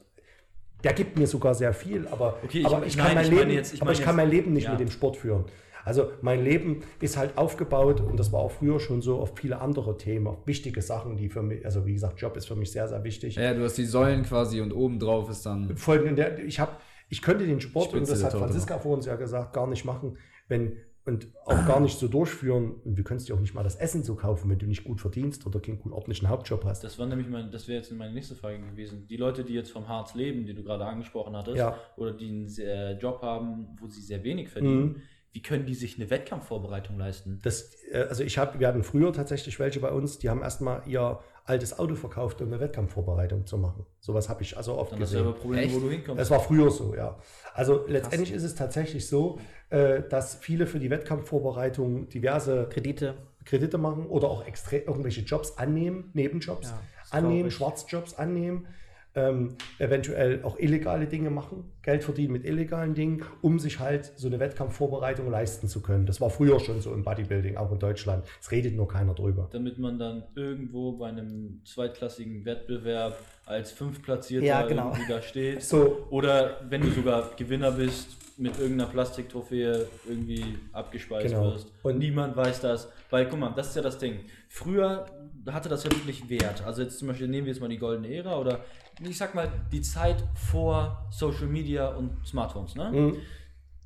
[0.83, 3.25] der gibt mir sogar sehr viel, aber, Okay, ich- aber ich- ich, kann nein, mein
[3.25, 4.71] ich Leben, jetzt- ich aber meine ich kann mein Leben nicht ja.
[4.71, 5.45] mit dem Sport führen.
[5.85, 9.59] Also mein Leben ist halt aufgebaut und das war auch früher schon so auf viele
[9.59, 12.71] andere Themen, auf wichtige Sachen, die für mich, also wie gesagt, Job ist für mich
[12.71, 13.35] sehr, sehr wichtig.
[13.35, 15.75] Ja, du hast die Säulen quasi und oben drauf ist dann.
[15.75, 16.71] Folgende, ich habe,
[17.13, 19.85] ich könnte den Sport, Spitze und das hat Franziska vor uns ja gesagt, gar nicht
[19.85, 20.17] machen,
[20.47, 22.75] wenn und auch gar nicht so durchführen.
[22.85, 25.01] Und du könntest dir auch nicht mal das Essen so kaufen, wenn du nicht gut
[25.01, 26.81] verdienst oder keinen gut ordentlichen Hauptjob hast.
[26.83, 29.05] Das war nämlich mein, das wäre jetzt meine nächste Frage gewesen.
[29.09, 31.77] Die Leute, die jetzt vom Harz leben, die du gerade angesprochen hattest, Ja.
[31.97, 35.01] oder die einen sehr, Job haben, wo sie sehr wenig verdienen, Mhm.
[35.33, 37.39] wie können die sich eine Wettkampfvorbereitung leisten?
[37.43, 40.83] Das, äh, also ich habe, wir hatten früher tatsächlich welche bei uns, die haben erstmal
[40.87, 43.85] ihr altes Auto verkauft, um eine Wettkampfvorbereitung zu machen.
[43.99, 45.41] Sowas habe ich also oft Dann hast du aber gesehen.
[45.41, 45.75] Probleme, Echt?
[45.75, 46.21] wo du hinkommst.
[46.21, 47.17] Es war früher so, ja.
[47.53, 49.39] Also letztendlich ist es tatsächlich so,
[49.69, 53.15] äh, dass viele für die Wettkampfvorbereitung diverse Kredite.
[53.45, 56.79] Kredite machen oder auch extra irgendwelche Jobs annehmen, Nebenjobs Ja,
[57.11, 57.51] annehmen.
[57.51, 58.67] Schwarzjobs annehmen,
[59.15, 64.27] ähm, eventuell auch illegale Dinge machen, Geld verdienen mit illegalen Dingen, um sich halt so
[64.27, 66.05] eine Wettkampfvorbereitung leisten zu können.
[66.05, 68.25] Das war früher schon so im Bodybuilding, auch in Deutschland.
[68.41, 69.49] Es redet nur keiner drüber.
[69.51, 74.93] damit man dann irgendwo bei einem zweitklassigen Wettbewerb als Fünftplatzierter Ja, genau.
[75.07, 75.61] da steht.
[75.63, 81.53] So, Oder wenn du sogar Gewinner bist, mit irgendeiner Plastiktrophäe irgendwie abgespeist Genau.
[81.53, 81.71] wirst.
[81.83, 82.89] Und niemand weiß das.
[83.11, 84.21] Weil, guck mal, das ist ja das Ding.
[84.49, 85.05] Früher
[85.51, 86.63] hatte das ja wirklich Wert.
[86.65, 88.61] Also jetzt zum Beispiel nehmen wir jetzt mal die goldene Ära oder
[88.99, 92.91] ich sag mal die Zeit vor Social Media und Smartphones, ne?
[92.91, 93.13] mh,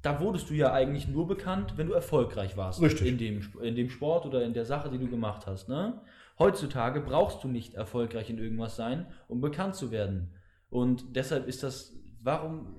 [0.02, 2.82] da wurdest du ja eigentlich nur bekannt, wenn du erfolgreich warst.
[2.82, 3.08] Richtig.
[3.08, 5.68] In dem, in dem Sport oder in der Sache, die du gemacht hast.
[5.70, 6.02] Ne?
[6.40, 10.32] Heutzutage brauchst du nicht erfolgreich in irgendwas sein, um bekannt zu werden.
[10.70, 12.76] Und deshalb ist das, warum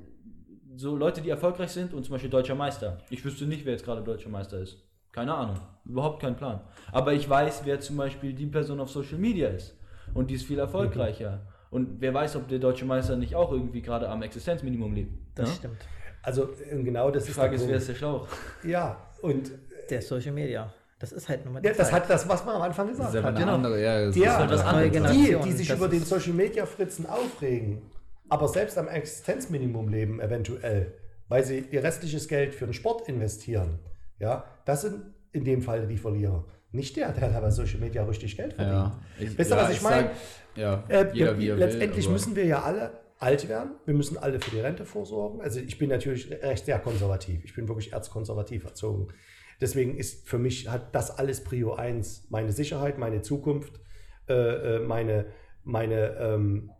[0.76, 2.98] so Leute, die erfolgreich sind und zum Beispiel deutscher Meister.
[3.10, 4.78] Ich wüsste nicht, wer jetzt gerade deutscher Meister ist.
[5.10, 5.56] Keine Ahnung.
[5.84, 6.60] Überhaupt keinen Plan.
[6.92, 9.76] Aber ich weiß, wer zum Beispiel die Person auf Social Media ist.
[10.14, 11.46] Und die ist viel erfolgreicher.
[11.70, 15.12] Und wer weiß, ob der deutsche Meister nicht auch irgendwie gerade am Existenzminimum lebt.
[15.34, 15.54] Das ne?
[15.56, 15.76] stimmt.
[16.22, 18.26] also äh, genau das Die ist Frage der ist, wer ist der Schlauch?
[18.64, 19.50] Ja, und
[19.90, 20.72] Der Social Media.
[20.98, 22.02] Das ist halt nur mit ja, das Zeit.
[22.02, 23.30] hat das, was man am Anfang Das gesagt ist hat.
[23.36, 23.54] eine genau.
[23.54, 24.06] andere, ja.
[24.06, 24.90] das Ja, ist halt das andere.
[25.12, 27.82] Die, die sich das über den ist- Social Media Fritzen aufregen,
[28.28, 30.94] aber selbst am Existenzminimum leben, eventuell,
[31.28, 33.78] weil sie ihr restliches Geld für den Sport investieren,
[34.18, 36.44] ja, das sind in dem Fall die Verlierer.
[36.70, 38.76] Nicht der, der da bei Social Media richtig Geld verdient.
[38.76, 39.00] Ja.
[39.18, 40.10] Ich, Wisst ihr, ja, was ich meine?
[40.54, 43.72] Ja, Äh, letztendlich will, aber- müssen wir ja alle alt werden.
[43.84, 45.40] Wir müssen alle für die Rente vorsorgen.
[45.40, 47.44] Also ich bin natürlich recht sehr konservativ.
[47.44, 49.08] Ich bin wirklich erzkonservativ erzogen.
[49.60, 52.26] Deswegen ist für mich hat das alles Prio 1.
[52.30, 53.80] Meine Sicherheit, meine Zukunft,
[54.28, 55.26] äh, äh, meine,
[55.64, 56.70] meine ähm,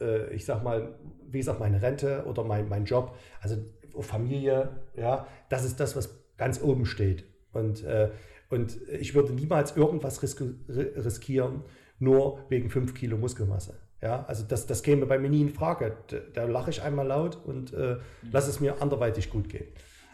[0.00, 3.56] äh, ich sag mal, wie gesagt, meine Rente oder mein, mein Job, also
[4.00, 7.24] Familie, ja, das ist das, was ganz oben steht.
[7.52, 8.10] Und, äh,
[8.50, 11.62] und ich würde niemals irgendwas risk riskieren,
[11.98, 13.78] nur wegen 5 Kilo Muskelmasse.
[14.00, 15.96] Ja, also das, das käme bei mir nie in Frage.
[16.06, 17.96] Da, da lache ich einmal laut und äh,
[18.30, 19.66] lass es mir anderweitig gut gehen.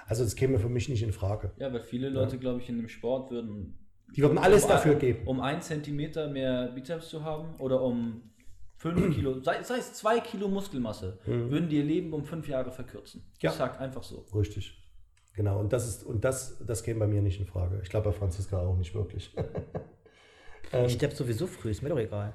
[0.06, 1.52] Also das käme für mich nicht in Frage.
[1.58, 3.78] Ja, weil viele Leute, glaube ich, in dem Sport würden.
[4.16, 5.26] Die würden alles um, dafür geben.
[5.26, 8.30] Um ein Zentimeter mehr Bizeps zu haben oder um
[8.76, 12.70] 5 Kilo, sei, sei es 2 Kilo Muskelmasse, würden die ihr Leben um 5 Jahre
[12.70, 13.22] verkürzen.
[13.22, 13.32] Mhm.
[13.40, 13.50] Ja.
[13.50, 14.24] Ich sag einfach so.
[14.34, 14.83] Richtig.
[15.36, 17.80] Genau, und das ist, und das, das käme bei mir nicht in Frage.
[17.82, 19.34] Ich glaube bei Franziska auch nicht wirklich.
[20.86, 22.32] Ich sterbe sowieso früh, ist mir doch egal.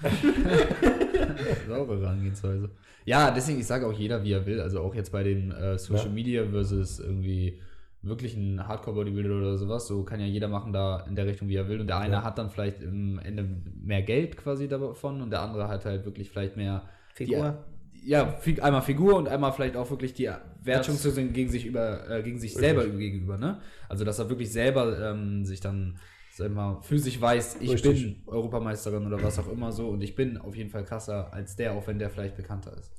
[1.66, 2.70] Saubere Herangehensweise.
[3.04, 4.60] Ja, deswegen, ich sage auch jeder, wie er will.
[4.60, 6.12] Also auch jetzt bei den äh, Social Ja.
[6.12, 7.60] Media versus irgendwie
[8.02, 9.86] wirklich ein Hardcore-Bodybuilder oder sowas.
[9.88, 11.80] So kann ja jeder machen da in der Richtung, wie er will.
[11.80, 12.22] Und der eine Ja.
[12.22, 13.44] hat dann vielleicht im Ende
[13.82, 17.64] mehr Geld quasi davon und der andere hat halt wirklich vielleicht mehr Figur.
[18.02, 20.30] Ja, einmal Figur und einmal vielleicht auch wirklich die
[20.62, 23.60] Wertung Das- zu sehen gegen sich über, äh, gegen sich selber gegenüber, ne?
[23.88, 25.98] Also dass er wirklich selber ähm, sich dann
[26.32, 28.02] sag mal, für sich weiß, ich Richtig.
[28.02, 31.56] bin Europameisterin oder was auch immer so und ich bin auf jeden Fall krasser als
[31.56, 32.90] der, auch wenn der vielleicht bekannter ist.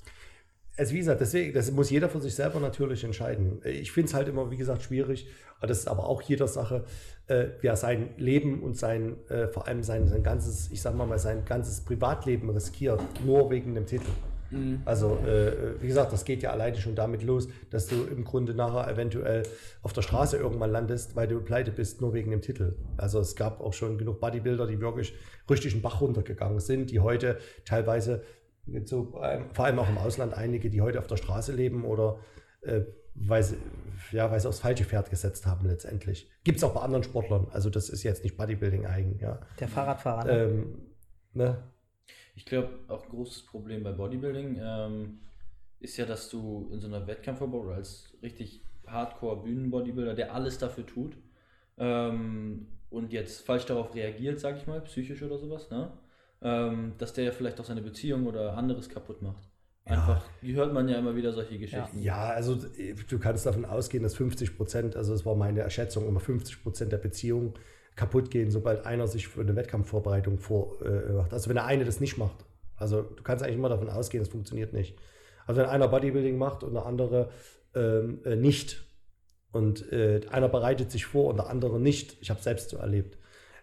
[0.78, 3.60] Also wie gesagt, deswegen, das muss jeder für sich selber natürlich entscheiden.
[3.66, 6.86] Ich finde es halt immer, wie gesagt, schwierig, aber das ist aber auch jeder Sache,
[7.28, 11.20] äh, wer sein Leben und sein, äh, vor allem sein, sein ganzes, ich sag mal,
[11.20, 14.10] sein ganzes Privatleben riskiert, nur wegen dem Titel.
[14.86, 18.54] Also, äh, wie gesagt, das geht ja alleine schon damit los, dass du im Grunde
[18.54, 19.44] nachher eventuell
[19.82, 22.76] auf der Straße irgendwann landest, weil du pleite bist, nur wegen dem Titel.
[22.98, 25.14] Also es gab auch schon genug Bodybuilder, die wirklich
[25.50, 28.24] richtig einen Bach runtergegangen sind, die heute teilweise,
[28.84, 32.20] so, ähm, vor allem auch im Ausland, einige, die heute auf der Straße leben oder
[32.62, 32.82] äh,
[33.14, 33.58] weil, sie,
[34.12, 36.30] ja, weil sie aufs falsche Pferd gesetzt haben letztendlich.
[36.44, 39.40] Gibt es auch bei anderen Sportlern, also das ist jetzt nicht Bodybuilding eigen, ja.
[39.60, 40.26] Der Fahrradfahrer.
[40.26, 40.32] Ne?
[40.32, 40.82] Ähm,
[41.34, 41.71] ne?
[42.36, 45.20] Ich glaube, auch ein großes Problem bei Bodybuilding ähm,
[45.80, 50.86] ist ja, dass du in so einer Wettkampfverbot oder als richtig Hardcore-Bühnen-Bodybuilder, der alles dafür
[50.86, 51.18] tut
[51.78, 55.92] ähm, und jetzt falsch darauf reagiert, sag ich mal, psychisch oder sowas, ne?
[56.42, 59.52] ähm, dass der ja vielleicht auch seine Beziehung oder anderes kaputt macht.
[59.86, 62.02] Einfach, die hört man ja immer wieder solche Geschichten.
[62.02, 66.08] Ja, also äh, du kannst davon ausgehen, dass 50 Prozent, also das war meine Erschätzung,
[66.08, 67.54] immer 50 Prozent der Beziehungen
[67.96, 71.34] kaputt gehen, sobald einer sich für eine Wettkampfvorbereitung vor, äh.
[71.34, 72.46] Also wenn der eine das nicht macht.
[72.78, 74.98] Also du kannst eigentlich immer davon ausgehen, es funktioniert nicht.
[75.46, 77.30] Also wenn einer Bodybuilding macht und der andere
[77.76, 78.86] ähm, äh, nicht
[79.52, 83.18] und äh, einer bereitet sich vor und der andere nicht, ich habe selbst so erlebt,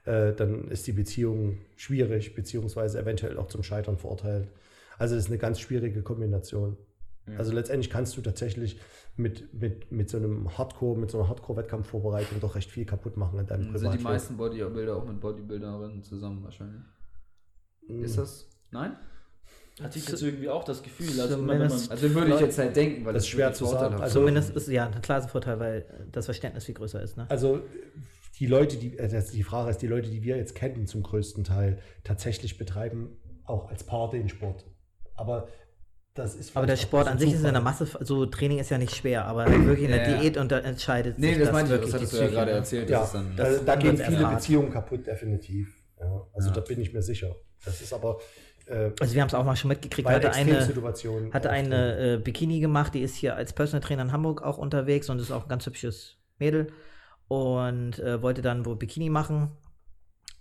[0.05, 4.48] äh, dann ist die Beziehung schwierig, beziehungsweise eventuell auch zum Scheitern verurteilt.
[4.98, 6.76] Also das ist eine ganz schwierige Kombination.
[7.36, 8.81] Also letztendlich kannst du tatsächlich
[9.16, 13.39] mit, mit, mit so einem Hardcore, mit so einer Hardcore-Wettkampfvorbereitung doch recht viel kaputt machen
[13.40, 16.82] in deinem Sind die meisten Bodybuilder auch mit Bodybuilderinnen zusammen wahrscheinlich?
[17.89, 18.05] Mhm.
[18.05, 18.48] Ist das?
[18.70, 18.97] Nein?
[19.82, 21.20] Hatte ich jetzt irgendwie auch das Gefühl.
[21.20, 23.94] Also, man, Also würde ich jetzt halt denken, weil Das ist schwer zu sagen.
[24.00, 27.16] Also- Zumindest ist ja ein klarer Vorteil, weil das Verständnis viel größer ist.
[27.16, 27.26] Ne?
[27.28, 27.60] Also
[28.39, 31.44] die Leute, die, das- die Frage ist, die Leute, die wir jetzt kennen zum größten
[31.44, 34.65] Teil, tatsächlich betreiben auch als Paar den Sport.
[35.15, 35.48] Aber das
[36.55, 37.63] Aber der Sport an sich ist in der.
[37.63, 40.19] Masse, so Training ist ja nicht schwer, aber wirklich in der Ja.
[40.21, 42.57] Diät unter, entscheidet Nee, sich das meinte ich, das wirklich hattest du ja gerade ne?
[42.59, 42.91] erzählt.
[42.91, 44.27] Ja, dann, das- da dann gehen viele.
[44.27, 45.83] Beziehungen kaputt, definitiv.
[46.01, 46.55] Ja, also Ja.
[46.55, 47.35] da bin ich mir sicher.
[47.65, 48.19] Das ist aber
[48.67, 52.17] äh, Also wir haben es auch mal schon mitgekriegt, weil hatte eine, hatte eine äh,
[52.19, 55.45] Bikini gemacht, die ist hier als Personal Trainer in Hamburg auch unterwegs und ist auch
[55.45, 56.69] ein ganz hübsches Mädel
[57.29, 59.51] und äh, wollte dann wohl Bikini machen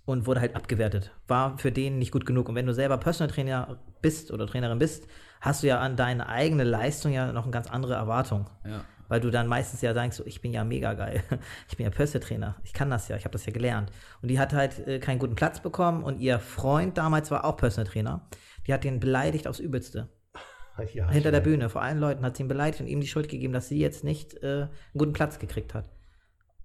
[0.05, 1.11] und wurde halt abgewertet.
[1.27, 2.47] War für den nicht gut genug.
[2.49, 5.07] Und wenn du selber Personal Trainer bist oder Trainerin bist,
[5.47, 8.49] hast du ja an deine eigene Leistung ja noch eine ganz andere Erwartung.
[8.65, 8.83] ja.
[9.09, 11.23] Weil du dann meistens ja denkst, so, ich bin ja mega geil.
[11.69, 12.55] Ich bin ja Personal Trainer.
[12.65, 13.15] Ich kann das ja.
[13.15, 13.89] Ich habe das ja gelernt.
[14.21, 16.03] Und die hat halt äh, keinen guten Platz bekommen.
[16.03, 18.27] Und ihr Freund damals war auch Personal Trainer.
[18.67, 20.09] Die hat den beleidigt aufs Übelste.
[20.93, 21.39] Ja, Hinter der.
[21.39, 21.69] Bühne.
[21.69, 24.03] Vor allen Leuten hat sie ihn beleidigt und ihm die Schuld gegeben, dass sie jetzt
[24.03, 25.89] nicht äh, einen guten Platz gekriegt hat.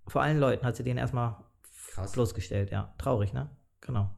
[0.09, 1.36] Vor allen Leuten hat sie den erstmal
[1.93, 2.11] Krass.
[2.12, 2.73] bloßgestellt.
[2.73, 3.49] Ja, traurig, ne?
[3.81, 4.11] Genau.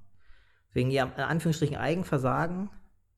[0.72, 2.70] Wegen ihrem, in Anführungsstrichen, Eigenversagen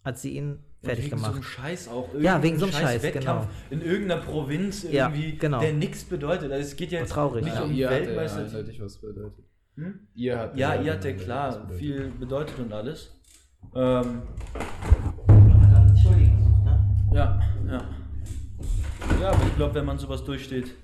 [0.05, 1.48] hat sie ihn fertig wegen so einem gemacht.
[1.50, 2.08] Scheiß auch.
[2.18, 3.82] Ja, wegen so einem irgendein Scheiß, Wettkampf genau.
[3.82, 5.60] In irgendeiner Provinz Ja, irgendwie, genau.
[5.60, 6.50] der nichts bedeutet.
[6.52, 7.44] Also es geht ja jetzt traurig.
[7.44, 8.44] nicht Ja, um ihr hat ja Weltmeister.
[8.44, 9.44] eindeutig was bedeutet.
[9.76, 10.00] Hm?
[10.15, 11.78] Ihr hat Ja, ihr hat ja eindeutig was klar bedeutet.
[11.78, 13.12] viel bedeutet und alles.
[13.74, 14.23] Ähm,
[17.12, 17.84] ja, ja.
[19.20, 20.74] Ja, aber ich glaube, wenn man sowas durchsteht,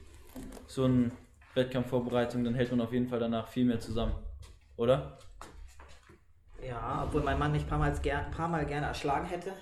[0.67, 1.11] so eine
[1.55, 4.15] Wettkampfvorbereitung, dann hält man auf jeden Fall danach viel mehr zusammen.
[4.77, 5.19] Oder?
[6.67, 9.53] Ja, obwohl mein Mann mich ein paar Mal, ger paar Mal gerne erschlagen hätte.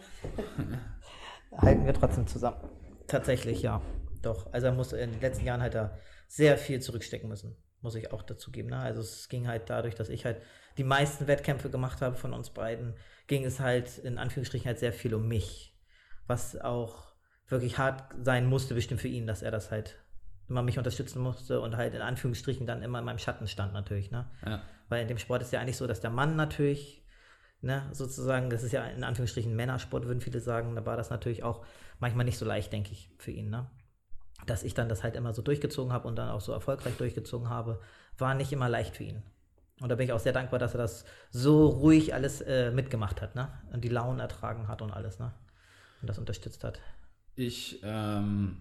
[1.57, 2.59] halten wir trotzdem zusammen.
[3.07, 3.81] Tatsächlich, ja.
[4.23, 4.53] Doch.
[4.53, 5.97] Also er muss in den letzten Jahren halt da
[6.29, 7.57] sehr viel zurückstecken müssen.
[7.81, 8.69] Muss ich auch dazu geben.
[8.69, 8.79] Ne?
[8.79, 10.43] Also es ging halt dadurch, dass ich halt
[10.77, 12.95] die meisten Wettkämpfe gemacht habe von uns beiden,
[13.27, 15.75] ging es halt in Anführungsstrichen halt sehr viel um mich.
[16.27, 17.13] Was auch
[17.49, 19.97] wirklich hart sein musste, bestimmt für ihn, dass er das halt
[20.49, 24.11] immer mich unterstützen musste und halt in Anführungsstrichen dann immer in meinem Schatten stand natürlich.
[24.11, 24.31] Ne?
[24.45, 24.63] Ja.
[24.91, 27.03] Weil in dem Sport ist ja eigentlich so, dass der Mann natürlich,
[27.63, 31.43] ne, sozusagen, das ist ja in Anführungsstrichen Männersport, würden viele sagen, da war das natürlich
[31.43, 31.65] auch
[32.01, 33.71] manchmal nicht so leicht, denke ich, für ihn, ne?
[34.47, 37.49] Dass ich dann das halt immer so durchgezogen habe und dann auch so erfolgreich durchgezogen
[37.49, 37.81] habe,
[38.19, 39.23] war nicht immer leicht für ihn.
[39.81, 43.23] Und da bin ich auch sehr dankbar, dass er das so ruhig alles äh, mitgemacht
[43.23, 43.49] hat, ne?
[43.73, 45.33] Und die Launen ertragen hat und alles, ne?
[46.01, 46.81] Und das unterstützt hat.
[47.37, 48.57] Ich, ähm,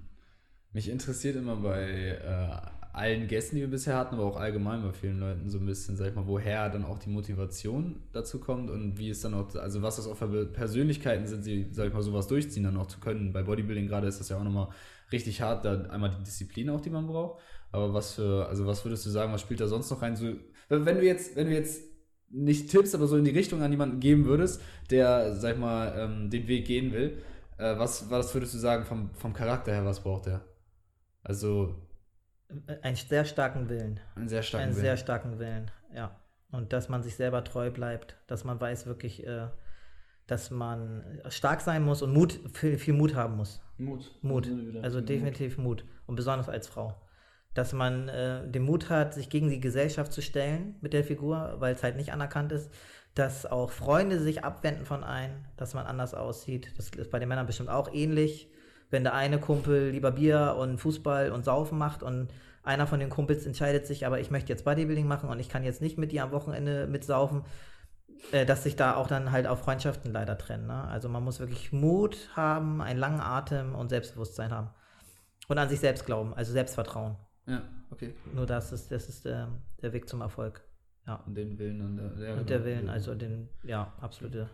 [0.74, 4.92] mich interessiert immer bei äh, allen Gästen, die wir bisher hatten, aber auch allgemein bei
[4.92, 8.70] vielen Leuten so ein bisschen, sag ich mal, woher dann auch die Motivation dazu kommt
[8.70, 11.94] und wie es dann auch, also was das auch für Persönlichkeiten sind, die, sag ich
[11.94, 13.32] mal, sowas durchziehen dann auch zu können.
[13.32, 14.70] Bei Bodybuilding gerade ist das ja auch nochmal
[15.12, 17.42] richtig hart, da einmal die Disziplin auch, die man braucht.
[17.72, 20.16] Aber was für, also was würdest du sagen, was spielt da sonst noch rein?
[20.16, 20.34] So,
[20.70, 21.84] wenn du jetzt, wenn du jetzt
[22.32, 25.94] nicht Tipps, aber so in die Richtung an jemanden geben würdest, der, sag ich mal,
[25.98, 27.22] ähm, den Weg gehen will,
[27.58, 30.44] äh, was, was würdest du sagen vom, vom Charakter her, was braucht er?
[31.24, 31.76] Also
[32.82, 34.00] Einen sehr starken Willen.
[34.16, 34.82] einen sehr starken einen Willen.
[34.82, 36.16] sehr starken Willen, ja.
[36.52, 39.48] Und dass man sich selber treu bleibt, dass man weiß wirklich, äh,
[40.26, 43.62] dass man stark sein muss und Mut, viel, viel Mut haben muss.
[43.78, 44.12] Mut.
[44.22, 44.48] Mut.
[44.82, 45.10] Also Mut.
[45.10, 45.86] definitiv Mut.
[46.08, 47.00] Und besonders als Frau.
[47.54, 51.56] Dass man äh, den Mut hat, sich gegen die Gesellschaft zu stellen mit der Figur,
[51.60, 52.72] weil es halt nicht anerkannt ist.
[53.16, 56.74] Dass auch Freunde sich abwenden von einem, dass man anders aussieht.
[56.78, 58.52] Das ist bei den Männern bestimmt auch ähnlich.
[58.90, 62.30] Wenn der eine Kumpel lieber Bier und Fußball und Saufen macht und
[62.64, 65.64] einer von den Kumpels entscheidet sich, aber ich möchte jetzt Bodybuilding machen und ich kann
[65.64, 67.44] jetzt nicht mit dir am Wochenende mitsaufen,
[68.32, 70.68] äh, dass sich da auch dann halt auch Freundschaften leider trennen.
[70.68, 70.84] Ne?
[70.86, 74.70] Also man muss wirklich Mut haben, einen langen Atem und Selbstbewusstsein haben.
[75.48, 77.16] Und an sich selbst glauben, also Selbstvertrauen.
[77.48, 78.14] Ja, okay.
[78.34, 79.50] Nur das ist, das ist der,
[79.82, 80.62] der Weg zum Erfolg.
[81.08, 81.24] Ja.
[81.26, 82.44] Und den Willen und der, ja, Und genau.
[82.44, 84.48] der Willen, also den, ja, absolute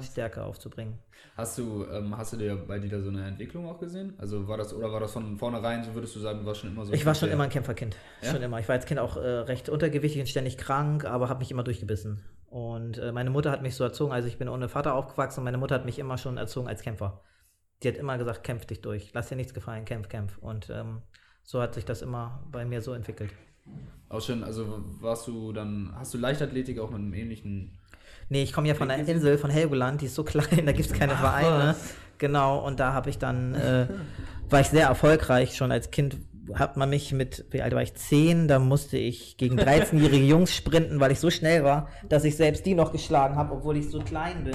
[0.00, 0.98] Stärke aufzubringen.
[1.36, 4.14] Hast du, ähm, hast du dir bei dir da so eine Entwicklung auch gesehen?
[4.18, 6.70] Also war das, oder war das von vornherein, so würdest du sagen, du warst schon
[6.70, 6.92] immer so?
[6.92, 7.96] Ich war schon immer ein Kämpferkind.
[8.22, 8.30] Ja?
[8.30, 8.60] Schon immer.
[8.60, 11.64] Ich war als Kind auch äh, recht untergewichtig und ständig krank, aber habe mich immer
[11.64, 12.22] durchgebissen.
[12.46, 15.44] Und äh, meine Mutter hat mich so erzogen, also ich bin ohne Vater aufgewachsen und
[15.44, 17.22] meine Mutter hat mich immer schon erzogen als Kämpfer.
[17.82, 20.38] Die hat immer gesagt, kämpf dich durch, lass dir nichts gefallen, kämpf, kämpf.
[20.38, 21.02] Und ähm,
[21.42, 23.32] so hat sich das immer bei mir so entwickelt.
[24.08, 27.78] Auch schon, also warst du dann, hast du Leichtathletik auch mit einem ähnlichen.
[28.28, 30.90] Nee, ich komme ja von der Insel, von Helgoland, die ist so klein, da gibt
[30.90, 31.74] es keine Vereine.
[32.18, 33.86] Genau, und da habe ich dann, äh,
[34.48, 35.56] war ich sehr erfolgreich.
[35.56, 36.16] Schon als Kind
[36.54, 40.54] hat man mich mit, wie alt war ich, 10, da musste ich gegen 13-jährige Jungs
[40.54, 43.88] sprinten, weil ich so schnell war, dass ich selbst die noch geschlagen habe, obwohl ich
[43.90, 44.54] so klein bin.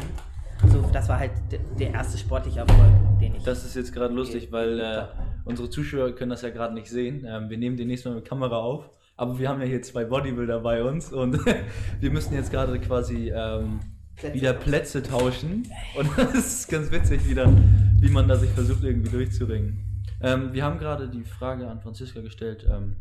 [0.72, 2.80] So, das war halt de- der erste sportliche Erfolg,
[3.22, 3.44] den ich.
[3.44, 5.04] Das ist jetzt gerade lustig, weil äh,
[5.46, 7.26] unsere Zuschauer können das ja gerade nicht sehen.
[7.30, 10.60] Ähm, wir nehmen demnächst mal mit Kamera auf, aber wir haben ja hier zwei Bodybuilder
[10.60, 11.40] bei uns und
[12.00, 13.80] wir müssen jetzt gerade quasi ähm,
[14.16, 15.68] Plätze wieder Plätze tauschen.
[15.98, 17.52] Und das ist ganz witzig wieder,
[18.00, 20.04] wie man da sich versucht irgendwie durchzuringen.
[20.22, 22.96] Ähm, wir haben gerade die Frage an Franziska gestellt, ähm,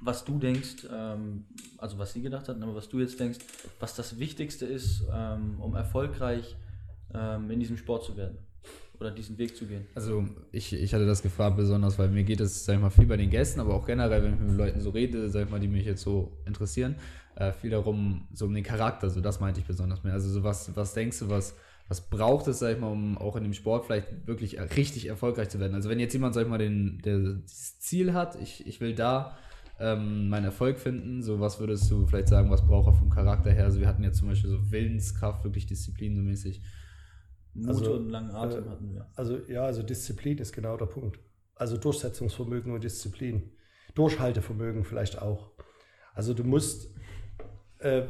[0.00, 1.44] was du denkst, ähm,
[1.78, 3.38] also was sie gedacht hat, aber was du jetzt denkst,
[3.78, 6.56] was das Wichtigste ist, ähm, um erfolgreich
[7.14, 8.38] ähm, in diesem Sport zu werden
[9.00, 9.86] oder diesen Weg zu gehen.
[9.94, 13.06] Also ich, ich hatte das gefragt besonders, weil mir geht es, sag ich mal, viel
[13.06, 15.60] bei den Gästen, aber auch generell, wenn ich mit Leuten so rede, sag ich mal,
[15.60, 16.96] die mich jetzt so interessieren,
[17.36, 20.12] äh, viel darum, so um den Charakter, so das meinte ich besonders mehr.
[20.12, 21.56] Also so was, was denkst du, was,
[21.88, 25.48] was braucht es, sag ich mal, um auch in dem Sport vielleicht wirklich richtig erfolgreich
[25.48, 25.74] zu werden?
[25.74, 28.94] Also wenn jetzt jemand, sag ich mal, den, der dieses Ziel hat, ich, ich will
[28.94, 29.36] da
[29.80, 33.50] ähm, meinen Erfolg finden, so was würdest du vielleicht sagen, was braucht er vom Charakter
[33.50, 33.64] her?
[33.64, 36.62] Also wir hatten jetzt zum Beispiel so Willenskraft, wirklich Disziplin so mäßig.
[37.54, 39.06] Mut Also, und langen Atem äh, hatten wir.
[39.14, 41.18] Also ja, also Disziplin ist genau der Punkt.
[41.54, 43.52] Also Durchsetzungsvermögen und Disziplin.
[43.94, 45.52] Durchhaltevermögen vielleicht auch.
[46.14, 46.90] Also du musst,
[47.78, 48.02] äh,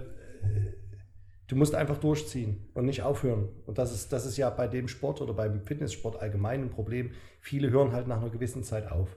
[1.46, 3.48] du musst einfach durchziehen und nicht aufhören.
[3.66, 7.12] Und das ist, das ist ja bei dem Sport oder beim Fitnesssport allgemein ein Problem.
[7.40, 9.16] Viele hören halt nach einer gewissen Zeit auf.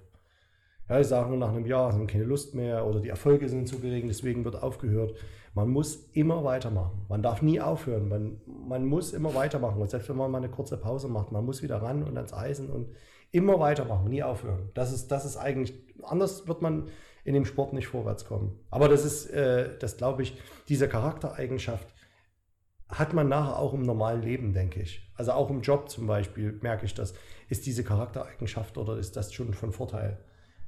[0.90, 3.80] Ja, die sagen nach einem Jahr, haben keine Lust mehr oder die Erfolge sind zu
[3.80, 5.16] gering, deswegen wird aufgehört.
[5.54, 7.06] Man muss immer weitermachen.
[7.10, 8.08] Man darf nie aufhören.
[8.08, 9.82] Man, man muss immer weitermachen.
[9.82, 12.34] Und selbst wenn man mal eine kurze Pause macht, man muss wieder ran und ans
[12.34, 12.90] Eisen und
[13.32, 14.70] immer weitermachen, nie aufhören.
[14.76, 16.90] Das ist, das ist eigentlich, anders wird man
[17.26, 18.58] in dem Sport nicht vorwärts kommen.
[18.70, 21.88] Aber das ist, äh, das glaube ich, diese Charaktereigenschaft
[22.88, 25.12] hat man nachher auch im normalen Leben, denke ich.
[25.16, 27.14] Also auch im Job zum Beispiel merke ich das.
[27.50, 30.20] Ist diese Charaktereigenschaft oder ist das schon von Vorteil?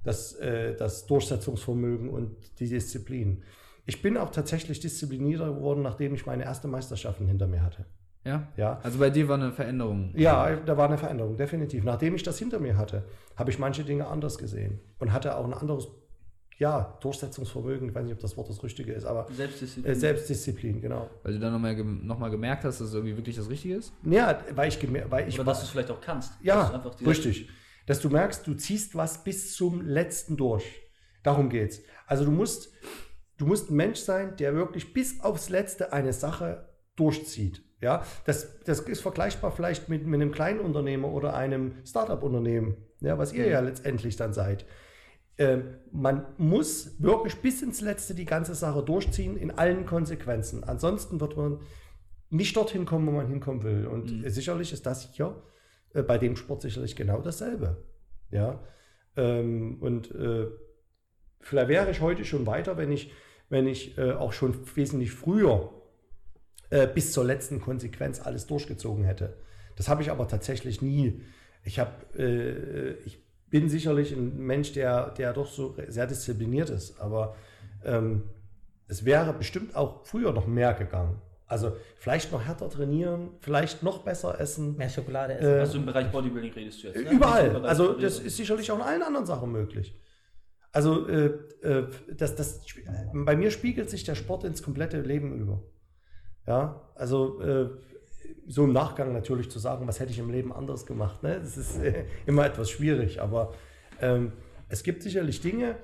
[0.04, 3.44] Das, äh, das Durchsetzungsvermögen und die Disziplin.
[3.86, 7.86] Ich bin auch tatsächlich disziplinierter geworden, nachdem ich meine erste Meisterschaften hinter mir hatte.
[8.26, 8.48] Ja?
[8.58, 10.14] Ja, Also bei dir war eine Veränderung.
[10.16, 11.84] ja, da war eine Veränderung, definitiv.
[11.84, 13.04] Nachdem ich das hinter mir hatte,
[13.36, 15.88] habe ich manche Dinge anders gesehen und hatte auch ein anderes,
[16.58, 17.90] ja, Durchsetzungsvermögen.
[17.90, 19.92] Ich weiß nicht, ob das Wort das Richtige ist, aber Selbstdisziplin.
[19.92, 21.10] äh, Selbstdisziplin, genau.
[21.24, 23.94] Weil du dann nochmal noch mal gemerkt hast, dass es irgendwie wirklich das Richtige ist?
[24.04, 26.34] Ja, weil ich, gemer- weil ich Oder dass du es vielleicht auch kannst.
[26.44, 27.50] Ja, richtig.
[27.90, 30.64] Dass du merkst, du ziehst was bis zum letzten durch.
[31.24, 31.82] Darum geht's.
[32.06, 32.72] Also du musst,
[33.38, 37.64] du musst ein Mensch sein, der wirklich bis aufs Letzte eine Sache durchzieht.
[37.82, 43.18] Ja, das, das ist vergleichbar vielleicht mit, mit einem kleinen Unternehmer oder einem Startup-Unternehmen, ja,
[43.18, 44.68] was ihr ja letztendlich dann seid.
[45.40, 50.64] Ähm, man muss wirklich bis ins Letzte die ganze Sache durchziehen in allen Konsequenzen.
[50.64, 51.62] Ansonsten wird man
[52.30, 53.88] nicht dorthin kommen, wo man hinkommen will.
[53.88, 55.42] Und äh, sicherlich ist das hier
[55.94, 57.84] äh, bei dem Sport sicherlich genau dasselbe.
[58.32, 58.64] Ja.
[59.16, 60.48] Ähm, und äh,
[61.42, 63.12] vielleicht wäre ich heute schon weiter, wenn ich,
[63.50, 65.72] wenn ich äh, auch schon wesentlich früher
[66.70, 69.38] äh, bis zur letzten Konsequenz alles durchgezogen hätte.
[69.76, 71.22] Das habe ich aber tatsächlich nie.
[71.64, 77.00] Ich habe, äh, ich bin sicherlich ein Mensch, der, der doch so sehr diszipliniert ist,
[77.00, 77.36] aber
[77.84, 78.30] ähm,
[78.88, 81.22] es wäre bestimmt auch früher noch mehr gegangen.
[81.50, 84.78] Also vielleicht noch härter trainieren, vielleicht noch besser essen.
[84.78, 85.58] Mehr Schokolade essen.
[85.58, 86.98] Äh, Also im Bereich Bodybuilding redest du jetzt.
[87.04, 87.10] ne?
[87.10, 87.66] Im Überall.
[87.66, 90.00] Also das ist sicherlich auch in allen anderen Sachen möglich.
[90.72, 91.26] Also äh,
[91.64, 92.62] äh, das, das,
[93.12, 95.64] bei mir spiegelt sich der Sport ins komplette Leben über.
[96.46, 97.70] Ja, also äh,
[98.48, 101.40] so im Nachgang natürlich zu sagen, was hätte ich im Leben anders gemacht, ne?
[101.40, 103.54] das ist äh, immer etwas schwierig, aber
[104.02, 104.34] ähm,
[104.68, 105.78] es gibt sicherlich Dinge,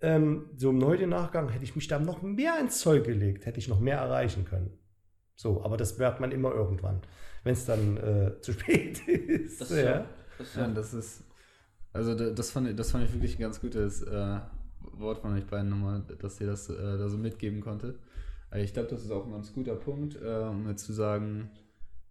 [0.00, 3.58] ähm, so im heutigen Nachgang hätte ich mich da noch mehr ins Zeug gelegt, hätte
[3.58, 4.77] ich noch mehr erreichen können.
[5.40, 7.00] So, aber das wird man immer irgendwann,
[7.44, 9.60] wenn es dann äh, zu spät ist.
[9.60, 10.04] Das ist ja,
[10.36, 11.24] das ist Ja, das ist.
[11.92, 14.40] Also da- das fand, ich- das fand ich wirklich ein ganz gutes äh,
[14.94, 17.94] Wort von euch beiden nochmal, dass ihr das äh, da so mitgeben konnte.
[18.50, 21.50] Äh, Ich glaube, das ist auch ein ganz guter Punkt, äh, um jetzt zu sagen,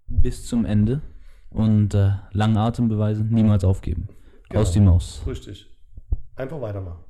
[0.08, 1.02] Bis zum Ende
[1.50, 4.08] und äh, langen Atem beweisen, niemals aufgeben.
[4.48, 4.62] Genau.
[4.62, 5.22] Aus die Maus.
[5.28, 5.70] Richtig.
[6.38, 7.04] Einfach weitermachen.